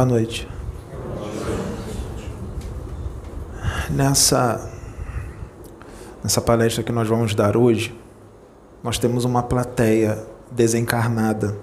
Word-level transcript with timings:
Boa 0.00 0.08
noite. 0.08 0.48
Nessa, 3.90 4.72
nessa 6.24 6.40
palestra 6.40 6.82
que 6.82 6.90
nós 6.90 7.06
vamos 7.06 7.34
dar 7.34 7.54
hoje, 7.54 7.94
nós 8.82 8.98
temos 8.98 9.26
uma 9.26 9.42
plateia 9.42 10.18
desencarnada, 10.50 11.54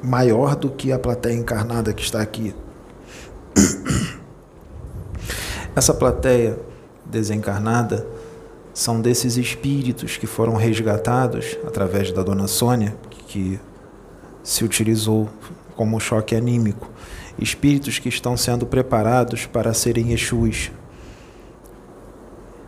maior 0.00 0.54
do 0.54 0.70
que 0.70 0.92
a 0.92 0.98
plateia 1.00 1.34
encarnada 1.34 1.92
que 1.92 2.04
está 2.04 2.22
aqui. 2.22 2.54
Essa 5.74 5.92
plateia 5.92 6.56
desencarnada 7.04 8.06
são 8.72 9.00
desses 9.00 9.36
espíritos 9.36 10.16
que 10.16 10.26
foram 10.28 10.54
resgatados 10.54 11.58
através 11.66 12.12
da 12.12 12.22
dona 12.22 12.46
Sônia, 12.46 12.96
que 13.26 13.58
se 14.40 14.64
utilizou 14.64 15.28
como 15.76 16.00
choque 16.00 16.34
anímico. 16.34 16.90
Espíritos 17.38 17.98
que 17.98 18.08
estão 18.08 18.36
sendo 18.36 18.66
preparados 18.66 19.46
para 19.46 19.74
serem 19.74 20.12
Exus, 20.12 20.72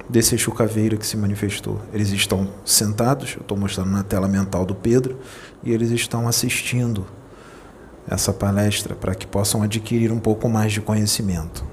desse 0.08 0.34
Exu 0.34 0.52
Caveira 0.52 0.96
que 0.96 1.06
se 1.06 1.16
manifestou. 1.16 1.80
Eles 1.92 2.10
estão 2.10 2.48
sentados, 2.64 3.34
eu 3.34 3.40
estou 3.40 3.56
mostrando 3.56 3.90
na 3.90 4.02
tela 4.02 4.28
mental 4.28 4.64
do 4.64 4.74
Pedro, 4.74 5.18
e 5.62 5.72
eles 5.72 5.90
estão 5.90 6.28
assistindo 6.28 7.06
essa 8.06 8.32
palestra 8.32 8.94
para 8.94 9.14
que 9.14 9.26
possam 9.26 9.62
adquirir 9.62 10.10
um 10.12 10.18
pouco 10.18 10.48
mais 10.48 10.72
de 10.72 10.80
conhecimento. 10.80 11.64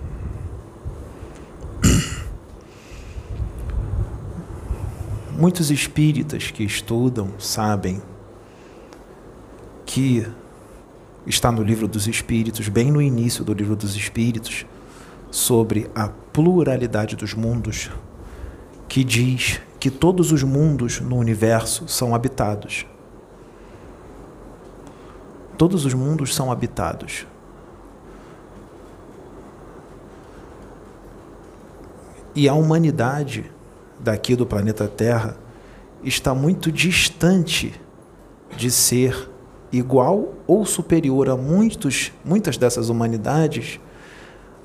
Muitos 5.37 5.69
espíritas 5.69 6.49
que 6.49 6.63
estudam 6.63 7.33
sabem 7.37 8.01
que 9.85 10.25
está 11.25 11.51
no 11.51 11.63
livro 11.63 11.87
dos 11.87 12.07
Espíritos, 12.07 12.69
bem 12.69 12.91
no 12.91 13.01
início 13.01 13.43
do 13.43 13.53
livro 13.53 13.75
dos 13.75 13.95
Espíritos, 13.95 14.65
sobre 15.31 15.89
a 15.95 16.07
pluralidade 16.07 17.15
dos 17.15 17.33
mundos, 17.33 17.89
que 18.87 19.03
diz 19.03 19.59
que 19.79 19.89
todos 19.89 20.31
os 20.31 20.43
mundos 20.43 21.01
no 21.01 21.17
universo 21.17 21.87
são 21.87 22.15
habitados. 22.15 22.85
Todos 25.57 25.85
os 25.85 25.93
mundos 25.93 26.35
são 26.35 26.51
habitados. 26.51 27.25
E 32.33 32.49
a 32.49 32.53
humanidade 32.53 33.49
daqui 33.99 34.35
do 34.35 34.45
planeta 34.45 34.87
Terra 34.87 35.37
está 36.03 36.35
muito 36.35 36.71
distante 36.71 37.73
de 38.57 38.69
ser 38.69 39.29
igual 39.77 40.33
ou 40.47 40.65
superior 40.65 41.29
a 41.29 41.35
muitos, 41.35 42.11
muitas 42.23 42.57
dessas 42.57 42.89
humanidades. 42.89 43.79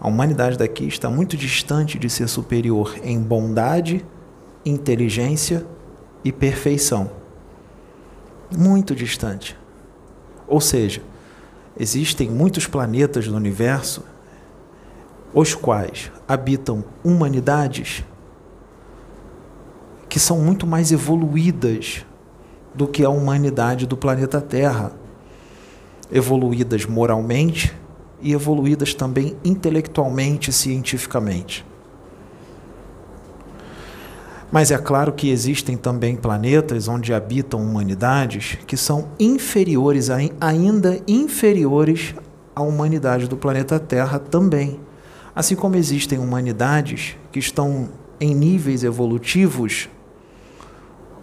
A 0.01 0.09
humanidade 0.09 0.57
daqui 0.57 0.87
está 0.87 1.11
muito 1.11 1.37
distante 1.37 1.99
de 1.99 2.09
ser 2.09 2.29
superior 2.29 2.95
em 3.03 3.21
bondade, 3.21 4.05
inteligência 4.65 5.67
e 6.25 6.31
perfeição. 6.31 7.11
Muito 8.57 8.95
distante. 8.95 9.57
Ou 10.47 10.61
seja, 10.61 11.03
existem 11.79 12.31
muitos 12.31 12.67
planetas 12.67 13.27
no 13.27 13.37
universo 13.37 14.05
os 15.33 15.55
quais 15.55 16.11
habitam 16.27 16.85
humanidades 17.05 18.05
que 20.09 20.19
são 20.19 20.39
muito 20.41 20.67
mais 20.67 20.91
evoluídas 20.91 22.05
do 22.75 22.87
que 22.87 23.05
a 23.05 23.11
humanidade 23.11 23.87
do 23.87 23.97
planeta 23.97 24.41
Terra. 24.41 24.93
Evoluídas 26.13 26.87
moralmente 26.87 27.75
e 28.21 28.33
evoluídas 28.33 28.95
também 28.95 29.37
intelectualmente 29.45 30.51
e 30.51 30.53
cientificamente. 30.53 31.65
Mas 34.53 34.73
é 34.73 34.79
claro 34.79 35.13
que 35.13 35.31
existem 35.31 35.77
também 35.77 36.17
planetas 36.17 36.89
onde 36.89 37.15
habitam 37.15 37.63
humanidades 37.63 38.59
que 38.67 38.77
são 38.77 39.09
inferiores, 39.19 40.09
ainda 40.41 41.01
inferiores 41.07 42.15
à 42.55 42.61
humanidade 42.61 43.29
do 43.29 43.37
planeta 43.37 43.79
Terra 43.79 44.19
também. 44.19 44.81
Assim 45.35 45.55
como 45.55 45.77
existem 45.77 46.19
humanidades 46.19 47.17
que 47.31 47.39
estão 47.39 47.89
em 48.21 48.35
níveis 48.35 48.83
evolutivos 48.83 49.89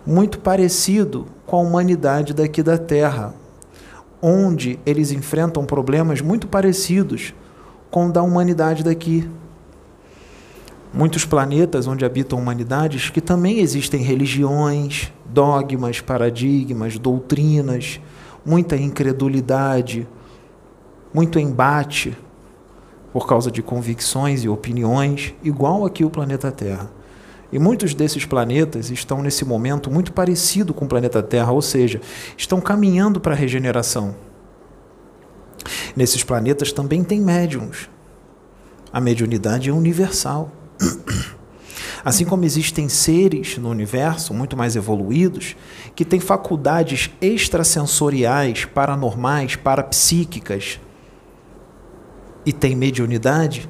muito 0.05 0.39
parecido 0.39 1.27
com 1.45 1.57
a 1.57 1.59
humanidade 1.59 2.33
daqui 2.33 2.63
da 2.63 2.77
Terra, 2.77 3.35
onde 4.27 4.77
eles 4.85 5.11
enfrentam 5.11 5.65
problemas 5.65 6.19
muito 6.19 6.47
parecidos 6.47 7.33
com 7.89 8.07
o 8.07 8.11
da 8.11 8.21
humanidade 8.21 8.83
daqui. 8.83 9.29
Muitos 10.93 11.23
planetas 11.23 11.87
onde 11.87 12.03
habitam 12.03 12.37
humanidades 12.37 13.09
que 13.09 13.21
também 13.21 13.59
existem 13.59 14.01
religiões, 14.01 15.13
dogmas, 15.25 16.01
paradigmas, 16.01 16.99
doutrinas, 16.99 18.01
muita 18.45 18.75
incredulidade, 18.75 20.05
muito 21.13 21.39
embate 21.39 22.17
por 23.13 23.27
causa 23.27 23.49
de 23.49 23.61
convicções 23.61 24.43
e 24.43 24.49
opiniões, 24.49 25.33
igual 25.41 25.85
aqui 25.85 26.03
o 26.03 26.09
planeta 26.09 26.51
Terra. 26.51 26.96
E 27.51 27.57
muitos 27.57 27.93
desses 27.93 28.25
planetas 28.25 28.91
estão 28.91 29.21
nesse 29.21 29.45
momento 29.45 29.89
muito 29.89 30.11
parecido 30.11 30.73
com 30.73 30.85
o 30.85 30.87
planeta 30.87 31.23
Terra, 31.23 31.51
ou 31.51 31.61
seja, 31.61 32.01
estão 32.37 32.59
caminhando 32.59 33.19
para 33.21 33.33
a 33.33 33.37
regeneração. 33.37 34.15
Nesses 35.95 36.23
planetas 36.23 36.71
também 36.71 37.03
tem 37.03 37.21
médiums. 37.21 37.89
A 38.91 38.99
mediunidade 38.99 39.69
é 39.69 39.73
universal. 39.73 40.51
Assim 42.03 42.23
como 42.23 42.45
existem 42.45 42.87
seres 42.87 43.57
no 43.57 43.69
universo 43.69 44.33
muito 44.33 44.55
mais 44.55 44.75
evoluídos 44.75 45.55
que 45.95 46.05
têm 46.05 46.19
faculdades 46.19 47.09
extrasensoriais, 47.19 48.65
paranormais, 48.65 49.55
parapsíquicas 49.55 50.79
e 52.45 52.53
têm 52.53 52.75
mediunidade, 52.75 53.69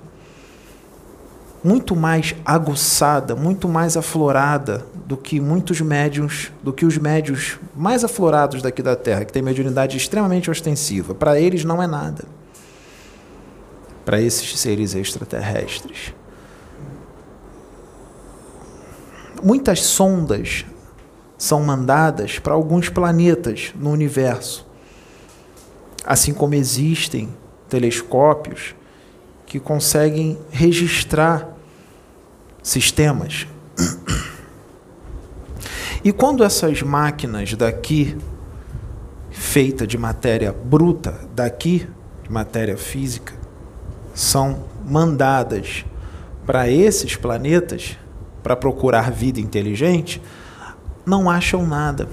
muito 1.67 1.97
mais 1.97 2.33
aguçada, 2.45 3.35
muito 3.35 3.67
mais 3.67 3.97
aflorada 3.97 4.85
do 5.05 5.17
que 5.17 5.37
muitos 5.41 5.81
médiums, 5.81 6.49
do 6.63 6.71
que 6.71 6.85
os 6.85 6.97
médios 6.97 7.59
mais 7.75 8.05
aflorados 8.05 8.61
daqui 8.61 8.81
da 8.81 8.95
Terra, 8.95 9.25
que 9.25 9.33
têm 9.33 9.41
mediunidade 9.41 9.97
extremamente 9.97 10.49
ostensiva. 10.49 11.13
Para 11.13 11.37
eles 11.37 11.65
não 11.65 11.83
é 11.83 11.85
nada. 11.85 12.23
Para 14.05 14.21
esses 14.21 14.57
seres 14.57 14.95
extraterrestres. 14.95 16.13
Muitas 19.43 19.81
sondas 19.83 20.65
são 21.37 21.61
mandadas 21.63 22.39
para 22.39 22.53
alguns 22.53 22.87
planetas 22.87 23.73
no 23.75 23.91
universo. 23.91 24.65
Assim 26.05 26.33
como 26.33 26.55
existem 26.55 27.27
telescópios 27.67 28.73
que 29.45 29.59
conseguem 29.59 30.37
registrar 30.49 31.56
sistemas. 32.67 33.47
E 36.03 36.11
quando 36.11 36.43
essas 36.43 36.81
máquinas 36.81 37.53
daqui, 37.53 38.17
feita 39.31 39.87
de 39.87 39.97
matéria 39.97 40.51
bruta, 40.51 41.19
daqui, 41.33 41.87
de 42.23 42.31
matéria 42.31 42.77
física, 42.77 43.33
são 44.13 44.65
mandadas 44.85 45.85
para 46.45 46.69
esses 46.69 47.15
planetas 47.15 47.97
para 48.43 48.55
procurar 48.55 49.11
vida 49.11 49.39
inteligente, 49.39 50.21
não 51.05 51.29
acham 51.29 51.65
nada. 51.65 52.07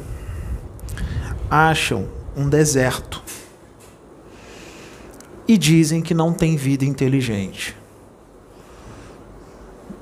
Acham 1.50 2.08
um 2.36 2.48
deserto 2.48 3.22
e 5.46 5.58
dizem 5.58 6.00
que 6.00 6.14
não 6.14 6.32
tem 6.32 6.56
vida 6.56 6.84
inteligente. 6.84 7.76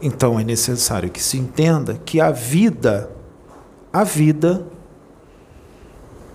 Então 0.03 0.39
é 0.39 0.43
necessário 0.43 1.09
que 1.09 1.23
se 1.23 1.39
entenda 1.39 2.01
que 2.05 2.21
a 2.21 2.33
vida, 2.33 3.09
a 3.93 4.03
vida 4.03 4.67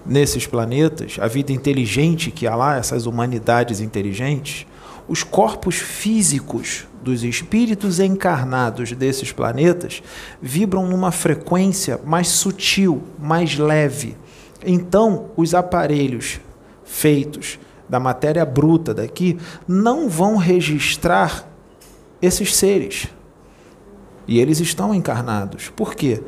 nesses 0.05 0.47
planetas, 0.47 1.17
a 1.19 1.27
vida 1.27 1.51
inteligente 1.51 2.31
que 2.31 2.47
há 2.47 2.55
lá, 2.55 2.77
essas 2.77 3.05
humanidades 3.05 3.81
inteligentes, 3.81 4.65
os 5.05 5.21
corpos 5.21 5.75
físicos 5.75 6.87
dos 7.03 7.23
espíritos 7.23 7.99
encarnados 7.99 8.93
desses 8.93 9.33
planetas 9.33 10.01
vibram 10.41 10.87
numa 10.87 11.11
frequência 11.11 11.99
mais 12.05 12.29
sutil, 12.29 13.03
mais 13.19 13.57
leve. 13.57 14.15
Então, 14.65 15.31
os 15.35 15.53
aparelhos 15.53 16.39
feitos 16.85 17.59
da 17.87 17.99
matéria 17.99 18.45
bruta 18.45 18.93
daqui 18.93 19.37
não 19.67 20.09
vão 20.09 20.37
registrar 20.37 21.45
esses 22.21 22.55
seres. 22.55 23.07
E 24.27 24.39
eles 24.39 24.59
estão 24.59 24.93
encarnados. 24.93 25.69
Por 25.75 25.95
quê? 25.95 26.21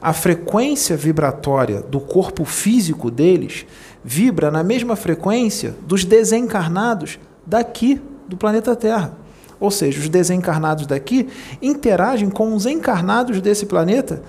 A 0.00 0.12
frequência 0.12 0.96
vibratória 0.96 1.82
do 1.82 2.00
corpo 2.00 2.44
físico 2.44 3.10
deles 3.10 3.66
vibra 4.02 4.50
na 4.50 4.62
mesma 4.62 4.96
frequência 4.96 5.74
dos 5.86 6.04
desencarnados 6.04 7.18
daqui 7.46 8.00
do 8.26 8.36
planeta 8.36 8.74
Terra. 8.74 9.12
Ou 9.58 9.70
seja, 9.70 10.00
os 10.00 10.08
desencarnados 10.08 10.86
daqui 10.86 11.28
interagem 11.60 12.30
com 12.30 12.54
os 12.54 12.64
encarnados 12.64 13.42
desse 13.42 13.66
planeta 13.66 14.22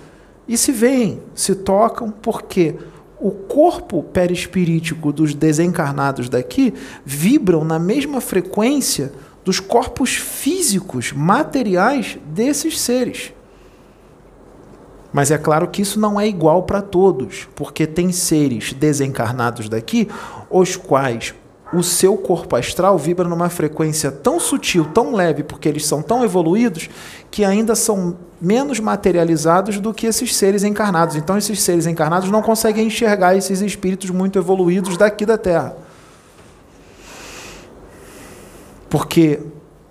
e 0.46 0.58
se 0.58 0.74
veem, 0.74 1.22
se 1.34 1.56
tocam, 1.56 2.12
porque 2.12 2.76
o 3.18 3.32
corpo 3.32 4.04
perispirítico 4.04 5.14
dos 5.14 5.34
desencarnados 5.34 6.28
daqui 6.28 6.74
vibram 7.06 7.64
na 7.64 7.80
mesma 7.80 8.20
frequência 8.20 9.14
dos 9.44 9.60
corpos 9.60 10.16
físicos, 10.16 11.12
materiais 11.12 12.18
desses 12.26 12.80
seres. 12.80 13.34
Mas 15.12 15.30
é 15.30 15.38
claro 15.38 15.68
que 15.68 15.82
isso 15.82 16.00
não 16.00 16.20
é 16.20 16.28
igual 16.28 16.64
para 16.64 16.82
todos, 16.82 17.48
porque 17.56 17.86
tem 17.86 18.12
seres 18.12 18.72
desencarnados 18.72 19.68
daqui, 19.68 20.08
os 20.50 20.76
quais 20.76 21.34
o 21.74 21.82
seu 21.82 22.18
corpo 22.18 22.56
astral 22.56 22.98
vibra 22.98 23.28
numa 23.28 23.50
frequência 23.50 24.12
tão 24.12 24.40
sutil, 24.40 24.86
tão 24.94 25.14
leve, 25.14 25.44
porque 25.44 25.70
eles 25.70 25.86
são 25.86 26.02
tão 26.02 26.24
evoluídos, 26.24 26.90
que 27.30 27.46
ainda 27.46 27.76
são 27.76 28.18
menos 28.42 28.80
materializados 28.80 29.80
do 29.80 29.94
que 29.94 30.06
esses 30.06 30.36
seres 30.36 30.64
encarnados. 30.64 31.16
Então, 31.16 31.38
esses 31.38 31.62
seres 31.62 31.86
encarnados 31.86 32.30
não 32.30 32.42
conseguem 32.42 32.88
enxergar 32.88 33.36
esses 33.36 33.62
espíritos 33.62 34.10
muito 34.10 34.38
evoluídos 34.38 34.98
daqui 34.98 35.26
da 35.26 35.38
Terra. 35.38 35.76
Porque 38.92 39.40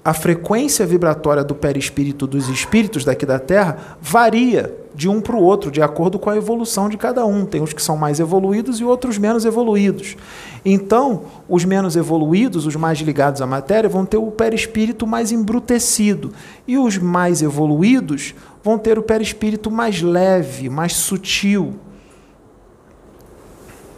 a 0.04 0.14
frequência 0.14 0.84
vibratória 0.86 1.42
do 1.42 1.54
perispírito 1.54 2.26
dos 2.26 2.48
espíritos 2.48 3.04
daqui 3.04 3.24
da 3.24 3.38
Terra 3.38 3.96
varia 4.00 4.74
de 4.94 5.08
um 5.08 5.22
para 5.22 5.34
o 5.34 5.42
outro, 5.42 5.70
de 5.70 5.80
acordo 5.80 6.18
com 6.18 6.28
a 6.28 6.36
evolução 6.36 6.86
de 6.86 6.98
cada 6.98 7.24
um. 7.24 7.46
Tem 7.46 7.62
os 7.62 7.72
que 7.72 7.82
são 7.82 7.96
mais 7.96 8.20
evoluídos 8.20 8.78
e 8.78 8.84
outros 8.84 9.16
menos 9.16 9.46
evoluídos. 9.46 10.16
Então, 10.64 11.22
os 11.48 11.64
menos 11.64 11.96
evoluídos, 11.96 12.66
os 12.66 12.76
mais 12.76 12.98
ligados 12.98 13.40
à 13.40 13.46
matéria, 13.46 13.88
vão 13.88 14.04
ter 14.04 14.18
o 14.18 14.30
perispírito 14.30 15.06
mais 15.06 15.32
embrutecido. 15.32 16.30
E 16.68 16.76
os 16.76 16.98
mais 16.98 17.40
evoluídos 17.40 18.34
vão 18.62 18.78
ter 18.78 18.98
o 18.98 19.02
perispírito 19.02 19.70
mais 19.70 20.02
leve, 20.02 20.68
mais 20.68 20.94
sutil. 20.94 21.74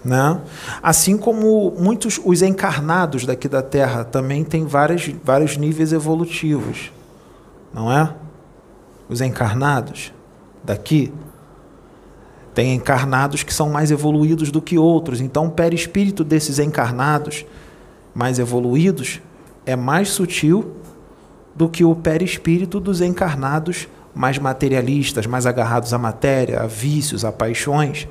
Né? 0.05 0.41
Assim 0.83 1.17
como 1.17 1.73
muitos 1.79 2.21
os 2.25 2.43
encarnados 2.43 3.25
daqui 3.25 3.49
da 3.49 3.63
Terra 3.63 4.05
também 4.05 4.43
têm 4.43 4.67
vários, 4.67 5.09
vários 5.23 5.57
níveis 5.57 5.93
evolutivos, 5.93 6.91
não 7.73 7.91
é? 7.91 8.13
Os 9.09 9.21
encarnados 9.21 10.13
daqui 10.65 11.13
tem 12.55 12.75
encarnados 12.75 13.43
que 13.43 13.55
são 13.55 13.71
mais 13.71 13.91
evoluídos 13.91 14.51
do 14.51 14.61
que 14.61 14.77
outros. 14.77 15.21
Então, 15.21 15.47
o 15.47 15.51
perispírito 15.51 16.23
desses 16.23 16.59
encarnados 16.59 17.45
mais 18.15 18.39
evoluídos 18.39 19.21
é 19.65 19.75
mais 19.75 20.11
sutil 20.11 20.73
do 21.55 21.69
que 21.69 21.85
o 21.85 21.95
perispírito 21.95 22.81
dos 22.81 23.01
encarnados 23.01 23.89
mais 24.15 24.39
materialistas, 24.39 25.27
mais 25.27 25.47
agarrados 25.47 25.95
à 25.95 25.99
matéria, 25.99 26.61
a 26.61 26.67
vícios, 26.67 27.25
a 27.25 27.33
paixões. 27.33 28.07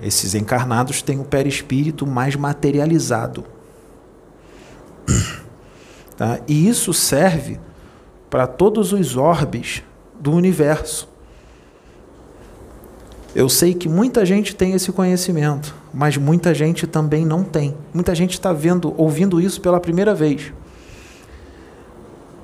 Esses 0.00 0.34
encarnados 0.34 1.00
têm 1.00 1.18
o 1.18 1.24
perispírito 1.24 2.06
mais 2.06 2.36
materializado. 2.36 3.44
Tá? 6.16 6.40
E 6.48 6.66
isso 6.66 6.94
serve 6.94 7.60
para 8.30 8.46
todos 8.46 8.94
os 8.94 9.18
orbes 9.18 9.82
do 10.18 10.32
universo. 10.32 11.06
Eu 13.34 13.50
sei 13.50 13.74
que 13.74 13.86
muita 13.86 14.24
gente 14.24 14.56
tem 14.56 14.72
esse 14.72 14.90
conhecimento, 14.92 15.74
mas 15.92 16.16
muita 16.16 16.54
gente 16.54 16.86
também 16.86 17.26
não 17.26 17.44
tem. 17.44 17.76
Muita 17.92 18.14
gente 18.14 18.32
está 18.32 18.50
vendo, 18.50 18.94
ouvindo 18.96 19.38
isso 19.38 19.60
pela 19.60 19.78
primeira 19.78 20.14
vez. 20.14 20.54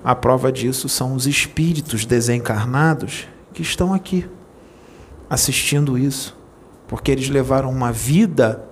A 0.04 0.14
prova 0.14 0.52
disso 0.52 0.86
são 0.86 1.14
os 1.14 1.26
espíritos 1.26 2.04
desencarnados 2.04 3.26
que 3.54 3.62
estão 3.62 3.94
aqui 3.94 4.28
assistindo 5.30 5.96
isso 5.96 6.41
porque 6.92 7.10
eles 7.10 7.30
levaram 7.30 7.70
uma 7.70 7.90
vida 7.90 8.62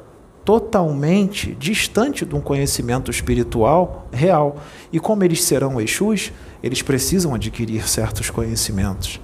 totalmente 0.45 1.55
distante 1.55 2.27
de 2.27 2.35
um 2.35 2.41
conhecimento 2.43 3.11
espiritual 3.11 4.07
real. 4.13 4.59
E 4.93 5.01
como 5.01 5.25
eles 5.25 5.43
serão 5.43 5.81
Exus, 5.81 6.31
eles 6.63 6.83
precisam 6.83 7.35
adquirir 7.35 7.89
certos 7.89 8.29
conhecimentos. 8.29 9.19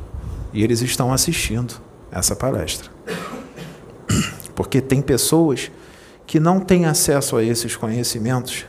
E 0.51 0.65
eles 0.65 0.81
estão 0.81 1.13
assistindo 1.13 1.75
essa 2.11 2.35
palestra. 2.35 2.91
Porque 4.57 4.81
tem 4.81 5.03
pessoas 5.03 5.71
que 6.27 6.41
não 6.41 6.59
têm 6.59 6.87
acesso 6.87 7.37
a 7.37 7.45
esses 7.45 7.77
conhecimentos 7.77 8.65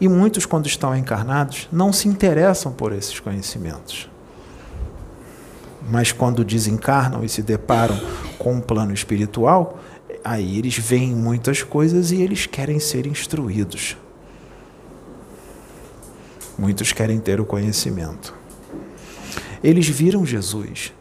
e 0.00 0.08
muitos, 0.08 0.46
quando 0.46 0.66
estão 0.66 0.96
encarnados, 0.96 1.68
não 1.70 1.92
se 1.92 2.08
interessam 2.08 2.72
por 2.72 2.94
esses 2.94 3.20
conhecimentos. 3.20 4.08
Mas 5.90 6.12
quando 6.12 6.42
desencarnam 6.42 7.22
e 7.22 7.28
se 7.28 7.42
deparam 7.42 8.00
com 8.46 8.54
um 8.54 8.60
plano 8.60 8.94
espiritual, 8.94 9.80
aí 10.22 10.56
eles 10.56 10.78
veem 10.78 11.12
muitas 11.12 11.64
coisas 11.64 12.12
e 12.12 12.22
eles 12.22 12.46
querem 12.46 12.78
ser 12.78 13.04
instruídos. 13.04 13.96
Muitos 16.56 16.92
querem 16.92 17.18
ter 17.18 17.40
o 17.40 17.44
conhecimento. 17.44 18.32
Eles 19.64 19.88
viram 19.88 20.24
Jesus. 20.24 20.92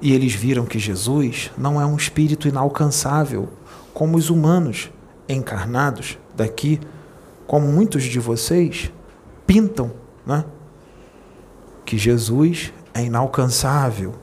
E 0.00 0.12
eles 0.12 0.34
viram 0.34 0.64
que 0.64 0.78
Jesus 0.78 1.50
não 1.58 1.80
é 1.80 1.84
um 1.84 1.96
espírito 1.96 2.46
inalcançável, 2.46 3.48
como 3.92 4.16
os 4.16 4.30
humanos 4.30 4.88
encarnados 5.28 6.16
daqui, 6.36 6.78
como 7.44 7.66
muitos 7.66 8.04
de 8.04 8.20
vocês 8.20 8.92
pintam, 9.44 9.90
né? 10.24 10.44
que 11.84 11.98
Jesus 11.98 12.72
é 12.94 13.02
inalcançável, 13.02 14.14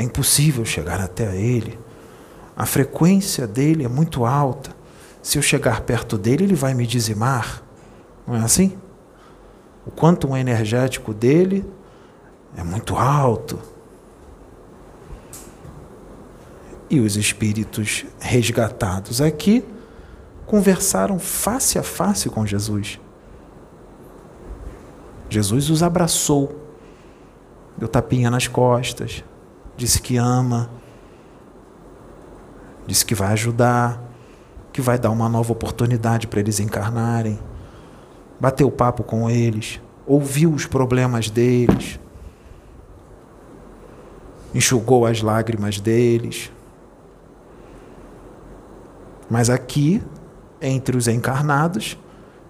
é 0.00 0.02
impossível 0.02 0.64
chegar 0.64 1.00
até 1.00 1.36
ele. 1.36 1.78
A 2.56 2.64
frequência 2.64 3.46
dele 3.46 3.84
é 3.84 3.88
muito 3.88 4.24
alta. 4.24 4.74
Se 5.22 5.36
eu 5.36 5.42
chegar 5.42 5.82
perto 5.82 6.16
dele, 6.16 6.44
ele 6.44 6.54
vai 6.54 6.72
me 6.72 6.86
dizimar. 6.86 7.62
Não 8.26 8.34
é 8.34 8.40
assim? 8.40 8.78
O 9.86 9.90
quanto 9.90 10.34
energético 10.34 11.12
dele 11.12 11.64
é 12.56 12.64
muito 12.64 12.96
alto. 12.96 13.58
E 16.88 16.98
os 16.98 17.16
espíritos 17.16 18.04
resgatados 18.18 19.20
aqui 19.20 19.64
conversaram 20.46 21.18
face 21.18 21.78
a 21.78 21.82
face 21.82 22.28
com 22.28 22.46
Jesus. 22.46 22.98
Jesus 25.28 25.70
os 25.70 25.82
abraçou 25.82 26.60
deu 27.80 27.88
tapinha 27.88 28.30
nas 28.30 28.46
costas, 28.46 29.24
disse 29.80 30.02
que 30.02 30.18
ama, 30.18 30.70
disse 32.86 33.02
que 33.02 33.14
vai 33.14 33.32
ajudar, 33.32 33.98
que 34.70 34.82
vai 34.82 34.98
dar 34.98 35.10
uma 35.10 35.26
nova 35.26 35.52
oportunidade 35.52 36.26
para 36.26 36.40
eles 36.40 36.60
encarnarem. 36.60 37.40
Bateu 38.38 38.70
papo 38.70 39.02
com 39.02 39.30
eles, 39.30 39.80
ouviu 40.06 40.52
os 40.52 40.66
problemas 40.66 41.30
deles, 41.30 41.98
enxugou 44.54 45.06
as 45.06 45.22
lágrimas 45.22 45.80
deles. 45.80 46.52
Mas 49.30 49.48
aqui, 49.48 50.02
entre 50.60 50.94
os 50.94 51.08
encarnados, 51.08 51.96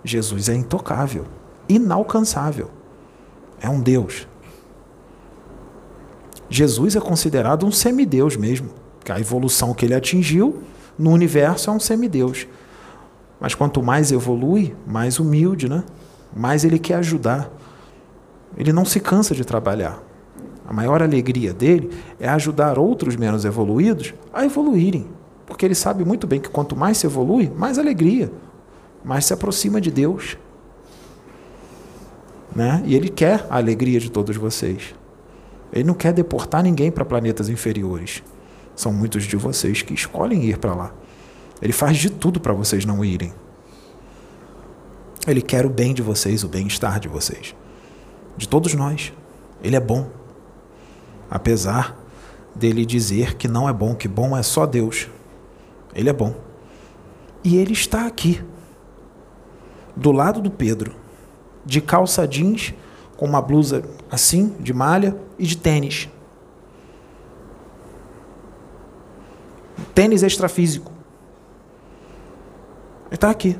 Jesus 0.03 0.49
é 0.49 0.55
intocável, 0.57 1.27
inalcançável. 1.69 2.73
É 3.61 3.69
um 3.69 3.81
Deus. 3.81 4.27
Jesus 6.50 6.97
é 6.97 7.00
considerado 7.00 7.64
um 7.64 7.71
semideus 7.71 8.37
mesmo, 8.37 8.71
que 9.04 9.12
a 9.12 9.21
evolução 9.21 9.73
que 9.73 9.87
ele 9.87 9.95
atingiu 9.95 10.62
no 10.99 11.11
universo 11.11 11.71
é 11.71 11.73
um 11.73 11.78
semideus. 11.78 12.49
Mas 13.38 13.54
quanto 13.54 13.80
mais 13.80 14.11
evolui, 14.11 14.75
mais 14.85 15.21
humilde, 15.21 15.69
né? 15.69 15.85
Mais 16.37 16.64
ele 16.64 16.78
quer 16.78 16.97
ajudar. 16.97 17.49
Ele 18.57 18.73
não 18.73 18.85
se 18.85 18.99
cansa 18.99 19.33
de 19.33 19.45
trabalhar. 19.45 20.02
A 20.66 20.73
maior 20.73 21.02
alegria 21.02 21.54
dele 21.54 21.90
é 22.19 22.28
ajudar 22.28 22.78
outros 22.78 23.16
menos 23.16 23.45
evoluídos 23.45 24.12
a 24.33 24.45
evoluírem, 24.45 25.07
porque 25.47 25.64
ele 25.64 25.75
sabe 25.75 26.04
muito 26.04 26.26
bem 26.26 26.40
que 26.40 26.49
quanto 26.49 26.76
mais 26.76 26.99
se 26.99 27.07
evolui, 27.07 27.50
mais 27.57 27.78
alegria, 27.78 28.30
mais 29.04 29.25
se 29.25 29.33
aproxima 29.33 29.80
de 29.80 29.90
Deus. 29.90 30.37
Né? 32.54 32.83
E 32.85 32.95
ele 32.95 33.09
quer 33.09 33.47
a 33.49 33.57
alegria 33.57 34.00
de 34.00 34.11
todos 34.11 34.37
vocês. 34.37 34.95
Ele 35.73 35.85
não 35.85 35.95
quer 35.95 36.12
deportar 36.12 36.62
ninguém 36.62 36.91
para 36.91 37.05
planetas 37.05 37.49
inferiores. 37.49 38.23
São 38.75 38.93
muitos 38.93 39.25
de 39.25 39.37
vocês 39.37 39.83
que 39.83 39.95
escolhem 39.95 40.45
ir 40.45 40.59
para 40.59 40.75
lá. 40.75 40.93
Ele 41.62 41.73
faz 41.73 41.99
de 41.99 42.11
tudo 42.11 42.41
para 42.41 42.53
vocês 42.53 42.85
não 42.85 43.05
irem. 43.05 43.33
Ele 45.27 45.43
quer 45.43 45.67
o 45.67 45.71
bem 45.71 45.93
de 45.93 46.03
vocês, 46.03 46.43
o 46.43 46.49
bem-estar 46.49 46.99
de 46.99 47.09
vocês. 47.09 47.55
De 48.37 48.49
todos 48.49 48.75
nós. 48.75 49.12
Ele 49.62 49.77
é 49.77 49.81
bom. 49.81 50.11
Apesar 51.31 51.97
dele 52.55 52.87
dizer 52.87 53.37
que 53.37 53.47
não 53.47 53.69
é 53.69 53.73
bom, 53.73 53.95
que 53.95 54.09
bom 54.09 54.37
é 54.37 54.43
só 54.43 54.67
Deus. 54.67 55.09
Ele 55.95 56.09
é 56.09 56.12
bom. 56.12 56.35
E 57.45 57.57
ele 57.57 57.73
está 57.73 58.07
aqui. 58.07 58.43
do 59.97 60.12
lado 60.12 60.41
do 60.41 60.50
Pedro, 60.50 60.95
de 61.65 61.81
calça 61.81 62.27
jeans, 62.27 62.73
com 63.21 63.27
uma 63.27 63.43
blusa 63.43 63.85
assim, 64.11 64.57
de 64.61 64.73
malha 64.73 65.15
e 65.39 65.47
de 65.47 65.55
tênis. 65.55 66.09
Tênis 69.95 70.23
extrafísico. 70.23 70.91
Ele 73.09 73.17
está 73.17 73.29
aqui. 73.29 73.59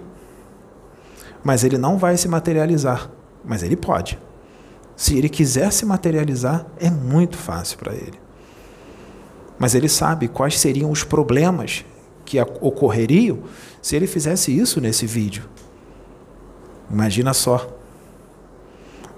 Mas 1.45 1.62
ele 1.62 1.76
não 1.76 1.99
vai 1.99 2.17
se 2.17 2.26
materializar. 2.26 3.11
Mas 3.45 3.62
ele 3.62 3.76
pode. 3.76 4.19
Se 4.97 5.19
ele 5.19 5.29
quiser 5.29 5.71
se 5.75 5.85
materializar, 5.85 6.64
é 6.79 6.88
muito 6.88 7.37
fácil 7.37 7.76
para 7.76 7.93
ele. 7.93 8.19
Mas 9.59 9.75
ele 9.75 9.90
sabe 9.90 10.26
quais 10.26 10.59
seriam 10.59 10.90
os 10.90 11.05
problemas 11.05 11.85
que 12.25 12.40
ocorreriam 12.40 13.40
se 13.83 13.95
ele 13.95 14.07
fizesse 14.07 14.59
isso 14.59 14.81
nesse 14.81 15.05
vídeo. 15.05 15.47
Imagina 16.90 17.35
só. 17.35 17.79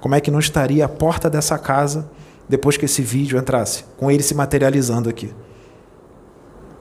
Como 0.02 0.16
é 0.16 0.20
que 0.20 0.32
não 0.32 0.40
estaria 0.40 0.84
a 0.84 0.88
porta 0.88 1.30
dessa 1.30 1.56
casa 1.56 2.10
depois 2.48 2.76
que 2.76 2.86
esse 2.86 3.00
vídeo 3.00 3.38
entrasse, 3.38 3.84
com 3.96 4.10
ele 4.10 4.20
se 4.20 4.34
materializando 4.34 5.08
aqui? 5.08 5.32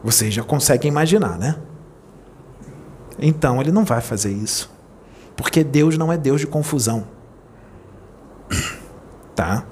Vocês 0.04 0.34
já 0.34 0.42
conseguem 0.42 0.90
imaginar, 0.90 1.38
né? 1.38 1.56
Então 3.20 3.62
ele 3.62 3.72
não 3.72 3.86
vai 3.86 4.02
fazer 4.02 4.32
isso. 4.32 4.72
Porque 5.36 5.64
Deus 5.64 6.00
não 6.00 6.12
é 6.12 6.18
Deus 6.18 6.42
de 6.42 6.48
confusão. 6.48 7.08
Tá? 9.34 9.66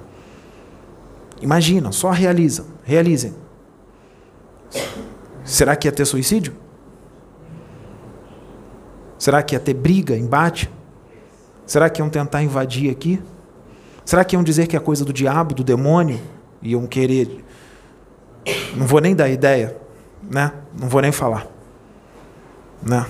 Imaginam, 1.42 1.92
só 1.92 2.10
realizam, 2.10 2.66
realizem. 2.82 3.34
Será 5.44 5.76
que 5.76 5.86
ia 5.86 5.92
ter 5.92 6.06
suicídio? 6.06 6.56
Será 9.18 9.42
que 9.42 9.54
ia 9.54 9.60
ter 9.60 9.74
briga, 9.74 10.16
embate? 10.16 10.68
Será 11.66 11.90
que 11.90 12.00
iam 12.00 12.08
tentar 12.08 12.42
invadir 12.42 12.90
aqui? 12.90 13.22
Será 14.10 14.24
que 14.24 14.34
iam 14.34 14.42
dizer 14.42 14.66
que 14.66 14.76
é 14.76 14.80
coisa 14.80 15.04
do 15.04 15.12
diabo, 15.12 15.54
do 15.54 15.62
demônio? 15.62 16.20
Iam 16.60 16.84
querer. 16.84 17.44
Não 18.74 18.84
vou 18.84 19.00
nem 19.00 19.14
dar 19.14 19.28
ideia, 19.28 19.80
né? 20.20 20.52
Não 20.76 20.88
vou 20.88 21.00
nem 21.00 21.12
falar. 21.12 21.46
Né? 22.82 23.06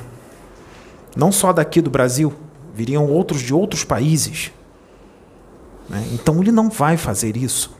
Não 1.16 1.32
só 1.32 1.54
daqui 1.54 1.80
do 1.80 1.88
Brasil, 1.88 2.34
viriam 2.74 3.06
outros 3.06 3.40
de 3.40 3.54
outros 3.54 3.82
países. 3.82 4.52
Né? 5.88 6.06
Então 6.12 6.38
ele 6.38 6.52
não 6.52 6.68
vai 6.68 6.98
fazer 6.98 7.34
isso. 7.34 7.74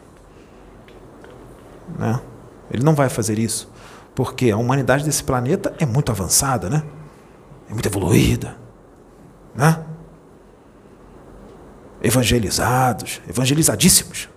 Né? 1.99 2.19
Ele 2.71 2.83
não 2.83 2.95
vai 2.95 3.11
fazer 3.11 3.39
isso. 3.39 3.71
Porque 4.15 4.51
a 4.51 4.57
humanidade 4.57 5.05
desse 5.05 5.23
planeta 5.23 5.75
é 5.79 5.85
muito 5.85 6.11
avançada, 6.11 6.71
né? 6.71 6.83
É 7.69 7.75
muito 7.75 7.87
evoluída. 7.87 8.57
Né? 9.55 9.90
Evangelizados, 12.03 13.21
evangelizadíssimos. 13.29 14.29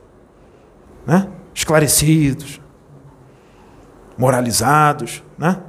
Né? 1.05 1.27
Esclarecidos. 1.53 2.59
Moralizados. 4.17 5.23
Né? 5.37 5.61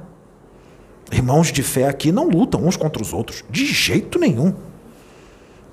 Irmãos 1.11 1.51
de 1.51 1.63
fé 1.63 1.87
aqui 1.87 2.11
não 2.11 2.27
lutam 2.27 2.65
uns 2.65 2.75
contra 2.75 3.01
os 3.01 3.13
outros. 3.13 3.43
De 3.49 3.65
jeito 3.65 4.19
nenhum. 4.19 4.53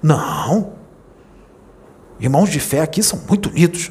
Não. 0.02 0.74
Irmãos 2.20 2.50
de 2.50 2.60
fé 2.60 2.80
aqui 2.80 3.02
são 3.02 3.20
muito 3.28 3.48
unidos. 3.48 3.90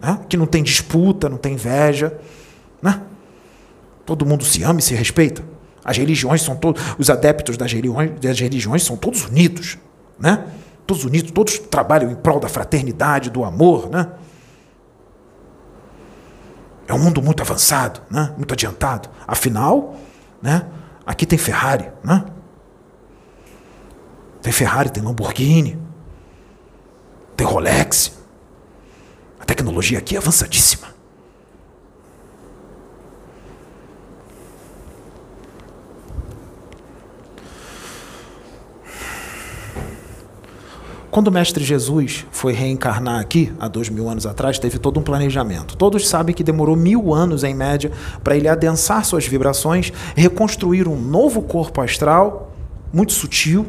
Né? 0.00 0.18
Que 0.28 0.36
não 0.36 0.46
tem 0.46 0.62
disputa, 0.62 1.28
não 1.28 1.38
tem 1.38 1.54
inveja. 1.54 2.18
Né? 2.82 3.00
Todo 4.04 4.26
mundo 4.26 4.44
se 4.44 4.62
ama 4.62 4.80
e 4.80 4.82
se 4.82 4.94
respeita. 4.94 5.42
As 5.84 5.96
religiões 5.96 6.42
são 6.42 6.54
todos, 6.56 6.80
os 6.98 7.10
adeptos 7.10 7.56
das 7.56 7.72
religiões, 7.72 8.12
das 8.20 8.38
religiões 8.38 8.84
são 8.84 8.96
todos 8.96 9.24
unidos, 9.24 9.78
né? 10.18 10.44
Todos 10.86 11.04
unidos, 11.04 11.30
todos 11.30 11.58
trabalham 11.58 12.10
em 12.10 12.14
prol 12.14 12.40
da 12.40 12.48
fraternidade, 12.48 13.30
do 13.30 13.44
amor, 13.44 13.88
né? 13.88 14.12
É 16.86 16.94
um 16.94 16.98
mundo 16.98 17.22
muito 17.22 17.42
avançado, 17.42 18.00
né? 18.10 18.34
Muito 18.36 18.52
adiantado. 18.52 19.08
Afinal, 19.26 19.96
né? 20.42 20.66
Aqui 21.06 21.24
tem 21.24 21.38
Ferrari, 21.38 21.90
né? 22.04 22.24
Tem 24.42 24.52
Ferrari, 24.52 24.90
tem 24.90 25.02
Lamborghini, 25.02 25.80
tem 27.36 27.46
Rolex. 27.46 28.18
A 29.38 29.44
tecnologia 29.44 29.98
aqui 29.98 30.16
é 30.16 30.18
avançadíssima. 30.18 30.91
Quando 41.12 41.28
o 41.28 41.30
Mestre 41.30 41.62
Jesus 41.62 42.24
foi 42.30 42.54
reencarnar 42.54 43.20
aqui, 43.20 43.52
há 43.60 43.68
dois 43.68 43.90
mil 43.90 44.08
anos 44.08 44.24
atrás, 44.24 44.58
teve 44.58 44.78
todo 44.78 44.98
um 44.98 45.02
planejamento. 45.02 45.76
Todos 45.76 46.08
sabem 46.08 46.34
que 46.34 46.42
demorou 46.42 46.74
mil 46.74 47.12
anos, 47.12 47.44
em 47.44 47.54
média, 47.54 47.92
para 48.24 48.34
ele 48.34 48.48
adensar 48.48 49.04
suas 49.04 49.26
vibrações, 49.26 49.92
reconstruir 50.16 50.88
um 50.88 50.98
novo 50.98 51.42
corpo 51.42 51.82
astral, 51.82 52.50
muito 52.90 53.12
sutil, 53.12 53.66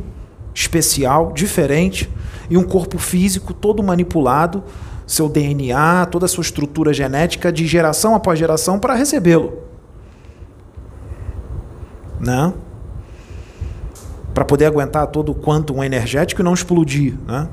especial, 0.55 1.33
diferente, 1.33 2.09
e 2.49 2.55
um 2.55 2.63
corpo 2.63 2.97
físico 2.97 3.53
todo 3.53 3.83
manipulado, 3.83 4.63
seu 5.05 5.27
DNA, 5.27 6.05
toda 6.05 6.27
a 6.27 6.29
sua 6.29 6.43
estrutura 6.43 6.93
genética, 6.93 7.51
de 7.51 7.67
geração 7.67 8.15
após 8.15 8.39
geração, 8.39 8.79
para 8.79 8.95
recebê-lo. 8.95 9.51
Né? 12.21 12.53
Para 14.33 14.43
poder 14.43 14.65
aguentar 14.65 15.07
todo 15.07 15.31
o 15.31 15.35
quantum 15.35 15.83
energético 15.83 16.41
e 16.41 16.43
não 16.43 16.53
explodir. 16.53 17.15
Né? 17.27 17.47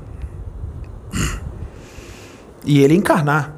E 2.65 2.79
ele 2.79 2.95
encarnar. 2.95 3.55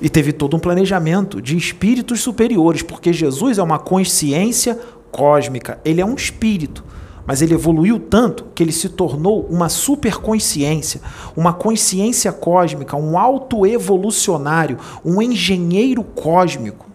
E 0.00 0.08
teve 0.08 0.32
todo 0.32 0.56
um 0.56 0.60
planejamento 0.60 1.42
de 1.42 1.56
espíritos 1.56 2.20
superiores, 2.20 2.82
porque 2.82 3.12
Jesus 3.12 3.58
é 3.58 3.62
uma 3.62 3.80
consciência 3.80 4.78
cósmica, 5.10 5.80
ele 5.84 6.00
é 6.00 6.06
um 6.06 6.14
espírito, 6.14 6.84
mas 7.26 7.42
ele 7.42 7.54
evoluiu 7.54 7.98
tanto 7.98 8.46
que 8.54 8.62
ele 8.62 8.70
se 8.70 8.90
tornou 8.90 9.44
uma 9.50 9.68
superconsciência, 9.68 11.00
uma 11.36 11.52
consciência 11.52 12.30
cósmica, 12.30 12.96
um 12.96 13.18
autoevolucionário, 13.18 14.78
um 15.04 15.20
engenheiro 15.20 16.04
cósmico 16.04 16.87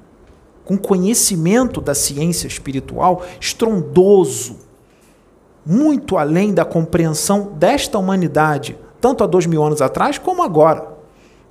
com 0.65 0.77
conhecimento 0.77 1.81
da 1.81 1.93
ciência 1.93 2.47
espiritual 2.47 3.23
estrondoso, 3.39 4.57
muito 5.65 6.17
além 6.17 6.53
da 6.53 6.65
compreensão 6.65 7.51
desta 7.55 7.97
humanidade, 7.97 8.77
tanto 8.99 9.23
há 9.23 9.27
dois 9.27 9.45
mil 9.45 9.63
anos 9.63 9.81
atrás 9.81 10.17
como 10.17 10.43
agora. 10.43 10.87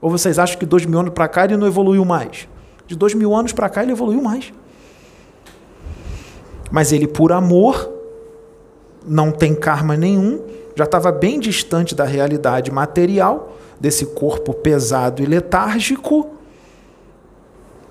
Ou 0.01 0.11
vocês 0.11 0.39
acham 0.39 0.59
que 0.59 0.67
dois 0.67 0.85
mil 0.85 0.99
anos 0.99 1.13
para 1.13 1.29
cá 1.29 1.45
ele 1.45 1.57
não 1.57 1.67
evoluiu 1.67 2.05
mais? 2.05 2.49
De 2.87 2.97
dois 2.97 3.15
mil 3.15 3.35
anos 3.35 3.53
para 3.53 3.69
cá 3.69 3.83
ele 3.83 3.93
evoluiu 3.93 4.23
mais. 4.23 4.53
Mas 6.71 6.91
ele, 6.91 7.07
por 7.07 7.33
amor, 7.33 7.93
não 9.07 9.31
tem 9.31 9.55
karma 9.55 9.97
nenhum, 9.97 10.43
já 10.75 10.85
estava 10.85 11.13
bem 11.13 11.39
distante 11.39 11.95
da 11.95 12.05
realidade 12.05 12.71
material, 12.71 13.57
desse 13.79 14.07
corpo 14.07 14.55
pesado 14.55 15.23
e 15.23 15.27
letárgico 15.27 16.32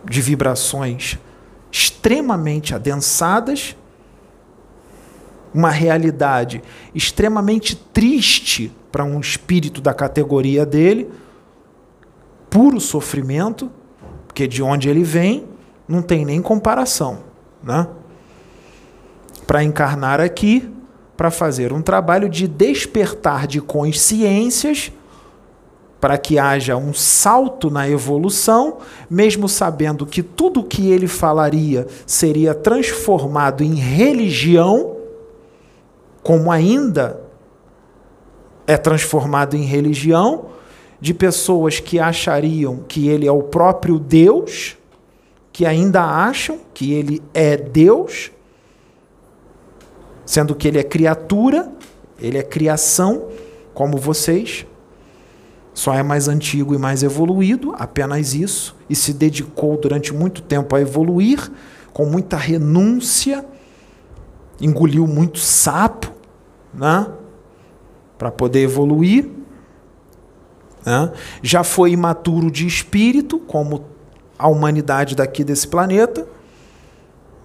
de 0.05 0.21
vibrações 0.21 1.17
extremamente 1.71 2.75
adensadas, 2.75 3.75
uma 5.53 5.69
realidade 5.69 6.61
extremamente 6.93 7.75
triste 7.75 8.71
para 8.91 9.03
um 9.03 9.19
espírito 9.19 9.81
da 9.81 9.93
categoria 9.93 10.65
dele, 10.65 11.09
puro 12.49 12.79
sofrimento, 12.79 13.71
porque 14.27 14.47
de 14.47 14.61
onde 14.61 14.89
ele 14.89 15.03
vem 15.03 15.47
não 15.87 16.01
tem 16.01 16.25
nem 16.25 16.41
comparação, 16.41 17.23
né? 17.63 17.87
Para 19.45 19.63
encarnar 19.63 20.21
aqui, 20.21 20.71
para 21.17 21.29
fazer 21.29 21.73
um 21.73 21.81
trabalho 21.81 22.29
de 22.29 22.47
despertar 22.47 23.45
de 23.45 23.61
consciências 23.61 24.91
para 26.01 26.17
que 26.17 26.39
haja 26.39 26.75
um 26.75 26.95
salto 26.95 27.69
na 27.69 27.87
evolução, 27.87 28.79
mesmo 29.07 29.47
sabendo 29.47 30.03
que 30.03 30.23
tudo 30.23 30.61
o 30.61 30.63
que 30.63 30.89
ele 30.91 31.07
falaria 31.07 31.85
seria 32.07 32.55
transformado 32.55 33.63
em 33.63 33.75
religião, 33.75 34.97
como 36.23 36.51
ainda 36.51 37.21
é 38.65 38.77
transformado 38.77 39.55
em 39.55 39.63
religião, 39.63 40.45
de 40.99 41.13
pessoas 41.13 41.79
que 41.79 41.99
achariam 41.99 42.77
que 42.87 43.07
ele 43.07 43.27
é 43.27 43.31
o 43.31 43.43
próprio 43.43 43.99
Deus, 43.99 44.77
que 45.53 45.67
ainda 45.67 46.01
acham 46.01 46.59
que 46.73 46.93
ele 46.93 47.21
é 47.31 47.55
Deus, 47.55 48.31
sendo 50.25 50.55
que 50.55 50.67
ele 50.67 50.79
é 50.79 50.83
criatura, 50.83 51.71
ele 52.19 52.39
é 52.39 52.43
criação, 52.43 53.27
como 53.73 53.97
vocês 53.97 54.65
só 55.73 55.93
é 55.93 56.03
mais 56.03 56.27
antigo 56.27 56.75
e 56.75 56.77
mais 56.77 57.03
evoluído, 57.03 57.73
apenas 57.77 58.33
isso, 58.33 58.75
e 58.89 58.95
se 58.95 59.13
dedicou 59.13 59.77
durante 59.77 60.13
muito 60.13 60.41
tempo 60.41 60.75
a 60.75 60.81
evoluir, 60.81 61.51
com 61.93 62.05
muita 62.05 62.37
renúncia 62.37 63.45
engoliu 64.61 65.07
muito 65.07 65.39
sapo, 65.39 66.11
né? 66.73 67.07
Para 68.17 68.31
poder 68.31 68.61
evoluir. 68.61 69.27
Né? 70.85 71.11
Já 71.41 71.63
foi 71.63 71.91
imaturo 71.91 72.51
de 72.51 72.67
espírito, 72.67 73.39
como 73.39 73.85
a 74.37 74.47
humanidade 74.47 75.15
daqui 75.15 75.43
desse 75.43 75.67
planeta. 75.67 76.27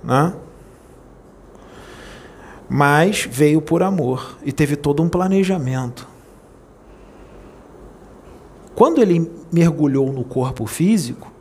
Né? 0.04 0.34
Mas 2.68 3.26
veio 3.30 3.62
por 3.62 3.82
amor 3.82 4.36
e 4.44 4.52
teve 4.52 4.76
todo 4.76 5.02
um 5.02 5.08
planejamento. 5.08 6.06
Quando 8.76 9.00
ele 9.00 9.32
mergulhou 9.50 10.12
no 10.12 10.22
corpo 10.22 10.66
físico, 10.66 11.32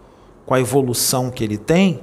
com 0.45 0.53
a 0.53 0.59
evolução 0.61 1.29
que 1.29 1.43
ele 1.43 1.57
tem, 1.57 1.99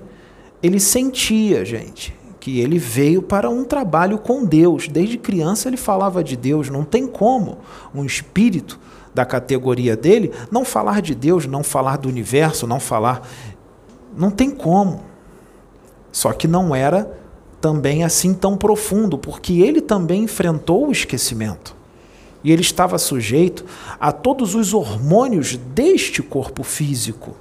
ele 0.63 0.79
sentia, 0.79 1.65
gente, 1.65 2.15
que 2.39 2.61
ele 2.61 2.79
veio 2.79 3.23
para 3.23 3.49
um 3.49 3.65
trabalho 3.65 4.19
com 4.19 4.45
Deus. 4.45 4.89
Desde 4.89 5.17
criança 5.17 5.71
ele 5.71 5.79
falava 5.79 6.23
de 6.23 6.37
Deus. 6.37 6.69
Não 6.69 6.85
tem 6.85 7.07
como 7.07 7.59
um 7.95 8.05
espírito 8.05 8.79
da 9.15 9.25
categoria 9.25 9.97
dele 9.97 10.31
não 10.51 10.67
falar 10.67 11.01
de 11.01 11.15
Deus, 11.15 11.47
não 11.47 11.63
falar 11.63 11.97
do 11.97 12.11
universo, 12.11 12.67
não 12.67 12.79
falar. 12.79 13.27
Não 14.15 14.31
tem 14.31 14.51
como. 14.51 15.01
Só 16.13 16.31
que 16.35 16.47
não 16.47 16.75
era 16.75 17.19
também 17.59 18.05
assim 18.05 18.35
tão 18.35 18.55
profundo, 18.55 19.17
porque 19.17 19.63
ele 19.63 19.81
também 19.81 20.25
enfrentou 20.25 20.89
o 20.89 20.93
esquecimento. 20.93 21.75
E 22.45 22.51
ele 22.51 22.63
estava 22.63 22.99
sujeito 22.99 23.65
a 24.01 24.11
todos 24.11 24.55
os 24.55 24.75
hormônios 24.75 25.57
deste 25.57 26.23
corpo 26.23 26.63
físico. 26.63 27.37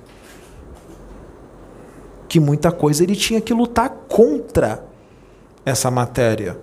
Que 2.27 2.39
muita 2.39 2.71
coisa 2.71 3.03
ele 3.03 3.15
tinha 3.15 3.41
que 3.41 3.53
lutar 3.53 3.89
contra 4.07 4.85
essa 5.65 5.91
matéria, 5.91 6.59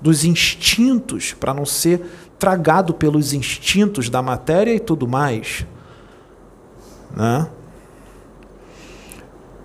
dos 0.00 0.24
instintos, 0.24 1.32
para 1.32 1.54
não 1.54 1.64
ser 1.64 2.04
tragado 2.38 2.92
pelos 2.92 3.32
instintos 3.32 4.08
da 4.08 4.20
matéria 4.20 4.74
e 4.74 4.80
tudo 4.80 5.08
mais. 5.08 5.66
Né? 7.14 7.48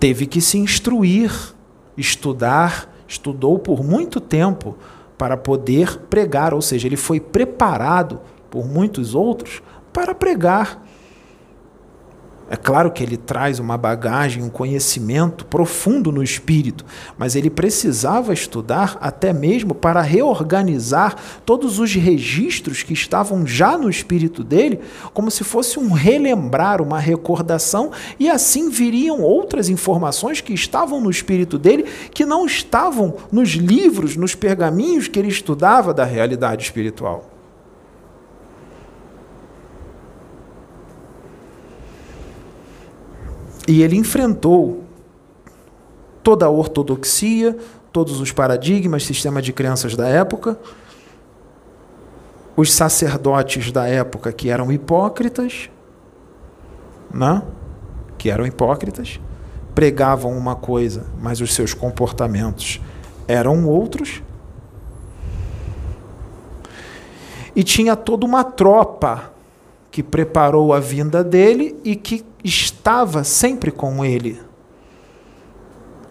Teve 0.00 0.26
que 0.26 0.40
se 0.40 0.58
instruir, 0.58 1.32
estudar, 1.96 2.92
estudou 3.06 3.58
por 3.58 3.84
muito 3.84 4.20
tempo 4.20 4.76
para 5.22 5.36
poder 5.36 5.98
pregar, 6.10 6.52
ou 6.52 6.60
seja, 6.60 6.88
ele 6.88 6.96
foi 6.96 7.20
preparado 7.20 8.20
por 8.50 8.66
muitos 8.66 9.14
outros 9.14 9.62
para 9.92 10.16
pregar. 10.16 10.84
É 12.52 12.56
claro 12.58 12.90
que 12.90 13.02
ele 13.02 13.16
traz 13.16 13.58
uma 13.58 13.78
bagagem, 13.78 14.42
um 14.42 14.50
conhecimento 14.50 15.46
profundo 15.46 16.12
no 16.12 16.22
espírito, 16.22 16.84
mas 17.16 17.34
ele 17.34 17.48
precisava 17.48 18.34
estudar 18.34 18.98
até 19.00 19.32
mesmo 19.32 19.74
para 19.74 20.02
reorganizar 20.02 21.16
todos 21.46 21.78
os 21.78 21.94
registros 21.94 22.82
que 22.82 22.92
estavam 22.92 23.46
já 23.46 23.78
no 23.78 23.88
espírito 23.88 24.44
dele, 24.44 24.80
como 25.14 25.30
se 25.30 25.44
fosse 25.44 25.78
um 25.78 25.92
relembrar, 25.92 26.82
uma 26.82 26.98
recordação, 26.98 27.90
e 28.20 28.28
assim 28.28 28.68
viriam 28.68 29.22
outras 29.22 29.70
informações 29.70 30.42
que 30.42 30.52
estavam 30.52 31.00
no 31.00 31.10
espírito 31.10 31.58
dele 31.58 31.86
que 32.12 32.26
não 32.26 32.44
estavam 32.44 33.16
nos 33.32 33.52
livros, 33.52 34.14
nos 34.14 34.34
pergaminhos 34.34 35.08
que 35.08 35.18
ele 35.18 35.28
estudava 35.28 35.94
da 35.94 36.04
realidade 36.04 36.64
espiritual. 36.64 37.31
E 43.66 43.82
ele 43.82 43.96
enfrentou 43.96 44.84
toda 46.22 46.46
a 46.46 46.50
ortodoxia, 46.50 47.56
todos 47.92 48.20
os 48.20 48.32
paradigmas, 48.32 49.04
sistema 49.04 49.42
de 49.42 49.52
crenças 49.52 49.94
da 49.94 50.08
época, 50.08 50.58
os 52.56 52.72
sacerdotes 52.72 53.70
da 53.70 53.86
época 53.86 54.32
que 54.32 54.50
eram 54.50 54.70
hipócritas, 54.70 55.70
né? 57.12 57.42
que 58.18 58.30
eram 58.30 58.46
hipócritas, 58.46 59.20
pregavam 59.74 60.36
uma 60.36 60.54
coisa, 60.54 61.06
mas 61.20 61.40
os 61.40 61.54
seus 61.54 61.74
comportamentos 61.74 62.80
eram 63.26 63.66
outros. 63.66 64.22
E 67.54 67.62
tinha 67.62 67.96
toda 67.96 68.24
uma 68.24 68.44
tropa 68.44 69.32
que 69.90 70.02
preparou 70.02 70.72
a 70.72 70.80
vinda 70.80 71.22
dele 71.22 71.78
e 71.84 71.94
que 71.94 72.24
estava 72.42 73.24
sempre 73.24 73.70
com 73.70 74.04
ele. 74.04 74.40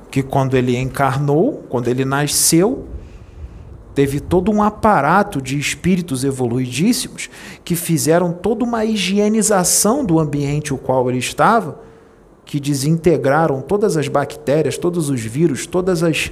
Que 0.10 0.22
quando 0.22 0.56
ele 0.56 0.78
encarnou, 0.78 1.64
quando 1.70 1.88
ele 1.88 2.04
nasceu, 2.04 2.88
teve 3.94 4.20
todo 4.20 4.52
um 4.52 4.62
aparato 4.62 5.42
de 5.42 5.58
espíritos 5.58 6.24
evoluidíssimos 6.24 7.30
que 7.64 7.76
fizeram 7.76 8.32
toda 8.32 8.64
uma 8.64 8.86
higienização 8.86 10.04
do 10.04 10.20
ambiente 10.20 10.74
o 10.74 10.78
qual 10.78 11.10
ele 11.10 11.20
estava, 11.20 11.80
que 12.46 12.60
desintegraram 12.60 13.62
todas 13.62 13.96
as 13.96 14.08
bactérias, 14.08 14.78
todos 14.78 15.10
os 15.10 15.22
vírus, 15.22 15.66
todas 15.66 16.04
as 16.04 16.32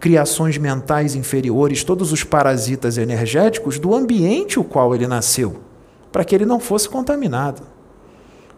criações 0.00 0.56
mentais 0.56 1.14
inferiores, 1.14 1.82
todos 1.82 2.12
os 2.12 2.24
parasitas 2.24 2.96
energéticos 2.96 3.78
do 3.78 3.94
ambiente 3.94 4.58
o 4.58 4.64
qual 4.64 4.94
ele 4.94 5.06
nasceu 5.06 5.68
para 6.10 6.24
que 6.24 6.34
ele 6.34 6.46
não 6.46 6.58
fosse 6.58 6.88
contaminado. 6.88 7.62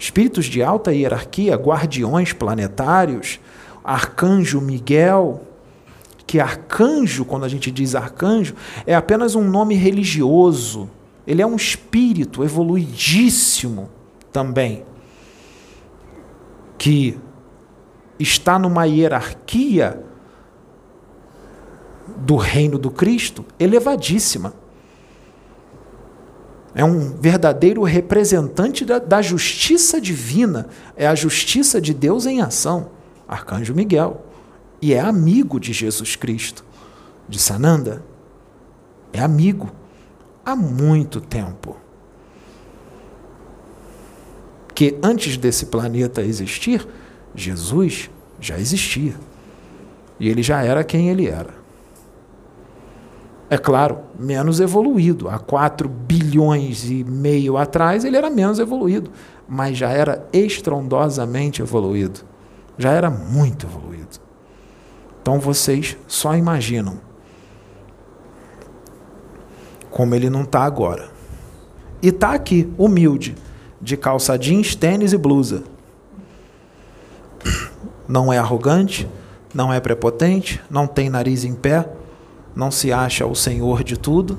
Espíritos 0.00 0.46
de 0.46 0.62
alta 0.62 0.94
hierarquia, 0.94 1.54
guardiões 1.56 2.32
planetários, 2.32 3.38
arcanjo 3.84 4.58
Miguel, 4.58 5.42
que 6.26 6.40
arcanjo, 6.40 7.22
quando 7.22 7.44
a 7.44 7.48
gente 7.48 7.70
diz 7.70 7.94
arcanjo, 7.94 8.54
é 8.86 8.94
apenas 8.94 9.34
um 9.34 9.44
nome 9.44 9.74
religioso. 9.74 10.88
Ele 11.26 11.42
é 11.42 11.46
um 11.46 11.54
espírito 11.54 12.42
evoluidíssimo 12.42 13.90
também, 14.32 14.86
que 16.78 17.18
está 18.18 18.58
numa 18.58 18.86
hierarquia 18.86 20.02
do 22.16 22.36
reino 22.36 22.78
do 22.78 22.90
Cristo 22.90 23.44
elevadíssima. 23.58 24.54
É 26.74 26.84
um 26.84 27.16
verdadeiro 27.16 27.82
representante 27.82 28.84
da, 28.84 28.98
da, 28.98 29.20
justiça 29.20 30.00
divina. 30.00 30.68
É 30.96 31.06
a 31.06 31.14
justiça 31.14 31.80
de 31.80 31.92
Deus 31.92 32.26
em 32.26 32.40
ação. 32.40 32.90
Arcanjo 33.26 33.74
Miguel. 33.74 34.24
E 34.80 34.94
é 34.94 35.00
amigo 35.00 35.58
de 35.58 35.72
Jesus 35.72 36.14
Cristo. 36.14 36.64
De 37.28 37.38
Sananda. 37.38 38.04
É 39.12 39.20
amigo. 39.20 39.70
Há 40.44 40.54
muito 40.54 41.20
tempo. 41.20 41.76
Que 44.74 44.96
antes 45.02 45.36
desse 45.36 45.66
planeta 45.66 46.22
existir, 46.22 46.86
Jesus 47.34 48.08
já 48.40 48.58
existia. 48.58 49.14
E 50.18 50.28
ele 50.28 50.42
já 50.42 50.62
era 50.62 50.84
quem 50.84 51.08
ele 51.08 51.26
era. 51.26 51.59
É 53.50 53.58
claro, 53.58 53.98
menos 54.16 54.60
evoluído. 54.60 55.28
Há 55.28 55.36
4 55.36 55.88
bilhões 55.88 56.88
e 56.88 57.02
meio 57.02 57.56
atrás 57.56 58.04
ele 58.04 58.16
era 58.16 58.30
menos 58.30 58.60
evoluído, 58.60 59.10
mas 59.48 59.76
já 59.76 59.90
era 59.90 60.24
estrondosamente 60.32 61.60
evoluído. 61.60 62.20
Já 62.78 62.92
era 62.92 63.10
muito 63.10 63.66
evoluído. 63.66 64.20
Então 65.20 65.40
vocês 65.40 65.96
só 66.06 66.36
imaginam 66.36 67.00
como 69.90 70.14
ele 70.14 70.30
não 70.30 70.42
está 70.42 70.62
agora. 70.62 71.10
E 72.00 72.08
está 72.08 72.32
aqui, 72.32 72.72
humilde, 72.78 73.34
de 73.82 73.96
calça 73.96 74.38
jeans, 74.38 74.76
tênis 74.76 75.12
e 75.12 75.18
blusa. 75.18 75.64
Não 78.06 78.32
é 78.32 78.38
arrogante, 78.38 79.08
não 79.52 79.72
é 79.72 79.80
prepotente, 79.80 80.62
não 80.70 80.86
tem 80.86 81.10
nariz 81.10 81.44
em 81.44 81.54
pé 81.54 81.96
não 82.60 82.70
se 82.70 82.92
acha 82.92 83.26
o 83.26 83.34
Senhor 83.34 83.82
de 83.82 83.98
tudo, 83.98 84.38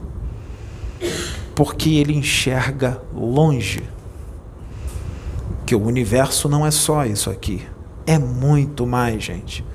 porque 1.55 1.95
ele 1.95 2.13
enxerga 2.13 3.01
longe. 3.13 3.83
Que 5.65 5.73
o 5.73 5.83
universo 5.83 6.47
não 6.47 6.65
é 6.65 6.69
só 6.69 7.03
isso 7.05 7.29
aqui, 7.29 7.65
é 8.05 8.19
muito 8.19 8.85
mais, 8.85 9.23
gente. 9.23 9.65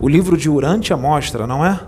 O 0.00 0.08
livro 0.08 0.36
de 0.36 0.50
Urântia 0.50 0.96
mostra, 0.96 1.46
não 1.46 1.64
é? 1.64 1.80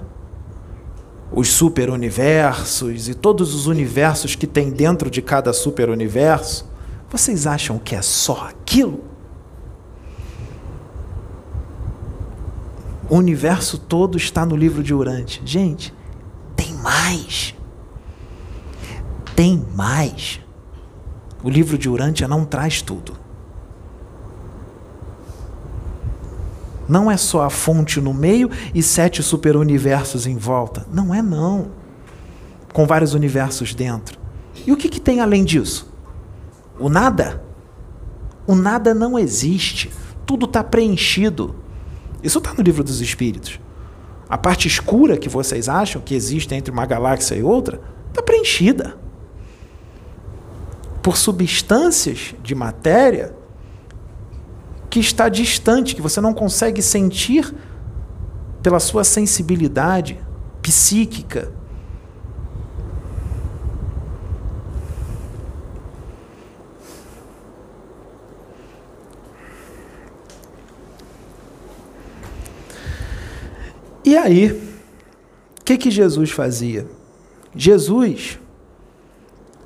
Os 1.33 1.49
superuniversos 1.49 3.09
e 3.09 3.15
todos 3.15 3.53
os 3.53 3.67
universos 3.67 4.37
que 4.37 4.47
tem 4.47 4.71
dentro 4.71 5.11
de 5.11 5.21
cada 5.21 5.53
superuniverso. 5.53 6.71
Vocês 7.11 7.47
acham 7.47 7.79
que 7.79 7.97
é 7.97 8.03
só 8.03 8.49
aquilo? 8.49 9.03
O 13.09 13.17
universo 13.17 13.79
todo 13.79 14.17
está 14.17 14.45
no 14.45 14.57
livro 14.57 14.83
de 14.83 14.93
Urante. 14.93 15.41
Gente, 15.45 15.95
tem 16.57 16.75
mais. 16.75 17.55
Tem 19.35 19.65
mais. 19.75 20.41
O 21.43 21.49
livro 21.49 21.79
de 21.79 21.89
Urântia 21.89 22.27
não 22.27 22.45
traz 22.45 22.83
tudo. 22.83 23.13
Não 26.89 27.11
é 27.11 27.17
só 27.17 27.43
a 27.43 27.51
fonte 27.51 28.01
no 28.01 28.15
meio 28.15 28.51
e 28.75 28.83
sete 28.83 29.23
superuniversos 29.23 30.27
em 30.27 30.37
volta. 30.37 30.87
Não 30.93 31.15
é 31.15 31.21
não. 31.21 31.69
Com 32.73 32.87
vários 32.87 33.15
universos 33.15 33.75
dentro. 33.75 34.19
E 34.67 34.73
o 34.73 34.77
que, 34.77 34.89
que 34.89 35.01
tem 35.01 35.21
além 35.21 35.45
disso? 35.45 35.93
O 36.79 36.89
nada. 36.89 37.43
O 38.47 38.55
nada 38.55 38.95
não 38.95 39.19
existe. 39.19 39.91
Tudo 40.25 40.47
está 40.47 40.63
preenchido. 40.63 41.55
Isso 42.23 42.39
está 42.39 42.55
no 42.55 42.63
livro 42.63 42.83
dos 42.83 43.01
Espíritos. 43.01 43.61
A 44.29 44.37
parte 44.37 44.67
escura 44.67 45.17
que 45.17 45.29
vocês 45.29 45.69
acham 45.69 46.03
que 46.03 46.15
existe 46.15 46.55
entre 46.55 46.73
uma 46.73 46.85
galáxia 46.85 47.37
e 47.37 47.43
outra 47.43 47.81
está 48.09 48.23
preenchida 48.23 48.97
por 51.03 51.17
substâncias 51.17 52.35
de 52.43 52.55
matéria 52.55 53.33
que 54.91 54.99
está 54.99 55.29
distante, 55.29 55.95
que 55.95 56.03
você 56.03 56.21
não 56.21 56.35
consegue 56.35 56.83
sentir 56.83 57.55
pela 58.63 58.81
sua 58.81 59.05
sensibilidade 59.05 60.19
psíquica. 60.61 61.53
E 74.07 74.17
aí, 74.17 74.53
o 74.53 74.59
que, 75.65 75.77
que 75.77 75.91
Jesus 75.91 76.31
fazia? 76.31 76.87
Jesus 77.53 78.39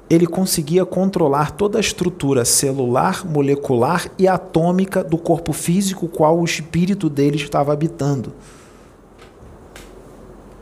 ele 0.09 0.27
conseguia 0.27 0.87
controlar 0.87 1.51
toda 1.53 1.77
a 1.79 1.81
estrutura 1.81 2.47
celular, 2.47 3.25
molecular 3.25 4.11
e 4.19 4.27
atômica 4.27 5.05
do 5.05 5.19
corpo 5.19 5.53
físico 5.53 6.09
qual 6.09 6.41
o 6.41 6.45
espírito 6.45 7.11
dele 7.11 7.37
estava 7.37 7.75
habitando, 7.75 8.33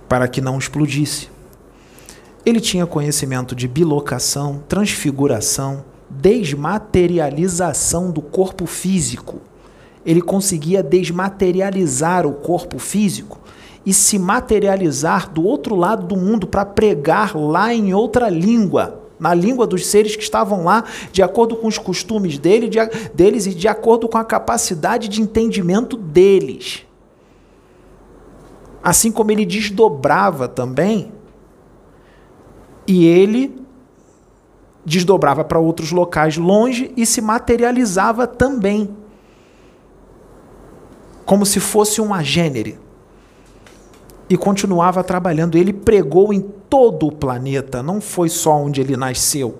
para 0.08 0.26
que 0.26 0.40
não 0.40 0.58
explodisse. 0.58 1.30
Ele 2.44 2.60
tinha 2.60 2.84
conhecimento 2.84 3.54
de 3.54 3.68
bilocação, 3.68 4.60
transfiguração, 4.68 5.84
desmaterialização 6.10 8.10
do 8.10 8.20
corpo 8.20 8.66
físico. 8.66 9.40
Ele 10.04 10.20
conseguia 10.20 10.82
desmaterializar 10.82 12.26
o 12.26 12.34
corpo 12.34 12.80
físico 12.80 13.38
e 13.88 13.94
se 13.94 14.18
materializar 14.18 15.30
do 15.30 15.42
outro 15.42 15.74
lado 15.74 16.06
do 16.06 16.14
mundo 16.14 16.46
para 16.46 16.62
pregar 16.62 17.34
lá 17.34 17.72
em 17.72 17.94
outra 17.94 18.28
língua 18.28 19.00
na 19.18 19.32
língua 19.32 19.66
dos 19.66 19.86
seres 19.86 20.14
que 20.14 20.22
estavam 20.22 20.62
lá, 20.62 20.84
de 21.10 21.24
acordo 21.24 21.56
com 21.56 21.66
os 21.66 21.76
costumes 21.76 22.38
dele, 22.38 22.68
de, 22.68 22.78
deles 23.12 23.46
e 23.46 23.54
de 23.54 23.66
acordo 23.66 24.06
com 24.06 24.16
a 24.16 24.24
capacidade 24.24 25.08
de 25.08 25.20
entendimento 25.20 25.96
deles. 25.96 26.86
Assim 28.80 29.10
como 29.10 29.32
ele 29.32 29.44
desdobrava 29.44 30.46
também, 30.46 31.10
e 32.86 33.06
ele 33.06 33.60
desdobrava 34.84 35.42
para 35.42 35.58
outros 35.58 35.90
locais 35.90 36.36
longe 36.36 36.92
e 36.96 37.04
se 37.04 37.20
materializava 37.20 38.24
também, 38.24 38.96
como 41.24 41.44
se 41.44 41.58
fosse 41.58 42.00
um 42.00 42.14
agênere 42.14 42.78
e 44.28 44.36
continuava 44.36 45.02
trabalhando. 45.02 45.56
Ele 45.56 45.72
pregou 45.72 46.32
em 46.32 46.40
todo 46.40 47.06
o 47.06 47.12
planeta, 47.12 47.82
não 47.82 48.00
foi 48.00 48.28
só 48.28 48.56
onde 48.56 48.80
ele 48.80 48.96
nasceu. 48.96 49.58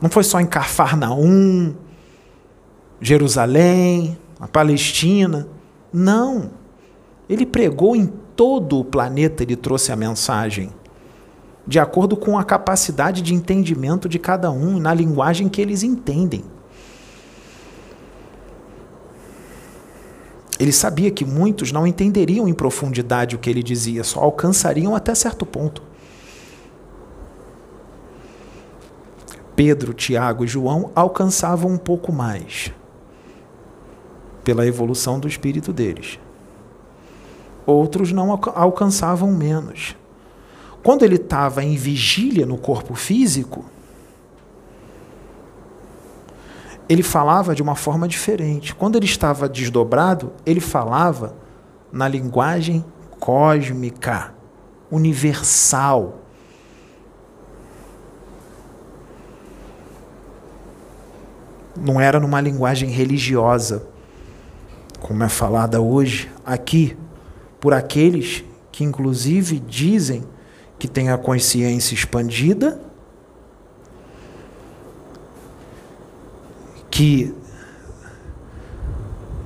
Não 0.00 0.08
foi 0.08 0.24
só 0.24 0.40
em 0.40 0.46
Cafarnaum, 0.46 1.74
Jerusalém, 3.00 4.18
a 4.38 4.48
Palestina. 4.48 5.46
Não. 5.92 6.50
Ele 7.28 7.44
pregou 7.44 7.94
em 7.94 8.06
todo 8.34 8.78
o 8.78 8.84
planeta, 8.84 9.42
ele 9.42 9.56
trouxe 9.56 9.92
a 9.92 9.96
mensagem. 9.96 10.70
De 11.66 11.78
acordo 11.78 12.16
com 12.16 12.38
a 12.38 12.44
capacidade 12.44 13.20
de 13.20 13.34
entendimento 13.34 14.08
de 14.08 14.18
cada 14.18 14.50
um, 14.50 14.80
na 14.80 14.94
linguagem 14.94 15.48
que 15.48 15.60
eles 15.60 15.82
entendem. 15.82 16.44
Ele 20.60 20.72
sabia 20.72 21.10
que 21.10 21.24
muitos 21.24 21.72
não 21.72 21.86
entenderiam 21.86 22.46
em 22.46 22.52
profundidade 22.52 23.34
o 23.34 23.38
que 23.38 23.48
ele 23.48 23.62
dizia, 23.62 24.04
só 24.04 24.20
alcançariam 24.20 24.94
até 24.94 25.14
certo 25.14 25.46
ponto. 25.46 25.82
Pedro, 29.56 29.94
Tiago 29.94 30.44
e 30.44 30.46
João 30.46 30.90
alcançavam 30.94 31.70
um 31.72 31.78
pouco 31.78 32.12
mais 32.12 32.70
pela 34.44 34.66
evolução 34.66 35.18
do 35.18 35.26
espírito 35.26 35.72
deles. 35.72 36.18
Outros 37.64 38.12
não 38.12 38.30
alcançavam 38.30 39.32
menos. 39.32 39.96
Quando 40.82 41.04
ele 41.04 41.16
estava 41.16 41.64
em 41.64 41.74
vigília 41.74 42.44
no 42.44 42.58
corpo 42.58 42.94
físico, 42.94 43.64
ele 46.90 47.04
falava 47.04 47.54
de 47.54 47.62
uma 47.62 47.76
forma 47.76 48.08
diferente. 48.08 48.74
Quando 48.74 48.96
ele 48.96 49.04
estava 49.04 49.48
desdobrado, 49.48 50.32
ele 50.44 50.58
falava 50.58 51.36
na 51.92 52.08
linguagem 52.08 52.84
cósmica, 53.20 54.34
universal. 54.90 56.18
Não 61.76 62.00
era 62.00 62.18
numa 62.18 62.40
linguagem 62.40 62.90
religiosa, 62.90 63.86
como 64.98 65.22
é 65.22 65.28
falada 65.28 65.80
hoje 65.80 66.28
aqui, 66.44 66.96
por 67.60 67.72
aqueles 67.72 68.42
que, 68.72 68.82
inclusive, 68.82 69.60
dizem 69.60 70.24
que 70.76 70.88
têm 70.88 71.08
a 71.08 71.16
consciência 71.16 71.94
expandida 71.94 72.80
que 77.00 77.34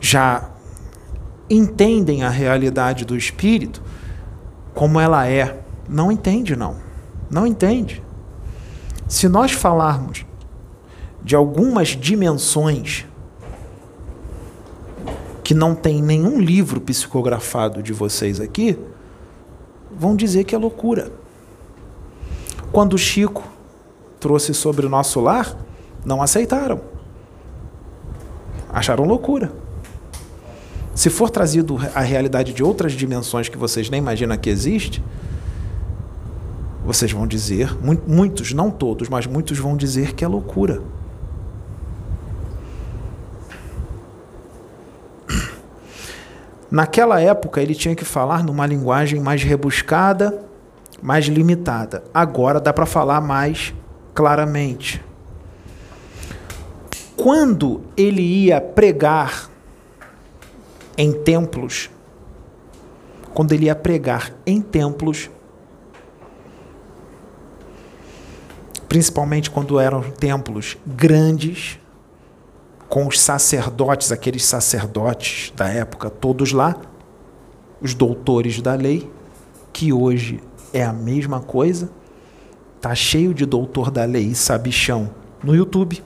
já 0.01 0.51
entendem 1.49 2.25
a 2.25 2.29
realidade 2.29 3.05
do 3.05 3.17
espírito 3.17 3.81
como 4.75 4.99
ela 4.99 5.29
é. 5.29 5.61
Não 5.89 6.11
entende, 6.11 6.57
não. 6.57 6.75
Não 7.31 7.47
entende. 7.47 8.03
Se 9.07 9.29
nós 9.29 9.53
falarmos 9.53 10.27
de 11.23 11.37
algumas 11.37 11.91
dimensões 11.91 13.07
que 15.45 15.55
não 15.55 15.77
tem 15.77 16.03
nenhum 16.03 16.41
livro 16.41 16.81
psicografado 16.81 17.85
de 17.85 17.93
vocês 17.93 18.41
aqui, 18.41 18.77
vão 19.97 20.17
dizer 20.17 20.43
que 20.43 20.57
é 20.57 20.59
loucura. 20.59 21.13
Quando 22.73 22.95
o 22.95 22.99
Chico 22.99 23.45
trouxe 24.19 24.53
sobre 24.53 24.87
o 24.87 24.89
nosso 24.89 25.21
lar, 25.21 25.57
não 26.05 26.21
aceitaram 26.21 26.94
acharam 28.75 29.05
loucura. 29.05 29.53
Se 30.95 31.09
for 31.09 31.31
trazido 31.31 31.79
a 31.95 32.01
realidade 32.01 32.53
de 32.53 32.63
outras 32.63 32.93
dimensões 32.93 33.49
que 33.49 33.57
vocês 33.57 33.89
nem 33.89 33.99
imaginam 33.99 34.37
que 34.37 34.51
existe, 34.51 35.03
vocês 36.85 37.11
vão 37.13 37.27
dizer, 37.27 37.77
muitos, 38.07 38.53
não 38.53 38.71
todos, 38.71 39.09
mas 39.09 39.27
muitos 39.27 39.59
vão 39.59 39.77
dizer 39.77 40.13
que 40.13 40.25
é 40.25 40.29
loucura. 40.29 40.83
Naquela 46.71 47.21
época 47.21 47.63
ele 47.63 47.75
tinha 47.75 47.95
que 47.95 48.05
falar 48.05 48.43
numa 48.43 48.67
linguagem 48.67 49.21
mais 49.21 49.43
rebuscada, 49.43 50.43
mais 51.01 51.27
limitada. 51.27 52.03
Agora 52.13 52.61
dá 52.61 52.73
para 52.73 52.87
falar 52.87 53.21
mais 53.21 53.73
claramente 54.13 55.03
quando 57.17 57.83
ele 57.97 58.23
ia 58.23 58.61
pregar 58.61 59.51
em 60.97 61.13
templos, 61.13 61.91
quando 63.33 63.53
ele 63.53 63.67
ia 63.67 63.75
pregar 63.75 64.33
em 64.47 64.61
templos, 64.61 65.31
principalmente 68.89 69.51
quando 69.51 69.79
eram 69.79 70.03
templos 70.03 70.77
grandes, 70.87 71.79
com 72.89 73.09
os 73.09 73.21
sacerdotes, 73.21 74.13
aqueles 74.13 74.45
sacerdotes 74.45 75.53
da 75.57 75.69
época, 75.69 76.09
todos 76.09 76.53
lá, 76.53 76.77
os 77.81 77.93
doutores 77.93 78.61
da 78.61 78.75
lei, 78.75 79.11
que 79.73 79.93
hoje 79.93 80.41
é 80.73 80.85
a 80.85 80.93
mesma 80.93 81.41
coisa, 81.41 81.91
tá 82.81 82.95
cheio 82.95 83.35
de 83.35 83.45
doutor 83.45 83.91
da 83.91 84.05
lei 84.05 84.27
e 84.27 84.35
sabichão 84.35 85.11
no 85.43 85.57
YouTube. 85.57 86.03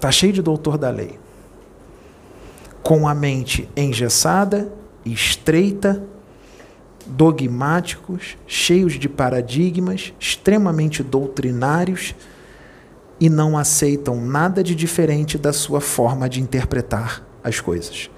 Está 0.00 0.10
cheio 0.10 0.32
de 0.32 0.40
doutor 0.40 0.78
da 0.78 0.88
lei. 0.88 1.20
Com 2.82 3.06
a 3.06 3.14
mente 3.14 3.68
engessada, 3.76 4.72
estreita, 5.04 6.02
dogmáticos, 7.04 8.38
cheios 8.46 8.94
de 8.94 9.10
paradigmas, 9.10 10.14
extremamente 10.18 11.02
doutrinários 11.02 12.14
e 13.20 13.28
não 13.28 13.58
aceitam 13.58 14.24
nada 14.24 14.64
de 14.64 14.74
diferente 14.74 15.36
da 15.36 15.52
sua 15.52 15.82
forma 15.82 16.30
de 16.30 16.40
interpretar 16.40 17.22
as 17.44 17.60
coisas. 17.60 18.08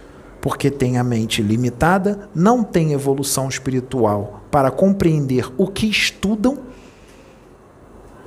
Porque 0.40 0.70
têm 0.70 0.98
a 0.98 1.02
mente 1.02 1.42
limitada, 1.42 2.28
não 2.32 2.62
têm 2.62 2.92
evolução 2.92 3.48
espiritual 3.48 4.44
para 4.52 4.70
compreender 4.70 5.52
o 5.58 5.66
que 5.66 5.88
estudam. 5.88 6.60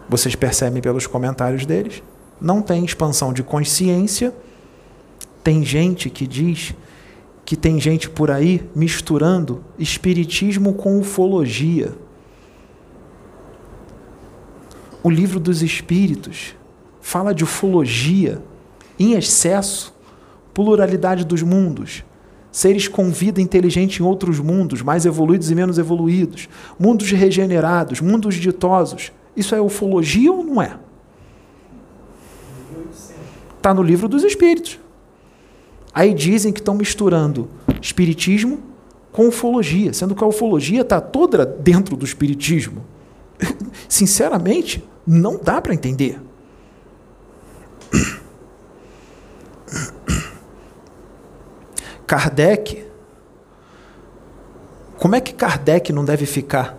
Vocês 0.09 0.35
percebem 0.35 0.81
pelos 0.81 1.07
comentários 1.07 1.65
deles? 1.65 2.03
Não 2.39 2.61
tem 2.61 2.83
expansão 2.83 3.31
de 3.31 3.43
consciência. 3.43 4.33
Tem 5.43 5.63
gente 5.63 6.09
que 6.09 6.27
diz 6.27 6.73
que 7.45 7.55
tem 7.55 7.79
gente 7.79 8.09
por 8.09 8.31
aí 8.31 8.67
misturando 8.75 9.63
espiritismo 9.77 10.73
com 10.73 10.99
ufologia. 10.99 11.93
O 15.03 15.09
livro 15.09 15.39
dos 15.39 15.61
espíritos 15.61 16.55
fala 16.99 17.33
de 17.33 17.43
ufologia 17.43 18.41
em 18.97 19.13
excesso, 19.13 19.93
pluralidade 20.51 21.23
dos 21.23 21.43
mundos, 21.43 22.03
seres 22.51 22.87
com 22.87 23.11
vida 23.11 23.39
inteligente 23.39 24.01
em 24.01 24.03
outros 24.03 24.39
mundos, 24.39 24.81
mais 24.81 25.05
evoluídos 25.05 25.51
e 25.51 25.55
menos 25.55 25.77
evoluídos, 25.77 26.49
mundos 26.79 27.11
regenerados, 27.11 28.01
mundos 28.01 28.35
ditosos. 28.35 29.11
Isso 29.35 29.53
é 29.53 29.61
ufologia 29.61 30.31
ou 30.31 30.43
não 30.43 30.59
é? 30.59 30.79
Está 33.65 33.73
no 33.73 33.81
livro 33.81 34.07
dos 34.07 34.23
espíritos. 34.23 34.79
Aí 35.91 36.13
dizem 36.13 36.53
que 36.53 36.59
estão 36.59 36.75
misturando 36.75 37.49
espiritismo 37.81 38.59
com 39.11 39.27
ufologia, 39.27 39.91
sendo 39.91 40.13
que 40.13 40.23
a 40.23 40.27
ufologia 40.27 40.81
está 40.81 41.01
toda 41.01 41.43
dentro 41.43 41.97
do 41.97 42.05
espiritismo. 42.05 42.85
Sinceramente, 43.89 44.87
não 45.03 45.39
dá 45.41 45.59
para 45.59 45.73
entender. 45.73 46.21
Kardec, 52.05 52.85
como 54.99 55.15
é 55.15 55.21
que 55.21 55.33
Kardec 55.33 55.91
não 55.91 56.05
deve 56.05 56.27
ficar 56.27 56.77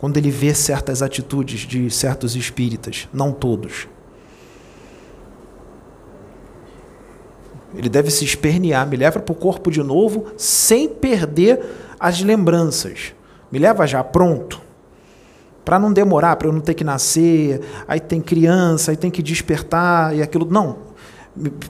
quando 0.00 0.16
ele 0.16 0.32
vê 0.32 0.52
certas 0.56 1.02
atitudes 1.02 1.60
de 1.60 1.88
certos 1.88 2.34
espíritas? 2.34 3.08
Não 3.12 3.30
todos. 3.30 3.86
Ele 7.74 7.88
deve 7.88 8.10
se 8.10 8.24
espernear, 8.24 8.86
me 8.86 8.96
leva 8.96 9.20
para 9.20 9.32
o 9.32 9.36
corpo 9.36 9.70
de 9.70 9.82
novo, 9.82 10.26
sem 10.36 10.88
perder 10.88 11.60
as 11.98 12.20
lembranças. 12.20 13.14
Me 13.50 13.58
leva 13.58 13.86
já 13.86 14.02
pronto. 14.02 14.60
Para 15.64 15.78
não 15.78 15.92
demorar, 15.92 16.36
para 16.36 16.48
eu 16.48 16.52
não 16.52 16.60
ter 16.60 16.74
que 16.74 16.82
nascer, 16.82 17.60
aí 17.86 18.00
tem 18.00 18.20
criança, 18.20 18.90
aí 18.90 18.96
tem 18.96 19.10
que 19.10 19.22
despertar 19.22 20.16
e 20.16 20.22
aquilo. 20.22 20.46
Não. 20.50 20.90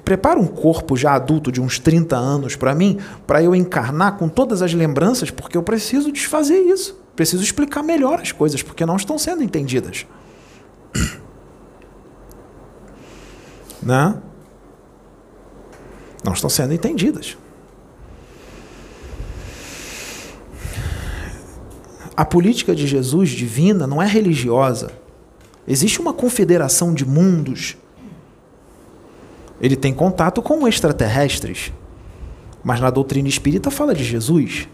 Prepara 0.05 0.39
um 0.39 0.47
corpo 0.47 0.97
já 0.97 1.13
adulto 1.13 1.53
de 1.53 1.61
uns 1.61 1.79
30 1.79 2.17
anos 2.17 2.57
para 2.57 2.75
mim, 2.75 2.99
para 3.27 3.43
eu 3.43 3.55
encarnar 3.55 4.17
com 4.17 4.29
todas 4.29 4.63
as 4.63 4.73
lembranças, 4.73 5.31
porque 5.31 5.57
eu 5.57 5.63
preciso 5.63 6.11
desfazer 6.11 6.61
isso. 6.61 6.99
Preciso 7.15 7.43
explicar 7.43 7.83
melhor 7.83 8.21
as 8.21 8.33
coisas, 8.33 8.63
porque 8.63 8.87
não 8.87 8.97
estão 8.97 9.19
sendo 9.19 9.43
entendidas. 9.43 10.07
Né? 13.83 14.15
Não 16.25 16.33
estão 16.33 16.51
sendo 16.51 16.75
entendidas. 16.75 17.37
A 22.17 22.25
política 22.25 22.75
de 22.75 22.87
Jesus 22.87 23.31
divina 23.31 23.87
não 23.87 24.03
é 24.03 24.07
religiosa. 24.07 24.93
Existe 25.67 26.01
uma 26.01 26.13
confederação 26.13 26.93
de 26.93 27.07
mundos. 27.07 27.77
Ele 29.61 29.77
tem 29.77 29.95
contato 29.95 30.43
com 30.43 30.67
extraterrestres. 30.69 31.73
Mas 32.63 32.81
na 32.81 32.91
doutrina 32.91 33.29
espírita 33.29 33.71
fala 33.71 33.95
de 33.95 34.05
Jesus. 34.05 34.69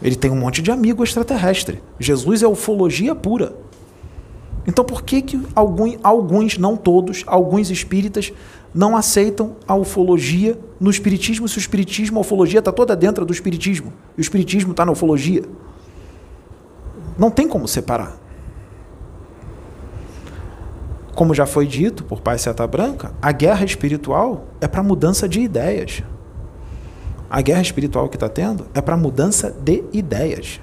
Ele 0.00 0.14
tem 0.14 0.30
um 0.30 0.36
monte 0.36 0.62
de 0.62 0.70
amigo 0.70 1.02
extraterrestre. 1.02 1.82
Jesus 1.98 2.42
é 2.42 2.46
ufologia 2.46 3.14
pura. 3.14 3.56
Então 4.66 4.84
por 4.84 5.02
que, 5.02 5.22
que 5.22 5.40
alguns, 5.54 5.96
alguns, 6.02 6.58
não 6.58 6.76
todos, 6.76 7.22
alguns 7.26 7.70
espíritas 7.70 8.32
não 8.74 8.96
aceitam 8.96 9.56
a 9.66 9.74
ufologia 9.74 10.58
no 10.78 10.90
espiritismo, 10.90 11.48
se 11.48 11.56
o 11.56 11.60
espiritismo, 11.60 12.18
a 12.18 12.20
ufologia 12.20 12.58
está 12.58 12.72
toda 12.72 12.96
dentro 12.96 13.24
do 13.24 13.32
espiritismo, 13.32 13.92
e 14.16 14.20
o 14.20 14.22
espiritismo 14.22 14.72
está 14.72 14.84
na 14.84 14.92
ufologia? 14.92 15.44
Não 17.16 17.30
tem 17.30 17.48
como 17.48 17.66
separar. 17.66 18.18
Como 21.14 21.32
já 21.32 21.46
foi 21.46 21.66
dito 21.66 22.04
por 22.04 22.20
Pai 22.20 22.36
Seta 22.36 22.66
Branca, 22.66 23.14
a 23.22 23.32
guerra 23.32 23.64
espiritual 23.64 24.44
é 24.60 24.68
para 24.68 24.82
mudança 24.82 25.26
de 25.26 25.40
ideias. 25.40 26.02
A 27.30 27.40
guerra 27.40 27.62
espiritual 27.62 28.08
que 28.10 28.16
está 28.16 28.28
tendo 28.28 28.66
é 28.74 28.82
para 28.82 28.96
mudança 28.98 29.50
de 29.62 29.82
ideias. 29.94 30.60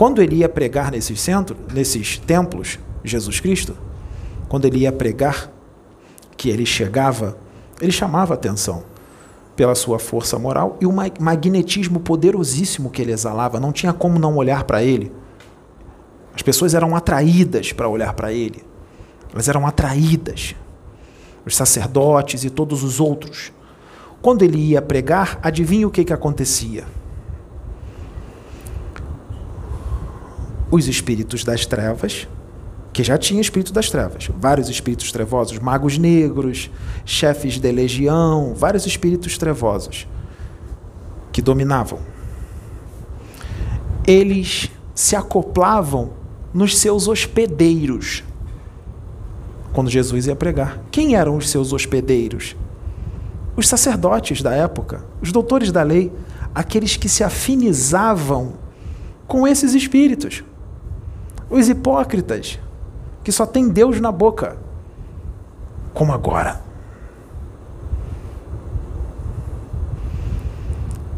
Quando 0.00 0.22
ele 0.22 0.36
ia 0.36 0.48
pregar 0.48 0.90
nesses 0.90 1.20
centros, 1.20 1.58
nesses 1.74 2.16
templos, 2.16 2.78
Jesus 3.04 3.38
Cristo, 3.38 3.76
quando 4.48 4.64
ele 4.64 4.78
ia 4.78 4.90
pregar, 4.90 5.52
que 6.38 6.48
ele 6.48 6.64
chegava, 6.64 7.36
ele 7.82 7.92
chamava 7.92 8.32
atenção 8.32 8.82
pela 9.54 9.74
sua 9.74 9.98
força 9.98 10.38
moral 10.38 10.78
e 10.80 10.86
o 10.86 10.90
magnetismo 10.90 12.00
poderosíssimo 12.00 12.88
que 12.88 13.02
ele 13.02 13.12
exalava, 13.12 13.60
não 13.60 13.72
tinha 13.72 13.92
como 13.92 14.18
não 14.18 14.38
olhar 14.38 14.64
para 14.64 14.82
ele. 14.82 15.12
As 16.34 16.40
pessoas 16.40 16.72
eram 16.72 16.96
atraídas 16.96 17.70
para 17.70 17.86
olhar 17.86 18.14
para 18.14 18.32
ele. 18.32 18.64
Elas 19.30 19.50
eram 19.50 19.66
atraídas. 19.66 20.54
Os 21.44 21.54
sacerdotes 21.54 22.42
e 22.42 22.48
todos 22.48 22.82
os 22.82 23.00
outros. 23.00 23.52
Quando 24.22 24.40
ele 24.46 24.56
ia 24.56 24.80
pregar, 24.80 25.38
adivinha 25.42 25.86
o 25.86 25.90
que, 25.90 26.06
que 26.06 26.12
acontecia? 26.14 26.86
Os 30.70 30.86
espíritos 30.88 31.44
das 31.44 31.66
trevas, 31.66 32.28
que 32.92 33.04
já 33.04 33.16
tinha 33.16 33.40
espírito 33.40 33.72
das 33.72 33.88
trevas, 33.88 34.30
vários 34.36 34.68
espíritos 34.68 35.12
trevosos, 35.12 35.58
magos 35.58 35.96
negros, 35.96 36.70
chefes 37.04 37.58
de 37.58 37.72
legião, 37.72 38.54
vários 38.54 38.86
espíritos 38.86 39.38
trevosos 39.38 40.06
que 41.32 41.40
dominavam. 41.40 42.00
Eles 44.06 44.70
se 44.94 45.14
acoplavam 45.14 46.12
nos 46.52 46.78
seus 46.78 47.06
hospedeiros 47.06 48.24
quando 49.72 49.88
Jesus 49.88 50.26
ia 50.26 50.34
pregar. 50.34 50.82
Quem 50.90 51.14
eram 51.14 51.36
os 51.36 51.48
seus 51.48 51.72
hospedeiros? 51.72 52.56
Os 53.56 53.68
sacerdotes 53.68 54.42
da 54.42 54.52
época, 54.52 55.04
os 55.20 55.30
doutores 55.30 55.70
da 55.70 55.82
lei, 55.82 56.12
aqueles 56.54 56.96
que 56.96 57.08
se 57.08 57.22
afinizavam 57.22 58.54
com 59.26 59.46
esses 59.46 59.74
espíritos. 59.74 60.42
Os 61.50 61.68
hipócritas, 61.68 62.60
que 63.24 63.32
só 63.32 63.44
tem 63.44 63.68
Deus 63.68 64.00
na 64.00 64.12
boca, 64.12 64.56
como 65.92 66.12
agora. 66.12 66.60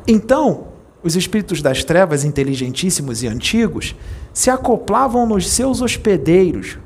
Então, 0.09 0.68
os 1.03 1.14
espíritos 1.16 1.61
das 1.61 1.85
trevas, 1.85 2.25
inteligentíssimos 2.25 3.23
e 3.23 3.29
antigos, 3.29 3.95
se 4.33 4.51
acoplavam 4.51 5.27
nos 5.27 5.51
seus 5.51 5.83
hospedeiros 5.83 6.79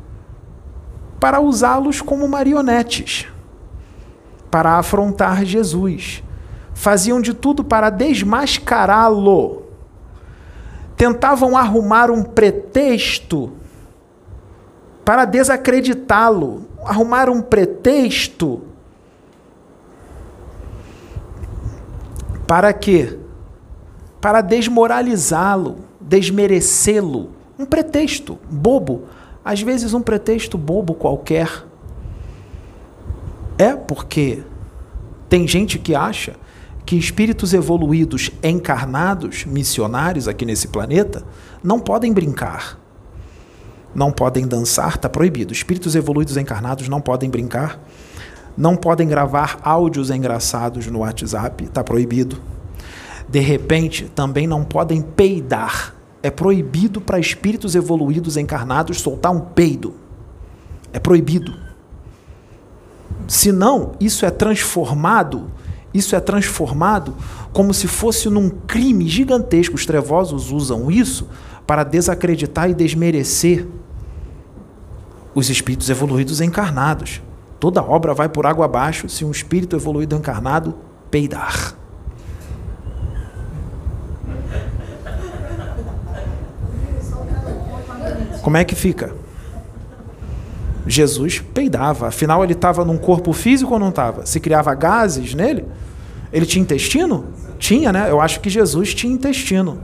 para 1.20 1.40
usá-los 1.40 2.00
como 2.02 2.28
marionetes, 2.28 3.26
para 4.50 4.78
afrontar 4.78 5.44
Jesus. 5.44 6.22
Faziam 6.74 7.20
de 7.20 7.32
tudo 7.32 7.64
para 7.64 7.90
desmascará-lo 7.90 9.65
tentavam 10.96 11.56
arrumar 11.56 12.10
um 12.10 12.22
pretexto 12.22 13.52
para 15.04 15.24
desacreditá-lo, 15.24 16.66
arrumar 16.84 17.28
um 17.28 17.40
pretexto 17.40 18.62
para 22.46 22.72
quê? 22.72 23.18
Para 24.20 24.40
desmoralizá-lo, 24.40 25.76
desmerecê-lo. 26.00 27.30
Um 27.58 27.64
pretexto 27.64 28.38
bobo, 28.50 29.04
às 29.44 29.60
vezes 29.60 29.94
um 29.94 30.00
pretexto 30.00 30.56
bobo 30.56 30.94
qualquer. 30.94 31.64
É 33.58 33.74
porque 33.74 34.42
tem 35.28 35.46
gente 35.46 35.78
que 35.78 35.94
acha 35.94 36.36
que 36.86 36.96
espíritos 36.96 37.52
evoluídos 37.52 38.30
encarnados, 38.40 39.44
missionários 39.44 40.28
aqui 40.28 40.46
nesse 40.46 40.68
planeta, 40.68 41.24
não 41.62 41.80
podem 41.80 42.12
brincar. 42.12 42.78
Não 43.92 44.12
podem 44.12 44.46
dançar, 44.46 44.94
está 44.94 45.08
proibido. 45.08 45.52
Espíritos 45.52 45.96
evoluídos 45.96 46.36
encarnados 46.36 46.88
não 46.88 47.00
podem 47.00 47.28
brincar. 47.28 47.82
Não 48.56 48.76
podem 48.76 49.08
gravar 49.08 49.58
áudios 49.62 50.10
engraçados 50.10 50.86
no 50.86 51.00
WhatsApp, 51.00 51.64
está 51.64 51.82
proibido. 51.82 52.40
De 53.28 53.40
repente, 53.40 54.04
também 54.14 54.46
não 54.46 54.64
podem 54.64 55.02
peidar. 55.02 55.94
É 56.22 56.30
proibido 56.30 57.00
para 57.00 57.18
espíritos 57.18 57.74
evoluídos 57.74 58.36
encarnados 58.36 59.00
soltar 59.00 59.32
um 59.32 59.40
peido. 59.40 59.94
É 60.92 61.00
proibido. 61.00 61.52
Senão, 63.26 63.92
isso 63.98 64.24
é 64.24 64.30
transformado, 64.30 65.50
isso 65.96 66.14
é 66.14 66.20
transformado 66.20 67.14
como 67.52 67.72
se 67.72 67.88
fosse 67.88 68.28
num 68.28 68.50
crime 68.50 69.08
gigantesco. 69.08 69.74
Os 69.74 69.86
trevosos 69.86 70.52
usam 70.52 70.90
isso 70.90 71.28
para 71.66 71.82
desacreditar 71.84 72.70
e 72.70 72.74
desmerecer 72.74 73.66
os 75.34 75.50
espíritos 75.50 75.90
evoluídos 75.90 76.40
encarnados. 76.40 77.20
Toda 77.58 77.82
obra 77.82 78.14
vai 78.14 78.28
por 78.28 78.46
água 78.46 78.66
abaixo 78.66 79.08
se 79.08 79.24
um 79.24 79.30
espírito 79.30 79.74
evoluído 79.74 80.14
encarnado 80.14 80.74
peidar. 81.10 81.74
Como 88.42 88.56
é 88.56 88.64
que 88.64 88.76
fica? 88.76 89.12
Jesus 90.86 91.40
peidava, 91.40 92.06
afinal 92.08 92.44
ele 92.44 92.52
estava 92.52 92.84
num 92.84 92.96
corpo 92.96 93.32
físico 93.32 93.72
ou 93.74 93.80
não 93.80 93.88
estava? 93.88 94.24
Se 94.24 94.38
criava 94.38 94.72
gases 94.74 95.34
nele? 95.34 95.64
Ele 96.32 96.46
tinha 96.46 96.62
intestino? 96.62 97.26
Tinha, 97.58 97.92
né? 97.92 98.10
Eu 98.10 98.20
acho 98.20 98.40
que 98.40 98.50
Jesus 98.50 98.94
tinha 98.94 99.12
intestino. 99.12 99.80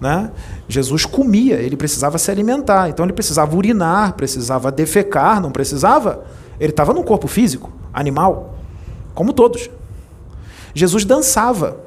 Né? 0.00 0.32
Jesus 0.68 1.06
comia, 1.06 1.54
ele 1.56 1.76
precisava 1.76 2.18
se 2.18 2.28
alimentar, 2.28 2.88
então 2.88 3.06
ele 3.06 3.12
precisava 3.12 3.56
urinar, 3.56 4.14
precisava 4.14 4.72
defecar, 4.72 5.40
não 5.40 5.52
precisava? 5.52 6.24
Ele 6.58 6.70
estava 6.70 6.92
num 6.92 7.04
corpo 7.04 7.28
físico, 7.28 7.72
animal, 7.94 8.58
como 9.14 9.32
todos. 9.32 9.70
Jesus 10.74 11.04
dançava, 11.04 11.78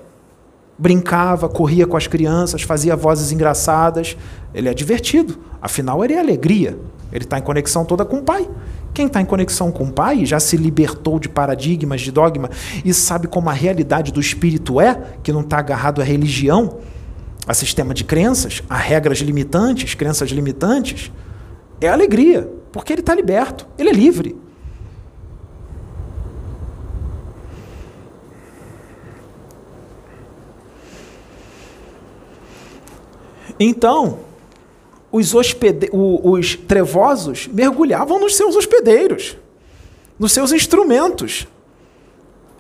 brincava, 0.77 1.49
corria 1.49 1.85
com 1.85 1.97
as 1.97 2.07
crianças, 2.07 2.61
fazia 2.61 2.95
vozes 2.95 3.33
engraçadas. 3.33 4.15
Ele 4.53 4.69
é 4.69 4.73
divertido, 4.73 5.37
afinal, 5.61 6.03
ele 6.03 6.13
é 6.13 6.19
alegria. 6.19 6.77
Ele 7.15 7.23
está 7.23 7.39
em 7.39 7.41
conexão 7.41 7.85
toda 7.85 8.03
com 8.03 8.17
o 8.17 8.21
Pai. 8.21 8.45
Quem 8.93 9.07
está 9.07 9.21
em 9.21 9.25
conexão 9.25 9.71
com 9.71 9.85
o 9.85 9.91
Pai 9.91 10.25
já 10.25 10.37
se 10.37 10.57
libertou 10.57 11.17
de 11.17 11.29
paradigmas, 11.29 12.01
de 12.01 12.11
dogma 12.11 12.49
e 12.83 12.93
sabe 12.93 13.25
como 13.25 13.49
a 13.49 13.53
realidade 13.53 14.11
do 14.11 14.19
espírito 14.19 14.81
é, 14.81 15.01
que 15.23 15.31
não 15.31 15.39
está 15.39 15.59
agarrado 15.59 16.01
à 16.01 16.03
religião, 16.03 16.79
a 17.47 17.53
sistema 17.53 17.93
de 17.93 18.03
crenças, 18.03 18.61
a 18.69 18.75
regras 18.75 19.19
limitantes, 19.19 19.93
crenças 19.93 20.29
limitantes. 20.29 21.09
É 21.79 21.87
alegria, 21.87 22.51
porque 22.69 22.91
ele 22.91 22.99
está 22.99 23.15
liberto, 23.15 23.65
ele 23.77 23.89
é 23.89 23.93
livre. 23.93 24.35
Então, 33.57 34.24
os, 35.15 35.33
hospede... 35.33 35.89
os 35.93 36.55
trevosos 36.55 37.47
mergulhavam 37.47 38.19
nos 38.19 38.35
seus 38.35 38.55
hospedeiros, 38.55 39.37
nos 40.19 40.33
seus 40.33 40.51
instrumentos, 40.51 41.47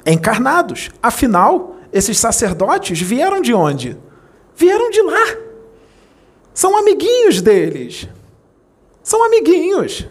encarnados. 0.05 0.89
Afinal, 1.03 1.75
esses 1.91 2.17
sacerdotes 2.17 3.01
vieram 3.01 3.41
de 3.41 3.53
onde? 3.53 3.97
Vieram 4.55 4.89
de 4.89 5.01
lá. 5.01 5.37
São 6.53 6.77
amiguinhos 6.77 7.41
deles. 7.41 8.07
São 9.03 9.23
amiguinhos. 9.25 10.07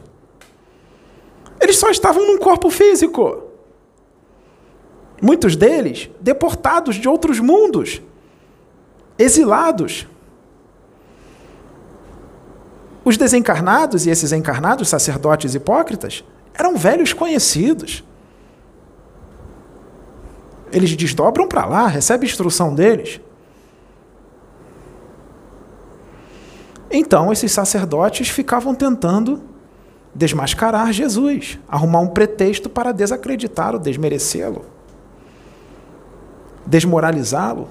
Eles 1.58 1.78
só 1.78 1.88
estavam 1.88 2.26
num 2.26 2.38
corpo 2.38 2.68
físico. 2.68 3.44
Muitos 5.22 5.56
deles 5.56 6.10
deportados 6.20 6.96
de 6.96 7.08
outros 7.08 7.40
mundos, 7.40 8.02
exilados. 9.18 10.06
Os 13.04 13.18
desencarnados 13.18 14.06
e 14.06 14.10
esses 14.10 14.32
encarnados, 14.32 14.88
sacerdotes 14.88 15.54
hipócritas, 15.54 16.24
eram 16.54 16.76
velhos 16.76 17.12
conhecidos. 17.12 18.02
Eles 20.72 20.96
desdobram 20.96 21.46
para 21.46 21.66
lá, 21.66 21.86
recebe 21.86 22.26
instrução 22.26 22.74
deles. 22.74 23.20
Então, 26.90 27.32
esses 27.32 27.52
sacerdotes 27.52 28.28
ficavam 28.28 28.74
tentando 28.74 29.42
desmascarar 30.14 30.92
Jesus, 30.92 31.58
arrumar 31.68 32.00
um 32.00 32.06
pretexto 32.06 32.70
para 32.70 32.92
desacreditá-lo, 32.92 33.80
desmerecê-lo, 33.80 34.64
desmoralizá-lo. 36.64 37.68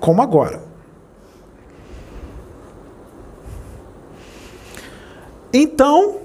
Como 0.00 0.20
agora. 0.20 0.65
Então, 5.58 6.18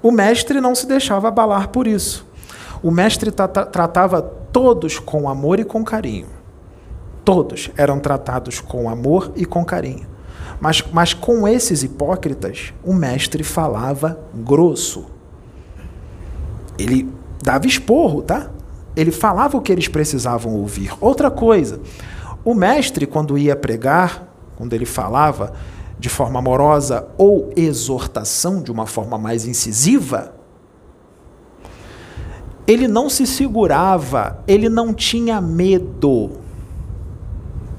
o 0.00 0.12
mestre 0.12 0.60
não 0.60 0.76
se 0.76 0.86
deixava 0.86 1.26
abalar 1.26 1.70
por 1.70 1.88
isso. 1.88 2.24
O 2.80 2.90
mestre 2.92 3.32
tratava 3.32 4.22
todos 4.22 5.00
com 5.00 5.28
amor 5.28 5.58
e 5.58 5.64
com 5.64 5.82
carinho. 5.82 6.28
Todos 7.24 7.68
eram 7.76 7.98
tratados 7.98 8.60
com 8.60 8.88
amor 8.88 9.32
e 9.34 9.44
com 9.44 9.64
carinho. 9.64 10.06
Mas, 10.60 10.84
mas 10.92 11.12
com 11.12 11.48
esses 11.48 11.82
hipócritas, 11.82 12.72
o 12.84 12.94
mestre 12.94 13.42
falava 13.42 14.20
grosso. 14.32 15.06
Ele 16.78 17.12
dava 17.42 17.66
esporro, 17.66 18.22
tá? 18.22 18.50
Ele 18.94 19.10
falava 19.10 19.56
o 19.56 19.60
que 19.60 19.72
eles 19.72 19.88
precisavam 19.88 20.54
ouvir. 20.54 20.92
Outra 21.00 21.28
coisa, 21.28 21.80
o 22.44 22.54
mestre, 22.54 23.04
quando 23.04 23.36
ia 23.36 23.56
pregar, 23.56 24.28
quando 24.56 24.74
ele 24.74 24.86
falava, 24.86 25.52
de 26.00 26.08
forma 26.08 26.38
amorosa 26.38 27.06
ou 27.18 27.52
exortação 27.54 28.62
de 28.62 28.72
uma 28.72 28.86
forma 28.86 29.18
mais 29.18 29.44
incisiva, 29.46 30.34
ele 32.66 32.88
não 32.88 33.10
se 33.10 33.26
segurava, 33.26 34.42
ele 34.48 34.70
não 34.70 34.94
tinha 34.94 35.40
medo, 35.40 36.30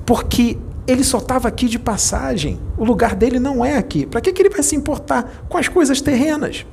porque 0.05 0.57
ele 0.85 1.03
só 1.03 1.17
estava 1.17 1.47
aqui 1.47 1.67
de 1.67 1.79
passagem, 1.79 2.59
o 2.77 2.83
lugar 2.83 3.15
dele 3.15 3.39
não 3.39 3.65
é 3.65 3.77
aqui. 3.77 4.05
Para 4.05 4.21
que, 4.21 4.31
que 4.31 4.41
ele 4.41 4.49
vai 4.49 4.61
se 4.61 4.75
importar 4.75 5.45
com 5.49 5.57
as 5.57 5.67
coisas 5.67 5.99
terrenas? 5.99 6.65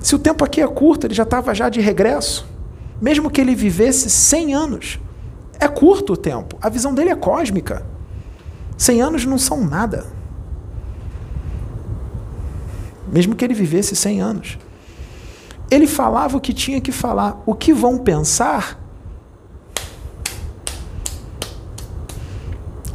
Se 0.00 0.14
o 0.14 0.18
tempo 0.18 0.44
aqui 0.44 0.60
é 0.60 0.66
curto, 0.66 1.06
ele 1.06 1.14
já 1.14 1.22
estava 1.22 1.54
já 1.54 1.68
de 1.68 1.80
regresso. 1.80 2.46
Mesmo 3.00 3.30
que 3.30 3.40
ele 3.40 3.54
vivesse 3.54 4.10
100 4.10 4.54
anos, 4.54 5.00
é 5.58 5.68
curto 5.68 6.14
o 6.14 6.16
tempo, 6.16 6.58
a 6.60 6.68
visão 6.68 6.92
dele 6.92 7.10
é 7.10 7.14
cósmica. 7.14 7.91
100 8.82 9.00
anos 9.00 9.24
não 9.24 9.38
são 9.38 9.64
nada. 9.64 10.04
Mesmo 13.12 13.36
que 13.36 13.44
ele 13.44 13.54
vivesse 13.54 13.94
100 13.94 14.20
anos. 14.20 14.58
Ele 15.70 15.86
falava 15.86 16.36
o 16.36 16.40
que 16.40 16.52
tinha 16.52 16.80
que 16.80 16.90
falar. 16.90 17.40
O 17.46 17.54
que 17.54 17.72
vão 17.72 17.96
pensar? 17.96 18.82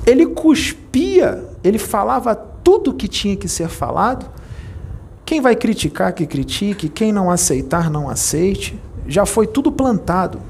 Ele 0.05 0.25
cuspia, 0.25 1.47
ele 1.63 1.79
falava 1.79 2.35
tudo 2.35 2.91
o 2.91 2.93
que 2.93 3.07
tinha 3.07 3.37
que 3.37 3.47
ser 3.47 3.69
falado. 3.69 4.29
Quem 5.25 5.39
vai 5.39 5.55
criticar, 5.55 6.11
que 6.11 6.27
critique. 6.27 6.89
Quem 6.89 7.13
não 7.13 7.31
aceitar, 7.31 7.89
não 7.89 8.09
aceite. 8.09 8.77
Já 9.07 9.25
foi 9.25 9.47
tudo 9.47 9.71
plantado 9.71 10.41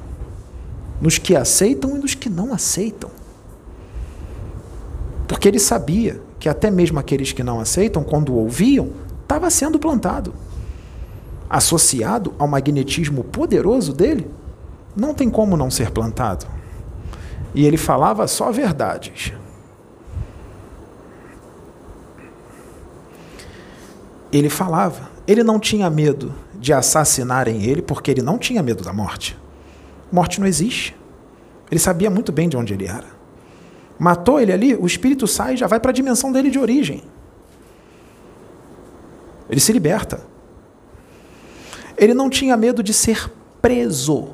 nos 0.99 1.19
que 1.19 1.35
aceitam 1.35 1.95
e 1.95 1.99
nos 1.99 2.15
que 2.15 2.27
não 2.27 2.51
aceitam. 2.51 3.11
Porque 5.27 5.47
ele 5.47 5.59
sabia 5.59 6.21
que 6.39 6.47
até 6.47 6.71
mesmo 6.71 6.97
aqueles 6.97 7.33
que 7.33 7.43
não 7.43 7.59
aceitam, 7.59 8.03
quando 8.03 8.33
ouviam, 8.33 8.91
estava 9.21 9.49
sendo 9.49 9.77
plantado. 9.77 10.33
Associado 11.49 12.33
ao 12.39 12.47
magnetismo 12.47 13.23
poderoso 13.23 13.93
dele, 13.93 14.29
não 14.95 15.13
tem 15.13 15.29
como 15.29 15.57
não 15.57 15.69
ser 15.69 15.91
plantado. 15.91 16.47
E 17.53 17.65
ele 17.65 17.77
falava 17.77 18.27
só 18.27 18.51
verdades. 18.51 19.33
Ele 24.31 24.49
falava, 24.49 25.09
ele 25.27 25.43
não 25.43 25.59
tinha 25.59 25.89
medo 25.89 26.33
de 26.53 26.73
assassinarem 26.73 27.63
ele, 27.63 27.81
porque 27.81 28.11
ele 28.11 28.21
não 28.21 28.37
tinha 28.37 28.61
medo 28.61 28.83
da 28.83 28.91
morte. 28.91 29.37
Morte 30.11 30.39
não 30.39 30.47
existe. 30.47 30.95
Ele 31.69 31.79
sabia 31.79 32.09
muito 32.09 32.31
bem 32.31 32.47
de 32.47 32.55
onde 32.55 32.73
ele 32.73 32.85
era. 32.85 33.16
Matou 33.99 34.39
ele 34.39 34.51
ali, 34.51 34.75
o 34.75 34.85
espírito 34.85 35.27
sai 35.27 35.55
e 35.55 35.57
já 35.57 35.67
vai 35.67 35.79
para 35.79 35.91
a 35.91 35.93
dimensão 35.93 36.31
dele 36.31 36.49
de 36.49 36.59
origem. 36.59 37.03
Ele 39.49 39.59
se 39.59 39.73
liberta. 39.73 40.21
Ele 41.97 42.13
não 42.13 42.29
tinha 42.29 42.55
medo 42.55 42.83
de 42.83 42.93
ser 42.93 43.31
preso. 43.61 44.29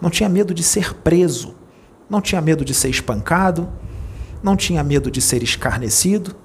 Não 0.00 0.10
tinha 0.10 0.28
medo 0.28 0.52
de 0.52 0.62
ser 0.62 0.94
preso. 0.94 1.54
Não 2.08 2.20
tinha 2.20 2.40
medo 2.40 2.64
de 2.64 2.74
ser 2.74 2.90
espancado. 2.90 3.68
Não 4.42 4.56
tinha 4.56 4.82
medo 4.82 5.10
de 5.10 5.20
ser 5.20 5.42
escarnecido. 5.42 6.36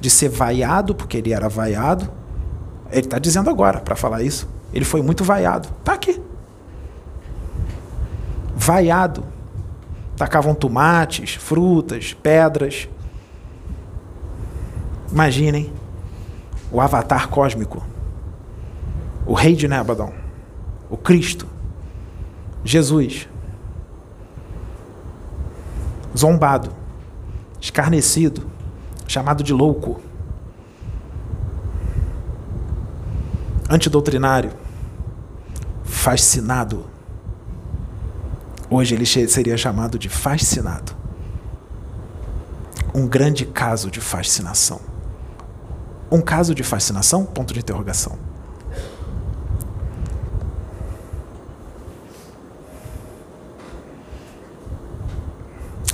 De 0.00 0.08
ser 0.08 0.28
vaiado, 0.28 0.94
porque 0.94 1.18
ele 1.18 1.32
era 1.32 1.48
vaiado. 1.48 2.10
Ele 2.90 3.06
está 3.06 3.18
dizendo 3.18 3.50
agora 3.50 3.80
para 3.80 3.96
falar 3.96 4.22
isso. 4.22 4.48
Ele 4.72 4.84
foi 4.84 5.02
muito 5.02 5.22
vaiado. 5.22 5.68
Está 5.80 5.92
aqui 5.92 6.20
vaiado. 8.56 9.24
Tacavam 10.16 10.54
tomates, 10.54 11.34
frutas, 11.34 12.14
pedras. 12.14 12.88
Imaginem 15.10 15.72
o 16.70 16.80
avatar 16.80 17.28
cósmico, 17.28 17.84
o 19.24 19.34
rei 19.34 19.54
de 19.54 19.68
Nebadon, 19.68 20.12
o 20.90 20.96
Cristo, 20.96 21.46
Jesus, 22.64 23.28
zombado, 26.16 26.72
escarnecido, 27.60 28.46
chamado 29.06 29.44
de 29.44 29.52
louco, 29.52 30.00
antidoutrinário, 33.68 34.52
fascinado. 35.84 36.95
Hoje 38.68 38.94
ele 38.94 39.06
seria 39.06 39.56
chamado 39.56 39.98
de 39.98 40.08
fascinado. 40.08 40.92
Um 42.94 43.06
grande 43.06 43.44
caso 43.44 43.90
de 43.90 44.00
fascinação. 44.00 44.80
Um 46.10 46.20
caso 46.20 46.54
de 46.54 46.62
fascinação? 46.62 47.24
Ponto 47.24 47.52
de 47.52 47.60
interrogação. 47.60 48.18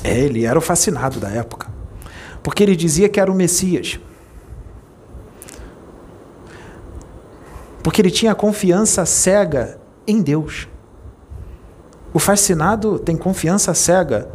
É, 0.05 0.19
ele 0.19 0.45
era 0.45 0.59
o 0.59 0.63
fascinado 0.63 1.21
da 1.21 1.29
época. 1.29 1.69
Porque 2.43 2.63
ele 2.63 2.75
dizia 2.75 3.09
que 3.09 3.21
era 3.21 3.31
o 3.31 3.35
Messias. 3.35 4.01
Porque 7.83 8.01
ele 8.01 8.11
tinha 8.11 8.35
confiança 8.35 9.05
cega 9.05 9.79
em 10.07 10.23
Deus. 10.23 10.69
O 12.15 12.19
fascinado 12.19 12.99
tem 12.99 13.17
confiança 13.17 13.73
cega 13.75 14.29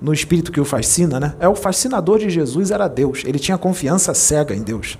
no 0.00 0.12
espírito 0.12 0.50
que 0.50 0.60
o 0.60 0.64
fascina, 0.64 1.20
né? 1.20 1.34
É 1.38 1.48
o 1.48 1.54
fascinador 1.54 2.18
de 2.18 2.28
Jesus 2.28 2.70
era 2.70 2.88
Deus. 2.88 3.22
Ele 3.24 3.38
tinha 3.38 3.56
confiança 3.56 4.12
cega 4.12 4.54
em 4.54 4.62
Deus. 4.62 4.98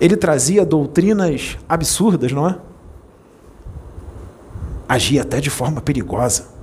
Ele 0.00 0.16
trazia 0.16 0.64
doutrinas 0.64 1.58
absurdas, 1.68 2.30
não 2.32 2.48
é? 2.48 2.58
Agia 4.88 5.22
até 5.22 5.40
de 5.40 5.50
forma 5.50 5.80
perigosa. 5.80 6.54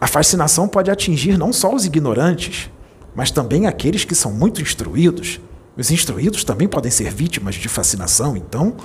A 0.00 0.06
fascinação 0.06 0.66
pode 0.66 0.90
atingir 0.90 1.36
não 1.38 1.52
só 1.52 1.74
os 1.74 1.84
ignorantes, 1.84 2.70
mas 3.14 3.30
também 3.30 3.66
aqueles 3.66 4.04
que 4.04 4.14
são 4.14 4.32
muito 4.32 4.62
instruídos. 4.62 5.38
Os 5.76 5.90
instruídos 5.90 6.44
também 6.44 6.68
podem 6.68 6.90
ser 6.90 7.10
vítimas 7.10 7.54
de 7.54 7.68
fascinação, 7.68 8.36
então. 8.36 8.76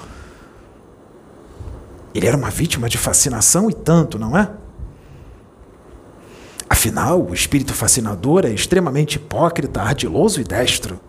Ele 2.13 2.27
era 2.27 2.38
uma 2.38 2.49
vítima 2.49 2.88
de 2.88 2.97
fascinação 2.97 3.69
e 3.69 3.73
tanto, 3.73 4.17
não 4.17 4.38
é? 4.38 4.49
Afinal, 6.69 7.21
o 7.21 7.33
espírito 7.33 7.73
fascinador 7.73 8.45
é 8.45 8.49
extremamente 8.49 9.15
hipócrita, 9.15 9.81
ardiloso 9.81 10.39
e 10.39 10.43
destro. 10.43 10.99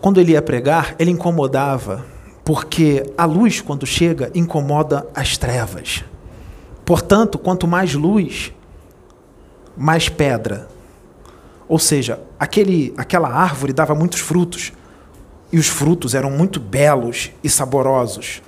Quando 0.00 0.20
ele 0.20 0.32
ia 0.32 0.40
pregar, 0.40 0.94
ele 0.98 1.10
incomodava, 1.10 2.06
porque 2.44 3.12
a 3.18 3.24
luz, 3.24 3.60
quando 3.60 3.84
chega, 3.84 4.30
incomoda 4.34 5.06
as 5.14 5.36
trevas. 5.36 6.04
Portanto, 6.88 7.38
quanto 7.38 7.68
mais 7.68 7.92
luz, 7.92 8.50
mais 9.76 10.08
pedra. 10.08 10.70
Ou 11.68 11.78
seja, 11.78 12.18
aquele, 12.40 12.94
aquela 12.96 13.28
árvore 13.28 13.74
dava 13.74 13.94
muitos 13.94 14.20
frutos, 14.20 14.72
e 15.52 15.58
os 15.58 15.66
frutos 15.66 16.14
eram 16.14 16.30
muito 16.30 16.58
belos 16.58 17.30
e 17.44 17.50
saborosos. 17.50 18.40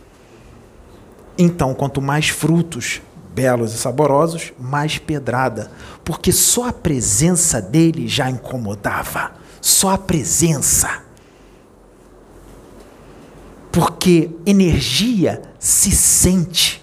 Então, 1.36 1.74
quanto 1.74 2.00
mais 2.00 2.30
frutos 2.30 3.02
belos 3.34 3.74
e 3.74 3.76
saborosos, 3.76 4.54
mais 4.58 4.96
pedrada, 4.96 5.70
porque 6.02 6.32
só 6.32 6.68
a 6.68 6.72
presença 6.72 7.60
dele 7.60 8.08
já 8.08 8.30
incomodava. 8.30 9.32
Só 9.60 9.90
a 9.90 9.98
presença 9.98 11.02
porque 13.70 14.30
energia 14.46 15.42
se 15.58 15.90
sente. 15.90 16.79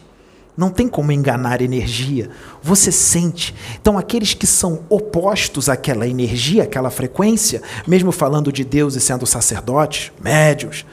Não 0.57 0.71
tem 0.71 0.87
como 0.87 1.11
enganar 1.11 1.61
energia. 1.61 2.31
Você 2.63 2.91
sente. 2.91 3.53
Então, 3.79 3.95
aqueles 3.95 4.33
que 4.33 4.47
são 4.47 4.83
opostos 4.89 5.69
àquela 5.69 6.07
energia, 6.07 6.63
àquela 6.63 6.89
frequência, 6.89 7.61
mesmo 7.85 8.11
falando 8.11 8.51
de 8.51 8.63
Deus 8.63 8.95
e 8.95 8.99
sendo 8.99 9.27
sacerdotes, 9.27 10.11
médios, 10.19 10.83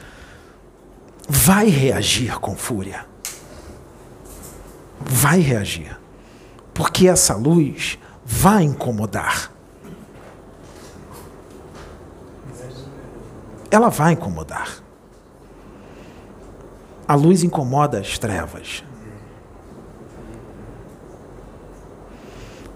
vai 1.27 1.67
reagir 1.67 2.39
com 2.39 2.55
fúria. 2.55 3.07
Vai 5.01 5.39
reagir. 5.39 5.97
Porque 6.71 7.07
essa 7.07 7.35
luz 7.35 7.97
vai 8.23 8.63
incomodar. 8.63 9.51
Ela 13.71 13.89
vai 13.89 14.13
incomodar. 14.13 14.83
A 17.07 17.15
luz 17.15 17.43
incomoda 17.43 17.99
as 17.99 18.19
trevas. 18.19 18.83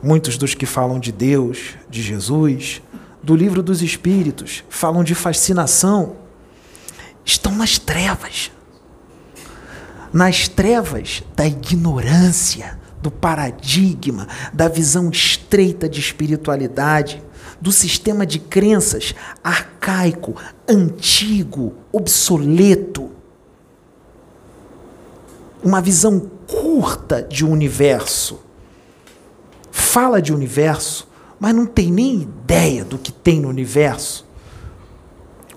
Muitos 0.01 0.37
dos 0.37 0.53
que 0.53 0.65
falam 0.65 0.99
de 0.99 1.11
Deus, 1.11 1.75
de 1.89 2.01
Jesus, 2.01 2.81
do 3.21 3.35
livro 3.35 3.61
dos 3.61 3.81
Espíritos, 3.81 4.63
falam 4.69 5.03
de 5.03 5.13
fascinação, 5.13 6.15
estão 7.25 7.53
nas 7.55 7.77
trevas. 7.77 8.51
Nas 10.11 10.47
trevas 10.47 11.21
da 11.35 11.45
ignorância, 11.45 12.79
do 13.01 13.11
paradigma, 13.11 14.27
da 14.53 14.67
visão 14.67 15.09
estreita 15.09 15.87
de 15.87 15.99
espiritualidade, 15.99 17.21
do 17.61 17.71
sistema 17.71 18.25
de 18.25 18.39
crenças 18.39 19.13
arcaico, 19.43 20.35
antigo, 20.67 21.75
obsoleto 21.91 23.11
uma 25.63 25.81
visão 25.81 26.19
curta 26.47 27.21
de 27.21 27.45
universo. 27.45 28.39
Fala 29.71 30.21
de 30.21 30.33
universo, 30.33 31.07
mas 31.39 31.53
não 31.55 31.65
tem 31.65 31.91
nem 31.91 32.21
ideia 32.21 32.83
do 32.83 32.97
que 32.97 33.11
tem 33.11 33.39
no 33.39 33.49
universo. 33.49 34.27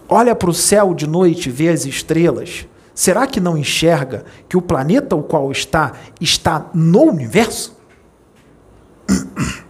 Olha 0.09 0.35
para 0.35 0.51
o 0.51 0.55
céu 0.55 0.95
de 0.95 1.07
noite 1.07 1.49
e 1.49 1.53
vê 1.53 1.69
as 1.69 1.87
estrelas. 1.87 2.67
Será 2.95 3.27
que 3.27 3.41
não 3.41 3.57
enxerga 3.57 4.25
que 4.49 4.57
o 4.57 4.63
planeta 4.63 5.17
o 5.17 5.23
qual 5.23 5.51
está 5.51 5.93
está 6.21 6.71
no 6.75 7.03
universo? 7.05 7.77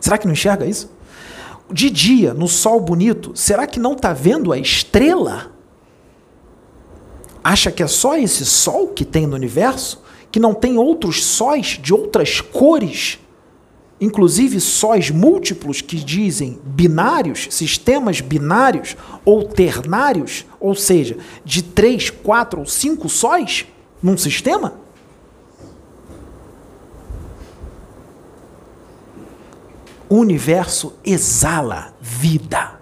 Será 0.00 0.18
que 0.18 0.26
não 0.26 0.32
enxerga 0.32 0.66
isso? 0.66 0.90
De 1.70 1.90
dia, 1.90 2.32
no 2.32 2.48
sol 2.48 2.80
bonito, 2.80 3.32
será 3.34 3.66
que 3.66 3.78
não 3.78 3.92
está 3.92 4.14
vendo 4.14 4.52
a 4.52 4.58
estrela? 4.58 5.52
acha 7.48 7.70
que 7.70 7.82
é 7.82 7.86
só 7.86 8.16
esse 8.16 8.44
sol 8.44 8.88
que 8.88 9.04
tem 9.04 9.26
no 9.26 9.34
universo, 9.34 10.02
que 10.30 10.38
não 10.38 10.52
tem 10.52 10.76
outros 10.76 11.24
sóis 11.24 11.78
de 11.80 11.94
outras 11.94 12.42
cores, 12.42 13.18
inclusive 14.00 14.60
sóis 14.60 15.10
múltiplos 15.10 15.80
que 15.80 15.96
dizem 15.96 16.58
binários, 16.64 17.48
sistemas 17.50 18.20
binários 18.20 18.96
ou 19.24 19.44
ternários, 19.44 20.46
ou 20.60 20.74
seja, 20.74 21.16
de 21.44 21.62
três, 21.62 22.10
quatro 22.10 22.60
ou 22.60 22.66
cinco 22.66 23.08
sóis 23.08 23.66
num 24.02 24.16
sistema? 24.16 24.74
O 30.08 30.16
universo 30.16 30.94
exala 31.04 31.92
vida, 32.00 32.80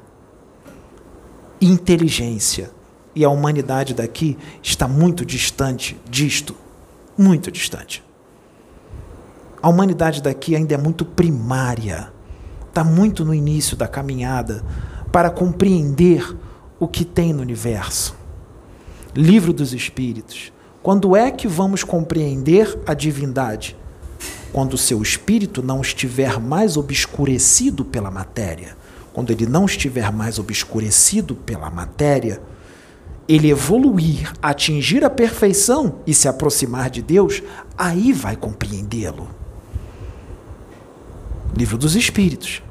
inteligência, 1.60 2.70
e 3.16 3.24
a 3.24 3.30
humanidade 3.30 3.94
daqui 3.94 4.36
está 4.62 4.86
muito 4.86 5.24
distante 5.24 5.96
disto 6.08 6.54
muito 7.16 7.50
distante. 7.50 8.05
A 9.66 9.68
humanidade 9.68 10.22
daqui 10.22 10.54
ainda 10.54 10.74
é 10.74 10.78
muito 10.78 11.04
primária, 11.04 12.12
está 12.68 12.84
muito 12.84 13.24
no 13.24 13.34
início 13.34 13.76
da 13.76 13.88
caminhada 13.88 14.64
para 15.10 15.28
compreender 15.28 16.36
o 16.78 16.86
que 16.86 17.04
tem 17.04 17.32
no 17.32 17.42
universo. 17.42 18.14
Livro 19.12 19.52
dos 19.52 19.72
Espíritos. 19.72 20.52
Quando 20.84 21.16
é 21.16 21.32
que 21.32 21.48
vamos 21.48 21.82
compreender 21.82 22.78
a 22.86 22.94
divindade? 22.94 23.76
Quando 24.52 24.74
o 24.74 24.78
seu 24.78 25.02
espírito 25.02 25.60
não 25.64 25.80
estiver 25.80 26.38
mais 26.38 26.76
obscurecido 26.76 27.84
pela 27.84 28.08
matéria. 28.08 28.76
Quando 29.12 29.32
ele 29.32 29.46
não 29.46 29.64
estiver 29.64 30.12
mais 30.12 30.38
obscurecido 30.38 31.34
pela 31.34 31.70
matéria, 31.70 32.40
ele 33.26 33.50
evoluir, 33.50 34.32
atingir 34.40 35.04
a 35.04 35.10
perfeição 35.10 35.96
e 36.06 36.14
se 36.14 36.28
aproximar 36.28 36.88
de 36.88 37.02
Deus, 37.02 37.42
aí 37.76 38.12
vai 38.12 38.36
compreendê-lo. 38.36 39.28
Livro 41.56 41.78
dos 41.78 41.96
Espíritos. 41.96 42.62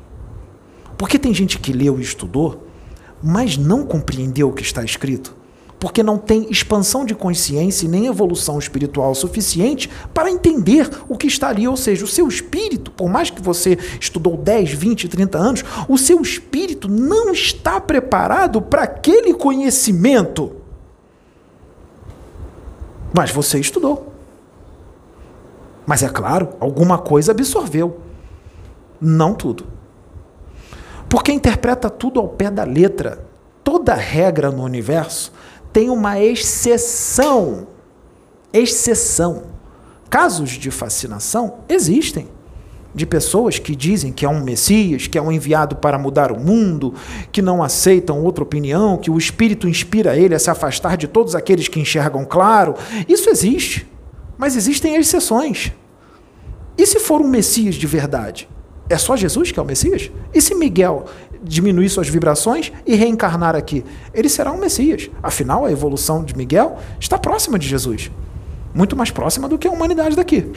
Porque 0.98 1.20
tem 1.20 1.34
gente 1.34 1.60
que 1.60 1.74
leu 1.74 2.00
e 2.00 2.04
estudou, 2.04 2.68
mas 3.22 3.58
não 3.58 3.86
compreendeu 3.86 4.50
o 4.50 4.54
que 4.54 4.64
está 4.64 4.84
escrito 4.84 5.36
porque 5.86 6.02
não 6.02 6.18
tem 6.18 6.50
expansão 6.50 7.06
de 7.06 7.14
consciência 7.14 7.86
e 7.86 7.88
nem 7.88 8.08
evolução 8.08 8.58
espiritual 8.58 9.14
suficiente 9.14 9.88
para 10.14 10.32
entender 10.32 10.90
o 11.08 11.16
que 11.16 11.28
está 11.28 11.50
ali. 11.50 11.68
Ou 11.68 11.78
seja, 11.78 12.04
o 12.04 12.08
seu 12.08 12.28
espírito, 12.28 12.90
por 12.90 13.08
mais 13.08 13.30
que 13.30 13.40
você 13.40 13.78
estudou 14.00 14.36
10, 14.36 14.72
20, 14.72 15.08
30 15.08 15.38
anos, 15.38 15.64
o 15.88 15.96
seu 15.96 16.20
espírito 16.22 16.88
não 16.88 17.32
está 17.32 17.80
preparado 17.80 18.64
para 18.64 18.82
aquele 18.82 19.34
conhecimento. 19.36 20.54
Mas 23.14 23.30
você 23.30 23.60
estudou. 23.60 24.12
Mas 25.86 26.02
é 26.02 26.10
claro, 26.10 26.50
alguma 26.60 26.98
coisa 26.98 27.32
absorveu. 27.32 28.00
Não 29.00 29.34
tudo. 29.34 29.68
Porque 31.10 31.32
interpreta 31.32 31.90
tudo 31.90 32.20
ao 32.20 32.28
pé 32.28 32.50
da 32.50 32.64
letra. 32.64 33.26
Toda 33.64 33.94
regra 33.94 34.52
no 34.52 34.64
universo 34.64 35.32
tem 35.72 35.90
uma 35.90 36.20
exceção. 36.20 37.68
Exceção. 38.54 39.44
Casos 40.10 40.52
de 40.52 40.72
fascinação 40.72 41.60
existem. 41.68 42.30
De 42.94 43.06
pessoas 43.06 43.60
que 43.60 43.76
dizem 43.76 44.14
que 44.14 44.26
é 44.26 44.30
um 44.30 44.42
Messias, 44.42 45.08
que 45.08 45.18
é 45.18 45.22
um 45.22 45.32
enviado 45.32 45.76
para 45.76 45.98
mudar 45.98 46.32
o 46.32 46.40
mundo, 46.40 46.94
que 47.30 47.42
não 47.42 47.62
aceitam 47.62 48.24
outra 48.24 48.44
opinião, 48.44 48.98
que 48.98 49.12
o 49.12 49.18
Espírito 49.18 49.68
inspira 49.68 50.16
ele 50.16 50.34
a 50.34 50.40
se 50.40 50.50
afastar 50.50 50.96
de 50.96 51.08
todos 51.08 51.36
aqueles 51.36 51.68
que 51.68 51.80
enxergam 51.80 52.24
claro. 52.24 52.76
Isso 53.10 53.30
existe. 53.30 53.86
Mas 54.38 54.56
existem 54.56 54.96
exceções. 54.96 55.74
E 56.78 56.86
se 56.86 57.00
for 57.00 57.20
um 57.20 57.28
Messias 57.28 57.76
de 57.76 57.86
verdade? 57.86 58.48
É 58.90 58.98
só 58.98 59.16
Jesus 59.16 59.52
que 59.52 59.60
é 59.60 59.64
o 59.64 59.66
Messias? 59.66 60.12
E 60.34 60.42
se 60.42 60.54
Miguel 60.54 61.06
diminuir 61.42 61.90
suas 61.90 62.08
vibrações 62.08 62.72
e 62.86 62.96
reencarnar 62.96 63.56
aqui? 63.56 63.84
Ele 64.14 64.30
será 64.30 64.52
um 64.52 64.58
Messias. 64.58 65.10
Afinal, 65.22 65.66
a 65.66 65.72
evolução 65.72 66.24
de 66.24 66.36
Miguel 66.36 66.78
está 67.00 67.18
próxima 67.18 67.58
de 67.58 67.68
Jesus. 67.68 68.12
Muito 68.74 68.96
mais 68.96 69.10
próxima 69.10 69.48
do 69.48 69.58
que 69.58 69.68
a 69.68 69.72
humanidade 69.72 70.16
daqui. 70.16 70.52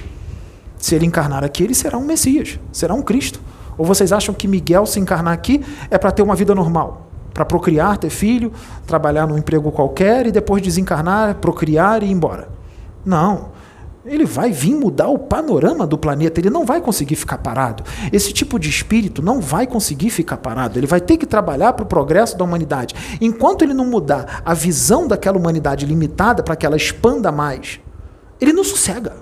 Se 0.76 0.94
ele 0.94 1.06
encarnar 1.06 1.42
aqui, 1.42 1.64
ele 1.64 1.74
será 1.74 1.96
um 1.96 2.04
Messias, 2.04 2.58
será 2.72 2.94
um 2.94 3.02
Cristo. 3.02 3.40
Ou 3.76 3.84
vocês 3.84 4.12
acham 4.12 4.34
que 4.34 4.46
Miguel 4.46 4.86
se 4.86 5.00
encarnar 5.00 5.32
aqui 5.32 5.64
é 5.90 5.96
para 5.96 6.10
ter 6.10 6.22
uma 6.22 6.34
vida 6.34 6.54
normal? 6.54 7.06
Para 7.32 7.44
procriar, 7.44 7.96
ter 7.96 8.10
filho, 8.10 8.52
trabalhar 8.86 9.26
num 9.26 9.38
emprego 9.38 9.70
qualquer 9.70 10.26
e 10.26 10.32
depois 10.32 10.60
desencarnar, 10.60 11.36
procriar 11.36 12.02
e 12.02 12.06
ir 12.06 12.10
embora? 12.10 12.48
Não 13.04 13.57
ele 14.08 14.24
vai 14.24 14.50
vir 14.50 14.74
mudar 14.74 15.08
o 15.08 15.18
panorama 15.18 15.86
do 15.86 15.98
planeta, 15.98 16.40
ele 16.40 16.50
não 16.50 16.64
vai 16.64 16.80
conseguir 16.80 17.16
ficar 17.16 17.38
parado. 17.38 17.84
Esse 18.12 18.32
tipo 18.32 18.58
de 18.58 18.68
espírito 18.68 19.22
não 19.22 19.40
vai 19.40 19.66
conseguir 19.66 20.10
ficar 20.10 20.38
parado, 20.38 20.78
ele 20.78 20.86
vai 20.86 21.00
ter 21.00 21.16
que 21.16 21.26
trabalhar 21.26 21.74
para 21.74 21.84
o 21.84 21.86
progresso 21.86 22.36
da 22.36 22.44
humanidade. 22.44 22.94
Enquanto 23.20 23.62
ele 23.62 23.74
não 23.74 23.84
mudar 23.84 24.42
a 24.44 24.54
visão 24.54 25.06
daquela 25.06 25.38
humanidade 25.38 25.84
limitada 25.84 26.42
para 26.42 26.56
que 26.56 26.64
ela 26.64 26.76
expanda 26.76 27.30
mais, 27.30 27.80
ele 28.40 28.52
não 28.52 28.64
sossega. 28.64 29.16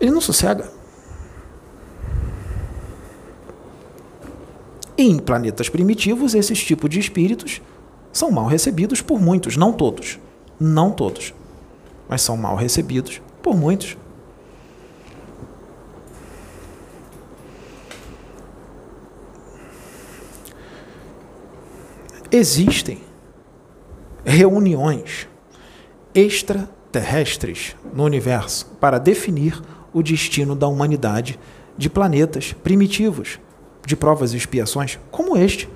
Ele 0.00 0.10
não 0.10 0.20
sossega. 0.20 0.80
em 4.98 5.18
planetas 5.18 5.70
primitivos, 5.70 6.34
esses 6.34 6.62
tipos 6.62 6.90
de 6.90 7.00
espíritos 7.00 7.62
são 8.12 8.30
mal 8.30 8.46
recebidos 8.46 9.00
por 9.00 9.18
muitos, 9.18 9.56
não 9.56 9.72
todos. 9.72 10.18
Não 10.60 10.90
todos 10.90 11.32
mas 12.10 12.22
são 12.22 12.36
mal 12.36 12.56
recebidos 12.56 13.22
por 13.40 13.56
muitos. 13.56 13.96
Existem 22.32 23.00
reuniões 24.24 25.28
extraterrestres 26.12 27.76
no 27.94 28.04
universo 28.04 28.66
para 28.80 28.98
definir 28.98 29.62
o 29.92 30.02
destino 30.02 30.56
da 30.56 30.66
humanidade 30.66 31.38
de 31.78 31.88
planetas 31.88 32.52
primitivos, 32.52 33.38
de 33.86 33.94
provas 33.94 34.32
e 34.32 34.36
expiações 34.36 34.98
como 35.12 35.36
este, 35.36 35.68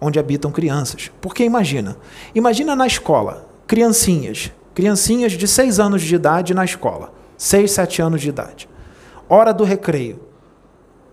onde 0.00 0.18
habitam 0.18 0.50
crianças. 0.50 1.12
Porque 1.20 1.44
imagina, 1.44 1.96
imagina 2.34 2.74
na 2.74 2.86
escola, 2.88 3.48
criancinhas 3.66 4.52
criancinhas 4.76 5.32
de 5.32 5.48
6 5.48 5.80
anos 5.80 6.02
de 6.02 6.14
idade 6.14 6.52
na 6.52 6.62
escola. 6.62 7.10
6, 7.38 7.70
7 7.70 8.02
anos 8.02 8.20
de 8.20 8.28
idade. 8.28 8.68
Hora 9.26 9.54
do 9.54 9.64
recreio. 9.64 10.20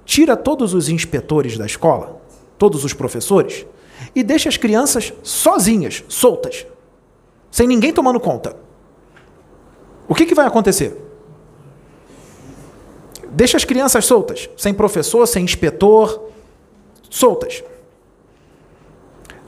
Tira 0.04 0.36
todos 0.36 0.74
os 0.74 0.90
inspetores 0.90 1.58
da 1.58 1.66
escola, 1.66 2.22
todos 2.58 2.84
os 2.84 2.94
professores, 2.94 3.66
e 4.14 4.22
deixa 4.22 4.50
as 4.50 4.58
crianças 4.58 5.14
sozinhas, 5.24 6.04
soltas, 6.10 6.68
sem 7.50 7.66
ninguém 7.66 7.94
tomando 7.94 8.20
conta. 8.20 8.54
O 10.10 10.14
que, 10.14 10.26
que 10.26 10.36
vai 10.36 10.46
acontecer? 10.46 11.02
Deixa 13.30 13.56
as 13.56 13.64
crianças 13.64 14.04
soltas, 14.04 14.50
sem 14.58 14.74
professor, 14.74 15.26
sem 15.26 15.46
inspetor, 15.46 16.32
soltas. 17.10 17.64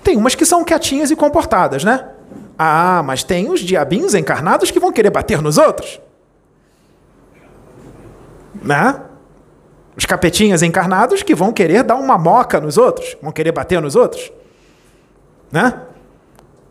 Tem 0.02 0.16
umas 0.16 0.36
que 0.36 0.46
são 0.46 0.64
quietinhas 0.64 1.12
e 1.12 1.18
comportadas, 1.18 1.84
né? 1.84 2.15
Ah, 2.58 3.04
mas 3.04 3.24
tem 3.24 3.50
os 3.50 3.60
diabinhos 3.60 4.14
encarnados 4.14 4.72
que 4.72 4.80
vão 4.80 4.92
querer 4.92 5.10
bater 5.10 5.42
nos 5.42 5.58
outros. 5.58 6.00
Né? 8.62 9.02
Os 9.98 10.06
capetinhas 10.06 10.62
encarnados 10.62 11.22
que 11.22 11.36
vão 11.36 11.52
querer 11.52 11.84
dar 11.84 11.96
uma 11.96 12.18
moca 12.18 12.60
nos 12.60 12.78
outros, 12.78 13.18
vão 13.22 13.32
querer 13.32 13.52
bater 13.52 13.82
nos 13.82 13.96
outros. 13.96 14.32
Né? 15.52 15.82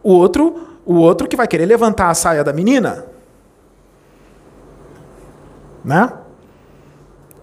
O 0.03 0.13
outro, 0.13 0.79
o 0.85 0.95
outro 0.97 1.29
que 1.29 1.37
vai 1.37 1.47
querer 1.47 1.67
levantar 1.67 2.09
a 2.09 2.15
saia 2.15 2.43
da 2.43 2.53
menina. 2.53 3.07
Né? 5.85 6.11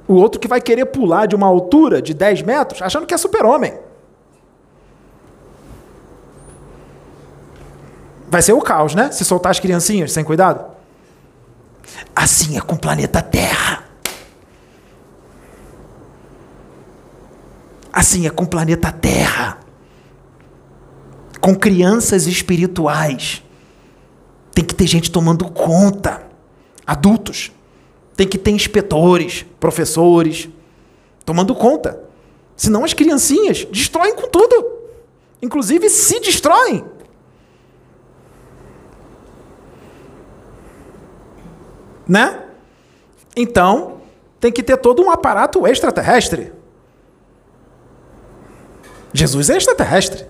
O 0.07 0.15
outro 0.15 0.39
que 0.39 0.47
vai 0.47 0.59
querer 0.59 0.85
pular 0.85 1.27
de 1.27 1.35
uma 1.35 1.47
altura 1.47 2.01
de 2.01 2.13
10 2.13 2.41
metros 2.41 2.81
achando 2.81 3.05
que 3.05 3.13
é 3.13 3.17
super-homem. 3.17 3.90
Vai 8.31 8.41
ser 8.41 8.53
o 8.53 8.61
caos, 8.61 8.95
né? 8.95 9.11
Se 9.11 9.25
soltar 9.25 9.51
as 9.51 9.59
criancinhas 9.59 10.13
sem 10.13 10.23
cuidado. 10.23 10.63
Assim 12.15 12.57
é 12.57 12.61
com 12.61 12.75
o 12.75 12.79
planeta 12.79 13.21
Terra. 13.21 13.83
Assim 17.91 18.25
é 18.25 18.29
com 18.29 18.45
o 18.45 18.47
planeta 18.47 18.89
Terra. 18.89 19.59
Com 21.41 21.53
crianças 21.53 22.25
espirituais. 22.25 23.43
Tem 24.53 24.63
que 24.63 24.75
ter 24.75 24.87
gente 24.87 25.11
tomando 25.11 25.51
conta. 25.51 26.25
Adultos. 26.87 27.51
Tem 28.15 28.25
que 28.25 28.37
ter 28.37 28.51
inspetores, 28.51 29.45
professores, 29.59 30.47
tomando 31.25 31.53
conta. 31.53 32.01
Senão 32.55 32.85
as 32.85 32.93
criancinhas 32.93 33.67
destroem 33.69 34.15
com 34.15 34.29
tudo. 34.29 34.71
Inclusive 35.41 35.89
se 35.89 36.17
destroem. 36.21 36.85
Né? 42.07 42.43
Então, 43.35 43.97
tem 44.39 44.51
que 44.51 44.63
ter 44.63 44.77
todo 44.77 45.01
um 45.01 45.09
aparato 45.09 45.65
extraterrestre. 45.67 46.51
Jesus 49.13 49.49
é 49.49 49.57
extraterrestre. 49.57 50.25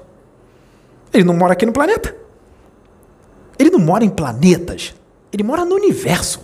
Ele 1.13 1.23
não 1.23 1.35
mora 1.35 1.53
aqui 1.53 1.65
no 1.65 1.73
planeta. 1.73 2.15
Ele 3.57 3.69
não 3.69 3.79
mora 3.79 4.03
em 4.03 4.09
planetas. 4.09 4.93
Ele 5.31 5.43
mora 5.43 5.63
no 5.63 5.75
universo. 5.75 6.41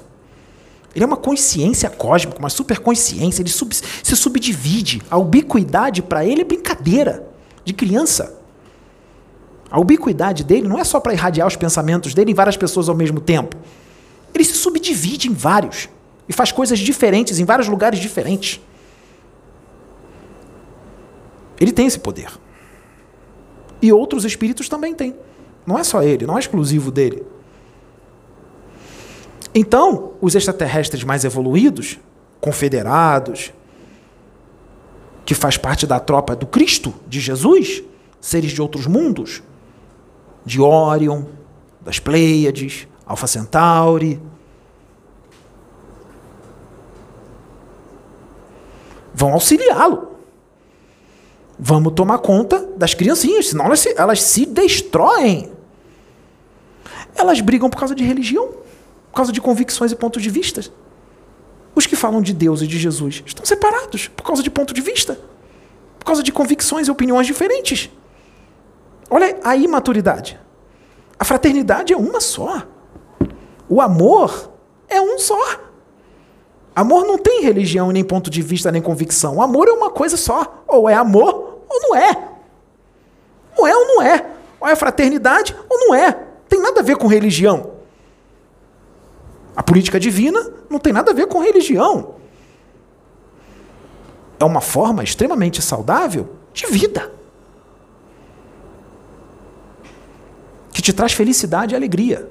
Ele 0.96 1.04
é 1.04 1.08
uma 1.08 1.18
consciência 1.18 1.90
cósmica, 1.90 2.40
uma 2.40 2.50
superconsciência. 2.50 3.42
Ele 3.42 3.50
sub, 3.50 3.76
se 3.76 4.16
subdivide. 4.16 5.02
A 5.10 5.18
ubiquidade 5.18 6.02
para 6.02 6.26
ele 6.26 6.42
é 6.42 6.46
brincadeira 6.46 7.28
de 7.64 7.74
criança. 7.74 8.38
A 9.70 9.80
ubiquidade 9.80 10.44
dele 10.44 10.68
não 10.68 10.80
é 10.80 10.84
só 10.84 11.00
para 11.00 11.14
irradiar 11.14 11.48
os 11.48 11.56
pensamentos 11.56 12.14
dele 12.14 12.32
em 12.32 12.34
várias 12.34 12.56
pessoas 12.56 12.88
ao 12.88 12.96
mesmo 12.96 13.20
tempo. 13.20 13.58
Ele 14.34 14.44
se 14.44 14.54
subdivide 14.54 15.28
em 15.28 15.34
vários 15.34 15.90
e 16.28 16.34
faz 16.34 16.52
coisas 16.52 16.80
diferentes 16.80 17.40
em 17.40 17.46
vários 17.46 17.68
lugares 17.68 18.00
diferentes. 18.00 18.60
Ele 21.60 21.72
tem 21.72 21.88
esse 21.88 22.00
poder. 22.00 22.32
E 23.82 23.92
outros 23.92 24.26
espíritos 24.26 24.70
também 24.70 24.94
têm. 24.94 25.16
Não 25.66 25.78
é 25.78 25.84
só 25.84 26.02
ele, 26.04 26.26
não 26.26 26.38
é 26.38 26.40
exclusivo 26.40 26.92
dele. 26.92 27.24
Então, 29.54 30.14
os 30.22 30.36
extraterrestres 30.36 31.04
mais 31.04 31.26
evoluídos, 31.26 32.00
confederados, 32.40 33.52
que 35.26 35.34
faz 35.34 35.58
parte 35.58 35.86
da 35.88 36.00
tropa 36.00 36.36
do 36.36 36.46
Cristo, 36.46 36.94
de 37.08 37.20
Jesus, 37.20 37.84
seres 38.22 38.52
de 38.52 38.62
outros 38.62 38.88
mundos, 38.88 39.42
de 40.46 40.62
Órion, 40.62 41.26
das 41.82 42.00
Pleiades, 42.00 42.88
Alpha 43.08 43.28
Centauri. 43.28 44.20
vão 49.18 49.34
auxiliá-lo. 49.34 50.16
Vamos 51.58 51.94
tomar 51.94 52.20
conta 52.20 52.60
das 52.78 52.94
criancinhas, 52.94 53.48
senão 53.48 53.66
elas 53.66 53.80
se, 53.80 53.96
elas 53.98 54.22
se 54.22 54.46
destroem. 54.46 55.52
Elas 57.16 57.42
brigam 57.42 57.68
por 57.68 57.80
causa 57.80 57.96
de 57.96 58.04
religião, 58.04 58.48
por 59.10 59.16
causa 59.16 59.32
de 59.32 59.42
convicções 59.42 59.92
e 59.92 59.96
pontos 59.96 60.22
de 60.22 60.30
vista. 60.30 60.62
Os 61.74 61.88
que 61.88 61.96
falam 61.96 62.22
de 62.22 62.32
Deus 62.32 62.62
e 62.62 62.68
de 62.68 62.78
Jesus 62.78 63.24
estão 63.26 63.44
separados 63.44 64.08
por 64.10 64.22
causa 64.22 64.44
de 64.44 64.52
ponto 64.52 64.72
de 64.72 64.82
vista, 64.82 65.20
por 65.98 66.06
causa 66.06 66.22
de 66.22 66.32
convicções 66.32 66.88
e 66.88 66.92
opiniões 66.92 67.26
diferentes. 67.26 67.90
Olha 69.10 69.40
a 69.44 69.56
imaturidade. 69.56 70.40
A 71.18 71.26
fraternidade 71.26 71.92
é 71.92 71.98
uma 71.98 72.22
só. 72.22 72.68
O 73.70 73.82
amor 73.82 74.50
é 74.88 75.02
um 75.02 75.20
só. 75.20 75.60
Amor 76.76 77.06
não 77.06 77.18
tem 77.18 77.42
religião, 77.42 77.92
nem 77.92 78.04
ponto 78.04 78.30
de 78.30 78.42
vista, 78.42 78.72
nem 78.72 78.82
convicção. 78.82 79.38
O 79.38 79.42
amor 79.42 79.68
é 79.68 79.72
uma 79.72 79.90
coisa 79.90 80.16
só. 80.16 80.64
Ou 80.68 80.88
é 80.88 80.94
amor 80.94 81.64
ou 81.68 81.82
não 81.82 81.96
é. 81.96 82.30
Ou 83.58 83.68
é 83.68 83.76
ou 83.76 83.86
não 83.88 84.02
é. 84.02 84.26
Ou 84.60 84.68
é 84.68 84.76
fraternidade 84.76 85.56
ou 85.68 85.80
não 85.80 85.96
é. 85.96 86.12
Tem 86.48 86.62
nada 86.62 86.80
a 86.80 86.84
ver 86.84 86.98
com 86.98 87.08
religião. 87.08 87.72
A 89.56 89.64
política 89.64 90.00
divina 90.00 90.54
não 90.70 90.80
tem 90.80 90.94
nada 90.94 91.12
a 91.12 91.14
ver 91.14 91.28
com 91.28 91.40
religião. 91.40 92.16
É 94.40 94.46
uma 94.46 94.62
forma 94.62 95.04
extremamente 95.04 95.62
saudável 95.64 96.30
de 96.54 96.68
vida. 96.68 97.12
Que 100.72 100.82
te 100.82 100.94
traz 100.94 101.14
felicidade 101.14 101.74
e 101.74 101.76
alegria. 101.76 102.30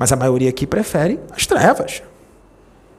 Mas 0.00 0.10
a 0.12 0.16
maioria 0.16 0.48
aqui 0.48 0.66
prefere 0.66 1.20
as 1.30 1.46
trevas. 1.46 2.02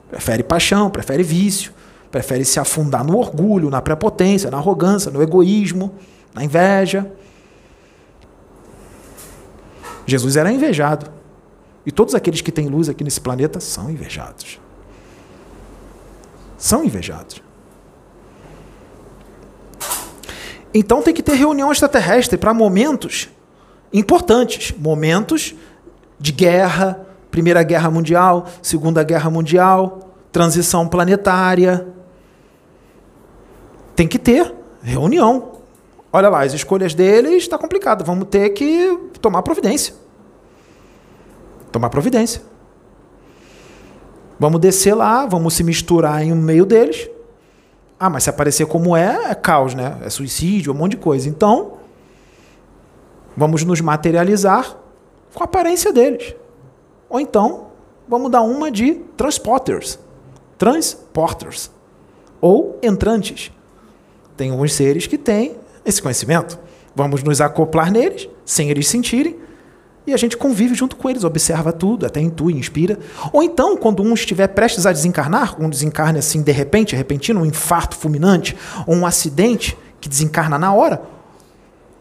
Prefere 0.08 0.44
paixão, 0.44 0.88
prefere 0.88 1.24
vício, 1.24 1.74
prefere 2.12 2.46
se 2.46 2.60
afundar 2.60 3.04
no 3.04 3.18
orgulho, 3.18 3.72
na 3.72 3.82
prepotência, 3.82 4.52
na 4.52 4.58
arrogância, 4.58 5.10
no 5.10 5.20
egoísmo, 5.20 5.96
na 6.32 6.44
inveja. 6.44 7.12
Jesus 10.06 10.36
era 10.36 10.52
invejado. 10.52 11.12
E 11.84 11.92
todos 11.92 12.14
aqueles 12.14 12.42
que 12.42 12.52
têm 12.52 12.68
luz 12.68 12.88
aqui 12.88 13.04
nesse 13.04 13.20
planeta 13.20 13.60
são 13.60 13.90
invejados. 13.90 14.60
São 16.56 16.84
invejados. 16.86 17.42
Então 20.72 21.02
tem 21.02 21.16
que 21.16 21.24
ter 21.24 21.34
reunião 21.34 21.72
extraterrestre 21.72 22.38
para 22.38 22.54
momentos 22.54 23.28
importantes 23.92 24.72
momentos 24.78 25.56
de 26.22 26.32
guerra, 26.32 27.08
Primeira 27.32 27.64
Guerra 27.64 27.90
Mundial, 27.90 28.46
Segunda 28.62 29.04
Guerra 29.04 29.30
Mundial, 29.30 30.12
transição 30.32 30.88
planetária. 30.88 31.88
Tem 33.96 34.08
que 34.08 34.20
ter 34.20 34.54
reunião. 34.84 35.54
Olha 36.14 36.30
lá, 36.30 36.44
as 36.44 36.54
escolhas 36.54 36.94
deles 36.94 37.44
está 37.44 37.58
complicado. 37.58 38.06
Vamos 38.06 38.28
ter 38.30 38.50
que 38.50 39.10
tomar 39.20 39.42
providência. 39.42 39.96
Tomar 41.72 41.90
providência. 41.90 42.42
Vamos 44.40 44.60
descer 44.60 44.94
lá, 44.94 45.26
vamos 45.26 45.54
se 45.54 45.64
misturar 45.64 46.22
em 46.22 46.32
um 46.32 46.36
meio 46.36 46.66
deles. 46.66 47.10
Ah, 48.00 48.10
mas 48.10 48.24
se 48.24 48.30
aparecer 48.30 48.66
como 48.66 48.96
é, 48.96 49.32
é 49.32 49.36
caos, 49.36 49.74
né? 49.74 49.98
É 50.04 50.10
suicídio, 50.10 50.74
um 50.74 50.76
monte 50.76 50.92
de 50.92 50.98
coisa. 50.98 51.30
Então, 51.30 51.78
vamos 53.38 53.64
nos 53.64 53.80
materializar 53.80 54.81
com 55.34 55.44
a 55.44 55.46
aparência 55.46 55.92
deles. 55.92 56.36
Ou 57.10 57.20
então, 57.20 57.68
vamos 58.08 58.32
dar 58.32 58.42
uma 58.42 58.72
de 58.72 58.96
transporters. 59.16 60.00
Transporters. 60.58 61.72
Ou 62.40 62.80
entrantes. 62.82 63.52
Tem 64.36 64.52
alguns 64.52 64.74
seres 64.74 65.08
que 65.08 65.18
têm 65.18 65.56
esse 65.86 66.02
conhecimento. 66.02 66.60
Vamos 66.96 67.24
nos 67.24 67.40
acoplar 67.42 67.92
neles, 67.92 68.28
sem 68.46 68.70
eles 68.70 68.88
sentirem, 68.88 69.40
e 70.06 70.14
a 70.14 70.18
gente 70.18 70.36
convive 70.36 70.74
junto 70.74 70.96
com 70.96 71.10
eles, 71.10 71.24
observa 71.24 71.72
tudo, 71.72 72.06
até 72.06 72.20
intui, 72.20 72.54
inspira. 72.54 72.98
Ou 73.32 73.44
então, 73.44 73.78
quando 73.78 74.02
um 74.02 74.14
estiver 74.14 74.48
prestes 74.48 74.86
a 74.86 74.92
desencarnar, 74.92 75.62
um 75.62 75.70
desencarne 75.70 76.18
assim 76.18 76.42
de 76.42 76.52
repente, 76.52 76.96
repentino, 76.96 77.42
um 77.42 77.46
infarto 77.46 77.96
fulminante, 77.96 78.58
ou 78.88 78.96
um 78.96 79.06
acidente 79.06 79.78
que 80.00 80.10
desencarna 80.10 80.58
na 80.58 80.74
hora, 80.74 81.04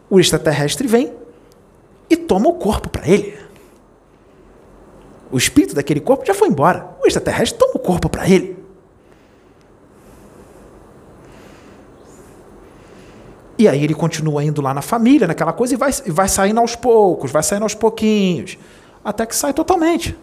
o 0.09 0.19
extraterrestre 0.19 0.87
vem 0.87 1.13
e 2.11 2.17
toma 2.17 2.49
o 2.49 2.53
corpo 2.53 2.89
para 2.89 3.07
ele. 3.07 3.37
O 5.31 5.37
espírito 5.37 5.73
daquele 5.73 6.01
corpo 6.01 6.25
já 6.25 6.33
foi 6.33 6.49
embora. 6.49 6.95
O 7.01 7.07
extraterrestre 7.07 7.57
toma 7.57 7.73
o 7.75 7.79
corpo 7.79 8.09
para 8.09 8.27
ele. 8.29 8.59
E 13.57 13.67
aí 13.67 13.83
ele 13.83 13.93
continua 13.93 14.43
indo 14.43 14.61
lá 14.61 14.73
na 14.73 14.81
família, 14.81 15.27
naquela 15.27 15.53
coisa, 15.53 15.75
e 15.75 15.77
vai, 15.77 15.91
vai 16.07 16.27
saindo 16.27 16.59
aos 16.59 16.75
poucos, 16.75 17.31
vai 17.31 17.43
saindo 17.43 17.63
aos 17.63 17.75
pouquinhos, 17.75 18.57
até 19.03 19.25
que 19.25 19.35
sai 19.35 19.53
totalmente. 19.53 20.17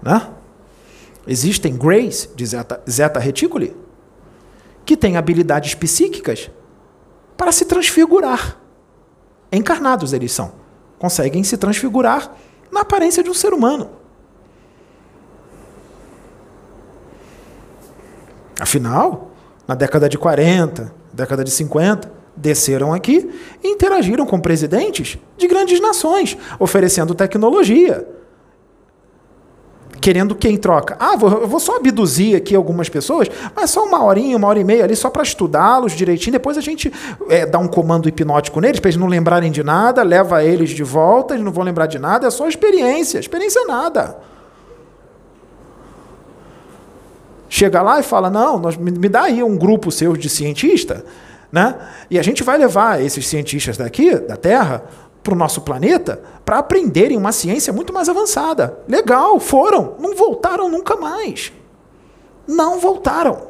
Né? 0.00 0.30
Existem 1.26 1.76
Greys 1.76 2.30
de 2.36 2.46
Zeta, 2.46 2.80
Zeta 2.88 3.18
Reticuli 3.18 3.84
que 4.84 4.96
têm 4.96 5.16
habilidades 5.16 5.74
psíquicas 5.74 6.50
para 7.36 7.50
se 7.50 7.64
transfigurar. 7.64 8.58
Encarnados 9.56 10.12
eles 10.12 10.32
são. 10.32 10.52
Conseguem 10.98 11.44
se 11.44 11.56
transfigurar 11.56 12.32
na 12.70 12.80
aparência 12.80 13.22
de 13.22 13.30
um 13.30 13.34
ser 13.34 13.52
humano. 13.52 13.90
Afinal, 18.58 19.30
na 19.66 19.74
década 19.74 20.08
de 20.08 20.16
40, 20.16 20.94
década 21.12 21.44
de 21.44 21.50
50, 21.50 22.10
desceram 22.36 22.92
aqui 22.92 23.30
e 23.62 23.68
interagiram 23.68 24.26
com 24.26 24.40
presidentes 24.40 25.18
de 25.36 25.46
grandes 25.46 25.80
nações, 25.80 26.36
oferecendo 26.58 27.14
tecnologia, 27.14 28.06
querendo 30.04 30.34
quem 30.34 30.58
troca? 30.58 30.98
Ah, 31.00 31.16
vou, 31.16 31.30
eu 31.30 31.48
vou 31.48 31.58
só 31.58 31.76
abduzir 31.76 32.36
aqui 32.36 32.54
algumas 32.54 32.90
pessoas, 32.90 33.26
mas 33.56 33.70
só 33.70 33.82
uma 33.86 34.04
horinha, 34.04 34.36
uma 34.36 34.46
hora 34.48 34.58
e 34.60 34.64
meia 34.64 34.84
ali, 34.84 34.94
só 34.94 35.08
para 35.08 35.22
estudá-los 35.22 35.92
direitinho. 35.92 36.32
Depois 36.32 36.58
a 36.58 36.60
gente 36.60 36.92
é, 37.30 37.46
dá 37.46 37.58
um 37.58 37.66
comando 37.66 38.06
hipnótico 38.06 38.60
neles, 38.60 38.80
para 38.80 38.90
eles 38.90 39.00
não 39.00 39.06
lembrarem 39.06 39.50
de 39.50 39.64
nada, 39.64 40.02
leva 40.02 40.44
eles 40.44 40.68
de 40.68 40.84
volta, 40.84 41.32
eles 41.32 41.42
não 41.42 41.50
vão 41.50 41.64
lembrar 41.64 41.86
de 41.86 41.98
nada, 41.98 42.26
é 42.26 42.30
só 42.30 42.46
experiência. 42.46 43.18
Experiência 43.18 43.60
é 43.60 43.64
nada. 43.64 44.18
Chega 47.48 47.80
lá 47.80 47.98
e 47.98 48.02
fala: 48.02 48.28
não, 48.28 48.58
nós, 48.58 48.76
me 48.76 49.08
dá 49.08 49.22
aí 49.22 49.42
um 49.42 49.56
grupo 49.56 49.90
seu 49.90 50.18
de 50.18 50.28
cientista, 50.28 51.02
né? 51.50 51.76
E 52.10 52.18
a 52.18 52.22
gente 52.22 52.42
vai 52.42 52.58
levar 52.58 53.02
esses 53.02 53.26
cientistas 53.26 53.78
daqui, 53.78 54.14
da 54.16 54.36
Terra, 54.36 54.82
para 55.24 55.32
o 55.32 55.36
nosso 55.36 55.62
planeta 55.62 56.22
para 56.44 56.58
aprenderem 56.58 57.16
uma 57.16 57.32
ciência 57.32 57.72
muito 57.72 57.92
mais 57.92 58.08
avançada. 58.10 58.78
Legal, 58.86 59.40
foram, 59.40 59.96
não 59.98 60.14
voltaram 60.14 60.68
nunca 60.68 60.94
mais. 60.96 61.50
Não 62.46 62.78
voltaram. 62.78 63.48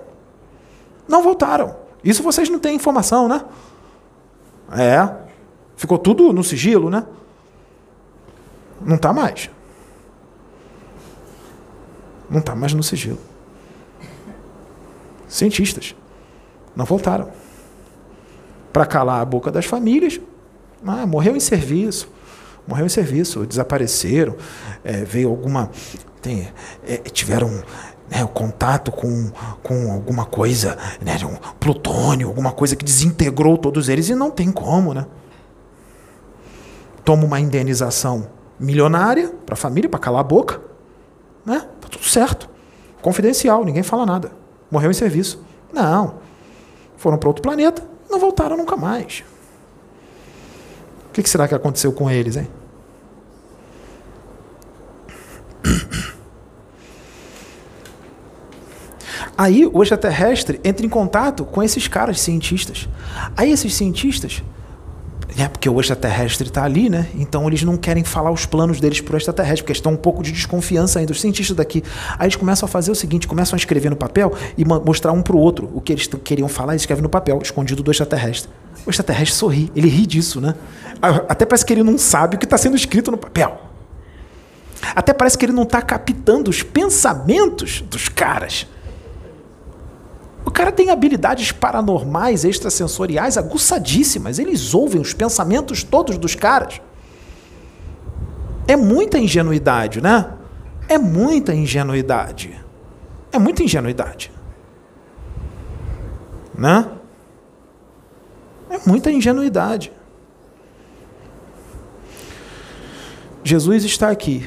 Não 1.09 1.21
voltaram. 1.21 1.77
Isso 2.03 2.23
vocês 2.23 2.49
não 2.49 2.61
têm 2.61 2.77
informação, 2.77 3.27
né? 3.27 3.45
É. 4.71 5.25
Ficou 5.77 5.99
tudo 5.99 6.33
no 6.33 6.45
sigilo, 6.45 6.89
né? 6.89 7.05
Não 8.81 8.95
está 8.95 9.13
mais. 9.13 9.51
Não 12.31 12.39
está 12.39 12.55
mais 12.55 12.73
no 12.73 12.83
sigilo. 12.83 13.19
Cientistas 15.27 15.97
não 16.77 16.85
voltaram. 16.85 17.31
Para 18.73 18.87
calar 18.87 19.21
a 19.21 19.25
boca 19.25 19.51
das 19.51 19.67
famílias, 19.67 20.21
ah, 20.87 21.07
morreu 21.07 21.37
em 21.37 21.41
serviço. 21.41 22.09
Morreu 22.67 22.87
em 22.87 22.89
serviço, 22.89 23.45
desapareceram, 23.45 24.37
é, 24.83 25.05
veio 25.05 25.29
alguma. 25.29 25.71
Tem, 26.23 26.49
é, 26.87 26.97
tiveram 26.97 27.63
né, 28.11 28.27
contato 28.33 28.91
com, 28.91 29.31
com 29.63 29.93
alguma 29.93 30.25
coisa, 30.25 30.79
né, 31.01 31.17
um 31.25 31.37
plutônio, 31.59 32.29
alguma 32.29 32.53
coisa 32.53 32.75
que 32.75 32.85
desintegrou 32.85 33.59
todos 33.59 33.89
eles 33.89 34.09
e 34.09 34.15
não 34.15 34.31
tem 34.31 34.51
como, 34.51 34.95
né? 34.95 35.07
Toma 37.05 37.25
uma 37.25 37.39
indenização 37.39 38.29
milionária 38.59 39.31
para 39.45 39.55
a 39.55 39.57
família, 39.57 39.91
para 39.91 40.01
calar 40.01 40.21
a 40.21 40.25
boca, 40.25 40.61
né? 41.45 41.69
Tá 41.81 41.89
tudo 41.89 42.05
certo. 42.05 42.49
Confidencial, 43.03 43.63
ninguém 43.63 43.83
fala 43.83 44.07
nada. 44.07 44.33
Morreu 44.71 44.91
em 44.91 44.95
serviço. 44.95 45.45
Não. 45.71 46.15
Foram 46.97 47.19
para 47.19 47.29
outro 47.29 47.43
planeta, 47.43 47.87
não 48.11 48.19
voltaram 48.19 48.57
nunca 48.57 48.77
mais. 48.77 49.23
O 51.17 51.23
que 51.23 51.31
será 51.31 51.47
que 51.47 51.55
aconteceu 51.55 51.93
com 51.93 52.11
eles, 52.11 52.37
hein? 52.37 52.49
Aí 59.39 59.65
o 59.65 59.81
extraterrestre 59.81 60.61
entra 60.65 60.85
em 60.85 60.89
contato 60.89 61.45
com 61.45 61.63
esses 61.63 61.87
caras 61.87 62.21
cientistas. 62.21 62.89
Aí 63.37 63.53
esses 63.53 63.75
cientistas 63.75 64.43
É, 65.37 65.49
porque 65.49 65.69
o 65.69 65.81
extraterrestre 65.81 66.47
está 66.49 66.63
ali, 66.63 66.89
né? 66.89 67.09
Então 67.17 67.49
eles 67.49 67.65
não 67.65 67.77
querem 67.77 68.05
falar 68.05 68.31
os 68.31 68.47
planos 68.47 68.79
deles 68.81 69.01
para 69.01 69.15
o 69.15 69.17
extraterrestre, 69.17 69.63
porque 69.63 69.73
estão 69.73 69.93
um 69.93 69.97
pouco 69.97 70.23
de 70.23 70.31
desconfiança 70.31 71.01
ainda. 71.01 71.11
Os 71.13 71.21
cientistas 71.21 71.57
daqui. 71.57 71.83
Aí 72.17 72.27
eles 72.27 72.37
começam 72.37 72.67
a 72.67 72.71
fazer 72.71 72.93
o 72.93 72.95
seguinte: 72.95 73.27
começam 73.27 73.57
a 73.57 73.59
escrever 73.59 73.91
no 73.91 73.97
papel 73.97 74.33
e 74.57 74.65
mostrar 74.65 75.13
um 75.13 75.23
para 75.23 75.35
o 75.35 75.39
outro 75.39 75.69
o 75.75 75.81
que 75.81 75.93
eles 75.93 76.07
queriam 76.23 76.49
falar, 76.49 76.75
eles 76.75 76.83
escrevem 76.83 77.03
no 77.03 77.09
papel, 77.09 77.41
escondido 77.43 77.83
do 77.83 77.91
extraterrestre. 77.91 78.49
O 78.87 78.91
extraterrestre 78.91 79.37
sorri, 79.37 79.73
ele 79.75 79.89
ri 79.89 80.07
disso, 80.07 80.41
né? 80.41 80.55
Até 81.29 81.45
parece 81.45 81.65
que 81.65 81.73
ele 81.73 81.83
não 81.83 81.99
sabe 81.99 82.37
o 82.37 82.39
que 82.39 82.45
está 82.45 82.59
sendo 82.59 82.77
escrito 82.77 83.11
no 83.11 83.17
papel. 83.17 83.61
Até 84.95 85.13
parece 85.13 85.39
que 85.39 85.45
ele 85.45 85.53
não 85.53 85.63
está 85.63 85.81
captando 85.81 86.51
os 86.51 86.63
pensamentos 86.63 87.81
dos 87.83 88.09
caras. 88.09 88.67
O 90.45 90.51
cara 90.51 90.71
tem 90.71 90.91
habilidades 90.91 91.53
paranormais, 91.53 92.45
extrasensoriais 92.45 93.39
aguçadíssimas. 93.39 94.39
Eles 94.39 94.75
ouvem 94.75 95.01
os 95.01 95.15
pensamentos 95.15 95.83
todos 95.83 96.19
dos 96.19 96.35
caras. 96.35 96.81
É 98.67 98.77
muita 98.77 99.19
ingenuidade, 99.19 100.01
né? 100.01 100.33
É 100.89 100.99
muita 100.99 101.55
ingenuidade. 101.55 102.55
É 103.33 103.39
muita 103.39 103.63
ingenuidade. 103.63 104.31
Né? 106.57 106.87
É 108.75 108.89
muita 108.89 109.09
ingenuidade. 109.09 109.93
Jesus 113.45 113.85
está 113.85 114.11
aqui. 114.11 114.45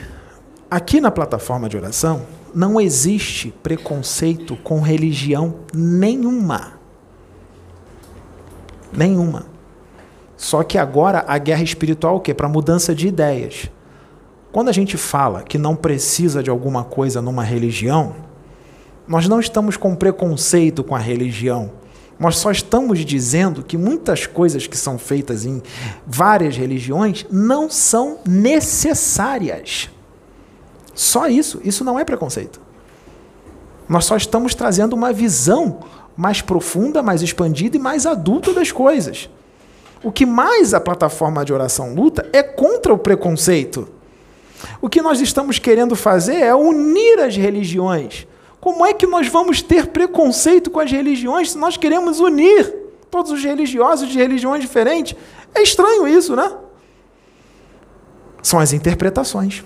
Aqui 0.69 0.99
na 0.99 1.09
plataforma 1.09 1.69
de 1.69 1.77
oração, 1.77 2.25
não 2.53 2.81
existe 2.81 3.53
preconceito 3.63 4.57
com 4.57 4.81
religião 4.81 5.61
nenhuma. 5.73 6.73
Nenhuma. 8.91 9.45
Só 10.35 10.61
que 10.61 10.77
agora 10.77 11.23
a 11.25 11.37
guerra 11.37 11.63
espiritual 11.63 12.17
o 12.17 12.19
quê? 12.19 12.33
Para 12.33 12.49
mudança 12.49 12.93
de 12.93 13.07
ideias. 13.07 13.71
Quando 14.51 14.67
a 14.67 14.73
gente 14.73 14.97
fala 14.97 15.41
que 15.41 15.57
não 15.57 15.73
precisa 15.73 16.43
de 16.43 16.49
alguma 16.49 16.83
coisa 16.83 17.21
numa 17.21 17.43
religião, 17.43 18.13
nós 19.07 19.25
não 19.29 19.39
estamos 19.39 19.77
com 19.77 19.95
preconceito 19.95 20.83
com 20.83 20.93
a 20.93 20.99
religião. 20.99 21.71
Nós 22.19 22.37
só 22.37 22.51
estamos 22.51 23.05
dizendo 23.05 23.63
que 23.63 23.77
muitas 23.77 24.25
coisas 24.25 24.65
que 24.65 24.77
são 24.77 24.97
feitas 24.97 25.45
em 25.45 25.61
várias 26.05 26.57
religiões 26.57 27.25
não 27.31 27.69
são 27.69 28.19
necessárias. 28.25 29.89
Só 30.95 31.27
isso. 31.27 31.61
Isso 31.63 31.83
não 31.83 31.99
é 31.99 32.03
preconceito. 32.03 32.59
Nós 33.87 34.05
só 34.05 34.17
estamos 34.17 34.55
trazendo 34.55 34.93
uma 34.93 35.13
visão 35.13 35.79
mais 36.15 36.41
profunda, 36.41 37.03
mais 37.03 37.21
expandida 37.21 37.77
e 37.77 37.79
mais 37.79 38.07
adulta 38.07 38.51
das 38.51 38.71
coisas. 38.71 39.29
O 40.03 40.11
que 40.11 40.25
mais 40.25 40.73
a 40.73 40.79
plataforma 40.79 41.45
de 41.45 41.53
oração 41.53 41.93
luta 41.93 42.27
é 42.33 42.41
contra 42.41 42.93
o 42.93 42.97
preconceito. 42.97 43.87
O 44.81 44.89
que 44.89 45.01
nós 45.01 45.21
estamos 45.21 45.59
querendo 45.59 45.95
fazer 45.95 46.37
é 46.37 46.55
unir 46.55 47.19
as 47.19 47.35
religiões. 47.37 48.27
Como 48.59 48.85
é 48.85 48.93
que 48.93 49.05
nós 49.05 49.27
vamos 49.27 49.61
ter 49.61 49.87
preconceito 49.87 50.69
com 50.69 50.79
as 50.79 50.91
religiões 50.91 51.51
se 51.51 51.57
nós 51.57 51.77
queremos 51.77 52.19
unir 52.19 52.73
todos 53.09 53.31
os 53.31 53.43
religiosos 53.43 54.09
de 54.09 54.17
religiões 54.17 54.61
diferentes? 54.61 55.15
É 55.53 55.61
estranho 55.61 56.07
isso, 56.07 56.35
né? 56.35 56.51
São 58.41 58.59
as 58.59 58.73
interpretações 58.73 59.63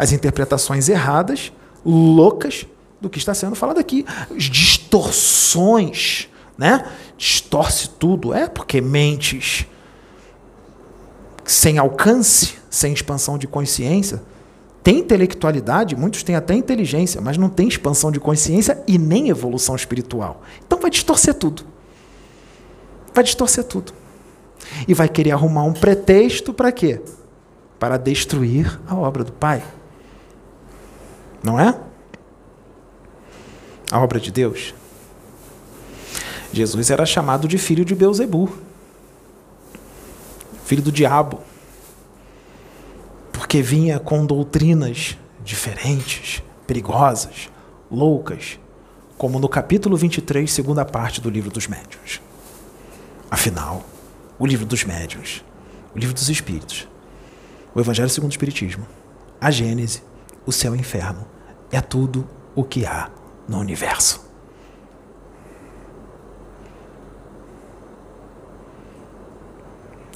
as 0.00 0.12
interpretações 0.12 0.88
erradas, 0.88 1.52
loucas, 1.84 2.66
do 3.00 3.10
que 3.10 3.18
está 3.18 3.34
sendo 3.34 3.54
falado 3.54 3.78
aqui. 3.78 4.06
As 4.34 4.44
distorções, 4.44 6.28
né? 6.56 6.90
Distorce 7.18 7.88
tudo. 7.88 8.32
É 8.32 8.48
porque 8.48 8.80
mentes 8.80 9.66
sem 11.44 11.76
alcance, 11.76 12.54
sem 12.70 12.94
expansão 12.94 13.36
de 13.36 13.46
consciência, 13.46 14.22
tem 14.82 14.98
intelectualidade, 14.98 15.94
muitos 15.94 16.22
têm 16.22 16.34
até 16.34 16.54
inteligência, 16.54 17.20
mas 17.20 17.36
não 17.36 17.48
tem 17.48 17.68
expansão 17.68 18.10
de 18.10 18.18
consciência 18.18 18.82
e 18.86 18.96
nem 18.96 19.28
evolução 19.28 19.76
espiritual. 19.76 20.42
Então 20.66 20.80
vai 20.80 20.90
distorcer 20.90 21.34
tudo. 21.34 21.64
Vai 23.12 23.22
distorcer 23.22 23.64
tudo. 23.64 23.92
E 24.88 24.94
vai 24.94 25.08
querer 25.08 25.32
arrumar 25.32 25.64
um 25.64 25.72
pretexto 25.72 26.54
para 26.54 26.72
quê? 26.72 27.00
Para 27.78 27.98
destruir 27.98 28.80
a 28.86 28.94
obra 28.94 29.24
do 29.24 29.32
Pai. 29.32 29.62
Não 31.42 31.58
é? 31.58 31.78
A 33.90 34.00
obra 34.00 34.18
de 34.18 34.30
Deus. 34.30 34.74
Jesus 36.52 36.90
era 36.90 37.04
chamado 37.04 37.46
de 37.46 37.58
filho 37.58 37.84
de 37.84 37.94
Beuzebu, 37.94 38.50
filho 40.64 40.82
do 40.82 40.90
diabo, 40.90 41.40
porque 43.40 43.62
vinha 43.62 43.98
com 43.98 44.26
doutrinas 44.26 45.16
diferentes, 45.42 46.42
perigosas, 46.66 47.48
loucas, 47.90 48.60
como 49.16 49.38
no 49.38 49.48
capítulo 49.48 49.96
23, 49.96 50.52
segunda 50.52 50.84
parte 50.84 51.22
do 51.22 51.30
livro 51.30 51.50
dos 51.50 51.66
médiuns. 51.66 52.20
Afinal, 53.30 53.82
o 54.38 54.46
livro 54.46 54.66
dos 54.66 54.84
médiuns, 54.84 55.42
o 55.94 55.98
livro 55.98 56.14
dos 56.14 56.28
espíritos, 56.28 56.86
o 57.74 57.80
Evangelho 57.80 58.10
segundo 58.10 58.30
o 58.30 58.34
Espiritismo, 58.34 58.86
a 59.40 59.50
Gênese, 59.50 60.02
o 60.44 60.52
céu 60.52 60.74
e 60.74 60.78
o 60.78 60.80
inferno. 60.80 61.26
É 61.72 61.80
tudo 61.80 62.28
o 62.54 62.62
que 62.62 62.84
há 62.84 63.10
no 63.48 63.58
universo. 63.58 64.22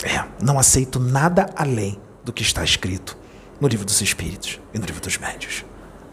É, 0.02 0.22
não 0.44 0.58
aceito 0.58 1.00
nada 1.00 1.48
além 1.56 2.03
do 2.24 2.32
que 2.32 2.42
está 2.42 2.64
escrito 2.64 3.16
no 3.60 3.68
livro 3.68 3.84
dos 3.84 4.00
Espíritos 4.00 4.60
e 4.72 4.78
no 4.78 4.86
livro 4.86 5.00
dos 5.00 5.18
Médios. 5.18 5.64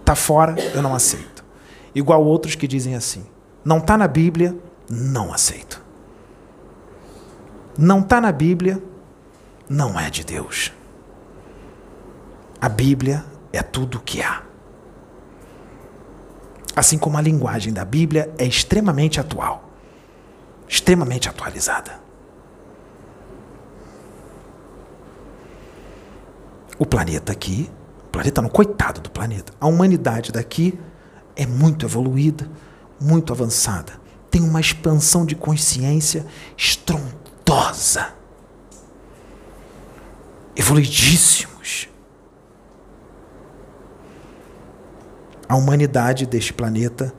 Tá 0.04 0.16
fora, 0.16 0.56
eu 0.74 0.82
não 0.82 0.94
aceito. 0.94 1.44
Igual 1.96 2.24
outros 2.24 2.56
que 2.56 2.68
dizem 2.68 2.96
assim: 2.96 3.26
não 3.64 3.78
está 3.78 3.98
na 3.98 4.08
Bíblia, 4.08 4.56
não 4.90 5.34
aceito. 5.34 5.82
Não 7.78 8.00
está 8.02 8.20
na 8.20 8.32
Bíblia, 8.32 8.82
não 9.70 10.00
é 10.00 10.10
de 10.10 10.26
Deus. 10.26 10.74
A 12.60 12.68
Bíblia 12.68 13.26
é 13.54 13.62
tudo 13.64 13.98
o 13.98 14.02
que 14.02 14.22
há. 14.22 14.44
Assim 16.76 16.98
como 16.98 17.18
a 17.18 17.22
linguagem 17.22 17.74
da 17.74 17.84
Bíblia 17.84 18.34
é 18.38 18.46
extremamente 18.46 19.20
atual, 19.20 19.70
extremamente 20.68 21.28
atualizada. 21.28 22.01
O 26.82 26.86
planeta 26.88 27.32
aqui, 27.32 27.70
o 28.08 28.10
planeta 28.10 28.42
não, 28.42 28.50
coitado 28.50 29.02
do 29.02 29.12
planeta, 29.12 29.54
a 29.62 29.68
humanidade 29.68 30.32
daqui 30.32 30.80
é 31.36 31.46
muito 31.46 31.86
evoluída, 31.86 32.50
muito 33.00 33.32
avançada, 33.32 33.94
tem 34.32 34.42
uma 34.42 34.60
expansão 34.60 35.24
de 35.24 35.36
consciência 35.36 36.26
estrondosa, 36.58 38.16
evoluidíssimos. 40.56 41.88
a 45.48 45.56
humanidade 45.56 46.26
deste 46.26 46.52
planeta 46.52 47.14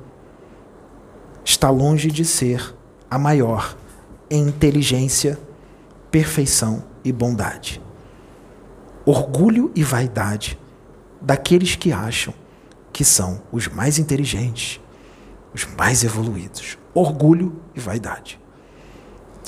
está 1.44 1.70
longe 1.70 2.10
de 2.10 2.24
ser 2.24 2.74
a 3.08 3.16
maior 3.16 3.76
em 4.28 4.48
inteligência, 4.48 5.38
perfeição 6.10 6.82
e 7.04 7.12
bondade. 7.12 7.80
Orgulho 9.04 9.72
e 9.74 9.82
vaidade 9.82 10.58
daqueles 11.20 11.74
que 11.74 11.92
acham 11.92 12.34
que 12.92 13.04
são 13.04 13.42
os 13.50 13.68
mais 13.68 13.98
inteligentes, 13.98 14.80
os 15.54 15.64
mais 15.64 16.04
evoluídos. 16.04 16.78
Orgulho 16.94 17.60
e 17.74 17.80
vaidade. 17.80 18.38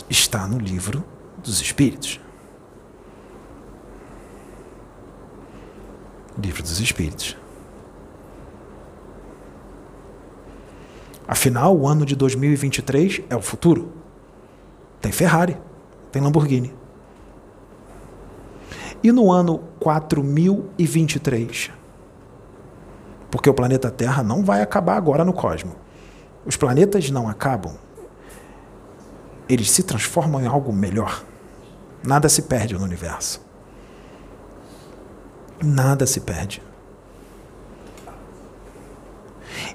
Está 0.08 0.46
no 0.46 0.58
livro 0.58 1.04
dos 1.42 1.60
Espíritos. 1.60 2.20
Livro 6.36 6.62
dos 6.62 6.80
Espíritos. 6.80 7.36
Afinal, 11.28 11.76
o 11.76 11.86
ano 11.86 12.04
de 12.04 12.16
2023 12.16 13.22
é 13.30 13.36
o 13.36 13.42
futuro. 13.42 13.92
Tem 15.00 15.12
Ferrari, 15.12 15.56
tem 16.10 16.20
Lamborghini. 16.20 16.74
E 19.04 19.12
no 19.12 19.30
ano 19.30 19.60
4023? 19.80 21.70
Porque 23.30 23.50
o 23.50 23.54
planeta 23.54 23.90
Terra 23.90 24.22
não 24.22 24.42
vai 24.42 24.62
acabar 24.62 24.96
agora 24.96 25.22
no 25.26 25.34
cosmos. 25.34 25.74
Os 26.46 26.56
planetas 26.56 27.10
não 27.10 27.28
acabam. 27.28 27.74
Eles 29.46 29.70
se 29.70 29.82
transformam 29.82 30.40
em 30.40 30.46
algo 30.46 30.72
melhor. 30.72 31.22
Nada 32.02 32.30
se 32.30 32.42
perde 32.42 32.72
no 32.74 32.82
universo. 32.82 33.42
Nada 35.62 36.06
se 36.06 36.20
perde. 36.20 36.62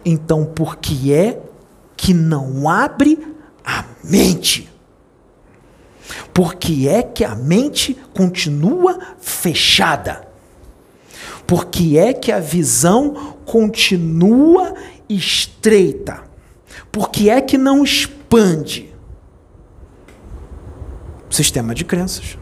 Então, 0.03 0.43
por 0.43 0.77
que 0.77 1.13
é 1.13 1.39
que 1.95 2.15
não 2.15 2.67
abre 2.67 3.36
a 3.63 3.86
mente? 4.03 4.68
Por 6.34 6.55
que 6.55 6.88
é 6.88 7.03
que 7.03 7.24
a 7.24 7.36
mente 7.36 7.97
continua 8.14 8.99
fechada? 9.20 10.28
Por 11.45 11.66
que 11.66 11.97
é 11.97 12.14
que 12.14 12.32
a 12.32 12.39
visão 12.39 13.36
continua 13.45 14.74
estreita? 15.07 16.24
Por 16.91 17.10
que 17.10 17.30
é 17.30 17.41
que 17.41 17.57
não 17.57 17.84
expande? 17.84 18.93
Sistema 21.30 21.74
de 21.74 21.84
crenças. 21.84 22.38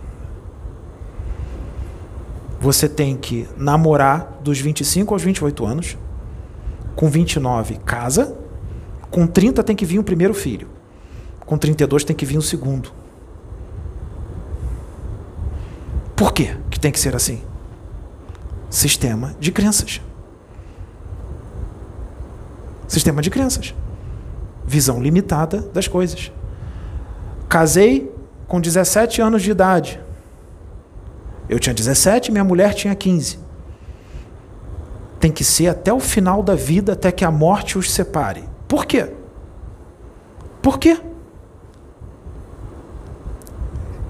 Você 2.60 2.90
tem 2.90 3.16
que 3.16 3.48
namorar 3.56 4.40
dos 4.42 4.60
25 4.60 5.14
aos 5.14 5.24
28 5.24 5.66
anos. 5.66 5.98
Com 6.96 7.10
29, 7.10 7.76
casa. 7.86 8.36
Com 9.12 9.28
30 9.28 9.64
tem 9.64 9.76
que 9.76 9.86
vir 9.86 10.00
o 10.00 10.04
primeiro 10.04 10.34
filho. 10.34 10.68
Com 11.46 11.58
32 11.58 12.04
tem 12.04 12.16
que 12.16 12.26
vir 12.26 12.38
o 12.38 12.42
segundo. 12.42 12.92
Por 16.18 16.34
quê 16.34 16.58
que 16.72 16.80
tem 16.80 16.92
que 16.92 17.00
ser 17.00 17.16
assim? 17.16 17.44
Sistema 18.72 19.36
de 19.40 19.52
crenças. 19.52 20.02
Sistema 22.88 23.22
de 23.22 23.30
crenças. 23.30 23.76
Visão 24.66 25.00
limitada 25.00 25.62
das 25.62 25.88
coisas. 25.88 26.32
Casei 27.48 28.12
com 28.48 28.60
17 28.60 29.22
anos 29.22 29.44
de 29.44 29.52
idade. 29.52 30.02
Eu 31.48 31.60
tinha 31.60 31.74
17, 31.74 32.32
minha 32.32 32.44
mulher 32.44 32.74
tinha 32.74 32.96
15. 32.96 33.40
Tem 35.20 35.32
que 35.32 35.44
ser 35.44 35.68
até 35.68 35.94
o 35.94 36.00
final 36.00 36.42
da 36.42 36.56
vida, 36.56 36.94
até 36.94 37.12
que 37.12 37.24
a 37.24 37.32
morte 37.32 37.78
os 37.78 37.92
separe. 37.92 38.44
Por 38.68 38.88
quê? 38.88 39.14
Por 40.64 40.80
quê? 40.80 41.00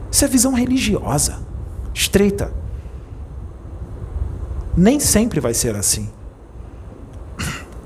Isso 0.10 0.24
é 0.24 0.28
visão 0.28 0.54
religiosa, 0.54 1.46
estreita. 1.98 2.54
Nem 4.76 5.00
sempre 5.00 5.40
vai 5.40 5.54
ser 5.54 5.76
assim. 5.76 6.10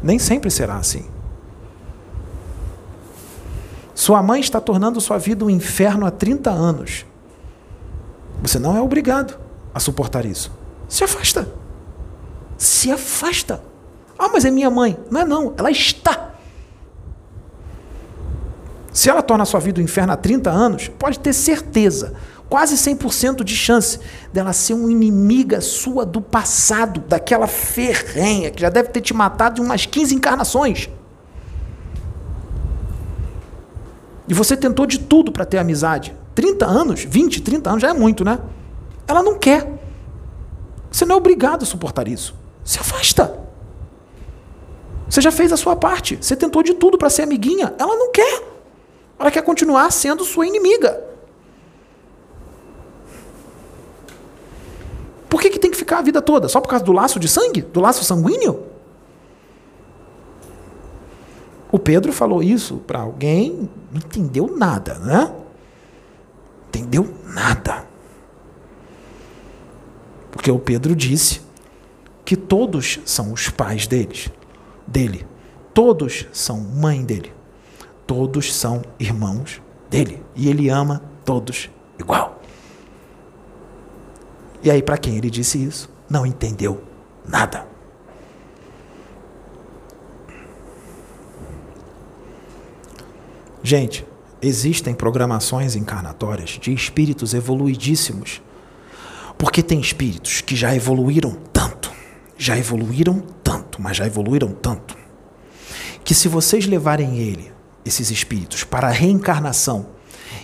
Nem 0.04 0.20
sempre 0.20 0.52
será 0.52 0.76
assim. 0.76 1.10
Sua 3.96 4.22
mãe 4.22 4.42
está 4.42 4.60
tornando 4.60 5.00
sua 5.00 5.18
vida 5.18 5.46
um 5.46 5.50
inferno 5.50 6.06
há 6.06 6.12
30 6.12 6.50
anos. 6.50 7.06
Você 8.42 8.60
não 8.60 8.76
é 8.76 8.82
obrigado 8.82 9.40
a 9.74 9.80
suportar 9.80 10.26
isso. 10.26 10.52
Se 10.90 11.04
afasta. 11.04 11.48
Se 12.58 12.92
afasta. 12.92 13.64
Ah, 14.18 14.28
mas 14.28 14.44
é 14.44 14.52
minha 14.52 14.70
mãe. 14.70 14.98
Não 15.10 15.22
é 15.22 15.26
não, 15.26 15.54
ela 15.58 15.72
está. 15.72 16.32
Se 18.92 19.10
ela 19.10 19.22
torna 19.22 19.46
sua 19.46 19.60
vida 19.60 19.80
um 19.80 19.84
inferno 19.84 20.12
há 20.12 20.18
30 20.18 20.50
anos, 20.50 20.88
pode 21.00 21.20
ter 21.20 21.32
certeza, 21.32 22.14
quase 22.52 22.76
100% 22.76 23.46
de 23.46 23.56
chance 23.56 23.98
dela 24.34 24.52
ser 24.52 24.74
uma 24.74 24.92
inimiga 24.92 25.62
sua 25.62 26.06
do 26.06 26.20
passado, 26.20 27.00
daquela 27.00 27.48
ferrenha 27.48 28.52
que 28.52 28.60
já 28.60 28.68
deve 28.68 28.90
ter 28.90 29.00
te 29.00 29.14
matado 29.14 29.62
em 29.62 29.66
umas 29.66 29.86
15 29.86 30.14
encarnações. 30.14 30.90
E 34.28 34.34
você 34.34 34.58
tentou 34.58 34.86
de 34.86 35.00
tudo 35.00 35.32
para 35.32 35.46
ter 35.46 35.60
amizade. 35.60 36.14
30 36.36 36.66
anos, 36.66 37.06
20, 37.06 37.42
30 37.42 37.70
anos 37.70 37.82
já 37.82 37.92
é 37.92 37.94
muito, 37.94 38.26
né? 38.26 38.38
Ela 39.08 39.24
não 39.24 39.40
quer. 39.40 39.80
Você 40.92 41.06
não 41.06 41.16
é 41.16 41.18
obrigado 41.18 41.64
a 41.64 41.66
suportar 41.66 42.06
isso. 42.10 42.36
Se 42.66 42.80
afasta. 42.80 43.34
Você 45.10 45.22
já 45.22 45.32
fez 45.32 45.54
a 45.54 45.58
sua 45.58 45.78
parte. 45.78 46.18
Você 46.20 46.36
tentou 46.36 46.62
de 46.62 46.74
tudo 46.74 46.98
para 46.98 47.10
ser 47.10 47.22
amiguinha. 47.22 47.74
Ela 47.80 47.96
não 47.96 48.12
quer. 48.12 48.44
Ela 49.18 49.32
quer 49.32 49.42
continuar 49.42 49.90
sendo 49.90 50.26
sua 50.26 50.46
inimiga. 50.46 51.11
Que, 55.42 55.50
que 55.50 55.60
tem 55.60 55.72
que 55.72 55.78
ficar 55.78 55.98
a 55.98 56.02
vida 56.02 56.22
toda? 56.22 56.48
Só 56.48 56.62
por 56.62 56.70
causa 56.70 56.86
do 56.86 56.92
laço 56.92 57.20
de 57.20 57.28
sangue? 57.28 57.62
Do 57.62 57.82
laço 57.82 58.04
sanguíneo? 58.04 58.64
O 61.72 61.80
Pedro 61.80 62.14
falou 62.14 62.44
isso 62.44 62.78
para 62.78 63.00
alguém, 63.00 63.70
não 63.92 63.98
entendeu 63.98 64.56
nada, 64.56 64.96
né? 65.00 65.34
Entendeu 66.68 67.12
nada. 67.26 67.86
Porque 70.32 70.52
o 70.52 70.60
Pedro 70.60 70.96
disse 70.96 71.42
que 72.24 72.36
todos 72.36 73.00
são 73.06 73.34
os 73.34 73.50
pais 73.50 73.88
deles, 73.88 74.30
dele. 74.86 75.26
Todos 75.74 76.28
são 76.34 76.60
mãe 76.60 77.04
dele. 77.04 77.34
Todos 78.06 78.54
são 78.54 78.82
irmãos 79.00 79.62
dele. 79.90 80.22
E 80.36 80.50
ele 80.50 80.70
ama 80.70 81.02
todos 81.24 81.70
igual. 81.98 82.41
E 84.64 84.70
aí, 84.70 84.82
para 84.82 84.98
quem 84.98 85.18
ele 85.18 85.30
disse 85.30 85.64
isso, 85.64 85.90
não 86.10 86.26
entendeu 86.26 86.84
nada. 87.28 87.66
Gente, 93.64 94.06
existem 94.42 94.94
programações 94.94 95.76
encarnatórias 95.76 96.52
de 96.52 96.74
espíritos 96.74 97.34
evoluidíssimos 97.34 98.42
porque 99.42 99.64
tem 99.64 99.80
espíritos 99.80 100.40
que 100.42 100.56
já 100.56 100.76
evoluíram 100.76 101.36
tanto, 101.52 101.92
já 102.38 102.56
evoluíram 102.56 103.24
tanto, 103.44 103.82
mas 103.82 103.98
já 103.98 104.06
evoluíram 104.06 104.50
tanto, 104.50 104.96
que 106.04 106.14
se 106.14 106.28
vocês 106.28 106.68
levarem 106.68 107.18
ele, 107.18 107.52
esses 107.84 108.12
espíritos, 108.12 108.64
para 108.64 108.90
a 108.90 108.92
reencarnação, 108.92 109.88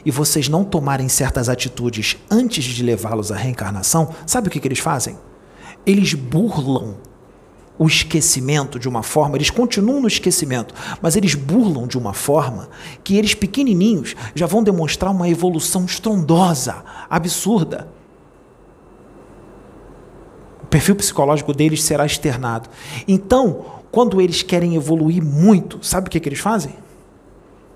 e 0.05 0.11
vocês 0.11 0.47
não 0.49 0.63
tomarem 0.63 1.09
certas 1.09 1.49
atitudes 1.49 2.17
antes 2.29 2.63
de 2.63 2.83
levá-los 2.83 3.31
à 3.31 3.35
reencarnação, 3.35 4.09
sabe 4.25 4.47
o 4.47 4.51
que, 4.51 4.59
que 4.59 4.67
eles 4.67 4.79
fazem? 4.79 5.17
Eles 5.85 6.13
burlam 6.13 6.95
o 7.79 7.85
esquecimento 7.85 8.79
de 8.79 8.89
uma 8.89 9.03
forma, 9.03 9.37
eles 9.37 9.49
continuam 9.49 10.01
no 10.01 10.07
esquecimento, 10.07 10.73
mas 11.01 11.15
eles 11.15 11.35
burlam 11.35 11.87
de 11.87 11.97
uma 11.97 12.13
forma 12.13 12.69
que 13.03 13.15
eles 13.15 13.35
pequenininhos 13.35 14.15
já 14.33 14.47
vão 14.47 14.63
demonstrar 14.63 15.11
uma 15.11 15.29
evolução 15.29 15.85
estrondosa, 15.85 16.83
absurda 17.09 17.87
o 20.67 20.69
perfil 20.69 20.97
psicológico 20.97 21.53
deles 21.53 21.81
será 21.81 22.05
externado. 22.05 22.69
Então, 23.07 23.65
quando 23.89 24.19
eles 24.19 24.43
querem 24.43 24.75
evoluir 24.75 25.23
muito, 25.23 25.79
sabe 25.81 26.07
o 26.07 26.11
que, 26.11 26.19
que 26.19 26.27
eles 26.27 26.39
fazem? 26.39 26.73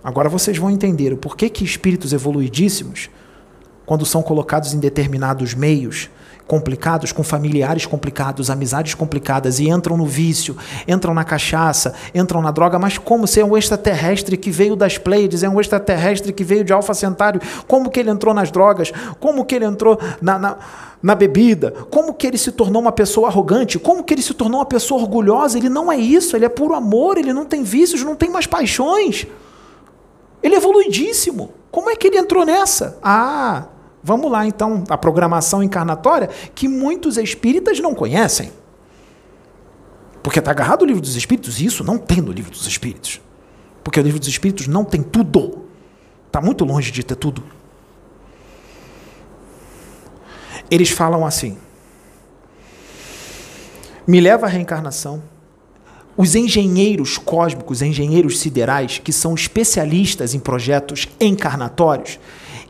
Agora 0.04 0.28
vocês 0.30 0.58
vão 0.58 0.70
entender 0.70 1.14
o 1.14 1.18
porquê 1.18 1.50
que 1.50 1.64
espíritos 1.64 2.12
evoluidíssimos, 2.12 3.10
quando 3.86 4.06
são 4.06 4.24
colocados 4.24 4.74
em 4.74 4.80
determinados 4.80 5.54
meios, 5.54 6.10
complicados, 6.48 7.12
com 7.12 7.24
familiares 7.24 7.86
complicados, 7.86 8.50
amizades 8.50 8.94
complicadas 8.94 9.60
e 9.60 9.70
entram 9.70 9.96
no 9.96 10.06
vício, 10.06 10.58
entram 10.88 11.14
na 11.14 11.24
cachaça, 11.24 11.94
entram 12.14 12.42
na 12.42 12.52
droga, 12.52 12.78
mas 12.78 12.98
como 12.98 13.26
ser 13.26 13.46
um 13.46 13.56
extraterrestre 13.56 14.36
que 14.36 14.52
veio 14.52 14.76
das 14.76 14.98
Pleiades, 14.98 15.44
é 15.44 15.50
um 15.50 15.62
extraterrestre 15.62 16.34
que 16.34 16.44
veio 16.44 16.64
de 16.64 16.74
Alfa 16.74 16.94
Centauri, 16.94 17.40
como 17.68 17.90
que 17.90 18.00
ele 18.00 18.10
entrou 18.10 18.34
nas 18.34 18.52
drogas, 18.52 18.92
como 19.20 19.46
que 19.46 19.56
ele 19.56 19.66
entrou 19.66 19.98
na, 20.22 20.38
na, 20.38 20.58
na 21.02 21.16
bebida, 21.16 21.72
como 21.90 22.14
que 22.14 22.28
ele 22.28 22.38
se 22.38 22.52
tornou 22.52 22.82
uma 22.82 22.92
pessoa 22.92 23.30
arrogante, 23.30 23.80
como 23.80 24.04
que 24.04 24.14
ele 24.14 24.22
se 24.22 24.34
tornou 24.34 24.60
uma 24.60 24.66
pessoa 24.66 25.00
orgulhosa, 25.00 25.58
ele 25.58 25.70
não 25.70 25.92
é 25.92 25.96
isso, 25.96 26.36
ele 26.36 26.44
é 26.44 26.50
puro 26.50 26.74
amor, 26.74 27.18
ele 27.18 27.32
não 27.32 27.46
tem 27.46 27.64
vícios, 27.64 28.04
não 28.04 28.16
tem 28.16 28.30
mais 28.30 28.48
paixões. 28.48 29.26
Ele 30.42 30.56
é 30.56 30.58
evoluidíssimo. 30.58 31.54
Como 31.72 31.90
é 31.90 31.96
que 31.96 32.08
ele 32.08 32.18
entrou 32.18 32.46
nessa? 32.46 33.00
Ah, 33.02 33.68
Vamos 34.04 34.32
lá, 34.32 34.46
então, 34.46 34.84
a 34.90 34.98
programação 34.98 35.62
encarnatória 35.62 36.28
que 36.56 36.68
muitos 36.68 37.18
espíritas 37.18 37.80
não 37.80 37.94
conhecem. 37.94 38.52
Porque 40.24 40.40
está 40.40 40.52
agarrado 40.52 40.82
o 40.82 40.86
livro 40.86 41.02
dos 41.02 41.16
espíritos, 41.16 41.60
e 41.60 41.66
isso 41.66 41.84
não 41.84 41.98
tem 41.98 42.20
no 42.22 42.32
livro 42.32 42.52
dos 42.52 42.66
espíritos. 42.66 43.22
Porque 43.84 44.00
o 44.00 44.04
livro 44.04 44.20
dos 44.20 44.28
espíritos 44.28 44.68
não 44.68 44.84
tem 44.84 45.04
tudo. 45.04 45.66
Está 46.28 46.42
muito 46.42 46.66
longe 46.66 46.92
de 46.92 47.04
ter 47.04 47.16
tudo. 47.16 47.44
Eles 50.70 50.90
falam 50.90 51.26
assim: 51.26 51.58
me 54.08 54.20
leva 54.20 54.46
à 54.46 54.50
reencarnação. 54.50 55.22
Os 56.22 56.36
engenheiros 56.36 57.18
cósmicos, 57.18 57.82
engenheiros 57.82 58.42
siderais, 58.42 59.00
que 59.00 59.12
são 59.12 59.34
especialistas 59.34 60.36
em 60.36 60.40
projetos 60.40 61.08
encarnatórios, 61.20 62.20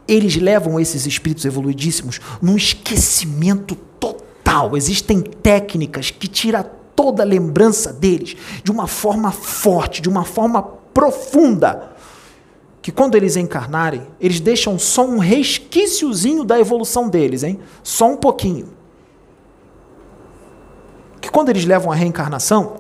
eles 0.08 0.38
levam 0.38 0.80
esses 0.80 1.06
espíritos 1.06 1.44
evoluidíssimos 1.44 2.22
num 2.42 2.56
esquecimento 2.56 3.76
total. 4.00 4.78
Existem 4.78 5.20
técnicas 5.20 6.12
que 6.12 6.30
tiram 6.30 6.66
toda 6.96 7.24
a 7.24 7.26
lembrança 7.26 7.92
deles 7.92 8.38
de 8.64 8.72
uma 8.72 8.88
forma 8.88 9.34
forte, 9.34 10.02
de 10.02 10.08
uma 10.08 10.24
forma 10.24 10.64
profunda. 10.64 11.92
Que 12.82 12.90
quando 12.90 13.16
eles 13.16 13.36
encarnarem, 13.36 14.08
eles 14.18 14.40
deixam 14.40 14.80
só 14.80 15.06
um 15.06 15.18
resquíciozinho 15.18 16.46
da 16.46 16.58
evolução 16.58 17.10
deles, 17.10 17.44
hein? 17.44 17.60
Só 17.84 18.10
um 18.10 18.16
pouquinho. 18.16 18.70
Que 21.20 21.30
quando 21.30 21.50
eles 21.50 21.66
levam 21.66 21.92
a 21.92 21.96
reencarnação, 21.96 22.80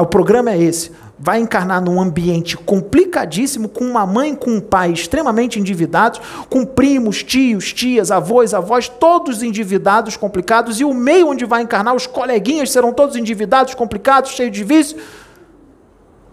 o 0.00 0.06
programa 0.06 0.50
é 0.50 0.62
esse: 0.62 0.90
vai 1.18 1.38
encarnar 1.38 1.82
num 1.82 2.00
ambiente 2.00 2.56
complicadíssimo, 2.56 3.68
com 3.68 3.84
uma 3.84 4.06
mãe, 4.06 4.34
com 4.34 4.52
um 4.52 4.60
pai 4.60 4.92
extremamente 4.92 5.60
endividados, 5.60 6.20
com 6.48 6.64
primos, 6.64 7.22
tios, 7.22 7.72
tias, 7.72 8.10
avós, 8.10 8.54
avós, 8.54 8.88
todos 8.88 9.42
endividados, 9.42 10.16
complicados, 10.16 10.80
e 10.80 10.84
o 10.84 10.94
meio 10.94 11.28
onde 11.28 11.44
vai 11.44 11.62
encarnar, 11.62 11.94
os 11.94 12.06
coleguinhas 12.06 12.70
serão 12.70 12.92
todos 12.92 13.16
endividados, 13.16 13.74
complicados, 13.74 14.30
cheios 14.32 14.52
de 14.52 14.64
vício. 14.64 14.98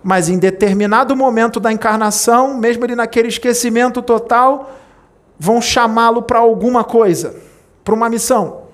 Mas 0.01 0.30
em 0.30 0.39
determinado 0.39 1.16
momento 1.16 1.60
da 1.60 1.72
encarnação, 1.74 2.57
mesmo 2.57 2.86
ele 2.86 2.95
naquele 2.95 3.28
esquecimento 3.28 4.01
total, 4.01 4.72
vão 5.38 5.62
chamá-lo 5.62 6.22
para 6.22 6.39
alguma 6.39 6.86
coisa, 6.86 7.36
para 7.84 7.93
uma 7.93 8.10
missão 8.10 8.69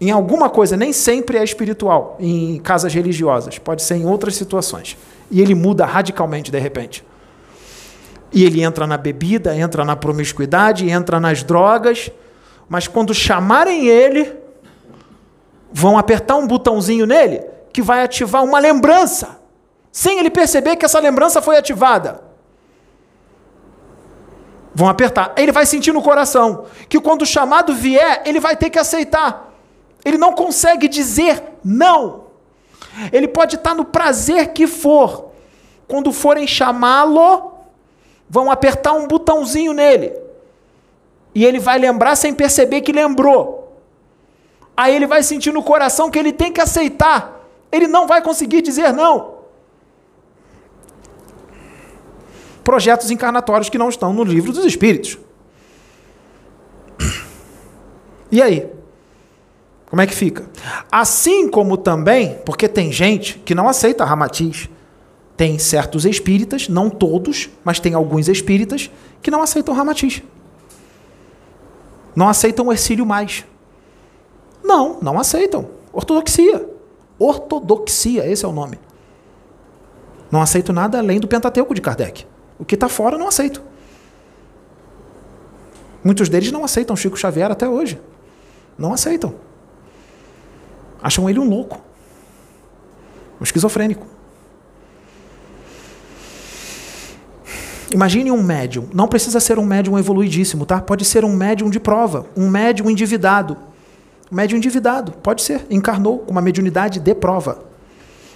em 0.00 0.10
alguma 0.10 0.48
coisa, 0.48 0.76
nem 0.76 0.92
sempre 0.92 1.38
é 1.38 1.42
espiritual, 1.42 2.16
em 2.20 2.58
casas 2.60 2.94
religiosas, 2.94 3.58
pode 3.58 3.82
ser 3.82 3.96
em 3.96 4.06
outras 4.06 4.36
situações. 4.36 4.96
E 5.30 5.40
ele 5.40 5.54
muda 5.54 5.84
radicalmente 5.84 6.50
de 6.50 6.58
repente. 6.58 7.04
E 8.32 8.44
ele 8.44 8.62
entra 8.62 8.86
na 8.86 8.96
bebida, 8.96 9.56
entra 9.56 9.84
na 9.84 9.96
promiscuidade, 9.96 10.88
entra 10.88 11.18
nas 11.18 11.42
drogas, 11.42 12.10
mas 12.68 12.86
quando 12.86 13.12
chamarem 13.12 13.88
ele, 13.88 14.32
vão 15.72 15.98
apertar 15.98 16.36
um 16.36 16.46
botãozinho 16.46 17.06
nele 17.06 17.42
que 17.72 17.82
vai 17.82 18.02
ativar 18.02 18.44
uma 18.44 18.58
lembrança, 18.58 19.38
sem 19.90 20.18
ele 20.18 20.30
perceber 20.30 20.76
que 20.76 20.84
essa 20.84 21.00
lembrança 21.00 21.42
foi 21.42 21.56
ativada. 21.56 22.22
Vão 24.74 24.88
apertar. 24.88 25.32
Ele 25.36 25.50
vai 25.50 25.66
sentir 25.66 25.92
no 25.92 26.02
coração 26.02 26.66
que 26.88 27.00
quando 27.00 27.22
o 27.22 27.26
chamado 27.26 27.74
vier, 27.74 28.22
ele 28.24 28.38
vai 28.38 28.56
ter 28.56 28.70
que 28.70 28.78
aceitar. 28.78 29.47
Ele 30.08 30.16
não 30.16 30.32
consegue 30.32 30.88
dizer 30.88 31.42
não. 31.62 32.24
Ele 33.12 33.28
pode 33.28 33.56
estar 33.56 33.74
no 33.74 33.84
prazer 33.84 34.54
que 34.54 34.66
for. 34.66 35.32
Quando 35.86 36.12
forem 36.12 36.46
chamá-lo, 36.46 37.52
vão 38.28 38.50
apertar 38.50 38.94
um 38.94 39.06
botãozinho 39.06 39.74
nele. 39.74 40.14
E 41.34 41.44
ele 41.44 41.58
vai 41.58 41.78
lembrar 41.78 42.16
sem 42.16 42.32
perceber 42.32 42.80
que 42.80 42.90
lembrou. 42.90 43.78
Aí 44.74 44.96
ele 44.96 45.06
vai 45.06 45.22
sentir 45.22 45.52
no 45.52 45.62
coração 45.62 46.10
que 46.10 46.18
ele 46.18 46.32
tem 46.32 46.50
que 46.50 46.60
aceitar. 46.60 47.46
Ele 47.70 47.86
não 47.86 48.06
vai 48.06 48.22
conseguir 48.22 48.62
dizer 48.62 48.94
não. 48.94 49.36
Projetos 52.64 53.10
encarnatórios 53.10 53.68
que 53.68 53.76
não 53.76 53.90
estão 53.90 54.14
no 54.14 54.24
livro 54.24 54.52
dos 54.52 54.64
Espíritos. 54.64 55.18
E 58.32 58.40
aí? 58.40 58.77
Como 59.88 60.02
é 60.02 60.06
que 60.06 60.14
fica? 60.14 60.48
Assim 60.92 61.48
como 61.48 61.76
também, 61.76 62.38
porque 62.44 62.68
tem 62.68 62.92
gente 62.92 63.38
que 63.38 63.54
não 63.54 63.68
aceita 63.68 64.04
Ramatiz. 64.04 64.68
Tem 65.36 65.58
certos 65.58 66.04
espíritas, 66.04 66.68
não 66.68 66.90
todos, 66.90 67.48
mas 67.64 67.80
tem 67.80 67.94
alguns 67.94 68.28
espíritas 68.28 68.90
que 69.22 69.30
não 69.30 69.40
aceitam 69.40 69.74
Ramatiz. 69.74 70.22
Não 72.14 72.28
aceitam 72.28 72.66
o 72.66 72.72
Ercílio 72.72 73.06
mais. 73.06 73.44
Não, 74.62 74.98
não 75.00 75.18
aceitam. 75.18 75.70
Ortodoxia. 75.92 76.68
Ortodoxia, 77.18 78.26
esse 78.30 78.44
é 78.44 78.48
o 78.48 78.52
nome. 78.52 78.78
Não 80.30 80.42
aceito 80.42 80.72
nada 80.72 80.98
além 80.98 81.18
do 81.18 81.28
Pentateuco 81.28 81.74
de 81.74 81.80
Kardec. 81.80 82.26
O 82.58 82.64
que 82.64 82.74
está 82.74 82.88
fora, 82.88 83.16
não 83.16 83.28
aceito. 83.28 83.62
Muitos 86.04 86.28
deles 86.28 86.52
não 86.52 86.64
aceitam 86.64 86.96
Chico 86.96 87.16
Xavier 87.16 87.50
até 87.50 87.68
hoje. 87.68 88.00
Não 88.76 88.92
aceitam. 88.92 89.47
Acham 91.02 91.28
ele 91.28 91.38
um 91.38 91.48
louco, 91.48 91.80
um 93.40 93.44
esquizofrênico. 93.44 94.06
Imagine 97.90 98.30
um 98.30 98.42
médium. 98.42 98.88
Não 98.92 99.08
precisa 99.08 99.40
ser 99.40 99.58
um 99.58 99.64
médium 99.64 99.98
evoluidíssimo, 99.98 100.66
tá? 100.66 100.80
Pode 100.80 101.04
ser 101.04 101.24
um 101.24 101.34
médium 101.34 101.70
de 101.70 101.80
prova, 101.80 102.26
um 102.36 102.48
médium 102.48 102.90
endividado. 102.90 103.56
Um 104.30 104.36
médium 104.36 104.58
endividado, 104.58 105.12
pode 105.12 105.42
ser. 105.42 105.64
Encarnou 105.70 106.18
com 106.18 106.30
uma 106.30 106.42
mediunidade 106.42 107.00
de 107.00 107.14
prova. 107.14 107.64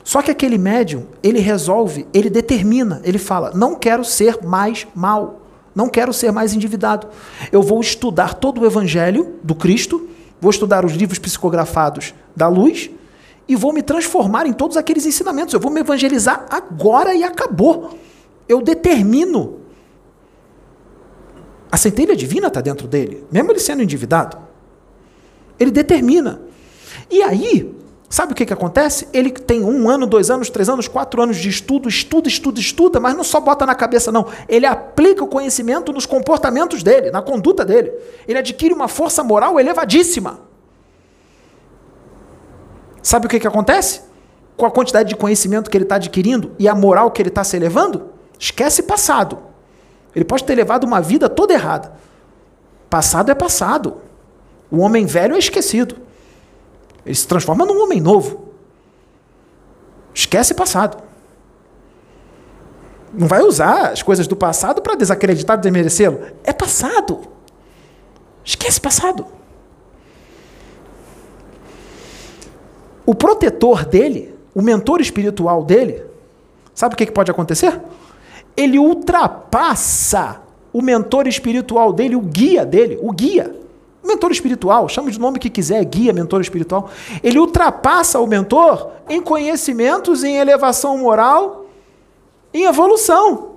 Só 0.02 0.22
que 0.22 0.30
aquele 0.30 0.58
médium, 0.58 1.06
ele 1.22 1.38
resolve, 1.38 2.06
ele 2.14 2.30
determina, 2.30 3.00
ele 3.04 3.18
fala: 3.18 3.52
não 3.54 3.74
quero 3.74 4.04
ser 4.04 4.42
mais 4.42 4.86
mal, 4.94 5.42
não 5.74 5.88
quero 5.88 6.12
ser 6.12 6.32
mais 6.32 6.54
endividado. 6.54 7.08
Eu 7.52 7.62
vou 7.62 7.80
estudar 7.80 8.34
todo 8.34 8.62
o 8.62 8.66
evangelho 8.66 9.36
do 9.44 9.54
Cristo 9.54 10.08
vou 10.42 10.50
estudar 10.50 10.84
os 10.84 10.92
livros 10.94 11.20
psicografados 11.20 12.12
da 12.34 12.48
luz 12.48 12.90
e 13.46 13.54
vou 13.54 13.72
me 13.72 13.80
transformar 13.80 14.44
em 14.44 14.52
todos 14.52 14.76
aqueles 14.76 15.06
ensinamentos. 15.06 15.54
Eu 15.54 15.60
vou 15.60 15.70
me 15.70 15.78
evangelizar 15.78 16.46
agora 16.50 17.14
e 17.14 17.22
acabou. 17.22 17.96
Eu 18.48 18.60
determino. 18.60 19.60
A 21.70 21.76
centelha 21.76 22.16
divina 22.16 22.48
está 22.48 22.60
dentro 22.60 22.88
dele, 22.88 23.24
mesmo 23.30 23.52
ele 23.52 23.60
sendo 23.60 23.84
endividado. 23.84 24.36
Ele 25.60 25.70
determina. 25.70 26.42
E 27.08 27.22
aí, 27.22 27.72
Sabe 28.12 28.32
o 28.32 28.34
que, 28.34 28.44
que 28.44 28.52
acontece? 28.52 29.08
Ele 29.10 29.30
tem 29.30 29.64
um 29.64 29.88
ano, 29.88 30.06
dois 30.06 30.28
anos, 30.28 30.50
três 30.50 30.68
anos, 30.68 30.86
quatro 30.86 31.22
anos 31.22 31.38
de 31.38 31.48
estudo, 31.48 31.88
estuda, 31.88 32.28
estuda, 32.28 32.60
estuda, 32.60 33.00
mas 33.00 33.16
não 33.16 33.24
só 33.24 33.40
bota 33.40 33.64
na 33.64 33.74
cabeça, 33.74 34.12
não. 34.12 34.26
Ele 34.46 34.66
aplica 34.66 35.24
o 35.24 35.26
conhecimento 35.26 35.94
nos 35.94 36.04
comportamentos 36.04 36.82
dele, 36.82 37.10
na 37.10 37.22
conduta 37.22 37.64
dele. 37.64 37.90
Ele 38.28 38.38
adquire 38.38 38.74
uma 38.74 38.86
força 38.86 39.24
moral 39.24 39.58
elevadíssima. 39.58 40.40
Sabe 43.02 43.24
o 43.24 43.30
que, 43.30 43.40
que 43.40 43.46
acontece? 43.46 44.02
Com 44.58 44.66
a 44.66 44.70
quantidade 44.70 45.08
de 45.08 45.16
conhecimento 45.16 45.70
que 45.70 45.76
ele 45.78 45.86
está 45.86 45.94
adquirindo 45.94 46.52
e 46.58 46.68
a 46.68 46.74
moral 46.74 47.10
que 47.12 47.22
ele 47.22 47.30
está 47.30 47.42
se 47.42 47.56
elevando, 47.56 48.10
esquece 48.38 48.82
passado. 48.82 49.38
Ele 50.14 50.26
pode 50.26 50.44
ter 50.44 50.54
levado 50.54 50.84
uma 50.84 51.00
vida 51.00 51.30
toda 51.30 51.54
errada. 51.54 51.94
Passado 52.90 53.30
é 53.30 53.34
passado. 53.34 54.02
O 54.70 54.80
homem 54.80 55.06
velho 55.06 55.34
é 55.34 55.38
esquecido. 55.38 56.11
Ele 57.04 57.14
se 57.14 57.26
transforma 57.26 57.64
num 57.64 57.82
homem 57.82 58.00
novo. 58.00 58.48
Esquece 60.14 60.54
passado. 60.54 61.02
Não 63.12 63.26
vai 63.26 63.42
usar 63.42 63.90
as 63.90 64.02
coisas 64.02 64.26
do 64.26 64.36
passado 64.36 64.80
para 64.80 64.94
desacreditar, 64.94 65.58
desmerecê-lo. 65.58 66.20
É 66.44 66.52
passado. 66.52 67.20
Esquece 68.44 68.80
passado. 68.80 69.26
O 73.04 73.14
protetor 73.14 73.84
dele, 73.84 74.34
o 74.54 74.62
mentor 74.62 75.00
espiritual 75.00 75.64
dele, 75.64 76.04
sabe 76.74 76.94
o 76.94 76.96
que 76.96 77.10
pode 77.10 77.30
acontecer? 77.30 77.80
Ele 78.56 78.78
ultrapassa 78.78 80.40
o 80.72 80.80
mentor 80.80 81.26
espiritual 81.26 81.92
dele, 81.92 82.16
o 82.16 82.20
guia 82.20 82.64
dele, 82.64 82.98
o 83.02 83.12
guia 83.12 83.61
mentor 84.02 84.32
espiritual, 84.32 84.88
chame 84.88 85.12
de 85.12 85.20
nome 85.20 85.38
que 85.38 85.48
quiser, 85.48 85.84
guia, 85.84 86.12
mentor 86.12 86.40
espiritual, 86.40 86.90
ele 87.22 87.38
ultrapassa 87.38 88.18
o 88.18 88.26
mentor 88.26 88.90
em 89.08 89.20
conhecimentos, 89.20 90.24
em 90.24 90.36
elevação 90.36 90.98
moral, 90.98 91.66
em 92.52 92.64
evolução. 92.64 93.52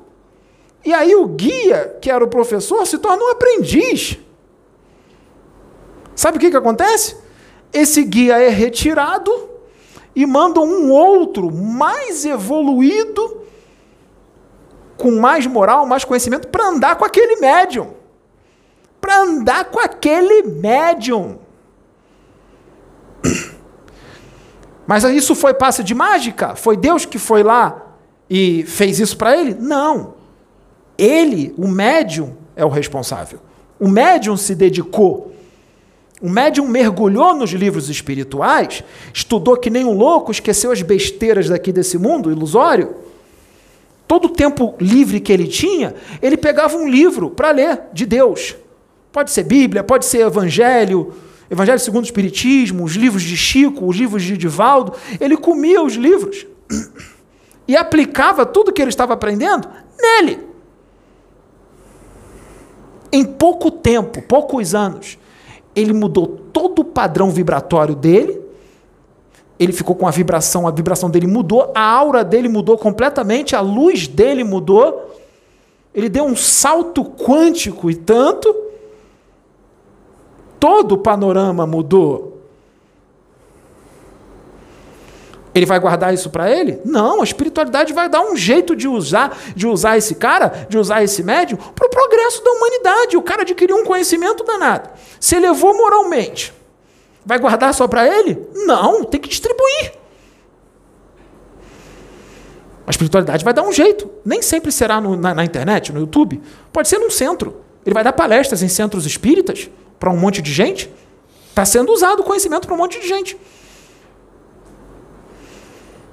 E 0.84 0.94
aí 0.94 1.16
o 1.16 1.26
guia, 1.26 1.98
que 2.00 2.12
era 2.12 2.24
o 2.24 2.28
professor, 2.28 2.86
se 2.86 2.98
torna 3.00 3.24
um 3.24 3.32
aprendiz. 3.32 4.20
Sabe 6.16 6.38
o 6.38 6.40
que, 6.40 6.52
que 6.52 6.58
acontece? 6.58 7.18
Esse 7.74 8.04
guia 8.04 8.38
é 8.38 8.50
retirado 8.50 9.50
e 10.16 10.26
manda 10.26 10.62
um 10.62 10.92
outro 10.92 11.52
mais 11.52 12.24
evoluído, 12.24 13.42
com 14.96 15.12
mais 15.20 15.46
moral, 15.46 15.86
mais 15.86 16.06
conhecimento, 16.06 16.48
para 16.48 16.68
andar 16.68 16.96
com 16.96 17.04
aquele 17.04 17.36
médium 17.38 18.05
para 19.06 19.22
andar 19.22 19.66
com 19.66 19.80
aquele 19.80 20.42
médium. 20.42 21.38
Mas 24.88 25.04
isso 25.04 25.36
foi 25.36 25.54
passe 25.54 25.84
de 25.84 25.94
mágica? 25.94 26.56
Foi 26.56 26.76
Deus 26.76 27.06
que 27.06 27.20
foi 27.20 27.44
lá 27.44 27.86
e 28.28 28.64
fez 28.64 29.00
isso 29.00 29.16
para 29.16 29.38
ele? 29.38 29.54
Não. 29.54 30.16
Ele, 30.98 31.54
o 31.56 31.68
médium, 31.68 32.36
é 32.56 32.66
o 32.66 32.70
responsável. 32.70 33.40
O 33.80 33.88
médium 33.88 34.36
se 34.36 34.56
dedicou. 34.56 35.36
O 36.20 36.28
médium 36.28 36.68
mergulhou 36.68 37.36
nos 37.36 37.52
livros 37.52 37.90
espirituais, 37.90 38.84
estudou 39.14 39.56
que 39.56 39.70
nem 39.70 39.86
um 39.86 39.94
louco, 39.94 40.32
esqueceu 40.32 40.72
as 40.72 40.82
besteiras 40.82 41.48
daqui 41.48 41.72
desse 41.72 42.00
mundo 42.00 42.32
ilusório. 42.32 42.96
Todo 44.08 44.26
o 44.26 44.30
tempo 44.30 44.74
livre 44.80 45.20
que 45.20 45.32
ele 45.32 45.48
tinha, 45.48 45.94
ele 46.24 46.38
pegava 46.38 46.76
um 46.76 46.88
livro 46.88 47.30
para 47.30 47.52
ler 47.52 47.82
de 47.94 48.08
Deus. 48.08 48.56
Pode 49.16 49.32
ser 49.32 49.44
Bíblia, 49.44 49.82
pode 49.82 50.04
ser 50.04 50.28
Evangelho, 50.28 51.14
Evangelho 51.50 51.80
segundo 51.80 52.04
o 52.04 52.06
Espiritismo, 52.06 52.84
os 52.84 52.98
livros 52.98 53.24
de 53.24 53.38
Chico, 53.38 53.86
os 53.86 53.96
livros 53.96 54.22
de 54.22 54.36
Divaldo. 54.36 54.92
Ele 55.22 55.38
comia 55.38 55.82
os 55.82 55.94
livros 55.94 56.46
e 57.66 57.78
aplicava 57.78 58.46
tudo 58.46 58.74
que 58.74 58.82
ele 58.82 58.90
estava 58.90 59.14
aprendendo 59.14 59.70
nele. 59.98 60.42
Em 63.10 63.24
pouco 63.24 63.72
tempo, 63.72 64.22
poucos 64.22 64.76
anos, 64.76 65.18
ele 65.74 65.94
mudou 65.94 66.28
todo 66.52 66.80
o 66.80 66.84
padrão 66.84 67.32
vibratório 67.32 67.96
dele, 67.96 68.42
ele 69.58 69.72
ficou 69.72 69.96
com 69.96 70.06
a 70.06 70.12
vibração, 70.12 70.68
a 70.68 70.72
vibração 70.72 71.10
dele 71.10 71.26
mudou, 71.26 71.72
a 71.74 71.82
aura 71.82 72.22
dele 72.22 72.50
mudou 72.50 72.78
completamente, 72.78 73.56
a 73.56 73.62
luz 73.62 74.10
dele 74.10 74.44
mudou. 74.44 75.16
Ele 75.94 76.10
deu 76.10 76.26
um 76.26 76.36
salto 76.36 77.06
quântico 77.06 77.90
e 77.90 77.96
tanto. 77.96 78.65
Todo 80.66 80.94
o 80.94 80.98
panorama 80.98 81.68
mudou. 81.68 82.42
Ele 85.54 85.64
vai 85.64 85.80
guardar 85.80 86.12
isso 86.12 86.32
para 86.32 86.50
ele? 86.50 86.82
Não, 86.84 87.22
a 87.22 87.24
espiritualidade 87.24 87.94
vai 87.94 88.10
dar 88.10 88.22
um 88.22 88.36
jeito 88.36 88.76
de 88.76 88.88
usar, 88.88 89.38
de 89.56 89.68
usar 89.68 89.96
esse 89.96 90.16
cara, 90.16 90.66
de 90.68 90.76
usar 90.76 91.04
esse 91.04 91.22
médium 91.22 91.60
para 91.76 91.86
o 91.86 91.90
progresso 91.92 92.44
da 92.44 92.50
humanidade. 92.50 93.16
O 93.16 93.22
cara 93.22 93.44
adquiriu 93.44 93.76
um 93.78 93.86
conhecimento 93.86 94.44
danado. 94.44 94.90
Se 95.20 95.36
elevou 95.36 95.78
moralmente. 95.78 96.52
Vai 97.24 97.38
guardar 97.38 97.72
só 97.72 97.88
para 97.88 98.08
ele? 98.08 98.50
Não, 98.66 99.04
tem 99.04 99.22
que 99.22 99.30
distribuir. 99.30 99.94
A 102.88 102.90
espiritualidade 102.90 103.46
vai 103.46 103.54
dar 103.54 103.62
um 103.62 103.72
jeito. 103.72 104.10
Nem 104.26 104.42
sempre 104.42 104.72
será 104.72 105.00
no, 105.00 105.16
na, 105.16 105.32
na 105.32 105.46
internet, 105.46 105.94
no 105.94 106.00
YouTube. 106.00 106.42
Pode 106.74 106.88
ser 106.88 106.98
num 106.98 107.12
centro. 107.12 107.58
Ele 107.86 107.94
vai 107.94 108.04
dar 108.04 108.14
palestras 108.14 108.64
em 108.64 108.68
centros 108.68 109.06
espíritas 109.06 109.70
para 110.00 110.10
um 110.10 110.18
monte 110.18 110.42
de 110.42 110.52
gente. 110.52 110.90
Está 111.50 111.66
sendo 111.66 111.92
usado 111.92 112.22
o 112.22 112.24
conhecimento 112.24 112.68
para 112.68 112.76
um 112.76 112.78
monte 112.78 113.00
de 113.00 113.08
gente. 113.08 113.38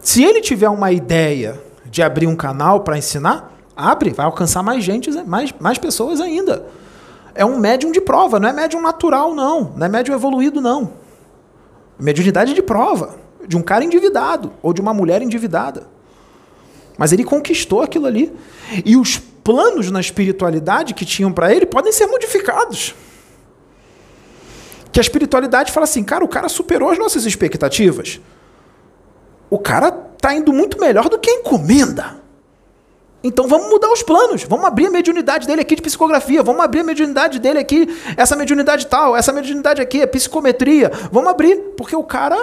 Se 0.01 0.25
ele 0.25 0.41
tiver 0.41 0.69
uma 0.69 0.93
ideia 0.93 1.61
de 1.85 2.03
abrir 2.03 2.27
um 2.27 2.37
canal 2.37 2.81
para 2.81 2.99
ensinar, 2.99 3.57
abre, 3.77 4.11
vai 4.11 4.27
alcançar 4.27 4.63
mais 4.63 4.83
gente, 4.83 5.11
mais, 5.25 5.53
mais 5.59 5.79
pessoas 5.79 6.21
ainda. 6.21 6.67
É 7.35 7.45
um 7.45 7.59
médium 7.59 7.93
de 7.93 8.01
prova, 8.01 8.39
não 8.39 8.49
é 8.49 8.53
médium 8.53 8.81
natural, 8.81 9.35
não. 9.35 9.73
Não 9.77 9.87
é 9.87 9.89
médium 9.89 10.15
evoluído, 10.15 10.61
não. 10.61 10.93
Mediunidade 11.99 12.53
de 12.53 12.63
prova, 12.63 13.17
de 13.47 13.57
um 13.57 13.63
cara 13.63 13.85
endividado 13.85 14.53
ou 14.63 14.73
de 14.73 14.81
uma 14.81 14.93
mulher 14.93 15.23
endividada. 15.23 15.87
Mas 16.99 17.13
ele 17.13 17.25
conquistou 17.25 17.83
aquilo 17.83 18.07
ali. 18.07 18.33
E 18.85 18.97
os 18.97 19.19
planos 19.19 19.91
na 19.91 20.01
espiritualidade 20.01 20.95
que 20.95 21.05
tinham 21.05 21.33
para 21.33 21.55
ele 21.55 21.67
podem 21.67 21.93
ser 21.93 22.07
modificados. 22.07 22.95
Que 24.93 25.01
a 25.01 25.03
espiritualidade 25.03 25.73
fala 25.73 25.85
assim, 25.85 26.05
cara, 26.05 26.25
o 26.25 26.29
cara 26.29 26.49
superou 26.49 26.91
as 26.91 26.99
nossas 26.99 27.25
expectativas 27.25 28.21
o 29.53 29.59
cara 29.59 29.93
tá 29.93 30.35
indo 30.35 30.51
muito 30.51 30.81
melhor 30.81 31.11
do 31.11 31.19
que 31.19 31.29
a 31.29 31.35
encomenda. 31.35 32.23
Então 33.23 33.47
vamos 33.47 33.69
mudar 33.69 33.93
os 33.93 34.03
planos, 34.03 34.45
vamos 34.45 34.65
abrir 34.65 34.87
a 34.87 34.91
mediunidade 34.91 35.47
dele 35.47 35.61
aqui 35.61 35.77
de 35.77 35.83
psicografia, 35.83 36.43
vamos 36.43 36.63
abrir 36.65 36.81
a 36.81 36.85
mediunidade 36.85 37.39
dele 37.39 37.59
aqui, 37.59 37.87
essa 38.17 38.35
mediunidade 38.35 38.87
tal, 38.87 39.15
essa 39.15 39.31
mediunidade 39.31 39.83
aqui 39.83 40.01
é 40.01 40.07
psicometria, 40.07 40.91
vamos 41.13 41.29
abrir, 41.29 41.57
porque 41.77 41.95
o 41.95 42.03
cara. 42.03 42.35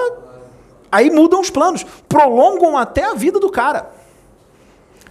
Aí 0.92 1.10
mudam 1.10 1.42
os 1.42 1.50
planos, 1.50 1.84
prolongam 2.08 2.78
até 2.78 3.04
a 3.06 3.16
vida 3.16 3.40
do 3.40 3.50
cara. 3.50 3.90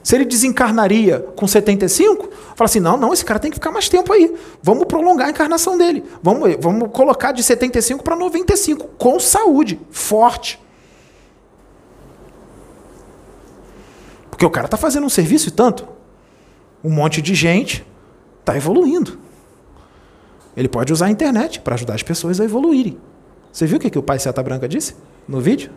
Se 0.08 0.14
ele 0.14 0.24
desencarnaria 0.24 1.20
com 1.36 1.46
75, 1.46 2.30
fala 2.56 2.64
assim: 2.64 2.80
não, 2.80 2.96
não, 2.96 3.12
esse 3.12 3.22
cara 3.22 3.38
tem 3.38 3.50
que 3.50 3.56
ficar 3.56 3.70
mais 3.70 3.90
tempo 3.90 4.10
aí. 4.10 4.34
Vamos 4.62 4.86
prolongar 4.86 5.26
a 5.26 5.30
encarnação 5.30 5.76
dele. 5.76 6.02
Vamos, 6.22 6.56
vamos 6.58 6.90
colocar 6.92 7.30
de 7.30 7.42
75 7.42 8.02
para 8.02 8.16
95, 8.16 8.88
com 8.96 9.20
saúde, 9.20 9.78
forte. 9.90 10.58
Porque 14.30 14.46
o 14.46 14.50
cara 14.50 14.64
está 14.64 14.78
fazendo 14.78 15.04
um 15.04 15.10
serviço 15.10 15.48
e 15.48 15.50
tanto. 15.50 15.86
Um 16.82 16.88
monte 16.88 17.20
de 17.20 17.34
gente 17.34 17.86
está 18.40 18.56
evoluindo. 18.56 19.18
Ele 20.56 20.70
pode 20.70 20.90
usar 20.90 21.04
a 21.04 21.10
internet 21.10 21.60
para 21.60 21.74
ajudar 21.74 21.96
as 21.96 22.02
pessoas 22.02 22.40
a 22.40 22.44
evoluírem. 22.46 22.98
Você 23.52 23.66
viu 23.66 23.76
o 23.76 23.80
que, 23.80 23.90
que 23.90 23.98
o 23.98 24.02
pai 24.02 24.18
Seta 24.18 24.42
Branca 24.42 24.66
disse 24.66 24.96
no 25.28 25.38
vídeo? 25.38 25.70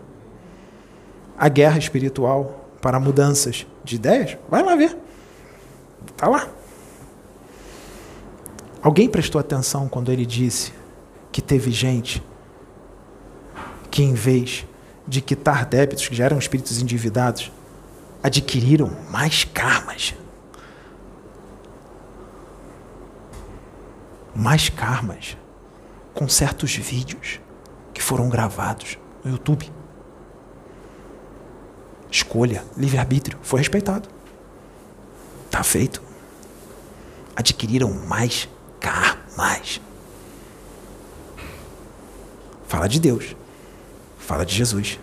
A 1.38 1.50
guerra 1.50 1.78
espiritual 1.78 2.61
para 2.82 3.00
mudanças 3.00 3.66
de 3.84 3.96
ideias? 3.96 4.38
Vai 4.50 4.64
lá 4.64 4.76
ver. 4.76 4.98
Está 6.08 6.28
lá. 6.28 6.50
Alguém 8.82 9.08
prestou 9.08 9.40
atenção 9.40 9.88
quando 9.88 10.12
ele 10.12 10.26
disse 10.26 10.74
que 11.32 11.42
teve 11.42 11.72
gente 11.72 12.22
que, 13.92 14.02
em 14.02 14.14
vez 14.14 14.66
de 15.08 15.22
quitar 15.22 15.66
débitos, 15.66 16.08
que 16.08 16.16
já 16.16 16.26
eram 16.26 16.40
espíritos 16.40 16.82
endividados, 16.82 17.52
adquiriram 18.24 18.92
mais 19.12 19.44
karmas. 19.44 20.16
Mais 24.34 24.70
karmas 24.70 25.38
com 26.14 26.28
certos 26.28 26.76
vídeos 26.76 27.40
que 27.94 28.02
foram 28.02 28.30
gravados 28.30 28.98
no 29.24 29.32
YouTube. 29.32 29.72
Escolha, 32.12 32.64
livre-arbítrio, 32.78 33.40
foi 33.42 33.60
respeitado. 33.60 34.08
Está 35.46 35.64
feito. 35.64 36.04
Adquiriram 37.36 37.92
mais 37.92 38.48
karmas. 38.80 39.82
Fala 42.68 42.88
de 42.88 43.00
Deus. 43.00 43.36
Fala 44.20 44.46
de 44.46 44.54
Jesus. 44.54 45.00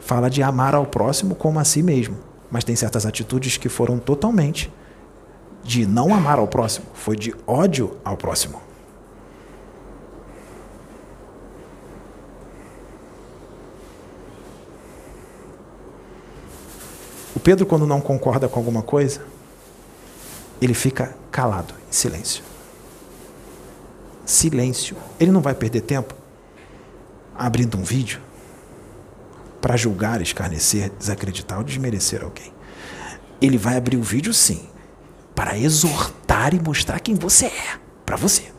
Fala 0.00 0.28
de 0.28 0.42
amar 0.42 0.74
ao 0.74 0.84
próximo 0.84 1.34
como 1.34 1.58
a 1.58 1.64
si 1.64 1.82
mesmo 1.82 2.34
mas 2.54 2.62
tem 2.62 2.76
certas 2.76 3.04
atitudes 3.04 3.56
que 3.56 3.68
foram 3.68 3.98
totalmente 3.98 4.72
de 5.64 5.84
não 5.84 6.14
amar 6.14 6.38
ao 6.38 6.46
próximo, 6.46 6.86
foi 6.94 7.16
de 7.16 7.34
ódio 7.48 7.96
ao 8.04 8.16
próximo. 8.16 8.62
Pedro, 17.44 17.66
quando 17.66 17.86
não 17.86 18.00
concorda 18.00 18.48
com 18.48 18.58
alguma 18.58 18.82
coisa, 18.82 19.20
ele 20.62 20.72
fica 20.72 21.14
calado, 21.30 21.74
em 21.86 21.92
silêncio. 21.92 22.42
Silêncio. 24.24 24.96
Ele 25.20 25.30
não 25.30 25.42
vai 25.42 25.54
perder 25.54 25.82
tempo 25.82 26.14
abrindo 27.36 27.76
um 27.76 27.82
vídeo 27.82 28.18
para 29.60 29.76
julgar, 29.76 30.22
escarnecer, 30.22 30.90
desacreditar 30.98 31.58
ou 31.58 31.64
desmerecer 31.64 32.24
alguém. 32.24 32.50
Ele 33.42 33.58
vai 33.58 33.76
abrir 33.76 33.98
o 33.98 34.02
vídeo 34.02 34.32
sim, 34.32 34.66
para 35.34 35.58
exortar 35.58 36.54
e 36.54 36.60
mostrar 36.60 36.98
quem 36.98 37.14
você 37.14 37.46
é, 37.46 37.78
para 38.06 38.16
você. 38.16 38.50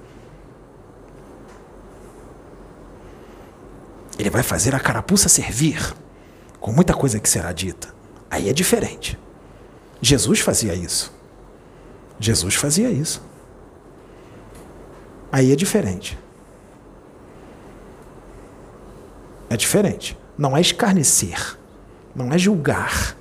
Ele 4.20 4.30
vai 4.30 4.44
fazer 4.44 4.76
a 4.76 4.80
carapuça 4.80 5.28
servir, 5.28 5.96
com 6.60 6.72
muita 6.72 6.94
coisa 6.94 7.20
que 7.20 7.28
será 7.28 7.52
dita. 7.52 7.95
Aí 8.36 8.50
é 8.50 8.54
diferente. 8.54 9.18
Jesus 10.02 10.42
fazia 10.42 10.74
isso. 10.74 11.10
Jesus 12.20 12.56
fazia 12.56 12.90
isso. 12.90 13.22
Aí 15.32 15.54
é 15.54 15.56
diferente. 15.56 16.20
É 19.50 19.56
diferente. 19.56 20.18
Não 20.38 20.56
é 20.56 20.60
escarnecer, 20.60 21.58
não 22.14 22.34
é 22.34 22.38
julgar, 22.38 23.16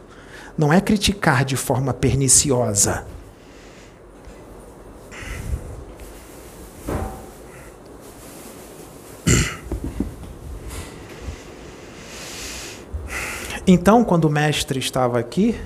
não 0.59 0.73
é 0.73 0.81
criticar 0.81 1.45
de 1.45 1.57
forma 1.57 1.95
perniciosa. 1.95 3.07
Então, 13.67 14.05
quando 14.05 14.27
o 14.27 14.31
mestre 14.31 14.79
estava 14.79 15.19
aqui, 15.19 15.59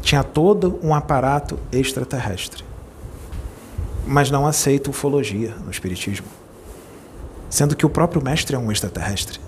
tinha 0.00 0.22
todo 0.22 0.78
um 0.82 0.94
aparato 0.94 1.58
extraterrestre. 1.72 2.64
Mas 4.06 4.30
não 4.30 4.46
aceita 4.46 4.90
ufologia 4.90 5.54
no 5.64 5.70
Espiritismo 5.70 6.26
sendo 7.48 7.76
que 7.76 7.86
o 7.86 7.90
próprio 7.90 8.22
mestre 8.22 8.56
é 8.56 8.58
um 8.58 8.70
extraterrestre. 8.70 9.40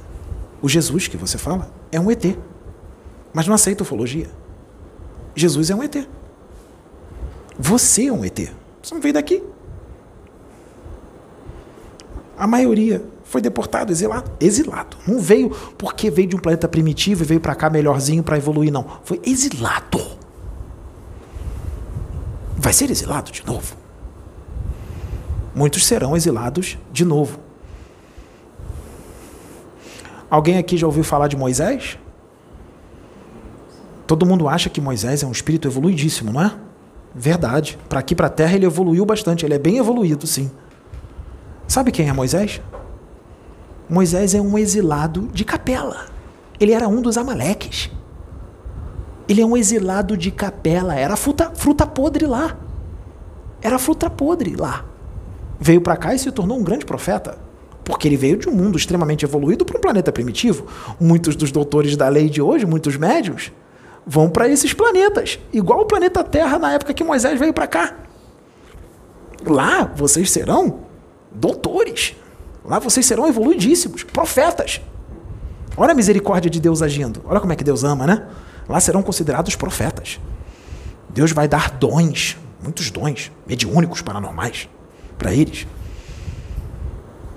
O 0.63 0.69
Jesus 0.69 1.09
que 1.09 1.17
você 1.17 1.39
fala 1.39 1.71
é 1.93 2.01
um 2.01 2.11
ET, 2.11 2.25
mas 3.33 3.47
não 3.47 3.55
aceita 3.55 3.83
ufologia. 3.83 4.31
Jesus 5.35 5.71
é 5.71 5.75
um 5.75 5.83
ET. 5.83 6.09
Você 7.59 8.07
é 8.07 8.13
um 8.13 8.25
ET. 8.25 8.51
Você 8.83 8.95
não 8.95 9.01
veio 9.01 9.15
daqui. 9.15 9.43
A 12.37 12.47
maioria 12.47 13.05
foi 13.29 13.43
deportado, 13.43 13.93
exilado. 13.93 14.31
Exilado. 14.41 14.97
Não 15.07 15.21
veio 15.21 15.51
porque 15.77 16.11
veio 16.11 16.29
de 16.29 16.37
um 16.37 16.39
planeta 16.39 16.67
primitivo 16.67 17.23
e 17.23 17.27
veio 17.27 17.41
para 17.41 17.55
cá 17.55 17.69
melhorzinho 17.69 18.23
para 18.23 18.39
evoluir, 18.39 18.73
não. 18.73 18.87
Foi 19.05 19.21
exilado. 19.23 20.01
Vai 22.57 22.73
ser 22.73 22.91
exilado 22.91 23.31
de 23.31 23.45
novo. 23.47 23.77
Muitos 25.55 25.87
serão 25.87 26.17
exilados 26.17 26.79
de 26.91 27.05
novo. 27.05 27.39
Alguém 30.31 30.57
aqui 30.57 30.79
já 30.79 30.87
ouviu 30.87 31.05
falar 31.05 31.29
de 31.29 31.37
Moisés? 31.37 31.99
Todo 34.07 34.25
mundo 34.25 34.49
acha 34.49 34.71
que 34.71 34.81
Moisés 34.81 35.23
é 35.23 35.27
um 35.27 35.33
espírito 35.33 35.69
evoluidíssimo, 35.69 36.33
não 36.33 36.41
é? 36.41 36.55
Verdade. 37.15 37.79
Para 37.91 38.01
aqui, 38.01 38.15
para 38.15 38.29
a 38.29 38.31
Terra, 38.31 38.55
ele 38.55 38.65
evoluiu 38.65 39.05
bastante. 39.05 39.45
Ele 39.45 39.53
é 39.53 39.59
bem 39.59 39.77
evoluído, 39.77 40.27
sim. 40.27 40.51
Sabe 41.67 41.93
quem 41.93 42.09
é 42.09 42.13
Moisés? 42.15 42.63
Moisés 43.89 44.35
é 44.35 44.41
um 44.41 44.59
exilado 44.59 45.29
de 45.33 45.45
capela. 45.45 46.07
Ele 46.61 46.73
era 46.73 46.87
um 46.87 47.01
dos 47.01 47.17
amaleques. 47.17 47.91
Ele 49.29 49.41
é 49.41 49.47
um 49.47 49.57
exilado 49.57 50.17
de 50.17 50.31
capela. 50.31 50.95
Era 50.95 51.17
fruta, 51.17 51.53
fruta 51.55 51.87
podre 51.87 52.27
lá. 52.27 52.57
Era 53.63 53.79
fruta 53.79 54.11
podre 54.11 54.57
lá. 54.57 54.85
Veio 55.59 55.81
para 55.81 55.97
cá 55.97 56.15
e 56.15 56.19
se 56.19 56.31
tornou 56.31 56.59
um 56.59 56.63
grande 56.63 56.85
profeta. 56.85 57.39
Porque 57.85 58.07
ele 58.07 58.17
veio 58.17 58.37
de 58.37 58.49
um 58.49 58.53
mundo 58.53 58.77
extremamente 58.77 59.25
evoluído 59.25 59.65
para 59.65 59.79
um 59.79 59.81
planeta 59.81 60.13
primitivo. 60.13 60.67
Muitos 61.01 61.35
dos 61.35 61.51
doutores 61.51 61.97
da 61.97 62.09
lei 62.09 62.29
de 62.29 62.43
hoje, 62.43 62.67
muitos 62.67 62.97
médios, 62.97 63.51
vão 64.07 64.29
para 64.29 64.49
esses 64.49 64.75
planetas. 64.75 65.39
Igual 65.53 65.81
o 65.81 65.87
planeta 65.87 66.23
Terra 66.23 66.59
na 66.59 66.73
época 66.75 66.93
que 66.93 67.03
Moisés 67.03 67.39
veio 67.39 67.55
para 67.55 67.67
cá. 67.67 67.95
Lá 69.47 69.91
vocês 69.95 70.31
serão 70.31 70.81
doutores. 71.33 72.15
Lá 72.69 72.79
vocês 72.79 73.07
serão 73.07 73.27
evoluidíssimos, 73.27 74.05
profetas. 74.05 74.79
Olha 75.75 75.93
a 75.93 75.95
misericórdia 75.95 76.51
de 76.51 76.61
Deus 76.61 76.83
agindo. 76.83 77.23
Olha 77.25 77.41
como 77.41 77.51
é 77.51 77.57
que 77.57 77.65
Deus 77.65 77.83
ama, 77.83 78.07
né? 78.07 78.29
Lá 78.69 78.79
serão 78.79 79.03
considerados 79.03 79.57
profetas. 79.57 80.21
Deus 81.09 81.33
vai 81.33 81.49
dar 81.49 81.71
dons, 81.71 82.37
muitos 82.63 82.91
dons, 82.91 83.33
mediúnicos, 83.47 84.03
paranormais, 84.03 84.69
para 85.17 85.33
eles. 85.33 85.67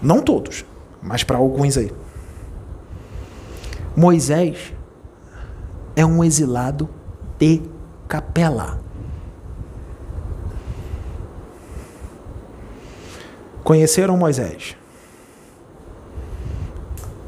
Não 0.02 0.22
todos, 0.22 0.66
mas 1.02 1.24
para 1.24 1.38
alguns 1.38 1.78
aí. 1.78 1.94
Moisés 3.95 4.74
é 5.95 6.06
um 6.06 6.22
exilado 6.26 6.90
de 7.40 7.62
capela. 8.06 8.82
Conheceram 13.64 14.18
Moisés? 14.18 14.76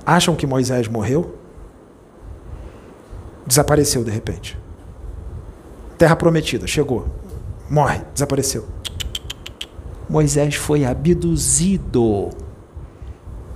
Acham 0.06 0.36
que 0.36 0.46
Moisés 0.46 0.88
morreu? 0.88 1.36
Desapareceu 3.48 4.04
de 4.04 4.12
repente. 4.12 4.58
Terra 5.98 6.16
prometida, 6.16 6.68
chegou. 6.68 7.08
Morre, 7.70 8.02
desapareceu. 8.14 8.66
Moisés 10.10 10.56
foi 10.56 10.84
abduzido. 10.84 12.30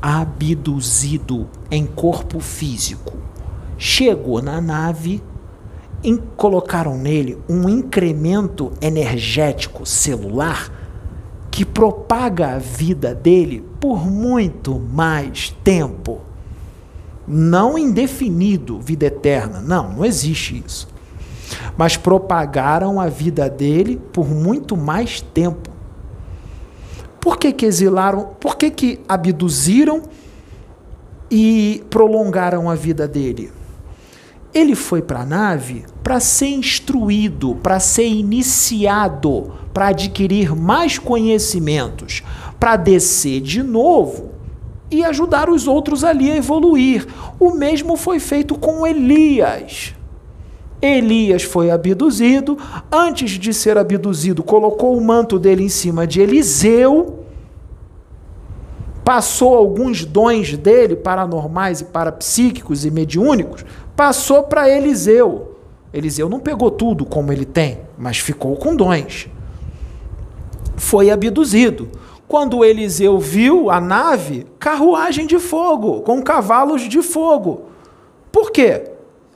Abduzido 0.02 1.48
em 1.69 1.86
corpo 1.86 2.40
físico. 2.40 3.18
Chegou 3.78 4.41
na 4.41 4.61
nave, 4.61 5.22
colocaram 6.38 6.98
nele 6.98 7.38
um 7.49 7.68
incremento 7.68 8.72
energético 8.82 9.86
celular 9.86 10.72
que 11.52 11.65
propaga 11.65 12.56
a 12.56 12.60
vida 12.60 13.14
dele 13.14 13.65
por 13.80 14.06
muito 14.06 14.80
mais 14.80 15.49
tempo. 15.64 16.27
Não 17.28 17.78
indefinido, 17.78 18.80
vida 18.80 19.08
eterna. 19.08 19.60
Não, 19.60 19.91
não 19.91 20.06
existe 20.06 20.64
isso. 20.66 20.88
Mas 21.78 21.98
propagaram 21.98 22.99
a 22.99 23.08
vida 23.08 23.49
dele 23.49 24.02
por 24.14 24.30
muito 24.30 24.78
mais 24.78 25.20
tempo. 25.20 25.70
Por 27.20 27.38
que, 27.38 27.52
que 27.52 27.66
exilaram? 27.66 28.30
Por 28.40 28.56
que, 28.56 28.72
que 28.72 28.99
abduziram 29.08 30.04
e 31.30 31.84
prolongaram 31.90 32.70
a 32.70 32.76
vida 32.76 33.06
dele? 33.08 33.52
Ele 34.54 34.76
foi 34.76 35.02
para 35.02 35.20
a 35.22 35.26
nave 35.26 35.86
para 36.02 36.22
ser 36.22 36.48
instruído, 36.48 37.56
para 37.56 37.82
ser 37.82 38.08
iniciado, 38.08 39.52
para 39.74 39.88
adquirir 39.88 40.56
mais 40.56 40.98
conhecimentos, 40.98 42.24
para 42.58 42.78
descer 42.78 43.41
de 43.41 43.62
novo 43.62 44.36
e 44.89 45.03
ajudar 45.03 45.49
os 45.49 45.68
outros 45.68 46.03
ali 46.03 46.31
a 46.31 46.38
evoluir. 46.38 47.07
O 47.39 47.51
mesmo 47.51 47.95
foi 47.97 48.19
feito 48.19 48.55
com 48.55 48.85
Elias. 48.85 49.93
Elias 50.81 51.43
foi 51.43 51.72
abduzido, 51.72 52.57
antes 52.91 53.31
de 53.31 53.53
ser 53.53 53.77
abduzido, 53.77 54.43
colocou 54.43 54.95
o 54.95 55.03
manto 55.03 55.39
dele 55.39 55.64
em 55.64 55.69
cima 55.69 56.05
de 56.05 56.22
Eliseu, 56.22 57.23
passou 59.03 59.55
alguns 59.55 60.05
dons 60.05 60.55
dele, 60.55 60.95
paranormais 60.95 61.81
e 61.81 61.85
parapsíquicos 61.85 62.85
e 62.85 62.91
mediúnicos, 62.91 63.65
passou 63.95 64.43
para 64.43 64.69
Eliseu. 64.69 65.55
Eliseu 65.91 66.30
não 66.30 66.39
pegou 66.39 66.69
tudo 66.69 67.05
como 67.05 67.31
ele 67.31 67.45
tem, 67.45 67.80
mas 67.97 68.19
ficou 68.19 68.55
com 68.55 68.76
dons. 68.76 69.27
Foi 70.76 71.09
abduzido. 71.09 71.89
Quando 72.28 72.66
Eliseu 72.66 73.18
viu 73.18 73.70
a 73.70 73.80
nave, 73.80 74.45
carruagem 74.60 75.26
de 75.26 75.40
fogo, 75.40 76.02
com 76.02 76.22
cavalos 76.22 76.82
de 76.82 77.02
fogo. 77.02 77.68
Por 78.32 78.52
quê? 78.52 78.91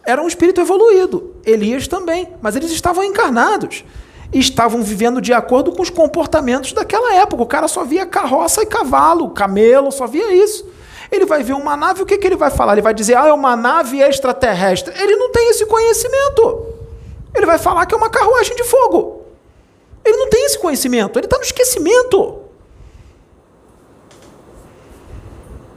Era 0.06 0.22
um 0.22 0.28
espírito 0.28 0.60
evoluído. 0.60 1.36
Elias 1.46 1.88
também, 1.88 2.28
mas 2.42 2.56
eles 2.56 2.70
estavam 2.72 3.04
encarnados. 3.04 3.86
Estavam 4.34 4.84
vivendo 4.84 5.22
de 5.22 5.32
acordo 5.32 5.72
com 5.72 5.82
os 5.82 5.90
comportamentos 5.90 6.74
daquela 6.74 7.16
época. 7.16 7.44
O 7.44 7.48
cara 7.48 7.68
só 7.70 7.86
via 7.86 8.06
carroça 8.06 8.62
e 8.62 8.66
cavalo, 8.66 9.30
camelo, 9.30 9.90
só 9.90 10.06
via 10.06 10.34
isso. 10.34 10.66
Ele 11.10 11.26
vai 11.26 11.44
ver 11.44 11.54
uma 11.54 11.78
nave, 11.78 12.02
o 12.02 12.06
que, 12.06 12.18
que 12.18 12.28
ele 12.28 12.36
vai 12.36 12.52
falar? 12.52 12.74
Ele 12.74 12.82
vai 12.82 12.94
dizer, 12.94 13.16
ah, 13.16 13.28
é 13.28 13.34
uma 13.34 13.56
nave 13.56 14.02
extraterrestre. 14.02 14.94
Ele 15.02 15.16
não 15.16 15.32
tem 15.32 15.50
esse 15.50 15.66
conhecimento. 15.66 16.66
Ele 17.34 17.46
vai 17.46 17.58
falar 17.58 17.86
que 17.86 17.94
é 17.94 17.98
uma 17.98 18.10
carruagem 18.10 18.56
de 18.56 18.64
fogo. 18.66 19.22
Ele 20.04 20.18
não 20.18 20.30
tem 20.30 20.46
esse 20.46 20.60
conhecimento, 20.60 21.18
ele 21.18 21.26
está 21.26 21.38
no 21.38 21.44
esquecimento. 21.44 22.41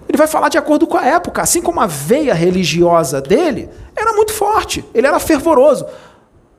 Ele 0.08 0.18
vai 0.18 0.26
falar 0.26 0.48
de 0.48 0.58
acordo 0.58 0.86
com 0.86 0.96
a 0.96 1.04
época, 1.04 1.42
assim 1.42 1.62
como 1.62 1.80
a 1.80 1.86
veia 1.86 2.34
religiosa 2.34 3.20
dele 3.20 3.68
era 3.96 4.12
muito 4.12 4.32
forte, 4.32 4.84
ele 4.94 5.06
era 5.06 5.18
fervoroso. 5.18 5.86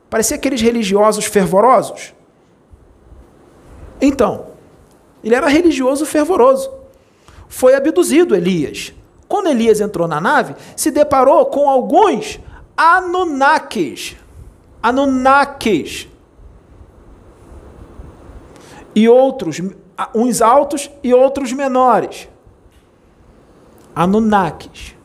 Parecia 0.09 0.35
aqueles 0.35 0.61
religiosos 0.61 1.25
fervorosos. 1.25 2.13
Então, 4.01 4.47
ele 5.23 5.35
era 5.35 5.47
religioso 5.47 6.05
fervoroso 6.05 6.85
foi 7.47 7.75
abduzido 7.75 8.35
Elias. 8.35 8.93
Quando 9.27 9.47
Elias 9.47 9.79
entrou 9.79 10.07
na 10.07 10.19
nave, 10.19 10.55
se 10.75 10.91
deparou 10.91 11.45
com 11.45 11.69
alguns 11.69 12.39
Anunnakis. 12.75 14.15
Anunnakis. 14.81 16.07
E 18.93 19.09
outros, 19.09 19.61
uns 20.13 20.41
altos 20.41 20.91
e 21.03 21.13
outros 21.13 21.51
menores. 21.53 22.27
Anunnakis. 23.95 24.95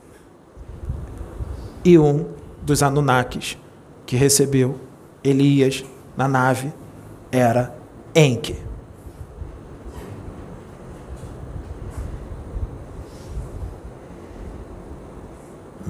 E 1.85 1.99
um 1.99 2.27
dos 2.63 2.83
Anunnakis 2.83 3.57
que 4.05 4.17
recebeu 4.17 4.79
Elias 5.23 5.85
na 6.17 6.27
nave 6.27 6.73
era 7.31 7.75
Enki. 8.15 8.71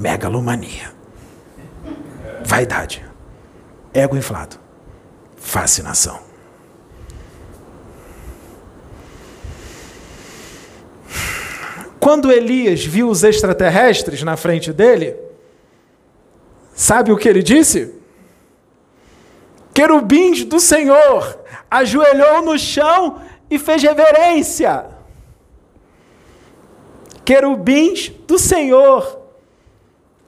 megalomania, 0.00 0.94
vaidade, 2.42 3.04
ego 3.92 4.16
inflado, 4.16 4.56
fascinação. 5.36 6.29
Quando 12.00 12.32
Elias 12.32 12.84
viu 12.84 13.10
os 13.10 13.22
extraterrestres 13.22 14.22
na 14.22 14.36
frente 14.36 14.72
dele, 14.72 15.14
sabe 16.74 17.12
o 17.12 17.16
que 17.16 17.28
ele 17.28 17.42
disse? 17.42 17.94
Querubins 19.74 20.44
do 20.44 20.58
Senhor 20.58 21.38
ajoelhou 21.70 22.42
no 22.42 22.58
chão 22.58 23.20
e 23.50 23.58
fez 23.58 23.82
reverência. 23.82 24.86
Querubins 27.24 28.10
do 28.26 28.38
Senhor 28.38 29.20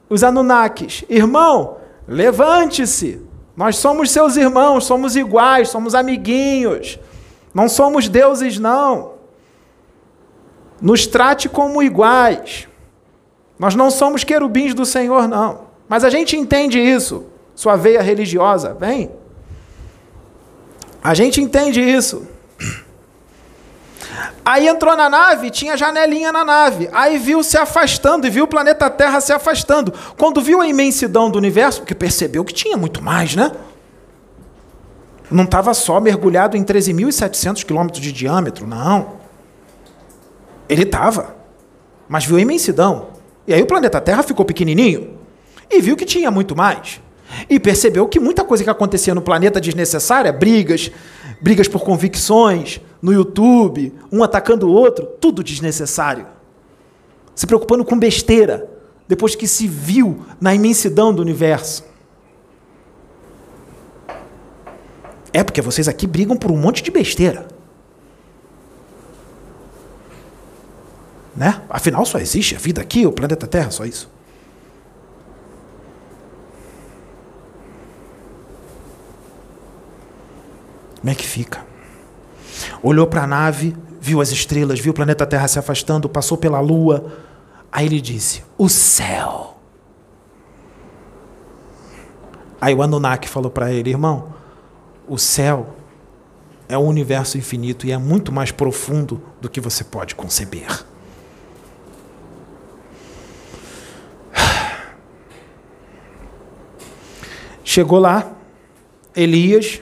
os 0.07 0.23
Anunnakis: 0.23 1.03
Irmão, 1.09 1.77
levante-se. 2.07 3.19
Nós 3.57 3.77
somos 3.77 4.11
seus 4.11 4.35
irmãos, 4.35 4.85
somos 4.85 5.15
iguais, 5.15 5.69
somos 5.69 5.95
amiguinhos. 5.95 6.99
Não 7.53 7.67
somos 7.67 8.07
deuses, 8.07 8.57
não. 8.57 9.12
Nos 10.83 11.07
trate 11.07 11.47
como 11.47 11.81
iguais. 11.81 12.67
Nós 13.57 13.73
não 13.73 13.89
somos 13.89 14.25
querubins 14.25 14.73
do 14.73 14.85
Senhor, 14.85 15.29
não. 15.29 15.61
Mas 15.87 16.03
a 16.03 16.09
gente 16.09 16.35
entende 16.35 16.77
isso. 16.77 17.25
Sua 17.55 17.77
veia 17.77 18.01
religiosa, 18.01 18.73
vem. 18.77 19.09
A 21.01 21.13
gente 21.13 21.39
entende 21.39 21.79
isso. 21.79 22.27
Aí 24.43 24.67
entrou 24.67 24.93
na 24.97 25.09
nave, 25.09 25.49
tinha 25.49 25.77
janelinha 25.77 26.33
na 26.33 26.43
nave. 26.43 26.89
Aí 26.91 27.17
viu 27.17 27.41
se 27.43 27.57
afastando 27.57 28.27
e 28.27 28.29
viu 28.29 28.43
o 28.43 28.47
planeta 28.47 28.89
Terra 28.89 29.21
se 29.21 29.31
afastando. 29.31 29.93
Quando 30.17 30.41
viu 30.41 30.59
a 30.59 30.67
imensidão 30.67 31.31
do 31.31 31.37
universo, 31.37 31.79
porque 31.79 31.95
percebeu 31.95 32.43
que 32.43 32.53
tinha 32.53 32.75
muito 32.75 33.01
mais, 33.01 33.37
né? 33.37 33.53
Não 35.31 35.45
estava 35.45 35.73
só 35.73 36.01
mergulhado 36.01 36.57
em 36.57 36.63
13.700 36.63 37.63
quilômetros 37.63 38.01
de 38.01 38.11
diâmetro, 38.11 38.67
não. 38.67 39.22
Ele 40.67 40.83
estava. 40.83 41.35
mas 42.07 42.25
viu 42.25 42.37
a 42.37 42.41
imensidão. 42.41 43.07
E 43.47 43.53
aí 43.53 43.61
o 43.61 43.65
planeta 43.65 43.99
Terra 43.99 44.23
ficou 44.23 44.45
pequenininho 44.45 45.17
e 45.69 45.81
viu 45.81 45.95
que 45.95 46.05
tinha 46.05 46.29
muito 46.29 46.55
mais. 46.55 47.01
E 47.49 47.59
percebeu 47.59 48.07
que 48.07 48.19
muita 48.19 48.43
coisa 48.43 48.63
que 48.63 48.69
acontecia 48.69 49.15
no 49.15 49.21
planeta 49.21 49.59
desnecessária, 49.59 50.31
brigas, 50.31 50.91
brigas 51.41 51.67
por 51.67 51.83
convicções, 51.83 52.79
no 53.01 53.11
YouTube, 53.11 53.93
um 54.11 54.23
atacando 54.23 54.67
o 54.67 54.71
outro, 54.71 55.05
tudo 55.19 55.43
desnecessário. 55.43 56.27
Se 57.33 57.47
preocupando 57.47 57.83
com 57.83 57.97
besteira, 57.97 58.69
depois 59.07 59.35
que 59.35 59.47
se 59.47 59.67
viu 59.67 60.23
na 60.39 60.53
imensidão 60.53 61.13
do 61.13 61.21
universo. 61.21 61.83
É 65.33 65.43
porque 65.43 65.61
vocês 65.61 65.87
aqui 65.87 66.05
brigam 66.05 66.37
por 66.37 66.51
um 66.51 66.57
monte 66.57 66.83
de 66.83 66.91
besteira. 66.91 67.47
Né? 71.35 71.61
Afinal, 71.69 72.05
só 72.05 72.19
existe 72.19 72.55
a 72.55 72.59
vida 72.59 72.81
aqui, 72.81 73.05
o 73.05 73.11
planeta 73.11 73.47
Terra, 73.47 73.71
só 73.71 73.85
isso. 73.85 74.09
Como 80.99 81.11
é 81.11 81.15
que 81.15 81.27
fica? 81.27 81.65
Olhou 82.81 83.05
para 83.07 83.23
a 83.23 83.27
nave, 83.27 83.75
viu 83.99 84.21
as 84.21 84.31
estrelas, 84.31 84.79
viu 84.79 84.91
o 84.91 84.95
planeta 84.95 85.25
Terra 85.25 85.47
se 85.47 85.59
afastando, 85.59 86.07
passou 86.07 86.37
pela 86.37 86.59
Lua. 86.61 87.11
Aí 87.71 87.85
ele 87.85 87.99
disse: 87.99 88.43
O 88.57 88.69
céu. 88.69 89.57
Aí 92.61 92.73
o 92.73 92.81
Anunnaki 92.81 93.27
falou 93.27 93.51
para 93.51 93.73
ele: 93.73 93.89
Irmão, 93.89 94.33
o 95.05 95.17
céu 95.17 95.75
é 96.69 96.77
um 96.77 96.87
universo 96.87 97.37
infinito 97.37 97.85
e 97.85 97.91
é 97.91 97.97
muito 97.97 98.31
mais 98.31 98.51
profundo 98.51 99.21
do 99.41 99.49
que 99.49 99.59
você 99.59 99.83
pode 99.83 100.15
conceber. 100.15 100.85
Chegou 107.73 107.97
lá, 107.97 108.31
Elias 109.15 109.81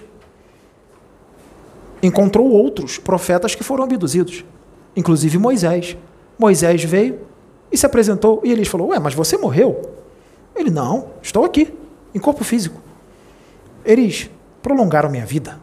encontrou 2.01 2.49
outros 2.49 2.97
profetas 2.97 3.53
que 3.53 3.65
foram 3.65 3.84
abduzidos, 3.84 4.45
inclusive 4.95 5.38
Moisés. 5.38 5.97
Moisés 6.39 6.81
veio 6.85 7.19
e 7.69 7.77
se 7.77 7.85
apresentou 7.85 8.39
e 8.45 8.51
Elias 8.53 8.69
falou: 8.69 8.91
Ué, 8.91 8.99
mas 8.99 9.13
você 9.13 9.38
morreu? 9.38 9.81
Ele: 10.55 10.72
Não, 10.72 11.07
estou 11.22 11.43
aqui, 11.43 11.73
em 12.15 12.19
corpo 12.19 12.45
físico. 12.45 12.80
Eles 13.84 14.30
prolongaram 14.63 15.09
minha 15.09 15.26
vida. 15.26 15.59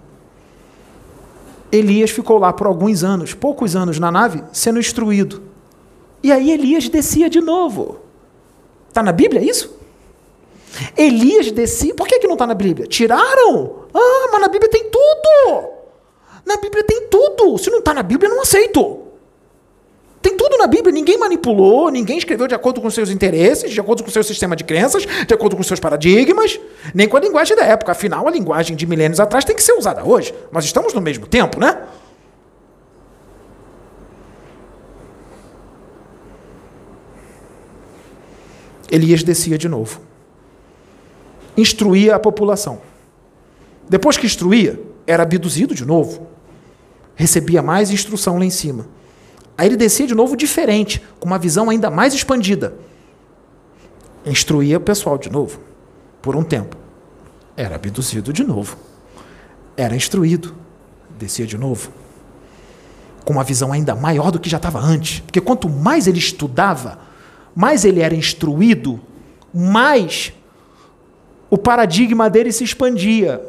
Elias 1.72 2.10
ficou 2.10 2.36
lá 2.36 2.52
por 2.52 2.66
alguns 2.66 3.02
anos, 3.02 3.32
poucos 3.32 3.74
anos 3.74 3.98
na 3.98 4.10
nave, 4.10 4.44
sendo 4.52 4.78
instruído. 4.78 5.44
E 6.22 6.30
aí 6.30 6.50
Elias 6.50 6.90
descia 6.90 7.30
de 7.30 7.40
novo. 7.40 8.00
Está 8.86 9.02
na 9.02 9.12
Bíblia 9.12 9.42
isso? 9.42 9.77
Elias 10.96 11.50
descia. 11.50 11.94
Por 11.94 12.06
que, 12.06 12.18
que 12.18 12.26
não 12.26 12.34
está 12.34 12.46
na 12.46 12.54
Bíblia? 12.54 12.86
Tiraram? 12.86 13.86
Ah, 13.94 14.28
mas 14.32 14.40
na 14.40 14.48
Bíblia 14.48 14.70
tem 14.70 14.84
tudo. 14.90 15.70
Na 16.44 16.56
Bíblia 16.56 16.84
tem 16.84 17.08
tudo. 17.08 17.58
Se 17.58 17.70
não 17.70 17.78
está 17.78 17.92
na 17.92 18.02
Bíblia, 18.02 18.28
não 18.28 18.42
aceito. 18.42 19.08
Tem 20.20 20.36
tudo 20.36 20.58
na 20.58 20.66
Bíblia, 20.66 20.92
ninguém 20.92 21.16
manipulou, 21.16 21.90
ninguém 21.90 22.18
escreveu 22.18 22.48
de 22.48 22.54
acordo 22.54 22.80
com 22.80 22.90
seus 22.90 23.08
interesses, 23.08 23.70
de 23.70 23.80
acordo 23.80 24.02
com 24.02 24.10
seu 24.10 24.24
sistema 24.24 24.56
de 24.56 24.64
crenças, 24.64 25.06
de 25.06 25.32
acordo 25.32 25.56
com 25.56 25.62
seus 25.62 25.78
paradigmas, 25.78 26.58
nem 26.92 27.08
com 27.08 27.16
a 27.16 27.20
linguagem 27.20 27.56
da 27.56 27.64
época. 27.64 27.92
Afinal, 27.92 28.26
a 28.26 28.30
linguagem 28.30 28.76
de 28.76 28.84
milênios 28.84 29.20
atrás 29.20 29.44
tem 29.44 29.54
que 29.54 29.62
ser 29.62 29.72
usada 29.74 30.04
hoje. 30.04 30.34
Nós 30.50 30.64
estamos 30.64 30.92
no 30.92 31.00
mesmo 31.00 31.26
tempo, 31.26 31.60
né? 31.60 31.82
Elias 38.90 39.22
descia 39.22 39.56
de 39.56 39.68
novo. 39.68 40.07
Instruía 41.58 42.14
a 42.14 42.18
população. 42.18 42.80
Depois 43.86 44.16
que 44.16 44.24
instruía, 44.24 44.80
era 45.06 45.24
abduzido 45.24 45.74
de 45.74 45.84
novo. 45.84 46.26
Recebia 47.14 47.60
mais 47.60 47.90
instrução 47.90 48.38
lá 48.38 48.44
em 48.44 48.50
cima 48.50 48.86
Aí 49.58 49.66
ele 49.66 49.76
descia 49.76 50.06
de 50.06 50.14
novo 50.14 50.36
diferente, 50.36 51.02
com 51.18 51.26
uma 51.26 51.36
visão 51.36 51.68
ainda 51.68 51.90
mais 51.90 52.14
expandida. 52.14 52.74
Instruía 54.24 54.78
o 54.78 54.80
pessoal 54.80 55.18
de 55.18 55.28
novo, 55.28 55.58
por 56.22 56.36
um 56.36 56.44
tempo. 56.44 56.76
Era 57.56 57.74
abduzido 57.74 58.32
de 58.32 58.44
novo. 58.44 58.76
Era 59.76 59.96
instruído. 59.96 60.54
Descia 61.18 61.44
de 61.44 61.58
novo. 61.58 61.90
Com 63.24 63.32
uma 63.32 63.42
visão 63.42 63.72
ainda 63.72 63.96
maior 63.96 64.30
do 64.30 64.38
que 64.38 64.48
já 64.48 64.58
estava 64.58 64.78
antes. 64.78 65.18
Porque 65.20 65.40
quanto 65.40 65.68
mais 65.68 66.06
ele 66.06 66.20
estudava, 66.20 67.00
mais 67.52 67.84
ele 67.84 67.98
era 67.98 68.14
instruído, 68.14 69.00
mais 69.52 70.32
o 71.50 71.56
paradigma 71.58 72.28
dele 72.28 72.52
se 72.52 72.64
expandia. 72.64 73.40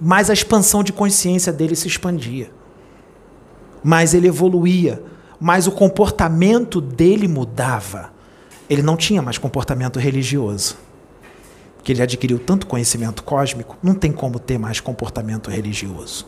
Mais 0.00 0.28
a 0.28 0.32
expansão 0.32 0.82
de 0.82 0.92
consciência 0.92 1.52
dele 1.52 1.74
se 1.74 1.88
expandia 1.88 2.50
mais 3.86 4.14
ele 4.14 4.26
evoluía, 4.26 5.00
mais 5.38 5.68
o 5.68 5.70
comportamento 5.70 6.80
dele 6.80 7.28
mudava. 7.28 8.10
Ele 8.68 8.82
não 8.82 8.96
tinha 8.96 9.22
mais 9.22 9.38
comportamento 9.38 10.00
religioso. 10.00 10.76
Porque 11.76 11.92
ele 11.92 12.02
adquiriu 12.02 12.36
tanto 12.40 12.66
conhecimento 12.66 13.22
cósmico, 13.22 13.78
não 13.80 13.94
tem 13.94 14.10
como 14.10 14.40
ter 14.40 14.58
mais 14.58 14.80
comportamento 14.80 15.48
religioso. 15.50 16.26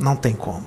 Não 0.00 0.16
tem 0.16 0.32
como. 0.32 0.64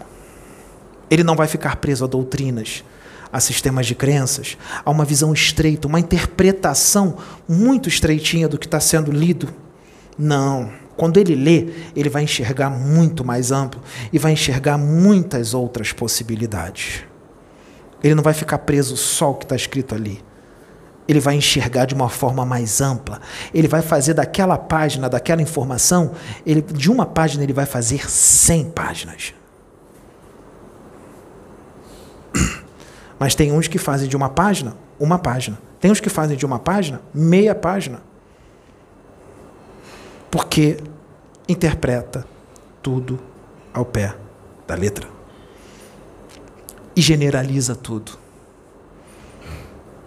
Ele 1.10 1.24
não 1.24 1.36
vai 1.36 1.48
ficar 1.48 1.78
preso 1.78 2.06
a 2.06 2.08
doutrinas, 2.08 2.84
a 3.32 3.40
sistemas 3.40 3.86
de 3.86 3.96
crenças, 3.96 4.58
a 4.84 4.90
uma 4.90 5.06
visão 5.06 5.34
estreita, 5.34 5.88
uma 5.88 6.00
interpretação 6.00 7.18
muito 7.48 7.90
estreitinha 7.90 8.48
do 8.48 8.58
que 8.58 8.66
está 8.66 8.80
sendo 8.80 9.12
lido. 9.12 9.50
Não. 10.18 10.72
Quando 10.96 11.18
ele 11.18 11.36
lê, 11.36 11.68
ele 11.96 12.10
vai 12.10 12.24
enxergar 12.24 12.70
muito 12.70 13.24
mais 13.26 13.52
amplo 13.52 13.82
e 14.14 14.18
vai 14.18 14.32
enxergar 14.32 14.78
muitas 14.78 15.54
outras 15.54 15.92
possibilidades. 15.92 17.04
Ele 18.02 18.16
não 18.16 18.24
vai 18.24 18.34
ficar 18.34 18.60
preso 18.60 18.96
só 18.96 19.26
ao 19.26 19.36
que 19.36 19.46
está 19.46 19.56
escrito 19.56 19.94
ali. 19.94 20.24
Ele 21.08 21.20
vai 21.20 21.36
enxergar 21.36 21.86
de 21.86 21.94
uma 21.94 22.10
forma 22.10 22.46
mais 22.46 22.82
ampla. 22.82 23.20
Ele 23.54 23.68
vai 23.68 23.82
fazer 23.82 24.14
daquela 24.14 24.58
página, 24.58 25.10
daquela 25.10 25.42
informação, 25.42 26.14
ele, 26.46 26.62
de 26.62 26.90
uma 26.90 27.06
página 27.06 27.44
ele 27.44 27.54
vai 27.54 27.66
fazer 27.66 28.10
100 28.10 28.72
páginas. 28.72 29.34
Mas 33.20 33.36
tem 33.36 33.52
uns 33.52 33.68
que 33.68 33.78
fazem 33.78 34.08
de 34.08 34.16
uma 34.16 34.30
página, 34.30 34.76
uma 35.00 35.18
página. 35.18 35.58
Tem 35.80 35.92
uns 35.92 36.00
que 36.00 36.10
fazem 36.10 36.38
de 36.38 36.46
uma 36.46 36.60
página, 36.60 37.02
meia 37.14 37.56
página 37.56 38.02
porque 40.36 40.84
interpreta 41.48 42.28
tudo 42.84 43.18
ao 43.74 43.86
pé 43.86 44.14
da 44.68 44.76
letra 44.76 45.08
e 46.94 47.00
generaliza 47.00 47.74
tudo. 47.74 48.20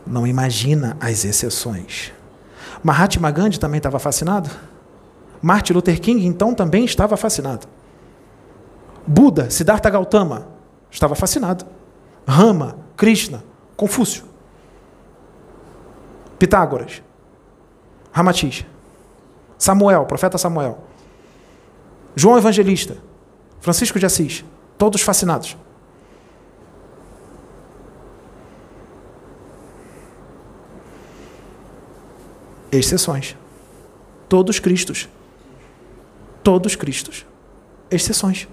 Não 0.06 0.26
imagina 0.26 0.98
as 1.00 1.24
exceções. 1.24 2.12
Mahatma 2.82 3.30
Gandhi 3.30 3.58
também 3.58 3.78
estava 3.78 3.98
fascinado? 3.98 4.50
Martin 5.40 5.72
Luther 5.72 5.98
King, 5.98 6.26
então, 6.26 6.52
também 6.52 6.84
estava 6.84 7.16
fascinado. 7.16 7.66
Buda, 9.06 9.48
Siddhartha 9.48 9.88
Gautama, 9.88 10.46
estava 10.90 11.14
fascinado. 11.14 11.64
Rama, 12.26 12.76
Krishna, 12.98 13.44
Confúcio, 13.76 14.24
Pitágoras, 16.36 17.00
Ramatiz. 18.12 18.66
Samuel, 19.56 20.04
profeta 20.04 20.36
Samuel. 20.36 20.78
João 22.16 22.36
Evangelista. 22.36 22.96
Francisco 23.60 23.98
de 24.00 24.06
Assis. 24.06 24.44
Todos 24.76 25.00
fascinados. 25.02 25.56
Exceções. 32.70 33.36
Todos 34.28 34.58
Cristos. 34.58 35.08
Todos 36.42 36.74
Cristos. 36.74 37.24
Exceções. 37.90 38.48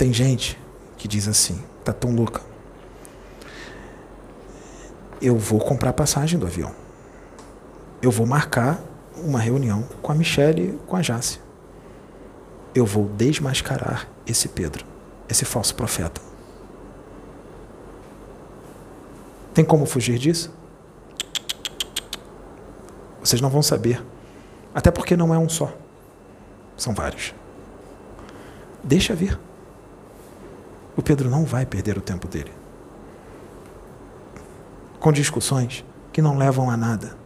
Tem 0.00 0.14
gente 0.14 0.58
que 0.96 1.06
diz 1.06 1.28
assim, 1.28 1.62
tá 1.84 1.92
tão 1.92 2.14
louca 2.14 2.40
eu 5.20 5.36
vou 5.36 5.60
comprar 5.60 5.92
passagem 5.92 6.38
do 6.38 6.46
avião. 6.46 6.74
Eu 8.00 8.10
vou 8.10 8.26
marcar 8.26 8.82
uma 9.16 9.38
reunião 9.38 9.82
com 10.00 10.10
a 10.10 10.14
Michelle 10.14 10.62
e 10.62 10.78
com 10.86 10.96
a 10.96 11.02
Jace. 11.02 11.38
Eu 12.74 12.86
vou 12.86 13.04
desmascarar 13.04 14.08
esse 14.26 14.48
Pedro, 14.48 14.86
esse 15.28 15.44
falso 15.44 15.74
profeta. 15.74 16.20
Tem 19.52 19.64
como 19.64 19.84
fugir 19.84 20.18
disso? 20.18 20.50
Vocês 23.22 23.42
não 23.42 23.50
vão 23.50 23.62
saber. 23.62 24.02
Até 24.74 24.90
porque 24.90 25.16
não 25.16 25.34
é 25.34 25.38
um 25.38 25.48
só. 25.48 25.70
São 26.76 26.94
vários. 26.94 27.34
Deixa 28.82 29.14
vir. 29.14 29.38
O 31.00 31.02
Pedro 31.02 31.30
não 31.30 31.46
vai 31.46 31.64
perder 31.64 31.96
o 31.96 32.02
tempo 32.02 32.28
dele 32.28 32.52
com 34.98 35.10
discussões 35.10 35.82
que 36.12 36.20
não 36.20 36.36
levam 36.36 36.70
a 36.70 36.76
nada. 36.76 37.16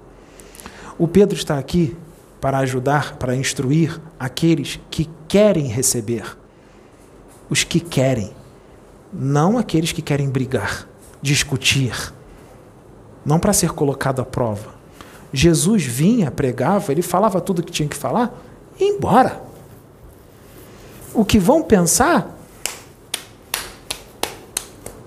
O 0.96 1.08
Pedro 1.08 1.36
está 1.36 1.58
aqui 1.58 1.96
para 2.40 2.58
ajudar, 2.58 3.16
para 3.16 3.34
instruir 3.34 4.00
aqueles 4.16 4.78
que 4.92 5.10
querem 5.26 5.66
receber. 5.66 6.38
Os 7.50 7.64
que 7.64 7.80
querem, 7.80 8.30
não 9.12 9.58
aqueles 9.58 9.90
que 9.90 10.00
querem 10.00 10.30
brigar, 10.30 10.86
discutir, 11.20 12.14
não 13.26 13.40
para 13.40 13.52
ser 13.52 13.72
colocado 13.72 14.22
à 14.22 14.24
prova. 14.24 14.72
Jesus 15.32 15.82
vinha, 15.82 16.30
pregava, 16.30 16.92
ele 16.92 17.02
falava 17.02 17.40
tudo 17.40 17.58
o 17.58 17.62
que 17.64 17.72
tinha 17.72 17.88
que 17.88 17.96
falar 17.96 18.40
e 18.78 18.84
embora. 18.84 19.42
O 21.12 21.24
que 21.24 21.40
vão 21.40 21.60
pensar? 21.60 22.43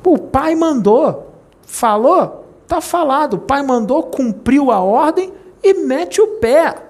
O 0.08 0.18
pai 0.18 0.56
mandou, 0.56 1.34
falou, 1.64 2.48
Está 2.68 2.82
falado, 2.82 3.36
o 3.36 3.40
pai 3.40 3.64
mandou, 3.64 4.04
cumpriu 4.04 4.72
a 4.72 4.82
ordem 4.82 5.32
e 5.64 5.74
mete 5.74 6.20
o 6.20 6.28
pé. 6.28 6.84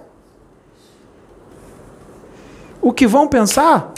O 2.82 2.92
que 2.92 3.06
vão 3.06 3.28
pensar? 3.28 3.94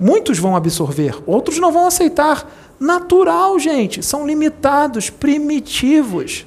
Muitos 0.00 0.38
vão 0.38 0.56
absorver, 0.56 1.22
outros 1.26 1.58
não 1.58 1.70
vão 1.70 1.86
aceitar. 1.86 2.50
Natural, 2.80 3.58
gente, 3.58 4.02
são 4.02 4.26
limitados, 4.26 5.10
primitivos. 5.10 6.46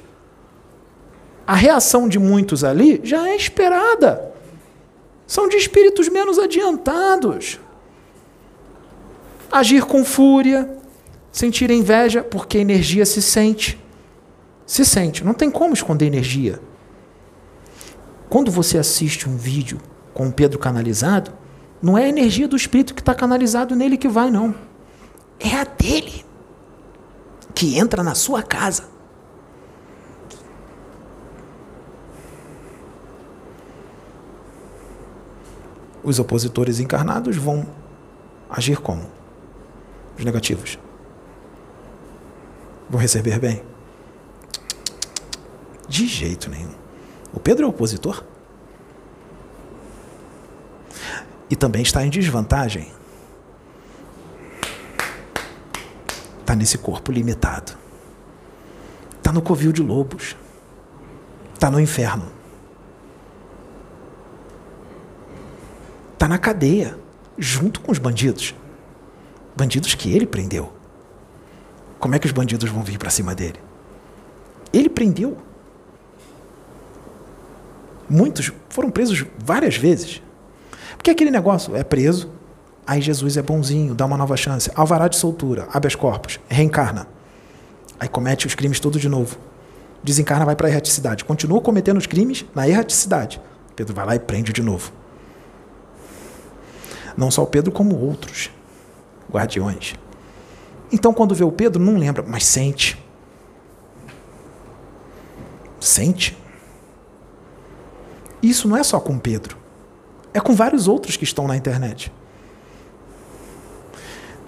A 1.46 1.54
reação 1.54 2.08
de 2.08 2.18
muitos 2.18 2.64
ali 2.64 3.00
já 3.04 3.28
é 3.28 3.36
esperada. 3.36 4.32
São 5.24 5.48
de 5.48 5.56
espíritos 5.56 6.08
menos 6.08 6.36
adiantados. 6.36 7.60
Agir 9.52 9.84
com 9.84 10.04
fúria, 10.04 10.79
sentir 11.32 11.70
inveja, 11.70 12.22
porque 12.22 12.58
a 12.58 12.60
energia 12.60 13.06
se 13.06 13.22
sente 13.22 13.80
se 14.70 14.84
sente. 14.84 15.24
Não 15.24 15.34
tem 15.34 15.50
como 15.50 15.74
esconder 15.74 16.06
energia. 16.06 16.60
Quando 18.28 18.52
você 18.52 18.78
assiste 18.78 19.28
um 19.28 19.36
vídeo 19.36 19.80
com 20.14 20.28
o 20.28 20.32
Pedro 20.32 20.60
canalizado, 20.60 21.32
não 21.82 21.98
é 21.98 22.04
a 22.04 22.08
energia 22.08 22.46
do 22.46 22.54
espírito 22.54 22.94
que 22.94 23.00
está 23.00 23.12
canalizado 23.12 23.74
nele 23.74 23.96
que 23.96 24.06
vai, 24.06 24.30
não. 24.30 24.54
É 25.40 25.56
a 25.56 25.64
dele 25.64 26.24
que 27.52 27.76
entra 27.76 28.04
na 28.04 28.14
sua 28.14 28.44
casa. 28.44 28.84
Os 36.04 36.20
opositores 36.20 36.78
encarnados 36.78 37.36
vão 37.36 37.66
agir 38.48 38.78
como? 38.78 39.02
Os 40.16 40.24
negativos. 40.24 40.78
Vão 42.90 43.00
receber 43.00 43.38
bem? 43.38 43.62
De 45.88 46.06
jeito 46.06 46.50
nenhum. 46.50 46.74
O 47.32 47.38
Pedro 47.38 47.64
é 47.64 47.68
opositor. 47.68 48.24
E 51.48 51.54
também 51.54 51.82
está 51.82 52.04
em 52.04 52.10
desvantagem. 52.10 52.92
Está 56.40 56.56
nesse 56.56 56.78
corpo 56.78 57.12
limitado. 57.12 57.78
Está 59.18 59.32
no 59.32 59.40
covil 59.40 59.70
de 59.70 59.82
lobos. 59.82 60.36
Está 61.54 61.70
no 61.70 61.78
inferno. 61.78 62.26
Está 66.14 66.26
na 66.26 66.38
cadeia, 66.38 66.98
junto 67.38 67.80
com 67.80 67.92
os 67.92 67.98
bandidos. 67.98 68.54
Bandidos 69.56 69.94
que 69.94 70.12
ele 70.12 70.26
prendeu. 70.26 70.79
Como 72.00 72.14
é 72.14 72.18
que 72.18 72.26
os 72.26 72.32
bandidos 72.32 72.70
vão 72.70 72.82
vir 72.82 72.98
para 72.98 73.10
cima 73.10 73.34
dele? 73.34 73.60
Ele 74.72 74.88
prendeu. 74.88 75.36
Muitos 78.08 78.50
foram 78.70 78.90
presos 78.90 79.24
várias 79.38 79.76
vezes. 79.76 80.22
Porque 80.96 81.10
aquele 81.10 81.30
negócio 81.30 81.76
é 81.76 81.84
preso, 81.84 82.30
aí 82.86 83.00
Jesus 83.00 83.36
é 83.36 83.42
bonzinho, 83.42 83.94
dá 83.94 84.06
uma 84.06 84.16
nova 84.16 84.36
chance, 84.36 84.70
alvará 84.74 85.08
de 85.08 85.16
soltura, 85.16 85.68
habeas 85.72 85.94
corpus, 85.94 86.40
reencarna. 86.48 87.06
Aí 87.98 88.08
comete 88.08 88.46
os 88.46 88.54
crimes 88.54 88.80
todos 88.80 89.00
de 89.00 89.08
novo. 89.08 89.36
Desencarna, 90.02 90.46
vai 90.46 90.56
para 90.56 90.68
a 90.68 90.70
erraticidade. 90.70 91.24
Continua 91.24 91.60
cometendo 91.60 91.98
os 91.98 92.06
crimes 92.06 92.46
na 92.54 92.66
erraticidade. 92.66 93.40
Pedro 93.76 93.94
vai 93.94 94.06
lá 94.06 94.16
e 94.16 94.18
prende 94.18 94.52
de 94.52 94.62
novo. 94.62 94.90
Não 97.14 97.30
só 97.30 97.42
o 97.42 97.46
Pedro, 97.46 97.70
como 97.70 97.94
outros 97.94 98.50
guardiões. 99.30 99.94
Então, 100.92 101.12
quando 101.12 101.34
vê 101.34 101.44
o 101.44 101.52
Pedro, 101.52 101.82
não 101.82 101.96
lembra, 101.96 102.24
mas 102.26 102.44
sente. 102.44 102.98
Sente. 105.78 106.36
Isso 108.42 108.68
não 108.68 108.76
é 108.76 108.82
só 108.82 108.98
com 108.98 109.18
Pedro. 109.18 109.56
É 110.32 110.40
com 110.40 110.54
vários 110.54 110.88
outros 110.88 111.16
que 111.16 111.24
estão 111.24 111.46
na 111.46 111.56
internet. 111.56 112.12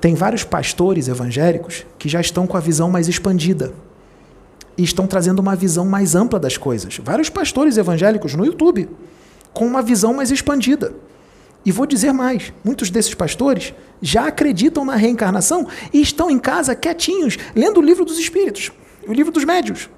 Tem 0.00 0.14
vários 0.14 0.42
pastores 0.42 1.06
evangélicos 1.06 1.86
que 1.98 2.08
já 2.08 2.20
estão 2.20 2.46
com 2.46 2.56
a 2.56 2.60
visão 2.60 2.90
mais 2.90 3.06
expandida 3.06 3.72
e 4.76 4.82
estão 4.82 5.06
trazendo 5.06 5.38
uma 5.38 5.54
visão 5.54 5.84
mais 5.84 6.14
ampla 6.14 6.40
das 6.40 6.56
coisas. 6.56 6.98
Vários 6.98 7.28
pastores 7.28 7.76
evangélicos 7.76 8.34
no 8.34 8.44
YouTube 8.44 8.88
com 9.52 9.66
uma 9.66 9.82
visão 9.82 10.12
mais 10.14 10.30
expandida. 10.30 10.92
E 11.64 11.72
vou 11.72 11.86
dizer 11.86 12.12
mais: 12.12 12.52
muitos 12.64 12.90
desses 12.90 13.14
pastores 13.14 13.74
já 14.00 14.26
acreditam 14.26 14.84
na 14.84 14.96
reencarnação 14.96 15.66
e 15.92 16.00
estão 16.00 16.30
em 16.30 16.38
casa 16.38 16.74
quietinhos, 16.74 17.38
lendo 17.54 17.78
o 17.78 17.82
livro 17.82 18.04
dos 18.04 18.18
espíritos, 18.18 18.72
o 19.06 19.12
livro 19.12 19.32
dos 19.32 19.44
médios. 19.44 19.88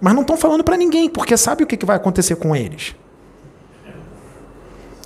Mas 0.00 0.14
não 0.14 0.22
estão 0.22 0.36
falando 0.36 0.62
para 0.62 0.76
ninguém, 0.76 1.08
porque 1.08 1.36
sabe 1.36 1.64
o 1.64 1.66
que 1.66 1.84
vai 1.84 1.96
acontecer 1.96 2.36
com 2.36 2.54
eles. 2.54 2.94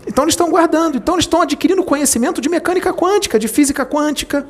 Então 0.06 0.24
eles 0.24 0.32
estão 0.32 0.50
guardando, 0.50 0.96
então 0.96 1.14
eles 1.14 1.24
estão 1.24 1.42
adquirindo 1.42 1.82
conhecimento 1.84 2.40
de 2.40 2.48
mecânica 2.48 2.92
quântica, 2.92 3.38
de 3.38 3.48
física 3.48 3.86
quântica. 3.86 4.46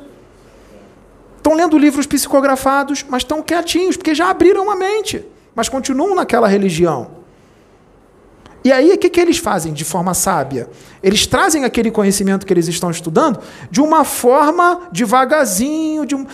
Estão 1.37 1.53
lendo 1.53 1.77
livros 1.77 2.07
psicografados, 2.07 3.05
mas 3.07 3.21
estão 3.21 3.41
quietinhos, 3.41 3.95
porque 3.95 4.15
já 4.15 4.29
abriram 4.29 4.71
a 4.71 4.75
mente, 4.75 5.25
mas 5.53 5.69
continuam 5.69 6.15
naquela 6.15 6.47
religião. 6.47 7.22
E 8.63 8.71
aí, 8.71 8.91
o 8.93 8.97
que, 8.97 9.09
que 9.09 9.19
eles 9.19 9.37
fazem 9.37 9.73
de 9.73 9.83
forma 9.83 10.13
sábia? 10.13 10.69
Eles 11.01 11.27
trazem 11.27 11.65
aquele 11.65 11.91
conhecimento 11.91 12.45
que 12.45 12.53
eles 12.53 12.67
estão 12.67 12.89
estudando 12.89 13.39
de 13.69 13.81
uma 13.81 14.05
forma 14.05 14.87
devagarzinho, 14.91 16.05
de 16.05 16.15
um 16.15 16.25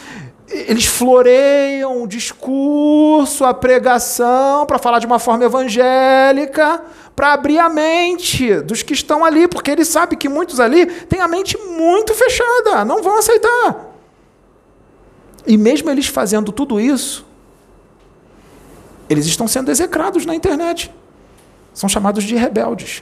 eles 0.51 0.85
floreiam 0.85 2.01
o 2.01 2.07
discurso, 2.07 3.45
a 3.45 3.53
pregação, 3.53 4.65
para 4.65 4.79
falar 4.79 4.97
de 4.97 5.05
uma 5.05 5.19
forma 5.19 5.45
evangélica, 5.45 6.81
para 7.15 7.33
abrir 7.33 7.59
a 7.59 7.69
mente 7.69 8.55
dos 8.61 8.81
que 8.81 8.93
estão 8.93 9.23
ali, 9.23 9.47
porque 9.47 9.69
eles 9.69 9.87
sabem 9.87 10.17
que 10.17 10.27
muitos 10.27 10.59
ali 10.59 10.87
têm 10.87 11.21
a 11.21 11.27
mente 11.27 11.57
muito 11.57 12.15
fechada, 12.15 12.83
não 12.83 13.03
vão 13.03 13.19
aceitar. 13.19 13.93
E 15.45 15.57
mesmo 15.57 15.89
eles 15.89 16.07
fazendo 16.07 16.51
tudo 16.51 16.79
isso, 16.79 17.25
eles 19.07 19.25
estão 19.25 19.47
sendo 19.47 19.69
execrados 19.69 20.25
na 20.25 20.33
internet. 20.33 20.91
São 21.79 21.87
chamados 21.87 22.25
de 22.25 22.35
rebeldes. 22.35 23.01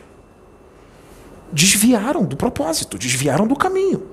Desviaram 1.51 2.23
do 2.23 2.37
propósito, 2.37 2.95
desviaram 2.95 3.47
do 3.47 3.55
caminho. 3.55 4.03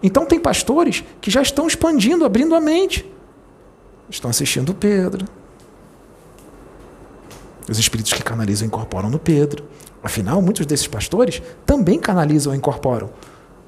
Então 0.00 0.24
tem 0.24 0.38
pastores 0.38 1.02
que 1.20 1.32
já 1.32 1.42
estão 1.42 1.66
expandindo, 1.66 2.24
abrindo 2.24 2.54
a 2.54 2.60
mente. 2.60 3.12
Estão 4.08 4.30
assistindo 4.30 4.72
Pedro. 4.72 5.26
Os 7.68 7.76
espíritos 7.76 8.12
que 8.12 8.22
canalizam 8.22 8.68
incorporam 8.68 9.10
no 9.10 9.18
Pedro. 9.18 9.64
Afinal, 10.00 10.40
muitos 10.40 10.64
desses 10.64 10.86
pastores 10.86 11.42
também 11.66 11.98
canalizam 11.98 12.54
e 12.54 12.56
incorporam. 12.56 13.10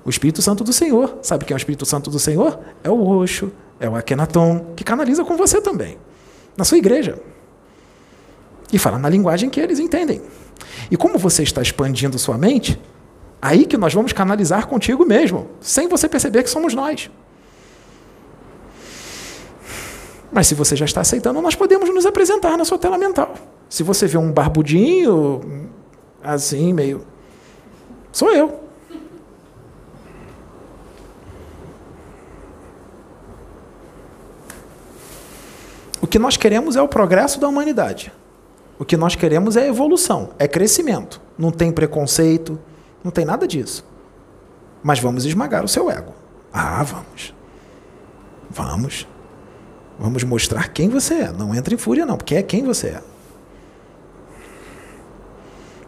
O 0.04 0.10
Espírito 0.10 0.40
Santo 0.40 0.62
do 0.62 0.72
Senhor. 0.72 1.18
Sabe 1.22 1.44
quem 1.44 1.54
é 1.54 1.56
o 1.56 1.58
Espírito 1.58 1.84
Santo 1.84 2.08
do 2.08 2.20
Senhor? 2.20 2.60
É 2.84 2.88
o 2.88 3.02
Roxo, 3.02 3.50
é 3.80 3.88
o 3.88 3.96
Akenaton, 3.96 4.74
que 4.76 4.84
canaliza 4.84 5.24
com 5.24 5.36
você 5.36 5.60
também. 5.60 5.98
Na 6.56 6.64
sua 6.64 6.78
igreja. 6.78 7.31
E 8.72 8.78
fala 8.78 8.98
na 8.98 9.08
linguagem 9.08 9.50
que 9.50 9.60
eles 9.60 9.78
entendem. 9.78 10.22
E 10.90 10.96
como 10.96 11.18
você 11.18 11.42
está 11.42 11.60
expandindo 11.60 12.18
sua 12.18 12.38
mente, 12.38 12.80
Aí 13.42 13.66
que 13.66 13.76
nós 13.76 13.92
vamos 13.92 14.12
canalizar 14.12 14.68
contigo 14.68 15.04
mesmo, 15.04 15.48
sem 15.60 15.88
você 15.88 16.08
perceber 16.08 16.44
que 16.44 16.48
somos 16.48 16.74
nós. 16.74 17.10
Mas 20.30 20.46
se 20.46 20.54
você 20.54 20.76
já 20.76 20.84
está 20.84 21.00
aceitando, 21.00 21.42
nós 21.42 21.56
podemos 21.56 21.92
nos 21.92 22.06
apresentar 22.06 22.56
na 22.56 22.64
sua 22.64 22.78
tela 22.78 22.96
mental. 22.96 23.34
Se 23.68 23.82
você 23.82 24.06
vê 24.06 24.16
um 24.16 24.30
barbudinho, 24.30 25.68
assim, 26.22 26.72
meio. 26.72 27.04
Sou 28.12 28.30
eu. 28.30 28.60
O 36.00 36.06
que 36.06 36.18
nós 36.18 36.36
queremos 36.36 36.76
é 36.76 36.82
o 36.82 36.86
progresso 36.86 37.40
da 37.40 37.48
humanidade. 37.48 38.12
O 38.82 38.84
que 38.84 38.96
nós 38.96 39.14
queremos 39.14 39.56
é 39.56 39.68
evolução, 39.68 40.30
é 40.40 40.48
crescimento. 40.48 41.22
não 41.38 41.52
tem 41.52 41.70
preconceito, 41.70 42.58
não 43.04 43.12
tem 43.12 43.24
nada 43.24 43.46
disso. 43.46 43.86
Mas 44.82 44.98
vamos 44.98 45.24
esmagar 45.24 45.64
o 45.64 45.68
seu 45.68 45.88
ego. 45.88 46.12
Ah, 46.52 46.82
vamos. 46.82 47.32
Vamos. 48.50 49.06
Vamos 49.96 50.24
mostrar 50.24 50.66
quem 50.70 50.88
você 50.88 51.14
é. 51.14 51.32
Não 51.32 51.54
entra 51.54 51.72
em 51.72 51.76
fúria, 51.76 52.04
não, 52.04 52.16
porque 52.16 52.34
é 52.34 52.42
quem 52.42 52.64
você 52.64 52.88
é. 52.88 53.02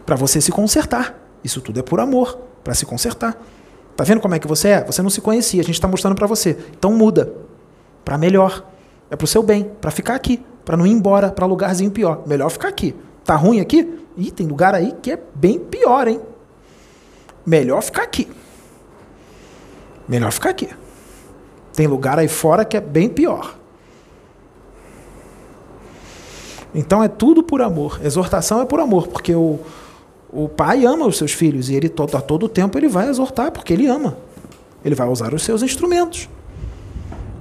Para 0.05 0.15
você 0.15 0.39
se 0.39 0.53
consertar. 0.53 1.21
Isso 1.43 1.59
tudo 1.59 1.81
é 1.81 1.83
por 1.83 1.99
amor, 1.99 2.39
para 2.63 2.73
se 2.73 2.85
consertar. 2.85 3.37
Tá 3.97 4.05
vendo 4.05 4.21
como 4.21 4.35
é 4.35 4.39
que 4.39 4.47
você 4.47 4.69
é? 4.69 4.83
Você 4.85 5.01
não 5.01 5.09
se 5.09 5.19
conhecia, 5.19 5.59
a 5.59 5.65
gente 5.65 5.75
está 5.75 5.87
mostrando 5.89 6.15
para 6.15 6.27
você. 6.27 6.57
Então 6.71 6.93
muda. 6.93 7.33
Para 8.05 8.17
melhor. 8.17 8.65
É 9.09 9.17
pro 9.17 9.27
seu 9.27 9.43
bem, 9.43 9.69
para 9.81 9.91
ficar 9.91 10.15
aqui, 10.15 10.41
para 10.65 10.75
não 10.75 10.85
ir 10.85 10.91
embora 10.91 11.31
para 11.31 11.45
lugarzinho 11.45 11.91
pior. 11.91 12.23
Melhor 12.25 12.49
ficar 12.49 12.67
aqui. 12.67 12.95
Tá 13.23 13.35
ruim 13.35 13.59
aqui? 13.59 13.99
Ih, 14.17 14.31
tem 14.31 14.47
lugar 14.47 14.73
aí 14.73 14.91
que 15.01 15.11
é 15.11 15.19
bem 15.35 15.59
pior, 15.59 16.07
hein? 16.07 16.19
Melhor 17.45 17.81
ficar 17.81 18.03
aqui. 18.03 18.27
Melhor 20.07 20.31
ficar 20.31 20.49
aqui. 20.49 20.69
Tem 21.73 21.87
lugar 21.87 22.17
aí 22.17 22.27
fora 22.27 22.65
que 22.65 22.75
é 22.75 22.81
bem 22.81 23.09
pior. 23.09 23.55
Então 26.73 27.03
é 27.03 27.07
tudo 27.07 27.43
por 27.43 27.61
amor. 27.61 27.99
Exortação 28.03 28.61
é 28.61 28.65
por 28.65 28.79
amor, 28.79 29.07
porque 29.07 29.33
o, 29.33 29.59
o 30.29 30.49
pai 30.49 30.85
ama 30.85 31.05
os 31.05 31.17
seus 31.17 31.31
filhos 31.31 31.69
e 31.69 31.75
ele 31.75 31.87
todo, 31.87 32.15
a 32.17 32.21
todo 32.21 32.49
tempo 32.49 32.77
ele 32.77 32.87
vai 32.87 33.07
exortar, 33.07 33.51
porque 33.51 33.71
ele 33.71 33.87
ama. 33.87 34.17
Ele 34.83 34.95
vai 34.95 35.07
usar 35.07 35.33
os 35.33 35.43
seus 35.43 35.63
instrumentos, 35.63 36.29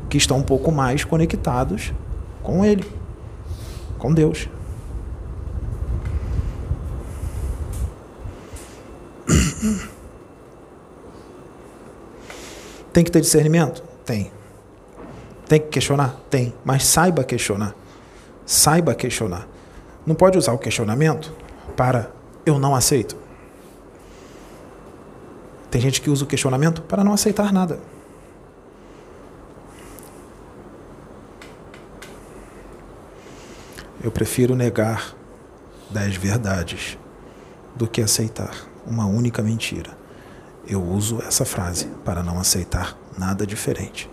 que 0.08 0.16
estão 0.16 0.38
um 0.38 0.42
pouco 0.42 0.70
mais 0.70 1.04
conectados 1.04 1.92
com 2.42 2.64
ele, 2.64 2.84
com 4.04 4.12
Deus. 4.12 4.50
Tem 12.92 13.02
que 13.02 13.10
ter 13.10 13.22
discernimento? 13.22 13.82
Tem. 14.04 14.30
Tem 15.48 15.58
que 15.58 15.68
questionar? 15.68 16.16
Tem. 16.28 16.52
Mas 16.62 16.84
saiba 16.84 17.24
questionar. 17.24 17.74
Saiba 18.44 18.94
questionar. 18.94 19.48
Não 20.04 20.14
pode 20.14 20.36
usar 20.36 20.52
o 20.52 20.58
questionamento 20.58 21.32
para 21.74 22.10
eu 22.44 22.58
não 22.58 22.74
aceito. 22.74 23.16
Tem 25.70 25.80
gente 25.80 26.02
que 26.02 26.10
usa 26.10 26.24
o 26.24 26.28
questionamento 26.28 26.82
para 26.82 27.02
não 27.02 27.14
aceitar 27.14 27.50
nada. 27.54 27.80
Eu 34.04 34.12
prefiro 34.12 34.54
negar 34.54 35.16
dez 35.88 36.14
verdades 36.14 36.98
do 37.74 37.88
que 37.88 38.02
aceitar 38.02 38.54
uma 38.86 39.06
única 39.06 39.42
mentira. 39.42 39.96
Eu 40.66 40.84
uso 40.84 41.22
essa 41.22 41.46
frase 41.46 41.86
para 42.04 42.22
não 42.22 42.38
aceitar 42.38 42.98
nada 43.16 43.46
diferente, 43.46 44.10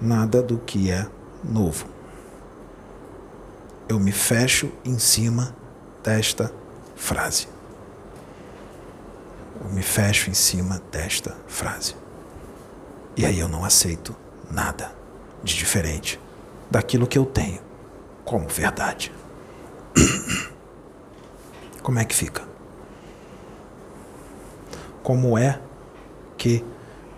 nada 0.00 0.40
do 0.40 0.58
que 0.58 0.92
é 0.92 1.08
novo. 1.42 1.86
Eu 3.88 3.98
me 3.98 4.12
fecho 4.12 4.70
em 4.84 4.96
cima 4.96 5.56
desta 6.04 6.52
frase. 6.94 7.48
Eu 9.60 9.70
me 9.70 9.82
fecho 9.82 10.30
em 10.30 10.34
cima 10.34 10.80
desta 10.92 11.36
frase. 11.48 11.96
E 13.16 13.26
aí 13.26 13.40
eu 13.40 13.48
não 13.48 13.64
aceito 13.64 14.14
nada 14.48 14.92
de 15.42 15.56
diferente 15.56 16.20
daquilo 16.70 17.08
que 17.08 17.18
eu 17.18 17.26
tenho 17.26 17.66
como 18.28 18.48
verdade. 18.48 19.12
Como 21.82 21.98
é 21.98 22.04
que 22.04 22.14
fica? 22.14 22.48
como 25.08 25.38
é 25.38 25.58
que 26.36 26.62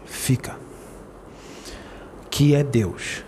fica. 0.07 0.57
Que 2.31 2.55
é 2.55 2.63
Deus, 2.63 3.25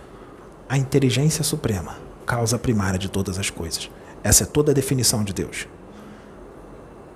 a 0.69 0.77
inteligência 0.77 1.43
suprema, 1.43 1.97
causa 2.25 2.57
primária 2.57 2.97
de 2.97 3.09
todas 3.09 3.37
as 3.37 3.49
coisas. 3.49 3.91
Essa 4.23 4.43
é 4.43 4.47
toda 4.47 4.71
a 4.71 4.73
definição 4.73 5.21
de 5.21 5.33
Deus. 5.33 5.67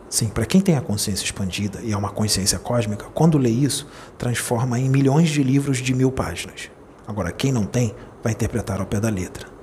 Sim, 0.09 0.27
para 0.27 0.45
quem 0.45 0.59
tem 0.59 0.75
a 0.75 0.81
consciência 0.81 1.23
expandida 1.23 1.79
e 1.81 1.93
é 1.93 1.97
uma 1.97 2.09
consciência 2.09 2.59
cósmica, 2.59 3.05
quando 3.13 3.37
lê 3.37 3.49
isso, 3.49 3.87
transforma 4.17 4.77
em 4.77 4.89
milhões 4.89 5.29
de 5.29 5.41
livros 5.41 5.77
de 5.77 5.93
mil 5.93 6.11
páginas. 6.11 6.69
Agora, 7.07 7.31
quem 7.31 7.53
não 7.53 7.65
tem, 7.65 7.95
vai 8.21 8.33
interpretar 8.33 8.81
ao 8.81 8.85
pé 8.85 8.99
da 8.99 9.07
letra. 9.09 9.56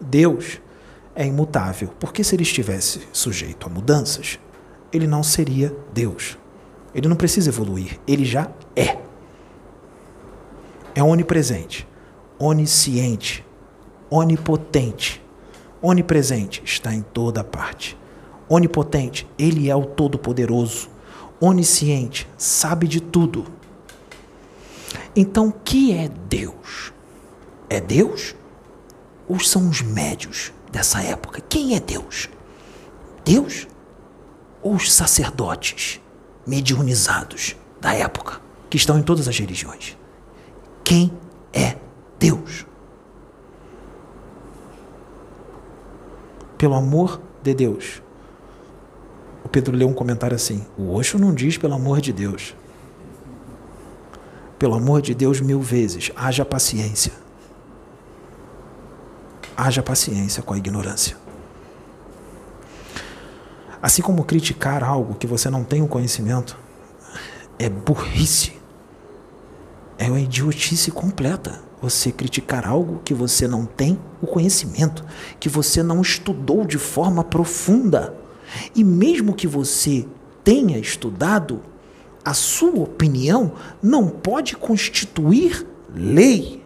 Deus 0.00 0.60
é 1.14 1.26
imutável, 1.26 1.88
porque 2.00 2.24
se 2.24 2.34
ele 2.34 2.42
estivesse 2.42 3.00
sujeito 3.12 3.66
a 3.66 3.70
mudanças, 3.70 4.38
ele 4.92 5.06
não 5.06 5.22
seria 5.22 5.74
Deus. 5.92 6.38
Ele 6.94 7.08
não 7.08 7.16
precisa 7.16 7.50
evoluir, 7.50 7.98
ele 8.06 8.24
já 8.24 8.50
é. 8.76 8.98
É 10.94 11.02
onipresente, 11.02 11.88
onisciente, 12.38 13.44
onipotente. 14.10 15.22
Onipresente 15.80 16.62
está 16.64 16.94
em 16.94 17.00
toda 17.00 17.42
parte. 17.42 17.98
Onipotente, 18.48 19.26
ele 19.38 19.70
é 19.70 19.74
o 19.74 19.86
Todo-Poderoso. 19.86 20.90
Onisciente, 21.40 22.28
sabe 22.36 22.86
de 22.86 23.00
tudo. 23.00 23.46
Então, 25.16 25.48
o 25.48 25.52
que 25.52 25.92
é 25.92 26.08
Deus? 26.28 26.92
É 27.68 27.80
Deus? 27.80 28.36
Ou 29.28 29.38
são 29.40 29.68
os 29.68 29.82
médios 29.82 30.52
dessa 30.70 31.02
época? 31.02 31.40
Quem 31.48 31.74
é 31.74 31.80
Deus? 31.80 32.28
Deus 33.24 33.66
ou 34.62 34.74
os 34.74 34.92
sacerdotes 34.92 36.00
mediunizados 36.46 37.56
da 37.80 37.94
época, 37.94 38.40
que 38.70 38.76
estão 38.76 38.98
em 38.98 39.02
todas 39.02 39.26
as 39.28 39.38
religiões. 39.38 39.96
Quem 40.84 41.12
é 41.52 41.76
Deus? 42.18 42.66
Pelo 46.56 46.74
amor 46.74 47.20
de 47.42 47.54
Deus. 47.54 48.02
O 49.44 49.48
Pedro 49.48 49.76
leu 49.76 49.88
um 49.88 49.94
comentário 49.94 50.34
assim: 50.34 50.64
o 50.78 50.92
Osho 50.94 51.18
não 51.18 51.34
diz 51.34 51.58
pelo 51.58 51.74
amor 51.74 52.00
de 52.00 52.12
Deus. 52.12 52.54
Pelo 54.58 54.74
amor 54.74 55.02
de 55.02 55.12
Deus, 55.12 55.40
mil 55.40 55.60
vezes, 55.60 56.12
haja 56.14 56.44
paciência. 56.44 57.12
Haja 59.56 59.82
paciência 59.82 60.42
com 60.42 60.54
a 60.54 60.58
ignorância. 60.58 61.16
Assim 63.82 64.00
como 64.00 64.24
criticar 64.24 64.84
algo 64.84 65.14
que 65.14 65.26
você 65.26 65.50
não 65.50 65.64
tem 65.64 65.82
o 65.82 65.88
conhecimento 65.88 66.56
é 67.58 67.68
burrice. 67.68 68.52
É 69.98 70.06
uma 70.06 70.20
idiotice 70.20 70.90
completa. 70.90 71.60
Você 71.80 72.12
criticar 72.12 72.66
algo 72.66 73.00
que 73.04 73.12
você 73.12 73.48
não 73.48 73.66
tem 73.66 73.98
o 74.20 74.26
conhecimento, 74.26 75.04
que 75.40 75.48
você 75.48 75.82
não 75.82 76.00
estudou 76.00 76.64
de 76.64 76.78
forma 76.78 77.24
profunda. 77.24 78.14
E 78.74 78.84
mesmo 78.84 79.34
que 79.34 79.48
você 79.48 80.06
tenha 80.44 80.78
estudado, 80.78 81.60
a 82.24 82.34
sua 82.34 82.80
opinião 82.82 83.52
não 83.82 84.08
pode 84.08 84.56
constituir 84.56 85.66
lei. 85.92 86.61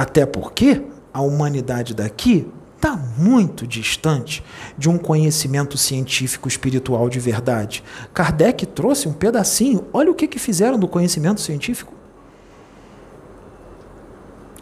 Até 0.00 0.24
porque 0.24 0.82
a 1.12 1.20
humanidade 1.20 1.92
daqui 1.92 2.50
está 2.74 2.96
muito 2.96 3.66
distante 3.66 4.42
de 4.78 4.88
um 4.88 4.96
conhecimento 4.96 5.76
científico 5.76 6.48
espiritual 6.48 7.10
de 7.10 7.20
verdade. 7.20 7.84
Kardec 8.14 8.64
trouxe 8.64 9.06
um 9.06 9.12
pedacinho, 9.12 9.84
olha 9.92 10.10
o 10.10 10.14
que, 10.14 10.26
que 10.26 10.38
fizeram 10.38 10.78
do 10.78 10.88
conhecimento 10.88 11.42
científico. 11.42 11.92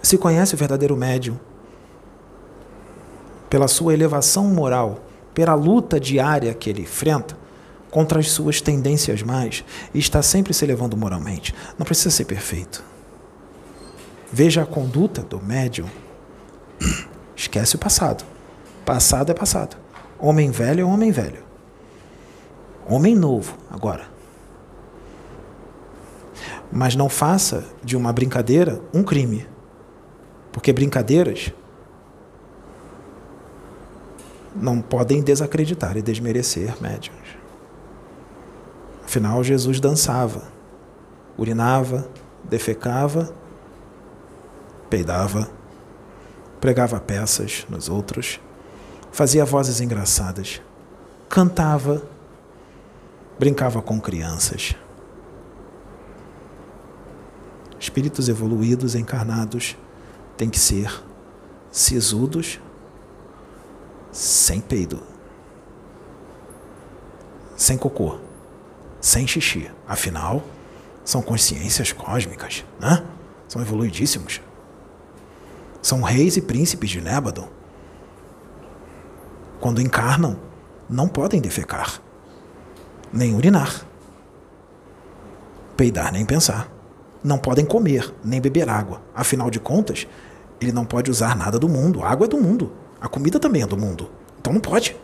Se 0.03 0.19
conhece 0.19 0.57
o 0.57 0.59
verdadeiro 0.59 0.97
médium 0.97 1.39
pela 3.49 3.69
sua 3.69 3.95
elevação 3.95 4.43
moral, 4.47 5.05
pela 5.33 5.55
luta 5.55 6.01
diária 6.01 6.53
que 6.53 6.69
ele 6.69 6.83
enfrenta 6.83 7.39
contra 7.93 8.19
as 8.19 8.29
suas 8.33 8.61
tendências 8.61 9.23
mais 9.23 9.65
e 9.95 10.01
está 10.01 10.21
sempre 10.21 10.53
se 10.53 10.65
elevando 10.65 10.97
moralmente. 10.97 11.55
Não 11.79 11.87
precisa 11.87 12.11
ser 12.11 12.25
perfeito. 12.25 12.88
Veja 14.33 14.63
a 14.63 14.67
conduta 14.67 15.23
do 15.23 15.43
médium. 15.43 15.89
Esquece 17.35 17.77
o 17.77 17.79
passado. 17.79 18.25
Passado 18.85 19.31
é 19.31 19.35
passado. 19.35 19.77
Homem 20.19 20.51
velho 20.51 20.83
é 20.83 20.85
homem 20.85 21.11
velho. 21.11 21.43
Homem 22.87 23.15
novo, 23.15 23.57
agora. 23.71 24.07
Mas 26.71 26.95
não 26.95 27.09
faça 27.09 27.67
de 27.83 27.97
uma 27.97 28.13
brincadeira 28.13 28.81
um 28.93 29.03
crime. 29.03 29.47
Porque 30.53 30.73
brincadeiras 30.73 31.53
não 34.55 34.81
podem 34.81 35.23
desacreditar 35.23 35.97
e 35.97 36.03
desmerecer 36.03 36.75
médiums. 36.81 37.39
Afinal, 39.05 39.43
Jesus 39.43 39.81
dançava, 39.81 40.49
urinava, 41.39 42.09
defecava 42.45 43.33
peidava, 44.89 45.49
pregava 46.61 46.99
peças 47.01 47.67
nos 47.69 47.89
outros, 47.89 48.41
fazia 49.13 49.45
vozes 49.45 49.81
engraçadas, 49.81 50.61
cantava, 51.29 52.03
brincava 53.39 53.81
com 53.83 54.01
crianças. 54.01 54.75
Espíritos 57.79 58.29
evoluídos, 58.29 58.95
encarnados, 58.95 59.77
têm 60.37 60.51
que 60.51 60.59
ser 60.59 61.03
sisudos, 61.71 62.61
sem 64.11 64.61
peido, 64.61 65.01
sem 67.57 67.79
cocô, 67.79 68.19
sem 69.01 69.27
xixi. 69.27 69.71
Afinal, 69.87 70.43
são 71.05 71.23
consciências 71.23 71.93
cósmicas, 71.93 72.65
né? 72.81 73.07
São 73.47 73.63
evoluidíssimos. 73.63 74.41
São 75.81 76.03
reis 76.03 76.37
e 76.37 76.43
príncipes 76.43 76.91
de 76.91 77.01
Nébadon. 77.01 77.49
Quando 79.61 79.81
encarnam, 79.81 80.39
não 80.89 81.09
podem 81.09 81.41
defecar, 81.41 82.01
nem 83.13 83.35
urinar, 83.35 83.87
peidar 85.77 86.13
nem 86.13 86.25
pensar. 86.25 86.69
Não 87.23 87.39
podem 87.39 87.65
comer, 87.65 88.15
nem 88.25 88.41
beber 88.41 88.69
água. 88.69 89.01
Afinal 89.15 89.51
de 89.51 89.59
contas, 89.59 90.07
ele 90.61 90.73
não 90.73 90.85
pode 90.85 91.11
usar 91.11 91.37
nada 91.37 91.59
do 91.59 91.69
mundo. 91.69 92.03
A 92.03 92.11
água 92.11 92.27
é 92.27 92.29
do 92.29 92.41
mundo. 92.41 92.73
A 93.01 93.09
comida 93.09 93.41
também 93.41 93.63
é 93.63 93.67
do 93.67 93.77
mundo. 93.77 94.11
Então 94.41 94.53
não 94.53 94.61
pode. 94.61 94.97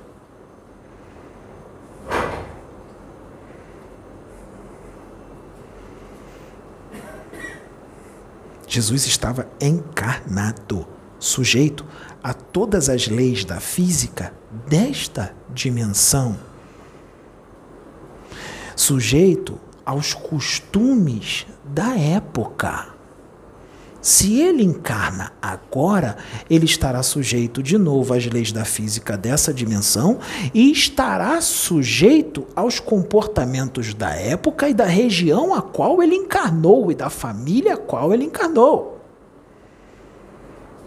Jesus 8.75 9.07
estava 9.07 9.47
encarnado, 9.61 10.85
sujeito 11.21 11.87
a 12.21 12.35
todas 12.35 12.89
as 12.89 13.07
leis 13.07 13.45
da 13.45 13.61
física 13.61 14.35
desta 14.67 15.33
dimensão, 15.49 16.37
sujeito 18.75 19.61
aos 19.87 20.13
costumes 20.13 21.47
da 21.65 21.97
época. 21.97 22.94
Se 24.05 24.39
ele 24.39 24.63
encarna 24.63 25.33
agora, 25.41 26.19
ele 26.51 26.67
estará 26.67 27.03
sujeito 27.03 27.63
de 27.63 27.79
novo 27.79 28.13
às 28.13 28.27
leis 28.27 28.53
da 28.53 28.63
física 28.63 29.17
dessa 29.17 29.51
dimensão 29.51 30.19
e 30.53 30.71
estará 30.71 31.41
sujeito 31.41 32.47
aos 32.55 32.79
comportamentos 32.79 33.95
da 33.95 34.11
época 34.11 34.69
e 34.69 34.75
da 34.75 34.85
região 34.85 35.55
a 35.55 35.63
qual 35.63 36.03
ele 36.03 36.15
encarnou 36.15 36.93
e 36.93 36.95
da 36.95 37.09
família 37.09 37.73
a 37.73 37.79
qual 37.79 38.13
ele 38.13 38.25
encarnou. 38.25 39.01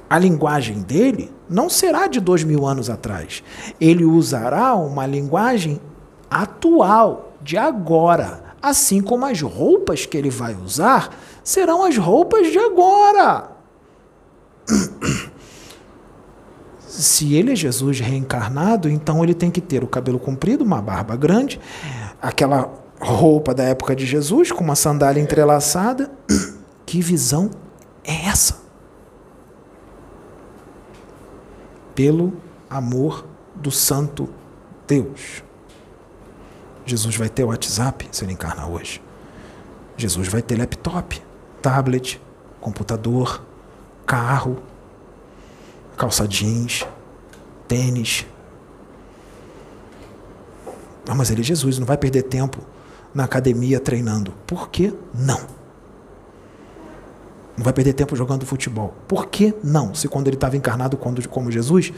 A 0.07 0.19
linguagem 0.19 0.83
dele 0.83 1.31
não 1.49 1.71
será 1.71 2.05
de 2.05 2.19
dois 2.19 2.43
mil 2.43 2.67
anos 2.67 2.87
atrás. 2.87 3.43
Ele 3.81 4.05
usará 4.05 4.75
uma 4.75 5.07
linguagem 5.07 5.81
atual, 6.29 7.33
de 7.41 7.57
agora 7.57 8.45
assim 8.61 9.01
como 9.01 9.25
as 9.25 9.41
roupas 9.41 10.05
que 10.05 10.17
ele 10.17 10.29
vai 10.29 10.55
usar 10.55 11.15
serão 11.47 11.85
as 11.85 11.95
roupas 11.97 12.51
de 12.51 12.59
agora. 12.59 13.51
Se 16.85 17.33
ele 17.35 17.53
é 17.53 17.55
Jesus 17.55 18.01
reencarnado, 18.01 18.89
então 18.89 19.23
ele 19.23 19.33
tem 19.33 19.49
que 19.49 19.61
ter 19.61 19.81
o 19.81 19.87
cabelo 19.87 20.19
comprido, 20.19 20.65
uma 20.65 20.81
barba 20.81 21.15
grande, 21.15 21.57
aquela 22.21 22.69
roupa 22.99 23.53
da 23.53 23.63
época 23.63 23.95
de 23.95 24.05
Jesus 24.05 24.51
com 24.51 24.61
uma 24.61 24.75
sandália 24.75 25.21
entrelaçada. 25.21 26.11
Que 26.85 27.01
visão 27.01 27.49
é 28.03 28.25
essa? 28.25 28.61
Pelo 31.95 32.33
amor 32.69 33.25
do 33.55 33.71
Santo 33.71 34.27
Deus. 34.85 35.43
Jesus 36.85 37.15
vai 37.15 37.29
ter 37.29 37.45
WhatsApp 37.45 38.09
se 38.11 38.25
ele 38.25 38.33
encarnar 38.33 38.69
hoje. 38.69 39.01
Jesus 39.95 40.27
vai 40.27 40.41
ter 40.41 40.57
laptop, 40.57 41.25
tablet, 41.67 42.21
computador, 42.61 43.43
carro, 44.05 44.57
calça 45.97 46.25
jeans, 46.25 46.87
tênis. 47.67 48.25
Não, 51.05 51.13
mas 51.13 51.29
ele 51.29 51.41
é 51.41 51.43
Jesus, 51.43 51.77
não 51.77 51.85
vai 51.85 51.97
perder 51.97 52.23
tempo 52.23 52.59
na 53.13 53.25
academia 53.25 53.81
treinando. 53.81 54.33
Por 54.47 54.69
que 54.69 54.93
não? 55.13 55.41
Não 57.57 57.65
vai 57.65 57.73
perder 57.73 57.91
tempo 57.91 58.15
jogando 58.15 58.45
futebol. 58.45 58.95
Por 59.05 59.27
que 59.27 59.53
não? 59.61 59.93
Se 59.93 60.07
quando 60.07 60.27
ele 60.27 60.37
estava 60.37 60.55
encarnado 60.55 60.95
como 60.95 61.51
Jesus, 61.51 61.91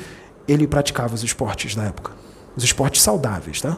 ele 0.47 0.67
praticava 0.67 1.13
os 1.13 1.23
esportes 1.23 1.75
da 1.75 1.83
época. 1.83 2.11
Os 2.55 2.63
esportes 2.63 3.03
saudáveis, 3.03 3.61
tá? 3.61 3.77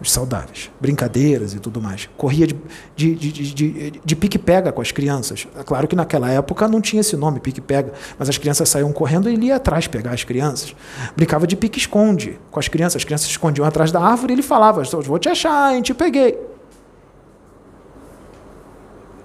Os 0.00 0.10
saudáveis, 0.10 0.70
brincadeiras 0.80 1.52
e 1.52 1.58
tudo 1.58 1.80
mais. 1.80 2.08
Corria 2.16 2.46
de, 2.46 2.56
de, 2.96 3.14
de, 3.14 3.54
de, 3.54 4.00
de 4.02 4.16
pique-pega 4.16 4.72
com 4.72 4.80
as 4.80 4.90
crianças. 4.90 5.46
É 5.58 5.62
claro 5.62 5.86
que 5.86 5.94
naquela 5.94 6.30
época 6.30 6.66
não 6.66 6.80
tinha 6.80 7.00
esse 7.00 7.16
nome, 7.16 7.38
pique-pega, 7.38 7.92
mas 8.18 8.28
as 8.28 8.38
crianças 8.38 8.68
saíam 8.68 8.92
correndo 8.92 9.28
e 9.28 9.34
ele 9.34 9.46
ia 9.46 9.56
atrás 9.56 9.86
pegar 9.86 10.12
as 10.12 10.24
crianças. 10.24 10.74
Brincava 11.14 11.46
de 11.46 11.56
pique-esconde 11.56 12.38
com 12.50 12.58
as 12.58 12.68
crianças, 12.68 12.96
as 12.96 13.04
crianças 13.04 13.26
se 13.26 13.32
escondiam 13.32 13.66
atrás 13.66 13.92
da 13.92 14.00
árvore 14.00 14.32
e 14.32 14.34
ele 14.36 14.42
falava: 14.42 14.82
Vou 14.82 15.18
te 15.18 15.28
achar, 15.28 15.74
hein, 15.74 15.82
te 15.82 15.92
peguei. 15.92 16.38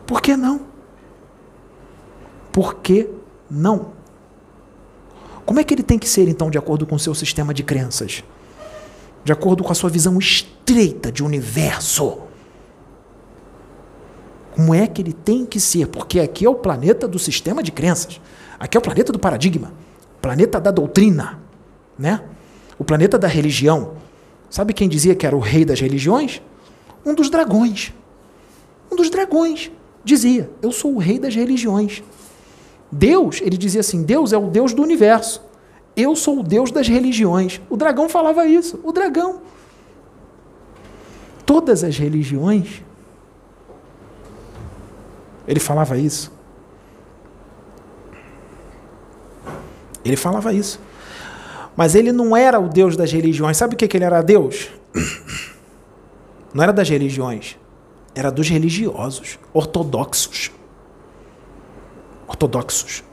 Por 0.05 0.21
que 0.21 0.35
não? 0.35 0.61
Por 2.51 2.75
que 2.75 3.09
não? 3.49 3.93
Como 5.45 5.59
é 5.59 5.63
que 5.63 5.73
ele 5.73 5.83
tem 5.83 5.99
que 5.99 6.09
ser, 6.09 6.27
então, 6.27 6.49
de 6.49 6.57
acordo 6.57 6.85
com 6.85 6.95
o 6.95 6.99
seu 6.99 7.13
sistema 7.13 7.53
de 7.53 7.63
crenças? 7.63 8.23
De 9.25 9.31
acordo 9.31 9.63
com 9.63 9.71
a 9.71 9.75
sua 9.75 9.89
visão 9.89 10.19
estreita 10.19 11.11
de 11.11 11.23
universo. 11.23 12.19
Como 14.53 14.73
é 14.73 14.85
que 14.85 15.01
ele 15.01 15.13
tem 15.13 15.47
que 15.47 15.59
ser? 15.59 15.87
Porque 15.87 16.19
aqui 16.19 16.45
é 16.45 16.49
o 16.49 16.53
planeta 16.53 17.07
do 17.07 17.17
sistema 17.17 17.63
de 17.63 17.71
crenças. 17.71 18.21
Aqui 18.59 18.77
é 18.77 18.79
o 18.79 18.83
planeta 18.83 19.11
do 19.11 19.17
paradigma, 19.17 19.73
planeta 20.21 20.61
da 20.61 20.69
doutrina, 20.69 21.39
né? 21.97 22.23
O 22.77 22.83
planeta 22.83 23.17
da 23.17 23.27
religião. 23.27 23.93
Sabe 24.47 24.73
quem 24.73 24.87
dizia 24.87 25.15
que 25.15 25.25
era 25.25 25.35
o 25.35 25.39
rei 25.39 25.65
das 25.65 25.81
religiões? 25.81 26.39
Um 27.03 27.15
dos 27.15 27.29
dragões. 27.29 27.93
Um 28.91 28.95
dos 28.95 29.09
dragões 29.09 29.71
dizia: 30.03 30.51
"Eu 30.61 30.71
sou 30.71 30.93
o 30.93 30.99
rei 30.99 31.17
das 31.17 31.35
religiões". 31.35 32.03
Deus, 32.91 33.41
ele 33.41 33.57
dizia 33.57 33.81
assim: 33.81 34.03
Deus 34.03 34.31
é 34.31 34.37
o 34.37 34.47
Deus 34.47 34.71
do 34.71 34.83
universo. 34.83 35.41
Eu 35.95 36.15
sou 36.15 36.39
o 36.39 36.43
Deus 36.43 36.71
das 36.71 36.87
religiões. 36.87 37.61
O 37.69 37.77
dragão 37.77 38.09
falava 38.09 38.45
isso. 38.45 38.79
O 38.83 38.91
dragão. 38.91 39.41
Todas 41.45 41.83
as 41.83 41.97
religiões. 41.97 42.81
Ele 45.47 45.59
falava 45.59 45.97
isso. 45.97 46.31
Ele 50.03 50.15
falava 50.15 50.53
isso. 50.53 50.79
Mas 51.75 51.95
ele 51.95 52.11
não 52.11 52.35
era 52.35 52.59
o 52.59 52.67
Deus 52.67 52.95
das 52.95 53.11
religiões. 53.11 53.57
Sabe 53.57 53.75
o 53.75 53.77
que, 53.77 53.87
que 53.87 53.97
ele 53.97 54.05
era 54.05 54.21
Deus? 54.21 54.69
Não 56.53 56.63
era 56.63 56.71
das 56.71 56.87
religiões. 56.87 57.57
Era 58.13 58.31
dos 58.31 58.47
religiosos, 58.47 59.37
ortodoxos. 59.53 60.51
Ortodoxos. 62.25 63.03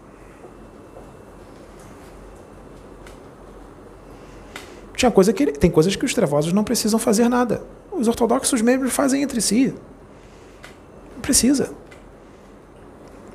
Tinha 5.02 5.10
coisa 5.10 5.32
que 5.32 5.46
tem 5.46 5.68
coisas 5.68 5.96
que 5.96 6.04
os 6.04 6.14
trevosos 6.14 6.52
não 6.52 6.62
precisam 6.62 6.96
fazer 6.96 7.28
nada. 7.28 7.64
Os 7.90 8.06
ortodoxos 8.06 8.62
mesmo 8.62 8.88
fazem 8.88 9.20
entre 9.20 9.40
si. 9.40 9.74
Não 11.12 11.20
precisa. 11.20 11.72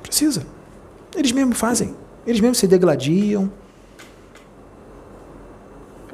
Precisa. 0.02 0.46
Eles 1.14 1.30
mesmos 1.30 1.58
fazem. 1.58 1.94
Eles 2.26 2.40
mesmos 2.40 2.56
se 2.56 2.66
degladiam. 2.66 3.52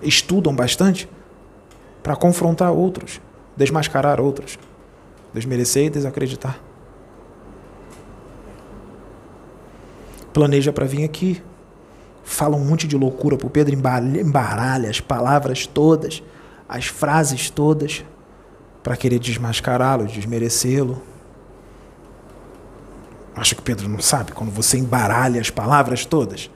Estudam 0.02 0.52
bastante 0.52 1.09
para 2.02 2.16
confrontar 2.16 2.72
outros, 2.72 3.20
desmascarar 3.56 4.20
outros, 4.20 4.59
desmerecer 5.32 5.85
e 5.85 5.90
desacreditar. 5.90 6.59
Planeja 10.32 10.72
para 10.72 10.85
vir 10.85 11.05
aqui, 11.05 11.40
fala 12.24 12.56
um 12.56 12.64
monte 12.64 12.88
de 12.88 12.96
loucura 12.96 13.36
pro 13.36 13.51
Pedro, 13.51 13.74
embaralha 13.74 14.88
as 14.88 15.01
palavras 15.01 15.66
todas, 15.66 16.22
as 16.68 16.86
frases 16.86 17.51
todas, 17.51 18.05
para 18.82 18.96
querer 18.96 19.18
desmascará-lo, 19.18 20.06
desmerecê-lo. 20.06 21.02
Acho 23.36 23.55
que 23.56 23.62
Pedro 23.62 23.88
não 23.88 24.01
sabe 24.01 24.32
quando 24.32 24.51
você 24.51 24.78
embaralha 24.78 25.40
as 25.40 25.51
palavras 25.51 26.06
todas 26.06 26.51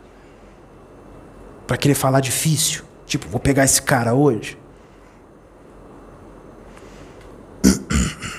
para 1.67 1.77
querer 1.77 1.95
falar 1.95 2.21
difícil, 2.21 2.83
tipo, 3.05 3.29
vou 3.29 3.41
pegar 3.41 3.65
esse 3.65 3.83
cara 3.83 4.15
hoje. 4.15 4.59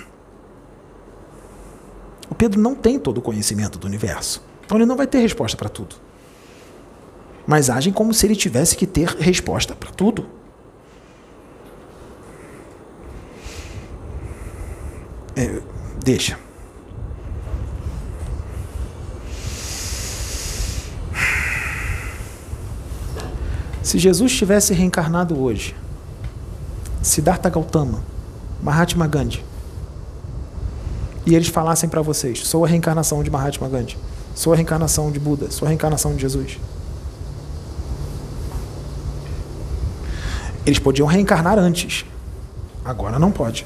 O 2.31 2.35
Pedro 2.39 2.61
não 2.61 2.73
tem 2.73 2.97
todo 2.97 3.17
o 3.17 3.21
conhecimento 3.21 3.77
do 3.77 3.85
universo. 3.85 4.41
Então 4.65 4.77
ele 4.77 4.85
não 4.85 4.95
vai 4.95 5.05
ter 5.07 5.19
resposta 5.19 5.57
para 5.57 5.67
tudo. 5.67 5.95
Mas 7.49 7.67
agem 7.67 7.91
como 7.91 8.13
se 8.13 8.27
ele 8.27 8.35
tivesse 8.35 8.75
que 8.75 8.85
ter 8.85 9.07
resposta 9.07 9.73
para 9.73 9.89
tudo. 9.89 10.23
É, 15.35 15.59
deixa. 16.05 16.37
Se 23.81 23.97
Jesus 23.97 24.31
tivesse 24.31 24.71
reencarnado 24.75 25.41
hoje, 25.41 25.75
Siddhartha 27.01 27.49
Gautama, 27.49 28.03
Mahatma 28.61 29.07
Gandhi, 29.07 29.43
e 31.25 31.33
eles 31.33 31.47
falassem 31.47 31.89
para 31.89 32.03
vocês: 32.03 32.45
sou 32.45 32.63
a 32.63 32.67
reencarnação 32.67 33.23
de 33.23 33.31
Mahatma 33.31 33.67
Gandhi, 33.67 33.97
sou 34.35 34.53
a 34.53 34.55
reencarnação 34.55 35.11
de 35.11 35.19
Buda, 35.19 35.49
sou 35.49 35.65
a 35.65 35.69
reencarnação 35.69 36.13
de 36.13 36.21
Jesus. 36.21 36.59
Eles 40.69 40.77
podiam 40.77 41.07
reencarnar 41.07 41.57
antes, 41.57 42.05
agora 42.85 43.17
não 43.17 43.31
pode. 43.31 43.65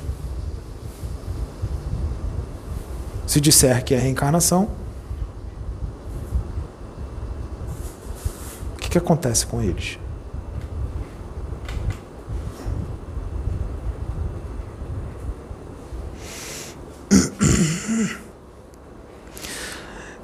Se 3.28 3.42
disser 3.42 3.84
que 3.84 3.94
é 3.94 4.00
reencarnação, 4.00 4.70
o 8.74 8.80
que, 8.80 8.88
que 8.92 8.98
acontece 8.98 9.46
com 9.46 9.62
eles? 9.62 10.00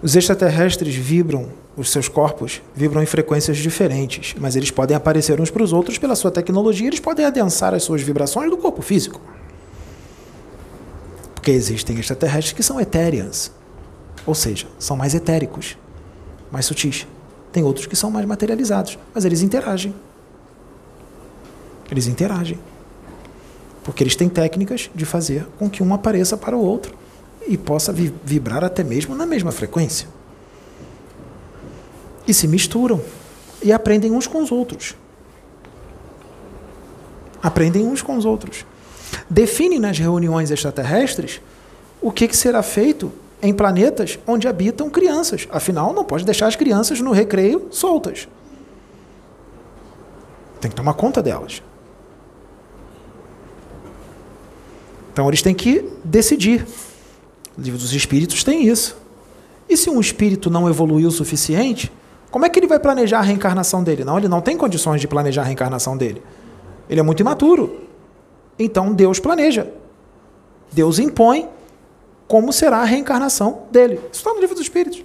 Os 0.10 0.16
extraterrestres 0.16 0.96
vibram, 0.96 1.50
os 1.78 1.92
seus 1.92 2.08
corpos 2.08 2.64
vibram 2.74 3.04
em 3.04 3.06
frequências 3.06 3.58
diferentes, 3.58 4.34
mas 4.40 4.56
eles 4.56 4.72
podem 4.72 4.98
aparecer 4.98 5.40
uns 5.40 5.52
para 5.52 5.62
os 5.62 5.72
outros 5.72 6.00
pela 6.00 6.16
sua 6.16 6.32
tecnologia, 6.32 6.88
eles 6.88 7.00
podem 7.00 7.24
adensar 7.24 7.76
as 7.76 7.84
suas 7.84 8.02
vibrações 8.02 8.50
do 8.50 8.58
corpo 8.58 8.82
físico. 8.82 9.22
Porque 11.36 11.52
existem 11.52 12.00
extraterrestres 12.00 12.54
que 12.54 12.64
são 12.64 12.82
etéreas, 12.82 13.52
ou 14.26 14.34
seja, 14.34 14.66
são 14.80 14.98
mais 14.98 15.14
etéricos, 15.14 15.78
mais 16.52 16.66
sutis. 16.66 17.06
Tem 17.52 17.62
outros 17.62 17.86
que 17.86 17.96
são 17.96 18.10
mais 18.10 18.26
materializados, 18.26 18.98
mas 19.14 19.26
eles 19.26 19.44
interagem. 19.44 19.94
Eles 21.92 22.08
interagem. 22.08 22.58
Porque 23.84 24.02
eles 24.02 24.16
têm 24.16 24.28
técnicas 24.28 24.90
de 24.96 25.06
fazer 25.06 25.46
com 25.60 25.70
que 25.70 25.84
um 25.84 25.94
apareça 25.94 26.36
para 26.36 26.58
o 26.58 26.66
outro 26.66 26.98
e 27.50 27.58
possa 27.58 27.92
vi 27.92 28.14
vibrar 28.24 28.64
até 28.64 28.84
mesmo 28.84 29.16
na 29.16 29.26
mesma 29.26 29.52
frequência. 29.52 30.08
E 32.28 32.34
se 32.34 32.48
misturam 32.48 33.02
e 33.64 33.74
aprendem 33.74 34.12
uns 34.12 34.28
com 34.28 34.44
os 34.44 34.52
outros. 34.52 34.96
Aprendem 37.42 37.88
uns 37.88 38.04
com 38.04 38.16
os 38.16 38.24
outros. 38.24 38.64
Definem 39.28 39.80
nas 39.80 39.98
reuniões 39.98 40.52
extraterrestres 40.52 41.42
o 42.00 42.12
que, 42.12 42.28
que 42.28 42.38
será 42.38 42.62
feito 42.62 43.12
em 43.42 43.52
planetas 43.52 44.20
onde 44.28 44.48
habitam 44.48 44.88
crianças. 44.88 45.48
Afinal, 45.50 45.92
não 45.92 46.06
pode 46.06 46.26
deixar 46.26 46.46
as 46.46 46.56
crianças 46.56 47.02
no 47.02 47.12
recreio 47.12 47.68
soltas. 47.72 48.28
Tem 50.62 50.70
que 50.70 50.78
tomar 50.78 50.94
conta 50.94 51.20
delas. 51.20 51.64
Então 55.12 55.28
eles 55.28 55.42
têm 55.42 55.56
que 55.56 55.84
decidir 56.04 56.64
o 57.60 57.62
livro 57.62 57.78
dos 57.78 57.94
Espíritos 57.94 58.44
tem 58.44 58.68
isso. 58.68 58.98
E 59.68 59.76
se 59.76 59.90
um 59.90 60.00
espírito 60.00 60.50
não 60.50 60.68
evoluiu 60.68 61.10
o 61.10 61.12
suficiente, 61.12 61.92
como 62.32 62.46
é 62.46 62.50
que 62.50 62.58
ele 62.58 62.68
vai 62.68 62.80
planejar 62.80 63.20
a 63.20 63.22
reencarnação 63.22 63.84
dele? 63.84 64.04
Não, 64.04 64.18
ele 64.18 64.28
não 64.28 64.42
tem 64.42 64.58
condições 64.58 65.02
de 65.02 65.08
planejar 65.08 65.42
a 65.42 65.46
reencarnação 65.46 65.98
dele. 65.98 66.24
Ele 66.90 67.00
é 67.00 67.04
muito 67.04 67.20
imaturo. 67.20 67.82
Então 68.58 68.94
Deus 68.94 69.20
planeja. 69.20 69.68
Deus 70.72 71.00
impõe 71.00 71.48
como 72.28 72.54
será 72.54 72.78
a 72.78 72.86
reencarnação 72.86 73.64
dele. 73.72 73.96
Isso 74.12 74.22
está 74.22 74.34
no 74.34 74.40
livro 74.40 74.56
dos 74.56 74.64
Espíritos. 74.64 75.04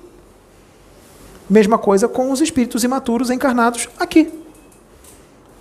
Mesma 1.51 1.77
coisa 1.77 2.09
com 2.09 2.31
os 2.31 2.41
espíritos 2.41 2.85
imaturos 2.85 3.31
encarnados 3.31 3.89
aqui, 3.99 4.33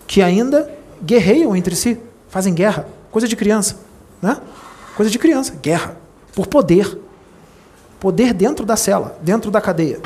que 0.08 0.22
ainda 0.22 0.74
guerreiam 1.04 1.56
entre 1.56 1.76
si, 1.76 2.00
fazem 2.30 2.54
guerra, 2.54 2.88
coisa 3.12 3.28
de 3.28 3.36
criança, 3.36 3.80
né? 4.22 4.40
Coisa 4.96 5.12
de 5.12 5.20
criança, 5.20 5.54
guerra 5.62 6.03
por 6.34 6.48
poder. 6.48 7.00
Poder 8.00 8.34
dentro 8.34 8.66
da 8.66 8.76
cela, 8.76 9.18
dentro 9.22 9.50
da 9.50 9.62
cadeia. 9.62 10.02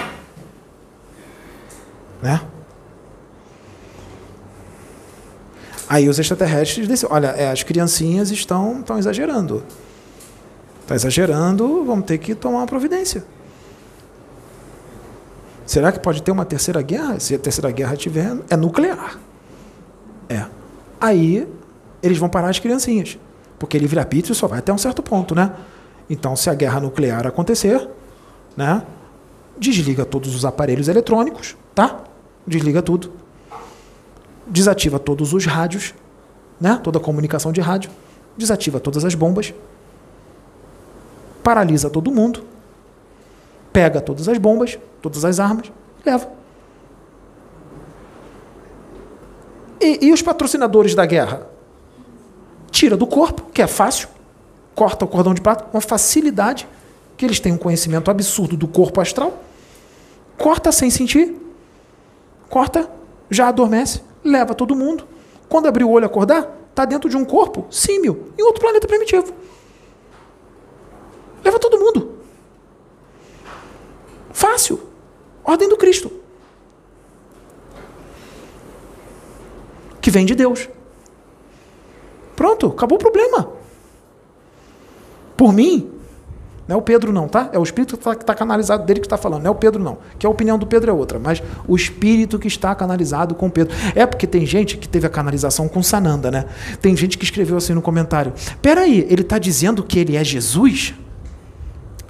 Né? 2.21 2.41
Aí 5.89 6.09
os 6.09 6.19
extraterrestres 6.19 6.87
dizem, 6.87 7.09
olha, 7.11 7.27
é, 7.27 7.49
as 7.49 7.63
criancinhas 7.63 8.29
estão, 8.29 8.79
estão 8.79 8.99
exagerando. 8.99 9.63
Está 10.81 10.95
exagerando, 10.95 11.83
vamos 11.85 12.05
ter 12.05 12.17
que 12.17 12.35
tomar 12.35 12.59
uma 12.59 12.67
providência. 12.67 13.23
Será 15.65 15.91
que 15.91 15.99
pode 15.99 16.21
ter 16.21 16.31
uma 16.31 16.45
terceira 16.45 16.81
guerra? 16.81 17.19
Se 17.19 17.35
a 17.35 17.39
terceira 17.39 17.71
guerra 17.71 17.95
tiver, 17.95 18.37
é 18.49 18.55
nuclear. 18.55 19.19
É. 20.29 20.45
Aí 20.99 21.47
eles 22.01 22.17
vão 22.17 22.29
parar 22.29 22.49
as 22.49 22.59
criancinhas. 22.59 23.17
Porque 23.57 23.77
livre-arbítrio 23.77 24.35
só 24.35 24.47
vai 24.47 24.59
até 24.59 24.71
um 24.71 24.77
certo 24.77 25.01
ponto, 25.01 25.33
né? 25.33 25.51
Então, 26.09 26.35
se 26.35 26.49
a 26.49 26.53
guerra 26.53 26.79
nuclear 26.79 27.27
acontecer, 27.27 27.87
né, 28.55 28.83
desliga 29.57 30.05
todos 30.05 30.35
os 30.35 30.45
aparelhos 30.45 30.87
eletrônicos, 30.87 31.55
tá? 31.75 32.03
Desliga 32.45 32.81
tudo. 32.81 33.11
Desativa 34.45 34.97
todos 34.97 35.33
os 35.33 35.45
rádios, 35.45 35.93
né? 36.59 36.79
Toda 36.81 36.97
a 36.97 37.01
comunicação 37.01 37.51
de 37.51 37.59
rádio. 37.59 37.91
Desativa 38.37 38.79
todas 38.79 39.03
as 39.03 39.15
bombas. 39.15 39.53
Paralisa 41.43 41.89
todo 41.89 42.11
mundo. 42.11 42.43
Pega 43.73 43.99
todas 43.99 44.29
as 44.29 44.37
bombas, 44.37 44.79
todas 45.01 45.25
as 45.25 45.39
armas, 45.39 45.71
leva. 46.05 46.29
E, 49.79 50.07
e 50.07 50.13
os 50.13 50.21
patrocinadores 50.21 50.95
da 50.95 51.05
guerra? 51.05 51.47
Tira 52.71 52.95
do 52.95 53.05
corpo, 53.05 53.43
que 53.53 53.61
é 53.61 53.67
fácil 53.67 54.07
corta 54.77 55.05
o 55.05 55.07
cordão 55.07 55.33
de 55.33 55.41
prata 55.41 55.63
com 55.63 55.81
facilidade, 55.81 56.67
que 57.17 57.25
eles 57.25 57.39
têm 57.39 57.51
um 57.51 57.57
conhecimento 57.57 58.11
absurdo 58.11 58.55
do 58.55 58.67
corpo 58.67 59.01
astral. 59.01 59.41
Corta 60.37 60.71
sem 60.71 60.91
sentir. 60.91 61.35
Corta, 62.47 62.87
já 63.27 63.47
adormece, 63.47 64.03
leva 64.23 64.53
todo 64.53 64.75
mundo. 64.75 65.07
Quando 65.49 65.65
abrir 65.65 65.83
o 65.83 65.89
olho 65.89 66.05
acordar, 66.05 66.55
está 66.69 66.85
dentro 66.85 67.09
de 67.09 67.17
um 67.17 67.25
corpo 67.25 67.65
símil, 67.71 68.31
em 68.37 68.43
outro 68.43 68.61
planeta 68.61 68.87
primitivo. 68.87 69.33
Leva 71.43 71.57
todo 71.57 71.79
mundo. 71.79 72.19
Fácil. 74.31 74.79
Ordem 75.43 75.67
do 75.67 75.75
Cristo. 75.75 76.11
Que 79.99 80.11
vem 80.11 80.23
de 80.23 80.35
Deus. 80.35 80.69
Pronto, 82.35 82.67
acabou 82.67 82.97
o 82.97 83.01
problema. 83.01 83.56
Por 85.37 85.53
mim, 85.53 85.91
não 86.67 86.75
é 86.75 86.79
o 86.79 86.81
Pedro 86.81 87.13
não, 87.13 87.27
tá? 87.29 87.49
É 87.53 87.59
o 87.59 87.63
espírito 87.63 87.95
que 87.95 88.01
está 88.01 88.13
tá 88.13 88.35
canalizado 88.35 88.85
dele 88.85 88.99
que 88.99 89.05
está 89.05 89.15
falando, 89.15 89.43
não 89.43 89.47
é 89.47 89.51
o 89.51 89.55
Pedro 89.55 89.81
não. 89.81 89.99
Que 90.19 90.27
a 90.27 90.29
opinião 90.29 90.59
do 90.59 90.67
Pedro 90.67 90.91
é 90.91 90.93
outra, 90.93 91.17
mas 91.17 91.41
o 91.65 91.75
espírito 91.75 92.37
que 92.37 92.47
está 92.47 92.75
canalizado 92.75 93.33
com 93.33 93.49
Pedro. 93.49 93.73
É 93.95 94.05
porque 94.05 94.27
tem 94.27 94.45
gente 94.45 94.77
que 94.77 94.89
teve 94.89 95.07
a 95.07 95.09
canalização 95.09 95.69
com 95.69 95.81
Sananda, 95.81 96.29
né? 96.29 96.45
Tem 96.81 96.95
gente 96.97 97.17
que 97.17 97.23
escreveu 97.23 97.55
assim 97.55 97.73
no 97.73 97.81
comentário: 97.81 98.33
peraí, 98.61 99.07
ele 99.09 99.21
está 99.21 99.37
dizendo 99.37 99.81
que 99.81 99.97
ele 99.97 100.17
é 100.17 100.23
Jesus? 100.23 100.93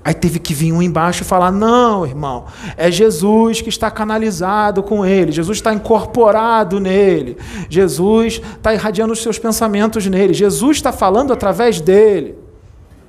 Aí 0.04 0.14
teve 0.14 0.40
que 0.40 0.54
vir 0.54 0.72
um 0.72 0.82
embaixo 0.82 1.22
e 1.22 1.26
falar: 1.26 1.52
não, 1.52 2.04
irmão, 2.04 2.46
é 2.76 2.90
Jesus 2.90 3.62
que 3.62 3.70
está 3.70 3.92
canalizado 3.92 4.82
com 4.82 5.06
ele, 5.06 5.32
Jesus 5.32 5.60
está 5.60 5.72
incorporado 5.72 6.80
nele, 6.80 7.38
Jesus 7.70 8.42
está 8.56 8.74
irradiando 8.74 9.14
os 9.14 9.22
seus 9.22 9.38
pensamentos 9.38 10.08
nele, 10.08 10.34
Jesus 10.34 10.78
está 10.78 10.92
falando 10.92 11.32
através 11.32 11.80
dele. 11.80 12.47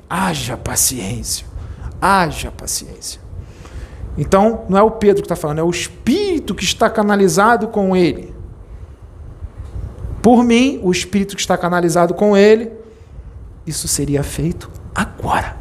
Haja 0.09 0.57
paciência. 0.57 1.47
Haja 2.01 2.51
paciência. 2.51 3.21
Então, 4.17 4.65
não 4.69 4.77
é 4.77 4.83
o 4.83 4.91
Pedro 4.91 5.23
que 5.23 5.27
está 5.27 5.37
falando, 5.37 5.61
é 5.61 5.63
o 5.63 5.71
Espírito 5.71 6.55
que 6.55 6.65
está 6.65 6.91
canalizado 6.91 7.69
com 7.69 7.97
ele. 7.97 8.35
Por 10.21 10.43
mim, 10.43 10.81
o 10.83 10.91
Espírito 10.91 11.37
que 11.37 11.41
está 11.41 11.57
canalizado 11.57 12.13
com 12.15 12.37
ele, 12.37 12.73
isso 13.65 13.87
seria 13.87 14.25
feito 14.25 14.69
agora. 14.95 15.57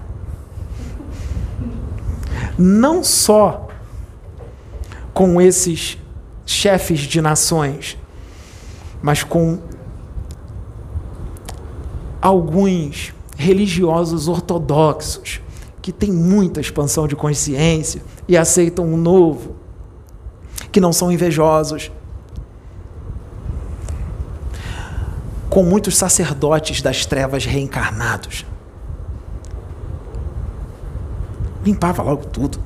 Não 2.57 3.03
só 3.03 3.67
com 5.13 5.39
esses 5.39 5.97
chefes 6.45 7.01
de 7.01 7.21
nações, 7.21 7.97
mas 9.01 9.23
com 9.23 9.59
alguns 12.19 13.13
religiosos 13.37 14.27
ortodoxos 14.27 15.39
que 15.81 15.91
têm 15.93 16.11
muita 16.11 16.59
expansão 16.59 17.07
de 17.07 17.15
consciência 17.15 18.01
e 18.27 18.35
aceitam 18.35 18.91
o 18.91 18.97
novo, 18.97 19.55
que 20.71 20.81
não 20.81 20.91
são 20.91 21.11
invejosos, 21.11 21.91
com 25.49 25.63
muitos 25.63 25.95
sacerdotes 25.95 26.81
das 26.81 27.05
trevas 27.05 27.45
reencarnados. 27.45 28.45
Limpava 31.63 32.03
logo 32.03 32.25
tudo. 32.25 32.59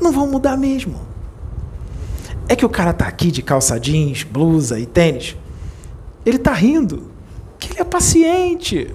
Não 0.00 0.10
vão 0.10 0.26
mudar 0.26 0.56
mesmo. 0.56 1.00
É 2.48 2.56
que 2.56 2.64
o 2.64 2.68
cara 2.68 2.92
tá 2.92 3.06
aqui 3.06 3.30
de 3.30 3.42
calça 3.42 3.78
jeans, 3.78 4.24
blusa 4.24 4.78
e 4.80 4.86
tênis. 4.86 5.36
Ele 6.24 6.38
tá 6.38 6.52
rindo. 6.52 7.11
Que 7.62 7.74
ele 7.74 7.80
é 7.80 7.84
paciente. 7.84 8.92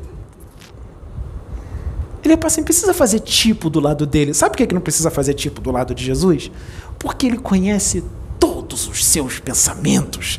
Ele 2.21 2.33
é 2.33 2.37
paciente, 2.37 2.65
precisa 2.65 2.93
fazer 2.93 3.21
tipo 3.21 3.69
do 3.69 3.79
lado 3.79 4.05
dele. 4.05 4.33
Sabe 4.33 4.57
por 4.57 4.67
que 4.67 4.73
não 4.73 4.81
precisa 4.81 5.09
fazer 5.09 5.33
tipo 5.35 5.61
do 5.61 5.71
lado 5.71 5.95
de 5.95 6.03
Jesus? 6.03 6.51
Porque 6.99 7.25
ele 7.25 7.37
conhece 7.37 8.03
todos 8.37 8.89
os 8.89 9.05
seus 9.05 9.39
pensamentos. 9.39 10.37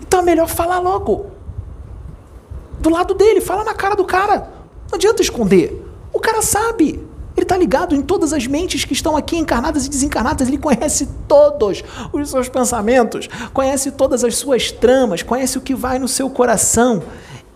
Então 0.00 0.20
é 0.20 0.22
melhor 0.22 0.46
falar 0.46 0.78
logo. 0.78 1.32
Do 2.78 2.88
lado 2.88 3.14
dele, 3.14 3.40
fala 3.40 3.64
na 3.64 3.74
cara 3.74 3.96
do 3.96 4.04
cara. 4.04 4.52
Não 4.88 4.94
adianta 4.94 5.22
esconder. 5.22 5.84
O 6.12 6.20
cara 6.20 6.40
sabe. 6.40 7.04
Ele 7.36 7.44
está 7.44 7.56
ligado 7.56 7.94
em 7.94 8.02
todas 8.02 8.32
as 8.32 8.46
mentes 8.46 8.84
que 8.84 8.92
estão 8.92 9.16
aqui 9.16 9.36
encarnadas 9.36 9.86
e 9.86 9.90
desencarnadas. 9.90 10.48
Ele 10.48 10.58
conhece 10.58 11.08
todos 11.26 11.82
os 12.12 12.30
seus 12.30 12.48
pensamentos, 12.48 13.28
conhece 13.52 13.90
todas 13.90 14.22
as 14.22 14.36
suas 14.36 14.70
tramas, 14.70 15.22
conhece 15.22 15.56
o 15.56 15.60
que 15.60 15.74
vai 15.74 15.98
no 15.98 16.08
seu 16.08 16.28
coração. 16.28 17.02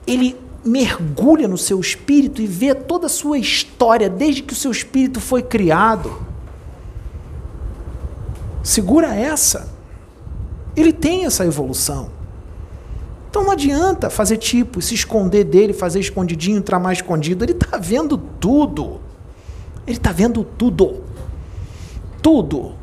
Ele 0.07 0.37
mergulha 0.65 1.47
no 1.47 1.59
seu 1.59 1.79
espírito 1.79 2.43
e 2.43 2.47
vê 2.47 2.75
toda 2.75 3.07
a 3.07 3.11
sua 3.11 3.39
história 3.39 4.09
desde 4.09 4.43
que 4.43 4.53
o 4.53 4.57
seu 4.57 4.71
espírito 4.71 5.21
foi 5.21 5.43
criado. 5.43 6.21
Segura 8.63 9.15
essa. 9.15 9.69
Ele 10.75 10.93
tem 10.93 11.25
essa 11.25 11.45
evolução. 11.45 12.11
Então 13.31 13.45
não 13.45 13.53
adianta 13.53 14.09
fazer 14.09 14.39
tipo, 14.39 14.81
se 14.81 14.95
esconder 14.95 15.45
dele, 15.45 15.73
fazer 15.73 16.01
escondidinho, 16.01 16.59
entrar 16.59 16.81
mais 16.81 16.99
escondido. 16.99 17.45
Ele 17.45 17.53
está 17.53 17.77
vendo 17.77 18.17
tudo. 18.17 19.01
Ele 19.87 19.97
está 19.97 20.11
vendo 20.13 20.43
tudo. 20.43 21.05
Tudo. 22.21 22.75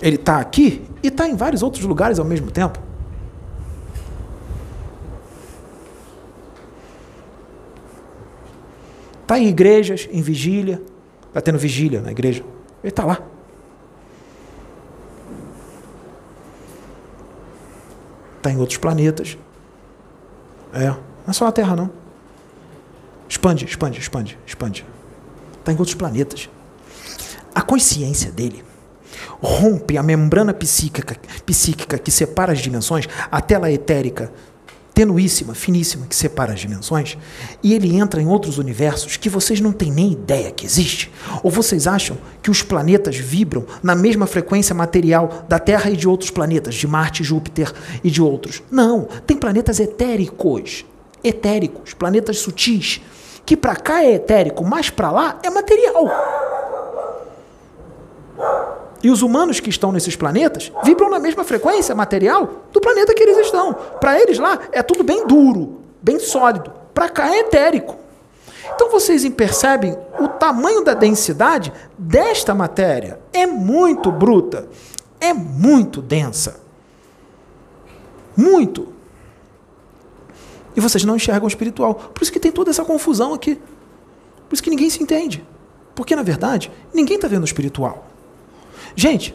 Ele 0.00 0.16
está 0.16 0.38
aqui 0.38 0.84
e 1.02 1.08
está 1.08 1.28
em 1.28 1.34
vários 1.34 1.62
outros 1.62 1.84
lugares 1.84 2.18
ao 2.18 2.24
mesmo 2.24 2.50
tempo. 2.50 2.78
Está 9.22 9.38
em 9.38 9.48
igrejas, 9.48 10.08
em 10.12 10.20
vigília. 10.20 10.82
Está 11.28 11.40
tendo 11.40 11.58
vigília 11.58 12.00
na 12.00 12.10
igreja. 12.10 12.44
Ele 12.82 12.90
está 12.90 13.04
lá. 13.04 13.20
Está 18.36 18.50
em 18.50 18.58
outros 18.58 18.76
planetas. 18.76 19.38
É. 20.74 20.88
Não 20.88 20.98
é 21.28 21.32
só 21.32 21.46
a 21.46 21.52
Terra, 21.52 21.74
não. 21.74 22.01
Expande, 23.32 23.64
expande, 23.64 23.98
expande, 23.98 24.38
expande. 24.46 24.84
Está 25.58 25.72
em 25.72 25.76
outros 25.76 25.94
planetas. 25.94 26.50
A 27.54 27.62
consciência 27.62 28.30
dele 28.30 28.62
rompe 29.40 29.96
a 29.96 30.02
membrana 30.02 30.52
psíquica, 30.52 31.16
psíquica 31.46 31.96
que 31.96 32.10
separa 32.10 32.52
as 32.52 32.58
dimensões, 32.58 33.08
a 33.30 33.40
tela 33.40 33.72
etérica 33.72 34.30
tenuíssima, 34.92 35.54
finíssima, 35.54 36.06
que 36.06 36.14
separa 36.14 36.52
as 36.52 36.60
dimensões, 36.60 37.16
e 37.62 37.72
ele 37.72 37.96
entra 37.96 38.20
em 38.20 38.26
outros 38.26 38.58
universos 38.58 39.16
que 39.16 39.30
vocês 39.30 39.62
não 39.62 39.72
têm 39.72 39.90
nem 39.90 40.12
ideia 40.12 40.50
que 40.50 40.66
existe. 40.66 41.10
Ou 41.42 41.50
vocês 41.50 41.86
acham 41.86 42.18
que 42.42 42.50
os 42.50 42.62
planetas 42.62 43.16
vibram 43.16 43.64
na 43.82 43.94
mesma 43.94 44.26
frequência 44.26 44.74
material 44.74 45.46
da 45.48 45.58
Terra 45.58 45.90
e 45.90 45.96
de 45.96 46.06
outros 46.06 46.30
planetas, 46.30 46.74
de 46.74 46.86
Marte, 46.86 47.24
Júpiter 47.24 47.72
e 48.04 48.10
de 48.10 48.20
outros? 48.20 48.62
Não, 48.70 49.08
tem 49.26 49.38
planetas 49.38 49.80
etéricos, 49.80 50.84
etéricos, 51.24 51.94
planetas 51.94 52.38
sutis, 52.38 53.00
que 53.44 53.56
para 53.56 53.76
cá 53.76 54.02
é 54.02 54.12
etérico, 54.12 54.64
mas 54.64 54.90
para 54.90 55.10
lá 55.10 55.38
é 55.42 55.50
material. 55.50 56.08
E 59.02 59.10
os 59.10 59.22
humanos 59.22 59.58
que 59.58 59.68
estão 59.68 59.90
nesses 59.90 60.14
planetas 60.14 60.70
vibram 60.84 61.10
na 61.10 61.18
mesma 61.18 61.42
frequência 61.42 61.94
material 61.94 62.48
do 62.72 62.80
planeta 62.80 63.14
que 63.14 63.22
eles 63.22 63.38
estão. 63.38 63.74
Para 63.74 64.18
eles 64.20 64.38
lá 64.38 64.58
é 64.70 64.82
tudo 64.82 65.02
bem 65.02 65.26
duro, 65.26 65.80
bem 66.00 66.20
sólido. 66.20 66.72
Para 66.94 67.08
cá 67.08 67.34
é 67.34 67.40
etérico. 67.40 67.96
Então 68.74 68.90
vocês 68.90 69.28
percebem 69.30 69.98
o 70.20 70.28
tamanho 70.28 70.84
da 70.84 70.94
densidade 70.94 71.72
desta 71.98 72.54
matéria. 72.54 73.18
É 73.32 73.44
muito 73.44 74.12
bruta, 74.12 74.68
é 75.20 75.34
muito 75.34 76.00
densa. 76.00 76.60
Muito. 78.36 78.92
E 80.74 80.80
vocês 80.80 81.04
não 81.04 81.16
enxergam 81.16 81.44
o 81.44 81.48
espiritual. 81.48 81.94
Por 81.94 82.22
isso 82.22 82.32
que 82.32 82.40
tem 82.40 82.52
toda 82.52 82.70
essa 82.70 82.84
confusão 82.84 83.34
aqui. 83.34 83.56
Por 84.48 84.54
isso 84.54 84.62
que 84.62 84.70
ninguém 84.70 84.90
se 84.90 85.02
entende. 85.02 85.44
Porque, 85.94 86.16
na 86.16 86.22
verdade, 86.22 86.70
ninguém 86.92 87.16
está 87.16 87.28
vendo 87.28 87.42
o 87.42 87.46
espiritual. 87.46 88.06
Gente, 88.96 89.34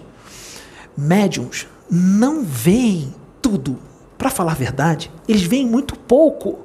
médiums 0.97 1.67
não 1.89 2.43
veem 2.43 3.13
tudo. 3.41 3.77
Para 4.17 4.29
falar 4.29 4.53
a 4.53 4.55
verdade, 4.55 5.11
eles 5.27 5.43
veem 5.43 5.65
muito 5.65 5.97
pouco. 5.97 6.59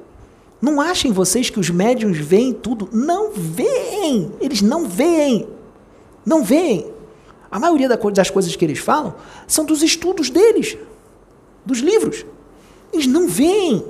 Não 0.59 0.81
achem 0.81 1.11
vocês 1.11 1.49
que 1.49 1.59
os 1.59 1.69
médiums 1.69 2.17
veem 2.17 2.53
tudo. 2.53 2.89
Não 2.91 3.31
veem. 3.33 4.31
Eles 4.39 4.61
não 4.61 4.87
veem. 4.87 5.47
Não 6.25 6.43
veem. 6.43 6.91
A 7.51 7.59
maioria 7.59 7.87
das 7.87 8.31
coisas 8.31 8.55
que 8.55 8.65
eles 8.65 8.79
falam 8.79 9.13
são 9.45 9.63
dos 9.63 9.83
estudos 9.83 10.31
deles, 10.31 10.75
dos 11.63 11.79
livros. 11.79 12.25
Eles 12.91 13.05
não 13.05 13.27
veem. 13.27 13.85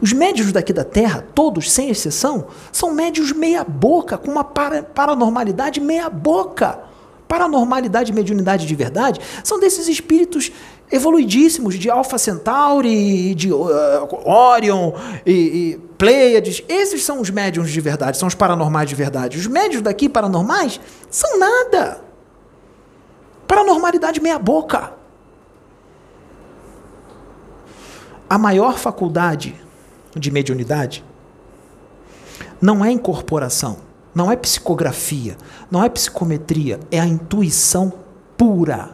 Os 0.00 0.12
médios 0.12 0.52
daqui 0.52 0.72
da 0.72 0.84
Terra, 0.84 1.24
todos, 1.34 1.70
sem 1.70 1.88
exceção, 1.88 2.46
são 2.72 2.92
médios 2.92 3.32
meia-boca, 3.32 4.18
com 4.18 4.30
uma 4.30 4.44
paranormalidade 4.44 5.80
meia-boca 5.80 6.94
paranormalidade 7.26 8.12
e 8.12 8.14
mediunidade 8.14 8.66
de 8.66 8.74
verdade 8.74 9.20
são 9.42 9.58
desses 9.58 9.88
espíritos 9.88 10.52
evoluidíssimos 10.92 11.74
de 11.76 11.90
Alpha 11.90 12.18
Centauri, 12.18 13.34
de 13.34 13.52
uh, 13.52 14.28
Orion 14.28 14.92
e, 15.26 15.32
e 15.32 15.78
Pleiades. 15.98 16.62
Esses 16.68 17.02
são 17.02 17.20
os 17.20 17.30
médiums 17.30 17.70
de 17.70 17.80
verdade, 17.80 18.18
são 18.18 18.28
os 18.28 18.34
paranormais 18.34 18.88
de 18.88 18.94
verdade. 18.94 19.38
Os 19.38 19.46
médios 19.46 19.82
daqui 19.82 20.08
paranormais 20.08 20.80
são 21.10 21.38
nada. 21.38 22.00
Paranormalidade 23.48 24.20
meia 24.20 24.38
boca. 24.38 24.92
A 28.28 28.38
maior 28.38 28.78
faculdade 28.78 29.63
de 30.14 30.30
mediunidade 30.30 31.04
não 32.60 32.84
é 32.84 32.90
incorporação 32.90 33.78
não 34.14 34.30
é 34.30 34.36
psicografia, 34.36 35.36
não 35.70 35.82
é 35.82 35.88
psicometria, 35.88 36.78
é 36.90 37.00
a 37.00 37.06
intuição 37.06 37.92
pura. 38.36 38.90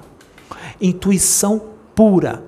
Intuição 0.81 1.63
pura. 1.95 2.43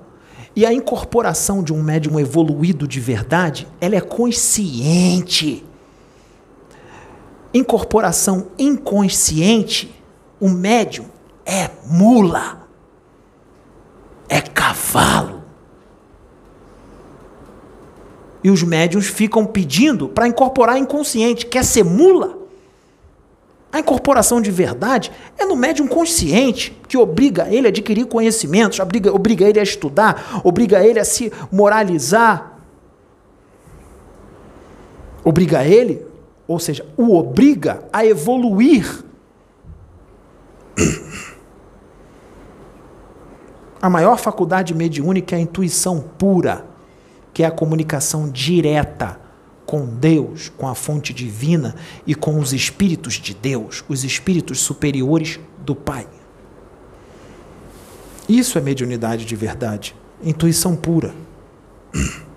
E 0.55 0.65
a 0.65 0.73
incorporação 0.73 1.63
de 1.63 1.71
um 1.71 1.81
médium 1.81 2.19
evoluído 2.19 2.87
de 2.87 2.99
verdade, 2.99 3.67
ela 3.79 3.95
é 3.95 4.01
consciente. 4.01 5.63
Incorporação 7.53 8.47
inconsciente, 8.57 9.93
o 10.39 10.49
médium 10.49 11.05
é 11.45 11.69
mula, 11.85 12.67
é 14.27 14.41
cavalo. 14.41 15.42
E 18.43 18.51
os 18.51 18.61
médiums 18.61 19.07
ficam 19.07 19.45
pedindo 19.45 20.09
para 20.09 20.27
incorporar 20.27 20.77
inconsciente. 20.77 21.45
Quer 21.45 21.63
ser 21.63 21.83
mula? 21.83 22.43
A 23.73 23.79
incorporação 23.79 24.39
de 24.39 24.51
verdade 24.51 25.11
é 25.35 25.45
no 25.45 25.55
médium 25.55 25.87
consciente, 25.87 26.79
que 26.87 26.95
obriga 26.95 27.47
ele 27.49 27.65
a 27.65 27.69
adquirir 27.69 28.05
conhecimentos, 28.05 28.79
obriga, 28.79 29.11
obriga 29.11 29.49
ele 29.49 29.59
a 29.59 29.63
estudar, 29.63 30.41
obriga 30.43 30.85
ele 30.85 30.99
a 30.99 31.05
se 31.05 31.33
moralizar. 31.51 32.59
Obriga 35.23 35.65
ele, 35.65 36.05
ou 36.47 36.59
seja, 36.59 36.85
o 36.95 37.15
obriga 37.17 37.83
a 37.91 38.05
evoluir. 38.05 39.03
A 43.81 43.89
maior 43.89 44.17
faculdade 44.17 44.73
mediúnica 44.75 45.35
é 45.35 45.39
a 45.39 45.41
intuição 45.41 45.99
pura, 45.99 46.63
que 47.33 47.43
é 47.43 47.45
a 47.45 47.51
comunicação 47.51 48.29
direta 48.29 49.19
com 49.65 49.85
Deus, 49.85 50.49
com 50.49 50.67
a 50.67 50.75
fonte 50.75 51.13
divina 51.13 51.75
e 52.05 52.13
com 52.13 52.39
os 52.39 52.53
espíritos 52.53 53.15
de 53.15 53.33
Deus, 53.33 53.83
os 53.89 54.03
espíritos 54.03 54.59
superiores 54.59 55.39
do 55.59 55.75
Pai. 55.75 56.07
Isso 58.27 58.57
é 58.57 58.61
mediunidade 58.61 59.25
de 59.25 59.35
verdade, 59.35 59.95
intuição 60.23 60.75
pura. 60.75 61.13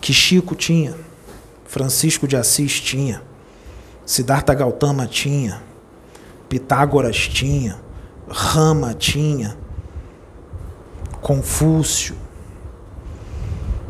Que 0.00 0.12
Chico 0.12 0.54
tinha, 0.54 0.94
Francisco 1.64 2.28
de 2.28 2.36
Assis 2.36 2.80
tinha, 2.80 3.20
Siddhartha 4.04 4.54
Gautama 4.54 5.04
tinha, 5.04 5.60
Pitágoras 6.48 7.16
tinha, 7.26 7.80
Rama 8.28 8.94
tinha, 8.94 9.56
Confúcio, 11.20 12.16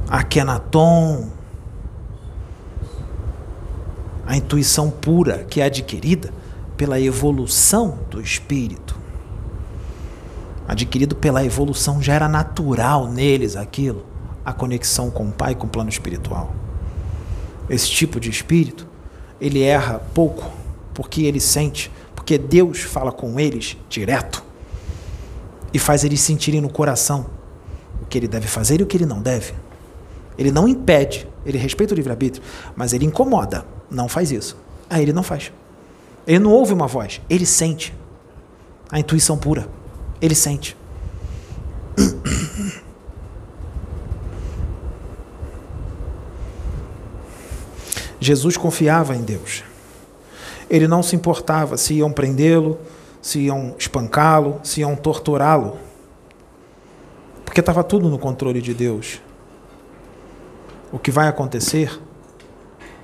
Akhenaton, 0.08 1.28
a 4.26 4.36
intuição 4.36 4.90
pura 4.90 5.44
que 5.44 5.60
é 5.60 5.64
adquirida 5.64 6.32
pela 6.76 7.00
evolução 7.00 7.98
do 8.10 8.20
espírito. 8.20 8.96
Adquirido 10.68 11.14
pela 11.14 11.44
evolução, 11.44 12.02
já 12.02 12.14
era 12.14 12.28
natural 12.28 13.08
neles 13.08 13.54
aquilo, 13.54 14.04
a 14.44 14.52
conexão 14.52 15.10
com 15.10 15.28
o 15.28 15.32
Pai, 15.32 15.54
com 15.54 15.66
o 15.66 15.70
plano 15.70 15.88
espiritual. 15.88 16.54
Esse 17.70 17.88
tipo 17.88 18.18
de 18.18 18.30
espírito, 18.30 18.86
ele 19.40 19.62
erra 19.62 20.00
pouco, 20.12 20.50
porque 20.92 21.22
ele 21.22 21.40
sente, 21.40 21.90
porque 22.16 22.36
Deus 22.36 22.80
fala 22.80 23.12
com 23.12 23.38
eles 23.38 23.76
direto 23.88 24.42
e 25.72 25.78
faz 25.78 26.02
eles 26.02 26.20
sentirem 26.20 26.60
no 26.60 26.68
coração 26.68 27.26
o 28.02 28.06
que 28.06 28.18
ele 28.18 28.26
deve 28.26 28.48
fazer 28.48 28.80
e 28.80 28.82
o 28.82 28.86
que 28.86 28.96
ele 28.96 29.06
não 29.06 29.22
deve. 29.22 29.54
Ele 30.38 30.50
não 30.50 30.66
impede, 30.66 31.28
ele 31.44 31.58
respeita 31.58 31.94
o 31.94 31.96
livre-arbítrio, 31.96 32.42
mas 32.74 32.92
ele 32.92 33.04
incomoda. 33.04 33.64
Não 33.90 34.08
faz 34.08 34.32
isso. 34.32 34.56
Aí 34.90 35.02
ele 35.02 35.12
não 35.12 35.22
faz. 35.22 35.52
Ele 36.26 36.38
não 36.40 36.50
ouve 36.50 36.72
uma 36.72 36.86
voz, 36.88 37.20
ele 37.30 37.46
sente. 37.46 37.94
A 38.90 38.98
intuição 38.98 39.38
pura. 39.38 39.68
Ele 40.20 40.34
sente. 40.34 40.76
Jesus 48.18 48.56
confiava 48.56 49.14
em 49.14 49.22
Deus. 49.22 49.62
Ele 50.68 50.88
não 50.88 51.02
se 51.02 51.14
importava 51.14 51.76
se 51.76 51.94
iam 51.94 52.10
prendê-lo, 52.10 52.78
se 53.22 53.40
iam 53.40 53.74
espancá-lo, 53.78 54.60
se 54.62 54.80
iam 54.80 54.96
torturá-lo. 54.96 55.76
Porque 57.44 57.60
estava 57.60 57.84
tudo 57.84 58.08
no 58.08 58.18
controle 58.18 58.60
de 58.60 58.74
Deus. 58.74 59.20
O 60.92 60.98
que 60.98 61.10
vai 61.10 61.28
acontecer, 61.28 62.00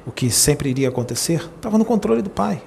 o 0.06 0.10
que 0.10 0.30
sempre 0.30 0.70
iria 0.70 0.88
acontecer, 0.88 1.48
estava 1.56 1.78
no 1.78 1.84
controle 1.84 2.22
do 2.22 2.30
Pai. 2.30 2.62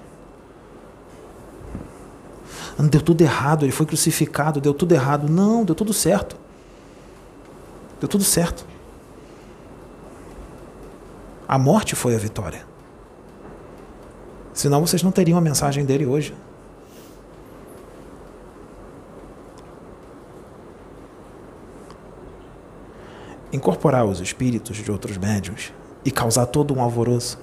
Deu 2.77 3.01
tudo 3.01 3.21
errado, 3.21 3.63
ele 3.63 3.71
foi 3.71 3.85
crucificado, 3.85 4.59
deu 4.59 4.73
tudo 4.73 4.93
errado. 4.93 5.29
Não, 5.29 5.63
deu 5.63 5.73
tudo 5.73 5.93
certo. 5.93 6.35
Deu 7.99 8.09
tudo 8.09 8.23
certo. 8.23 8.65
A 11.47 11.57
morte 11.57 11.95
foi 11.95 12.15
a 12.15 12.17
vitória. 12.17 12.65
Senão 14.55 14.79
vocês 14.79 15.03
não 15.03 15.11
teriam 15.11 15.37
a 15.37 15.41
mensagem 15.41 15.83
dele 15.83 16.05
hoje. 16.05 16.33
Incorporar 23.51 24.05
os 24.05 24.21
espíritos 24.21 24.77
de 24.77 24.89
outros 24.89 25.17
médiums 25.17 25.73
e 26.05 26.09
causar 26.09 26.45
todo 26.45 26.73
um 26.73 26.81
alvoroço 26.81 27.37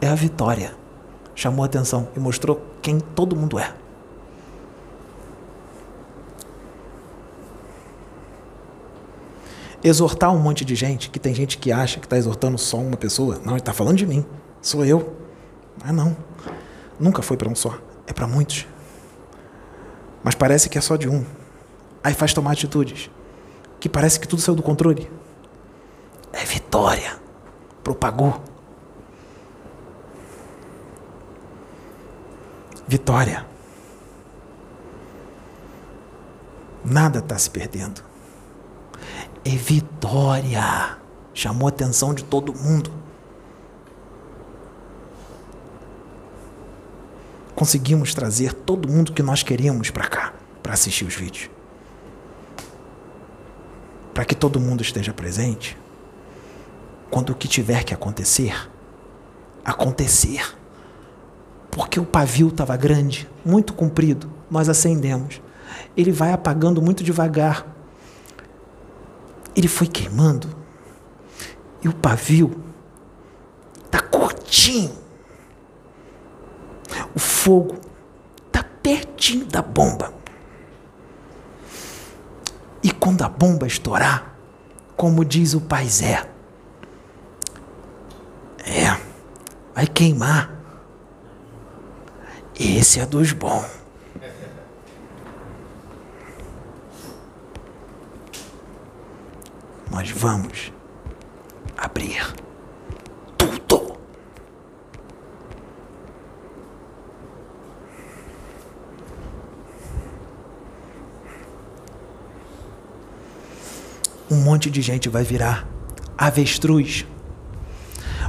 é 0.00 0.08
a 0.08 0.14
vitória. 0.16 0.74
Chamou 1.32 1.64
atenção 1.64 2.08
e 2.16 2.20
mostrou 2.20 2.60
quem 2.82 2.98
todo 2.98 3.36
mundo 3.36 3.58
é. 3.58 3.72
exortar 9.84 10.34
um 10.34 10.38
monte 10.38 10.64
de 10.64 10.74
gente, 10.74 11.10
que 11.10 11.18
tem 11.18 11.34
gente 11.34 11.58
que 11.58 11.70
acha 11.70 12.00
que 12.00 12.06
está 12.06 12.16
exortando 12.16 12.56
só 12.56 12.78
uma 12.78 12.96
pessoa. 12.96 13.38
Não, 13.44 13.52
ele 13.52 13.60
está 13.60 13.74
falando 13.74 13.98
de 13.98 14.06
mim. 14.06 14.24
Sou 14.62 14.82
eu. 14.82 15.23
Ah, 15.82 15.92
não. 15.92 16.16
Nunca 16.98 17.22
foi 17.22 17.36
para 17.36 17.48
um 17.48 17.54
só. 17.54 17.78
É 18.06 18.12
para 18.12 18.26
muitos. 18.26 18.66
Mas 20.22 20.34
parece 20.34 20.68
que 20.68 20.78
é 20.78 20.80
só 20.80 20.96
de 20.96 21.08
um. 21.08 21.24
Aí 22.02 22.14
faz 22.14 22.32
tomar 22.32 22.52
atitudes. 22.52 23.10
Que 23.80 23.88
parece 23.88 24.18
que 24.18 24.28
tudo 24.28 24.42
saiu 24.42 24.54
do 24.54 24.62
controle. 24.62 25.10
É 26.32 26.44
vitória. 26.44 27.18
Propagou. 27.82 28.42
Vitória. 32.86 33.46
Nada 36.84 37.18
está 37.18 37.38
se 37.38 37.50
perdendo 37.50 38.14
é 39.44 39.50
vitória. 39.50 40.98
Chamou 41.34 41.66
a 41.66 41.68
atenção 41.68 42.14
de 42.14 42.24
todo 42.24 42.54
mundo. 42.54 42.90
Conseguimos 47.54 48.14
trazer 48.14 48.52
todo 48.52 48.88
mundo 48.88 49.12
que 49.12 49.22
nós 49.22 49.42
queríamos 49.42 49.90
para 49.90 50.08
cá, 50.08 50.32
para 50.62 50.74
assistir 50.74 51.04
os 51.04 51.14
vídeos. 51.14 51.50
Para 54.12 54.24
que 54.24 54.34
todo 54.34 54.60
mundo 54.60 54.82
esteja 54.82 55.12
presente. 55.12 55.78
Quando 57.10 57.30
o 57.30 57.34
que 57.34 57.46
tiver 57.46 57.84
que 57.84 57.94
acontecer, 57.94 58.70
acontecer. 59.64 60.56
Porque 61.70 61.98
o 61.98 62.04
pavio 62.04 62.48
estava 62.48 62.76
grande, 62.76 63.28
muito 63.44 63.72
comprido, 63.72 64.30
nós 64.50 64.68
acendemos. 64.68 65.40
Ele 65.96 66.12
vai 66.12 66.32
apagando 66.32 66.82
muito 66.82 67.02
devagar, 67.02 67.66
ele 69.56 69.68
foi 69.68 69.86
queimando 69.86 70.48
e 71.82 71.88
o 71.88 71.94
pavio 71.94 72.62
está 73.84 74.00
curtinho. 74.00 75.03
O 77.14 77.18
fogo 77.18 77.78
está 78.46 78.62
pertinho 78.62 79.46
da 79.46 79.62
bomba. 79.62 80.12
E 82.82 82.90
quando 82.90 83.22
a 83.22 83.28
bomba 83.28 83.66
estourar, 83.66 84.36
como 84.96 85.24
diz 85.24 85.54
o 85.54 85.60
pai 85.60 85.88
Zé, 85.88 86.28
é, 88.64 88.96
vai 89.74 89.86
queimar. 89.86 90.52
Esse 92.58 93.00
é 93.00 93.06
dos 93.06 93.32
bons. 93.32 93.84
nós 99.94 100.10
vamos 100.10 100.72
abrir 101.76 102.34
Um 114.30 114.36
monte 114.36 114.70
de 114.70 114.80
gente 114.80 115.08
vai 115.08 115.22
virar 115.22 115.68
avestruz. 116.16 117.06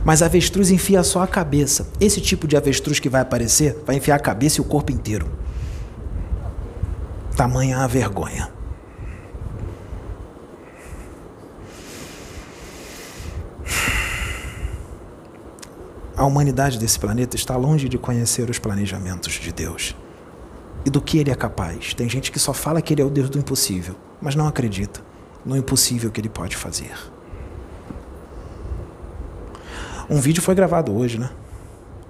Mas 0.03 0.21
avestruz 0.21 0.69
enfia 0.69 1.01
só 1.03 1.23
a 1.23 1.27
cabeça. 1.27 1.87
Esse 1.99 2.19
tipo 2.19 2.47
de 2.47 2.57
avestruz 2.57 2.99
que 2.99 3.09
vai 3.09 3.21
aparecer 3.21 3.81
vai 3.85 3.95
enfiar 3.95 4.15
a 4.15 4.19
cabeça 4.19 4.59
e 4.59 4.61
o 4.61 4.65
corpo 4.65 4.91
inteiro. 4.91 5.27
Tamanha 7.35 7.79
a 7.79 7.87
vergonha. 7.87 8.53
A 16.17 16.23
humanidade 16.23 16.79
desse 16.79 16.97
planeta 16.97 17.35
está 17.35 17.57
longe 17.57 17.89
de 17.89 17.97
conhecer 17.97 18.49
os 18.49 18.57
planejamentos 18.57 19.33
de 19.33 19.51
Deus 19.51 19.95
e 20.85 20.89
do 20.89 21.01
que 21.01 21.17
ele 21.17 21.29
é 21.29 21.35
capaz. 21.35 21.93
Tem 21.93 22.07
gente 22.07 22.31
que 22.31 22.39
só 22.39 22.53
fala 22.53 22.81
que 22.81 22.93
ele 22.93 23.01
é 23.01 23.05
o 23.05 23.09
Deus 23.09 23.29
do 23.29 23.37
impossível, 23.37 23.95
mas 24.21 24.33
não 24.33 24.47
acredita 24.47 25.14
no 25.45 25.55
impossível 25.55 26.09
que 26.09 26.19
ele 26.19 26.29
pode 26.29 26.55
fazer. 26.55 26.93
Um 30.09 30.19
vídeo 30.19 30.41
foi 30.41 30.55
gravado 30.55 30.95
hoje, 30.95 31.19
né? 31.19 31.29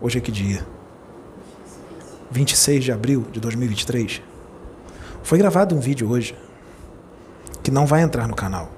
Hoje 0.02 0.18
é 0.18 0.22
que 0.22 0.32
dia? 0.32 0.66
26 2.32 2.84
de 2.84 2.92
abril 2.92 3.26
de 3.32 3.40
2023. 3.40 4.22
Foi 5.24 5.38
gravado 5.38 5.76
um 5.76 5.80
vídeo 5.80 6.10
hoje 6.10 6.38
que 7.64 7.72
não 7.72 7.86
vai 7.86 8.02
entrar 8.02 8.28
no 8.28 8.36
canal. 8.36 8.72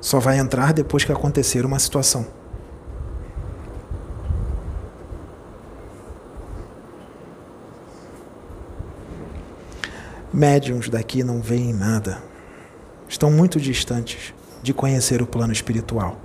Só 0.00 0.18
vai 0.18 0.38
entrar 0.38 0.72
depois 0.72 1.04
que 1.04 1.12
acontecer 1.12 1.64
uma 1.64 1.78
situação. 1.78 2.26
Médiums 10.32 10.88
daqui 10.88 11.22
não 11.22 11.40
veem 11.40 11.72
nada. 11.72 12.31
Estão 13.12 13.30
muito 13.30 13.60
distantes 13.60 14.32
de 14.62 14.72
conhecer 14.72 15.20
o 15.20 15.26
plano 15.26 15.52
espiritual. 15.52 16.18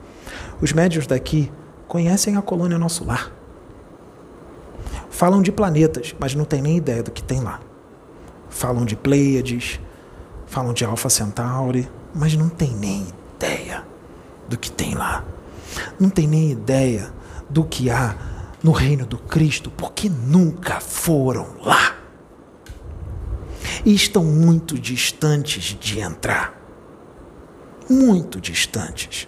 Os 0.61 0.72
médiums 0.72 1.05
daqui 1.05 1.51
conhecem 1.85 2.38
a 2.38 2.41
colônia 2.41 2.77
Nosso 2.77 3.03
Lar. 3.03 3.30
Falam 5.09 5.41
de 5.41 5.51
planetas, 5.51 6.15
mas 6.18 6.34
não 6.34 6.45
têm 6.45 6.61
nem 6.61 6.77
ideia 6.77 7.03
do 7.03 7.11
que 7.11 7.22
tem 7.22 7.41
lá. 7.41 7.59
Falam 8.49 8.85
de 8.85 8.95
Pleiades, 8.95 9.81
falam 10.45 10.72
de 10.72 10.85
Alpha 10.85 11.09
Centauri, 11.09 11.89
mas 12.15 12.38
não 12.38 12.47
têm 12.47 12.73
nem 12.73 13.05
ideia 13.35 13.84
do 14.47 14.57
que 14.57 14.72
tem 14.72 14.95
lá. 14.95 15.26
não 15.99 16.09
tem 16.09 16.26
nem 16.26 16.51
ideia 16.51 17.11
do 17.49 17.65
que 17.65 17.89
há 17.89 18.15
no 18.64 18.72
reino 18.72 19.05
do 19.05 19.18
Cristo, 19.18 19.69
porque 19.69 20.09
nunca 20.09 20.80
foram 20.80 21.49
lá. 21.61 21.97
E 23.84 23.93
estão 23.93 24.23
muito 24.23 24.80
distantes 24.80 25.77
de 25.77 25.99
entrar. 25.99 26.56
Muito 27.89 28.41
distantes. 28.41 29.27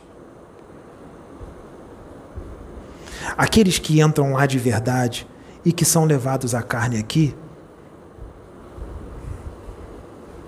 Aqueles 3.38 3.80
que 3.80 4.02
entram 4.02 4.34
lá 4.34 4.46
de 4.46 4.58
verdade 4.58 5.28
e 5.64 5.72
que 5.72 5.86
são 5.86 6.06
levados 6.06 6.54
à 6.56 6.62
carne 6.62 6.98
aqui, 6.98 7.36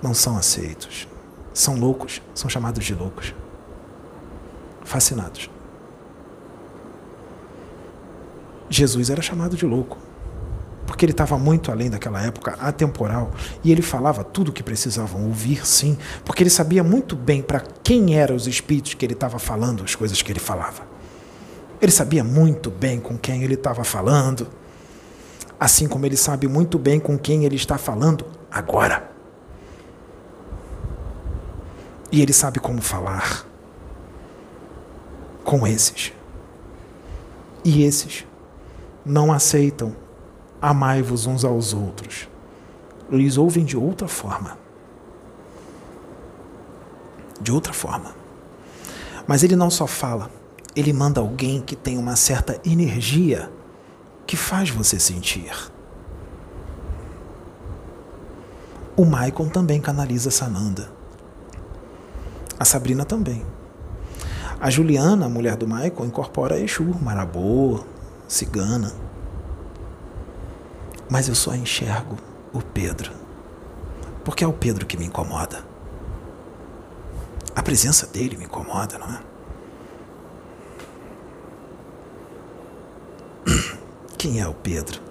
não 0.01 0.13
são 0.13 0.37
aceitos. 0.37 1.07
São 1.53 1.77
loucos, 1.77 2.21
são 2.33 2.49
chamados 2.49 2.83
de 2.83 2.95
loucos. 2.95 3.33
Fascinados. 4.83 5.49
Jesus 8.69 9.09
era 9.09 9.21
chamado 9.21 9.55
de 9.55 9.65
louco, 9.65 9.97
porque 10.85 11.05
ele 11.05 11.11
estava 11.11 11.37
muito 11.37 11.71
além 11.71 11.89
daquela 11.89 12.21
época 12.21 12.55
atemporal 12.59 13.31
e 13.63 13.71
ele 13.71 13.81
falava 13.81 14.23
tudo 14.23 14.49
o 14.49 14.51
que 14.51 14.63
precisavam 14.63 15.25
ouvir, 15.25 15.65
sim, 15.65 15.97
porque 16.25 16.43
ele 16.43 16.49
sabia 16.49 16.83
muito 16.83 17.15
bem 17.15 17.41
para 17.41 17.61
quem 17.83 18.15
eram 18.15 18.35
os 18.35 18.47
espíritos 18.47 18.93
que 18.93 19.05
ele 19.05 19.13
estava 19.13 19.39
falando 19.39 19.83
as 19.83 19.95
coisas 19.95 20.21
que 20.21 20.31
ele 20.31 20.39
falava. 20.39 20.83
Ele 21.81 21.91
sabia 21.91 22.23
muito 22.23 22.69
bem 22.69 22.99
com 22.99 23.17
quem 23.17 23.43
ele 23.43 23.55
estava 23.55 23.83
falando, 23.83 24.47
assim 25.59 25.87
como 25.87 26.05
ele 26.05 26.17
sabe 26.17 26.47
muito 26.47 26.77
bem 26.77 26.99
com 26.99 27.17
quem 27.17 27.45
ele 27.45 27.55
está 27.55 27.77
falando 27.77 28.25
agora. 28.51 29.09
E 32.11 32.21
ele 32.21 32.33
sabe 32.33 32.59
como 32.59 32.81
falar 32.81 33.45
com 35.43 35.65
esses. 35.65 36.11
E 37.63 37.83
esses 37.83 38.25
não 39.05 39.31
aceitam 39.31 39.95
amai-vos 40.61 41.25
uns 41.25 41.43
aos 41.43 41.73
outros. 41.73 42.29
Eles 43.09 43.37
ouvem 43.37 43.65
de 43.65 43.75
outra 43.75 44.07
forma. 44.07 44.57
De 47.41 47.51
outra 47.51 47.73
forma. 47.73 48.13
Mas 49.27 49.43
ele 49.43 49.55
não 49.55 49.69
só 49.69 49.87
fala, 49.87 50.29
ele 50.75 50.93
manda 50.93 51.19
alguém 51.19 51.61
que 51.61 51.75
tem 51.75 51.97
uma 51.97 52.15
certa 52.15 52.59
energia 52.63 53.51
que 54.25 54.37
faz 54.37 54.69
você 54.69 54.99
sentir. 54.99 55.51
O 58.95 59.05
Maicon 59.05 59.49
também 59.49 59.81
canaliza 59.81 60.29
Sananda. 60.29 60.91
A 62.59 62.63
Sabrina 62.63 63.03
também. 63.03 63.43
A 64.59 64.69
Juliana, 64.69 65.25
a 65.25 65.29
mulher 65.29 65.55
do 65.55 65.67
Maicon, 65.67 66.05
incorpora 66.05 66.59
Exu, 66.59 66.83
Marabô, 67.01 67.79
cigana. 68.27 68.93
Mas 71.11 71.27
eu 71.27 71.35
só 71.35 71.53
enxergo 71.53 72.15
o 72.53 72.61
Pedro. 72.61 73.11
Porque 74.23 74.45
é 74.45 74.47
o 74.47 74.53
Pedro 74.53 74.85
que 74.85 74.95
me 74.95 75.05
incomoda. 75.05 75.61
A 77.53 77.61
presença 77.61 78.07
dele 78.07 78.37
me 78.37 78.45
incomoda, 78.45 78.97
não 78.97 79.07
é? 79.13 79.21
Quem 84.17 84.39
é 84.39 84.47
o 84.47 84.53
Pedro? 84.53 85.01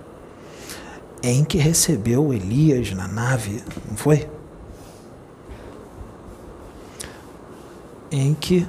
É 1.22 1.31
em 1.31 1.44
que 1.44 1.59
recebeu 1.59 2.32
Elias 2.32 2.93
na 2.93 3.06
nave, 3.06 3.62
não 3.86 3.94
foi? 3.94 4.27
Em 8.10 8.32
que 8.32 8.66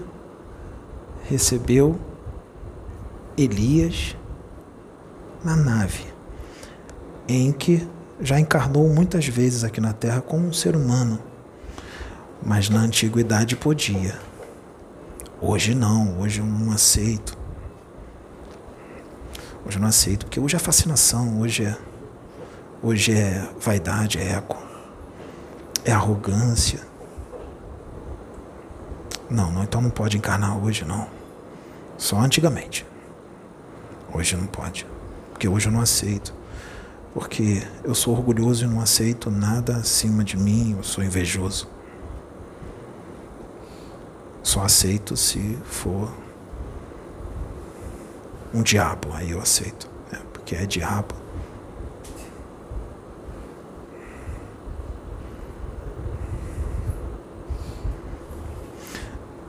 recebeu 1.29 1.97
Elias 3.37 4.17
na 5.45 5.55
nave, 5.55 6.10
em 7.35 7.51
que 7.51 7.87
já 8.19 8.39
encarnou 8.39 8.87
muitas 8.89 9.27
vezes 9.27 9.63
aqui 9.63 9.81
na 9.81 9.93
Terra 9.93 10.21
como 10.21 10.47
um 10.47 10.53
ser 10.53 10.75
humano, 10.75 11.19
mas 12.43 12.69
na 12.69 12.79
antiguidade 12.79 13.55
podia. 13.55 14.17
Hoje 15.39 15.73
não, 15.73 16.19
hoje 16.19 16.39
eu 16.39 16.45
não 16.45 16.71
aceito. 16.71 17.37
Hoje 19.65 19.77
eu 19.77 19.81
não 19.81 19.87
aceito, 19.87 20.25
porque 20.25 20.39
hoje 20.39 20.55
é 20.55 20.59
fascinação, 20.59 21.39
hoje 21.39 21.65
é, 21.65 21.77
hoje 22.81 23.13
é 23.13 23.47
vaidade, 23.59 24.17
é 24.17 24.33
eco, 24.33 24.57
é 25.85 25.91
arrogância. 25.91 26.79
Não, 29.29 29.51
não, 29.51 29.63
então 29.63 29.81
não 29.81 29.89
pode 29.89 30.17
encarnar 30.17 30.57
hoje, 30.57 30.83
não. 30.83 31.07
Só 31.97 32.19
antigamente. 32.19 32.85
Hoje 34.13 34.35
não 34.35 34.45
pode 34.45 34.85
porque 35.41 35.47
hoje 35.47 35.67
eu 35.67 35.71
não 35.71 35.81
aceito. 35.81 36.31
Porque 37.13 37.61
eu 37.83 37.93
sou 37.93 38.13
orgulhoso 38.15 38.65
e 38.65 38.67
não 38.67 38.79
aceito 38.79 39.29
nada 39.29 39.77
acima 39.77 40.23
de 40.23 40.37
mim, 40.37 40.75
eu 40.77 40.83
sou 40.83 41.03
invejoso. 41.03 41.67
Só 44.41 44.63
aceito 44.63 45.15
se 45.17 45.57
for 45.63 46.11
um 48.53 48.61
diabo, 48.63 49.13
aí 49.13 49.31
eu 49.31 49.39
aceito, 49.41 49.89
né? 50.11 50.19
porque 50.33 50.55
é 50.55 50.65
diabo. 50.65 51.15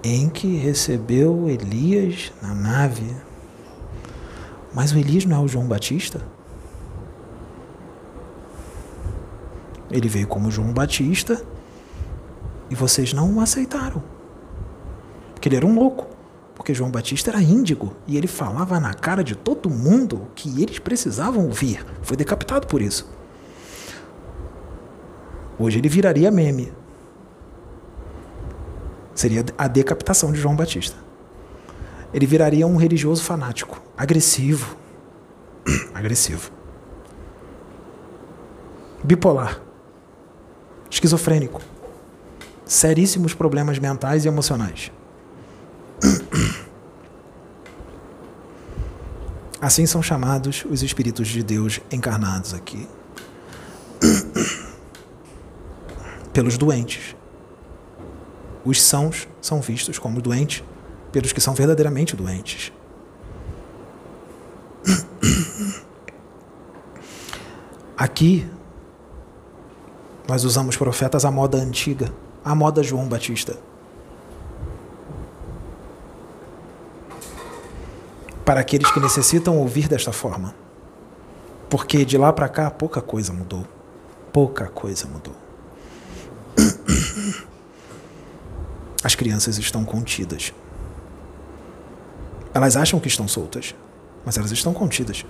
Em 0.04 0.28
que 0.28 0.56
recebeu 0.56 1.48
Elias 1.48 2.32
na 2.42 2.52
nave 2.54 3.14
mas 4.74 4.92
o 4.92 4.98
Elias 4.98 5.24
não 5.24 5.36
é 5.36 5.40
o 5.40 5.48
João 5.48 5.66
Batista? 5.66 6.20
Ele 9.92 10.08
veio 10.08 10.26
como 10.26 10.50
João 10.50 10.72
Batista 10.72 11.44
e 12.68 12.74
vocês 12.74 13.12
não 13.12 13.36
o 13.36 13.40
aceitaram. 13.40 14.02
Porque 15.34 15.48
ele 15.48 15.56
era 15.56 15.66
um 15.66 15.74
louco. 15.74 16.08
Porque 16.54 16.74
João 16.74 16.90
Batista 16.90 17.30
era 17.30 17.42
índigo 17.42 17.94
e 18.06 18.16
ele 18.16 18.26
falava 18.26 18.80
na 18.80 18.94
cara 18.94 19.22
de 19.22 19.36
todo 19.36 19.70
mundo 19.70 20.28
que 20.34 20.62
eles 20.62 20.78
precisavam 20.78 21.46
ouvir. 21.46 21.84
Foi 22.02 22.16
decapitado 22.16 22.66
por 22.66 22.80
isso. 22.80 23.08
Hoje 25.58 25.78
ele 25.78 25.88
viraria 25.88 26.30
meme. 26.30 26.72
Seria 29.14 29.44
a 29.58 29.68
decapitação 29.68 30.32
de 30.32 30.40
João 30.40 30.56
Batista 30.56 30.96
ele 32.12 32.26
viraria 32.26 32.66
um 32.66 32.76
religioso 32.76 33.22
fanático, 33.22 33.80
agressivo. 33.96 34.76
agressivo. 35.94 36.50
Bipolar. 39.02 39.60
Esquizofrênico. 40.92 41.60
Seríssimos 42.66 43.32
problemas 43.32 43.78
mentais 43.78 44.26
e 44.26 44.28
emocionais. 44.28 44.92
Assim 49.58 49.86
são 49.86 50.02
chamados 50.02 50.66
os 50.68 50.82
espíritos 50.82 51.28
de 51.28 51.42
Deus 51.42 51.80
encarnados 51.90 52.52
aqui. 52.52 52.86
Pelos 56.34 56.58
doentes. 56.58 57.16
Os 58.62 58.82
sãos 58.82 59.26
são 59.40 59.62
vistos 59.62 59.98
como 59.98 60.20
doentes 60.20 60.62
pelos 61.10 61.32
que 61.32 61.40
são 61.40 61.54
verdadeiramente 61.54 62.14
doentes. 62.14 62.70
Aqui, 67.96 68.46
nós 70.26 70.44
usamos 70.44 70.76
profetas 70.76 71.24
à 71.24 71.30
moda 71.30 71.58
antiga, 71.58 72.12
à 72.44 72.54
moda 72.54 72.82
João 72.82 73.08
Batista. 73.08 73.56
Para 78.44 78.60
aqueles 78.60 78.90
que 78.90 79.00
necessitam 79.00 79.58
ouvir 79.58 79.88
desta 79.88 80.12
forma. 80.12 80.54
Porque 81.68 82.04
de 82.04 82.18
lá 82.18 82.32
para 82.32 82.48
cá 82.48 82.70
pouca 82.70 83.00
coisa 83.00 83.32
mudou. 83.32 83.66
Pouca 84.32 84.66
coisa 84.66 85.06
mudou. 85.06 85.34
As 89.02 89.14
crianças 89.14 89.58
estão 89.58 89.84
contidas. 89.84 90.52
Elas 92.54 92.76
acham 92.76 93.00
que 93.00 93.08
estão 93.08 93.26
soltas, 93.26 93.74
mas 94.24 94.36
elas 94.36 94.52
estão 94.52 94.74
contidas. 94.74 95.24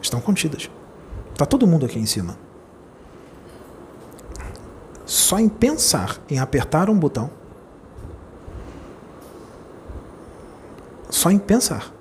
Estão 0.00 0.20
contidas. 0.20 0.70
Está 1.32 1.46
todo 1.46 1.66
mundo 1.66 1.86
aqui 1.86 1.98
em 1.98 2.06
cima. 2.06 2.36
Só 5.04 5.38
em 5.38 5.48
pensar 5.48 6.18
em 6.30 6.38
apertar 6.38 6.88
um 6.88 6.98
botão, 6.98 7.30
só 11.08 11.30
em 11.30 11.38
pensar, 11.38 11.92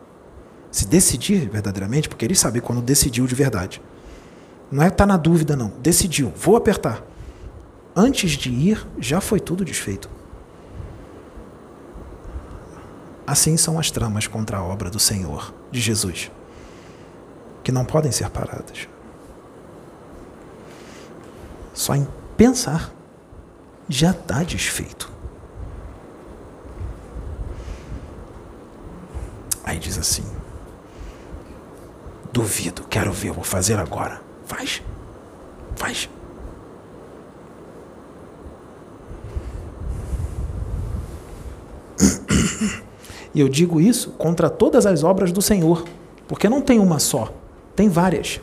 se 0.71 0.85
decidir 0.85 1.49
verdadeiramente, 1.49 2.07
porque 2.07 2.23
ele 2.23 2.35
sabe 2.35 2.61
quando 2.61 2.81
decidiu 2.81 3.25
de 3.25 3.33
verdade. 3.33 3.81
Não 4.71 4.83
é 4.83 4.87
estar 4.87 4.97
tá 4.97 5.05
na 5.07 5.17
dúvida, 5.17 5.55
não. 5.55 5.69
Decidiu, 5.81 6.31
vou 6.35 6.55
apertar. 6.55 7.03
Antes 7.95 8.31
de 8.31 8.51
ir, 8.51 8.87
já 8.99 9.19
foi 9.19 9.39
tudo 9.39 9.65
desfeito. 9.65 10.09
Assim 13.25 13.57
são 13.57 13.79
as 13.79 13.91
tramas 13.91 14.27
contra 14.27 14.57
a 14.57 14.63
obra 14.63 14.89
do 14.89 14.99
Senhor, 14.99 15.53
de 15.71 15.79
Jesus, 15.79 16.31
que 17.63 17.71
não 17.71 17.85
podem 17.85 18.11
ser 18.11 18.29
paradas. 18.29 18.87
Só 21.79 21.95
em 21.95 22.05
pensar 22.35 22.93
já 23.87 24.11
está 24.11 24.43
desfeito. 24.43 25.09
Aí 29.63 29.79
diz 29.79 29.97
assim: 29.97 30.25
Duvido, 32.33 32.83
quero 32.89 33.13
ver, 33.13 33.31
vou 33.31 33.45
fazer 33.45 33.79
agora. 33.79 34.21
Faz. 34.45 34.81
Faz. 35.77 36.09
E 43.33 43.39
eu 43.39 43.47
digo 43.47 43.79
isso 43.79 44.11
contra 44.17 44.49
todas 44.49 44.85
as 44.85 45.01
obras 45.01 45.31
do 45.31 45.41
Senhor, 45.41 45.85
porque 46.27 46.49
não 46.49 46.61
tem 46.61 46.77
uma 46.77 46.99
só, 46.99 47.31
tem 47.73 47.87
várias. 47.87 48.41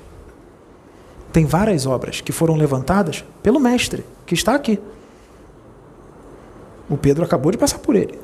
Tem 1.36 1.44
várias 1.44 1.84
obras 1.84 2.22
que 2.22 2.32
foram 2.32 2.56
levantadas 2.56 3.22
pelo 3.42 3.60
Mestre, 3.60 4.06
que 4.24 4.32
está 4.32 4.54
aqui. 4.54 4.80
O 6.88 6.96
Pedro 6.96 7.26
acabou 7.26 7.52
de 7.52 7.58
passar 7.58 7.78
por 7.78 7.94
ele. 7.94 8.18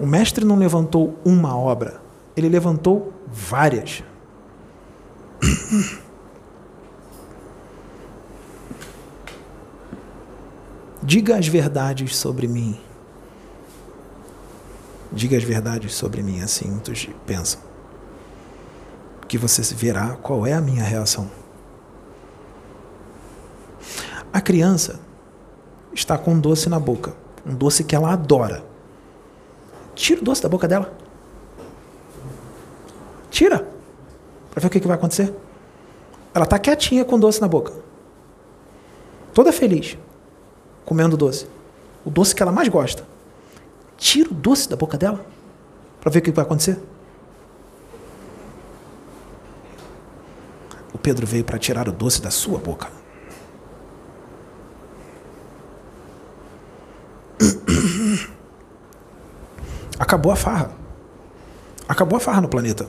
O 0.00 0.06
Mestre 0.06 0.44
não 0.44 0.56
levantou 0.56 1.16
uma 1.24 1.56
obra, 1.56 2.02
ele 2.36 2.48
levantou 2.48 3.12
várias. 3.28 4.02
Diga 11.00 11.36
as 11.36 11.46
verdades 11.46 12.16
sobre 12.16 12.48
mim. 12.48 12.80
Diga 15.12 15.36
as 15.36 15.44
verdades 15.44 15.94
sobre 15.94 16.20
mim, 16.20 16.42
assim 16.42 16.68
muitos 16.68 17.08
pensam. 17.24 17.69
Que 19.30 19.38
você 19.38 19.62
verá 19.76 20.16
qual 20.16 20.44
é 20.44 20.52
a 20.52 20.60
minha 20.60 20.82
reação. 20.82 21.30
A 24.32 24.40
criança 24.40 24.98
está 25.94 26.18
com 26.18 26.32
um 26.32 26.40
doce 26.40 26.68
na 26.68 26.80
boca, 26.80 27.14
um 27.46 27.54
doce 27.54 27.84
que 27.84 27.94
ela 27.94 28.12
adora. 28.12 28.64
Tira 29.94 30.20
o 30.20 30.24
doce 30.24 30.42
da 30.42 30.48
boca 30.48 30.66
dela. 30.66 30.92
Tira. 33.30 33.68
Para 34.50 34.62
ver 34.62 34.66
o 34.66 34.70
que, 34.70 34.80
que 34.80 34.88
vai 34.88 34.96
acontecer. 34.96 35.32
Ela 36.34 36.42
está 36.42 36.58
quietinha 36.58 37.04
com 37.04 37.14
o 37.14 37.20
doce 37.20 37.40
na 37.40 37.46
boca. 37.46 37.72
Toda 39.32 39.52
feliz 39.52 39.96
comendo 40.84 41.16
doce. 41.16 41.46
O 42.04 42.10
doce 42.10 42.34
que 42.34 42.42
ela 42.42 42.50
mais 42.50 42.66
gosta. 42.66 43.06
Tira 43.96 44.28
o 44.28 44.34
doce 44.34 44.68
da 44.68 44.74
boca 44.74 44.98
dela 44.98 45.24
para 46.00 46.10
ver 46.10 46.18
o 46.18 46.22
que 46.22 46.32
vai 46.32 46.44
acontecer. 46.44 46.82
O 50.92 50.98
Pedro 50.98 51.26
veio 51.26 51.44
para 51.44 51.58
tirar 51.58 51.88
o 51.88 51.92
doce 51.92 52.20
da 52.20 52.30
sua 52.30 52.58
boca. 52.58 52.88
Acabou 59.98 60.32
a 60.32 60.36
farra. 60.36 60.72
Acabou 61.88 62.16
a 62.16 62.20
farra 62.20 62.40
no 62.40 62.48
planeta. 62.48 62.88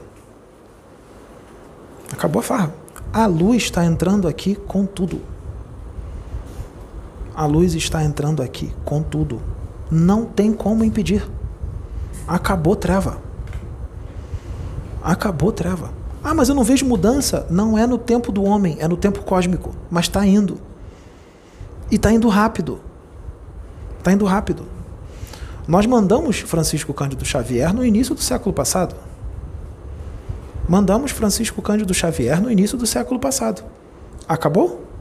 Acabou 2.12 2.40
a 2.40 2.44
farra. 2.44 2.74
A 3.14 3.26
luz 3.26 3.64
está 3.64 3.84
entrando 3.86 4.28
aqui 4.28 4.56
com 4.56 4.86
tudo. 4.86 5.22
A 7.36 7.46
luz 7.46 7.74
está 7.74 8.04
entrando 8.04 8.42
aqui 8.42 8.74
com 8.86 9.02
tudo. 9.02 9.42
Não 9.90 10.26
tem 10.26 10.54
como 10.54 10.84
impedir. 10.84 11.28
Acabou 12.28 12.76
treva. 12.76 13.18
Acabou 15.02 15.52
treva. 15.52 16.01
Ah, 16.24 16.34
mas 16.34 16.50
eu 16.50 16.56
não 16.56 16.64
vejo 16.64 16.86
mudança. 16.86 17.46
Não 17.50 17.78
é 17.78 17.88
no 17.88 17.98
tempo 17.98 18.32
do 18.32 18.44
homem, 18.44 18.78
é 18.80 18.88
no 18.88 18.98
tempo 18.98 19.24
cósmico. 19.24 19.76
Mas 19.90 20.06
está 20.06 20.26
indo. 20.26 20.60
E 21.90 21.96
está 21.96 22.12
indo 22.12 22.28
rápido. 22.28 22.80
Está 23.98 24.12
indo 24.12 24.26
rápido. 24.26 24.66
Nós 25.68 25.86
mandamos 25.86 26.40
Francisco 26.40 26.94
Cândido 26.94 27.26
Xavier 27.26 27.74
no 27.74 27.86
início 27.86 28.14
do 28.16 28.22
século 28.22 28.54
passado. 28.54 28.96
Mandamos 30.68 31.12
Francisco 31.12 31.62
Cândido 31.62 31.94
Xavier 31.94 32.42
no 32.42 32.52
início 32.52 32.78
do 32.78 32.86
século 32.86 33.20
passado. 33.20 33.64
Acabou? 34.28 34.92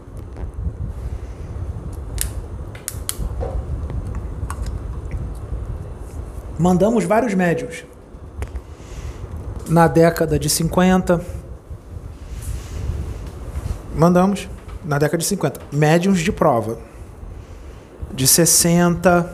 mandamos 6.60 7.05
vários 7.05 7.32
médios. 7.32 7.84
Na 9.70 9.86
década 9.86 10.36
de 10.36 10.51
50, 10.51 11.24
mandamos, 13.94 14.48
na 14.84 14.98
década 14.98 15.18
de 15.18 15.24
50, 15.26 15.60
médiums 15.70 16.18
de 16.18 16.32
prova. 16.32 16.76
De 18.12 18.26
60, 18.26 19.32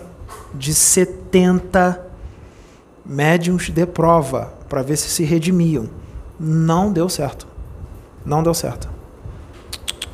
de 0.53 0.75
70, 0.75 2.07
médiums 3.03 3.71
de 3.71 3.87
prova, 3.87 4.53
para 4.69 4.83
ver 4.83 4.99
se 4.99 5.09
se 5.09 5.25
redimiam. 5.25 5.89
Não 6.39 6.93
deu 6.93 7.09
certo. 7.09 7.47
Não 8.23 8.43
deu 8.43 8.53
certo. 8.53 8.91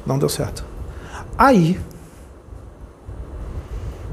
Não 0.06 0.20
deu 0.20 0.28
certo. 0.28 0.64
Aí, 1.36 1.80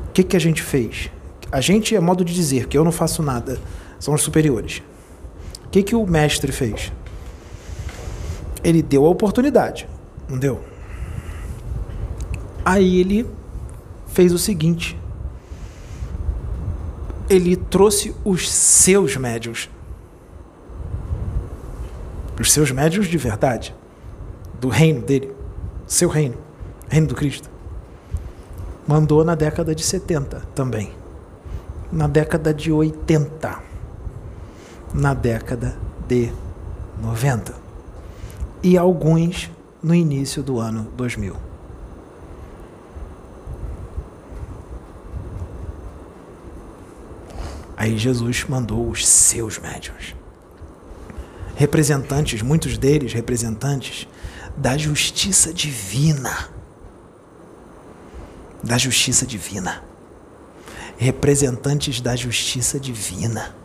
o 0.07 0.11
que, 0.11 0.23
que 0.23 0.36
a 0.36 0.40
gente 0.40 0.64
fez? 0.64 1.11
A 1.52 1.61
gente 1.61 1.95
é 1.95 1.99
modo 1.99 2.26
de 2.26 2.34
dizer 2.34 2.65
que 2.65 2.76
eu 2.76 2.84
não 2.84 2.91
faço 2.91 3.22
nada, 3.22 3.60
são 3.99 4.15
os 4.15 4.23
superiores. 4.23 4.81
O 5.70 5.72
que, 5.72 5.84
que 5.84 5.96
o 5.96 6.04
mestre 6.04 6.52
fez? 6.52 6.91
Ele 8.64 8.82
deu 8.82 9.06
a 9.06 9.10
oportunidade, 9.10 9.88
não 10.28 10.36
deu? 10.36 10.60
Aí 12.66 13.00
ele 13.00 13.30
fez 14.08 14.34
o 14.34 14.40
seguinte: 14.40 15.00
ele 17.30 17.56
trouxe 17.56 18.16
os 18.26 18.50
seus 18.50 19.16
médios. 19.16 19.70
Os 22.41 22.52
seus 22.52 22.72
médios 22.72 23.06
de 23.06 23.18
verdade, 23.20 23.76
do 24.60 24.70
reino 24.70 25.04
dele, 25.04 25.32
seu 25.86 26.10
reino, 26.10 26.38
reino 26.90 27.06
do 27.06 27.14
Cristo. 27.14 27.48
Mandou 28.88 29.24
na 29.24 29.36
década 29.36 29.76
de 29.76 29.84
70 29.84 30.40
também 30.56 30.98
na 31.91 32.08
década 32.08 32.54
de 32.54 32.72
80, 32.72 33.60
na 34.94 35.14
década 35.14 35.78
de 36.07 36.32
90 37.02 37.53
e 38.61 38.78
alguns 38.78 39.49
no 39.82 39.94
início 39.95 40.44
do 40.44 40.60
ano 40.60 40.91
2000. 40.95 41.36
Aí 47.78 47.98
Jesus 47.98 48.44
mandou 48.44 48.90
os 48.90 49.07
seus 49.07 49.57
médiuns, 49.57 50.14
representantes, 51.56 52.41
muitos 52.41 52.78
deles 52.78 53.14
representantes 53.14 54.07
da 54.57 54.78
justiça 54.78 55.53
divina. 55.53 56.49
Da 58.61 58.78
justiça 58.78 59.26
divina 59.26 59.90
representantes 60.99 62.02
da 62.02 62.14
justiça 62.14 62.78
divina. 62.78 63.56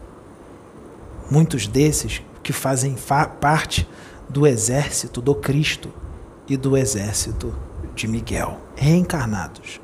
Muitos 1.30 1.66
desses 1.66 2.22
que 2.42 2.52
fazem 2.52 2.96
parte 3.40 3.88
do 4.28 4.46
exército 4.46 5.20
do 5.20 5.34
Cristo 5.34 5.90
e 6.48 6.56
do 6.56 6.76
exército 6.76 7.54
de 7.94 8.06
Miguel, 8.06 8.58
reencarnados. 8.76 9.80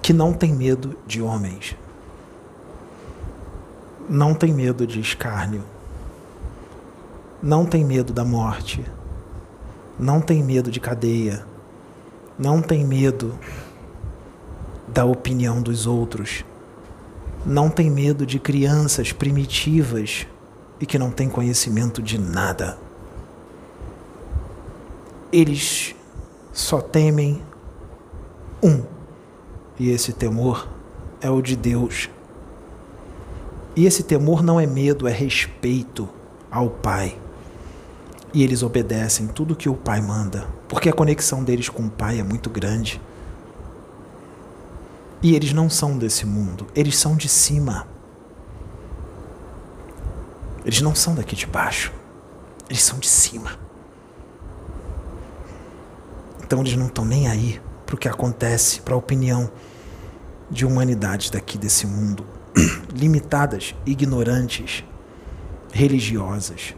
Que 0.00 0.12
não 0.12 0.32
tem 0.32 0.52
medo 0.52 0.96
de 1.06 1.20
homens, 1.20 1.76
não 4.08 4.34
tem 4.34 4.52
medo 4.52 4.86
de 4.86 4.98
escárnio, 4.98 5.62
não 7.42 7.64
tem 7.64 7.84
medo 7.84 8.12
da 8.12 8.24
morte, 8.24 8.84
não 9.98 10.20
tem 10.20 10.42
medo 10.42 10.70
de 10.70 10.80
cadeia, 10.80 11.44
não 12.38 12.62
tem 12.62 12.84
medo 12.84 13.38
da 14.88 15.04
opinião 15.04 15.62
dos 15.62 15.86
outros. 15.86 16.44
Não 17.44 17.70
tem 17.70 17.90
medo 17.90 18.26
de 18.26 18.38
crianças 18.38 19.12
primitivas 19.12 20.26
e 20.80 20.86
que 20.86 20.98
não 20.98 21.10
têm 21.10 21.28
conhecimento 21.28 22.02
de 22.02 22.18
nada. 22.18 22.78
Eles 25.32 25.94
só 26.52 26.80
temem 26.80 27.42
um, 28.62 28.82
e 29.78 29.90
esse 29.90 30.12
temor 30.12 30.68
é 31.20 31.30
o 31.30 31.40
de 31.40 31.56
Deus. 31.56 32.10
E 33.74 33.86
esse 33.86 34.02
temor 34.02 34.42
não 34.42 34.60
é 34.60 34.66
medo, 34.66 35.06
é 35.08 35.12
respeito 35.12 36.08
ao 36.50 36.68
Pai. 36.68 37.16
E 38.34 38.42
eles 38.42 38.62
obedecem 38.62 39.26
tudo 39.26 39.56
que 39.56 39.68
o 39.68 39.74
Pai 39.74 40.00
manda, 40.00 40.46
porque 40.68 40.88
a 40.88 40.92
conexão 40.92 41.42
deles 41.42 41.68
com 41.68 41.84
o 41.84 41.90
Pai 41.90 42.20
é 42.20 42.22
muito 42.22 42.50
grande. 42.50 43.00
E 45.22 45.34
eles 45.34 45.52
não 45.52 45.68
são 45.68 45.98
desse 45.98 46.24
mundo, 46.24 46.66
eles 46.74 46.96
são 46.96 47.16
de 47.16 47.28
cima. 47.28 47.86
Eles 50.64 50.80
não 50.80 50.94
são 50.94 51.14
daqui 51.14 51.36
de 51.36 51.46
baixo, 51.46 51.92
eles 52.68 52.82
são 52.82 52.98
de 52.98 53.08
cima. 53.08 53.58
Então 56.42 56.60
eles 56.60 56.76
não 56.76 56.86
estão 56.86 57.04
nem 57.04 57.28
aí 57.28 57.60
para 57.86 57.94
o 57.94 57.98
que 57.98 58.08
acontece, 58.08 58.80
para 58.80 58.94
a 58.94 58.96
opinião 58.96 59.50
de 60.50 60.66
humanidades 60.66 61.30
daqui 61.30 61.56
desse 61.56 61.86
mundo, 61.86 62.26
limitadas, 62.92 63.74
ignorantes, 63.86 64.84
religiosas, 65.72 66.74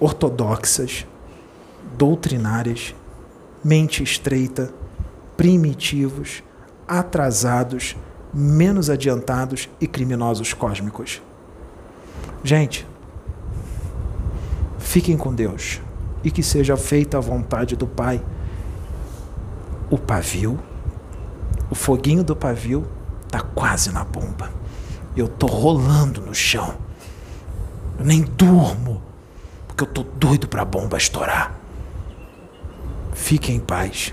ortodoxas, 0.00 1.06
doutrinárias, 1.96 2.94
mente 3.62 4.02
estreita, 4.02 4.72
primitivos, 5.36 6.42
atrasados, 6.86 7.96
menos 8.32 8.90
adiantados 8.90 9.68
e 9.80 9.86
criminosos 9.86 10.52
cósmicos. 10.52 11.22
Gente, 12.42 12.86
fiquem 14.78 15.16
com 15.16 15.34
Deus 15.34 15.80
e 16.22 16.30
que 16.30 16.42
seja 16.42 16.76
feita 16.76 17.18
a 17.18 17.20
vontade 17.20 17.76
do 17.76 17.86
Pai. 17.86 18.22
O 19.90 19.98
pavio, 19.98 20.58
o 21.70 21.74
foguinho 21.74 22.24
do 22.24 22.34
pavio 22.34 22.86
tá 23.30 23.40
quase 23.40 23.92
na 23.92 24.04
bomba. 24.04 24.50
Eu 25.16 25.28
tô 25.28 25.46
rolando 25.46 26.20
no 26.20 26.34
chão. 26.34 26.74
Eu 27.98 28.04
nem 28.04 28.22
durmo, 28.22 29.02
porque 29.66 29.84
eu 29.84 29.86
tô 29.86 30.02
doido 30.02 30.48
para 30.48 30.62
a 30.62 30.64
bomba 30.64 30.96
estourar. 30.96 31.54
Fiquem 33.12 33.56
em 33.56 33.60
paz. 33.60 34.12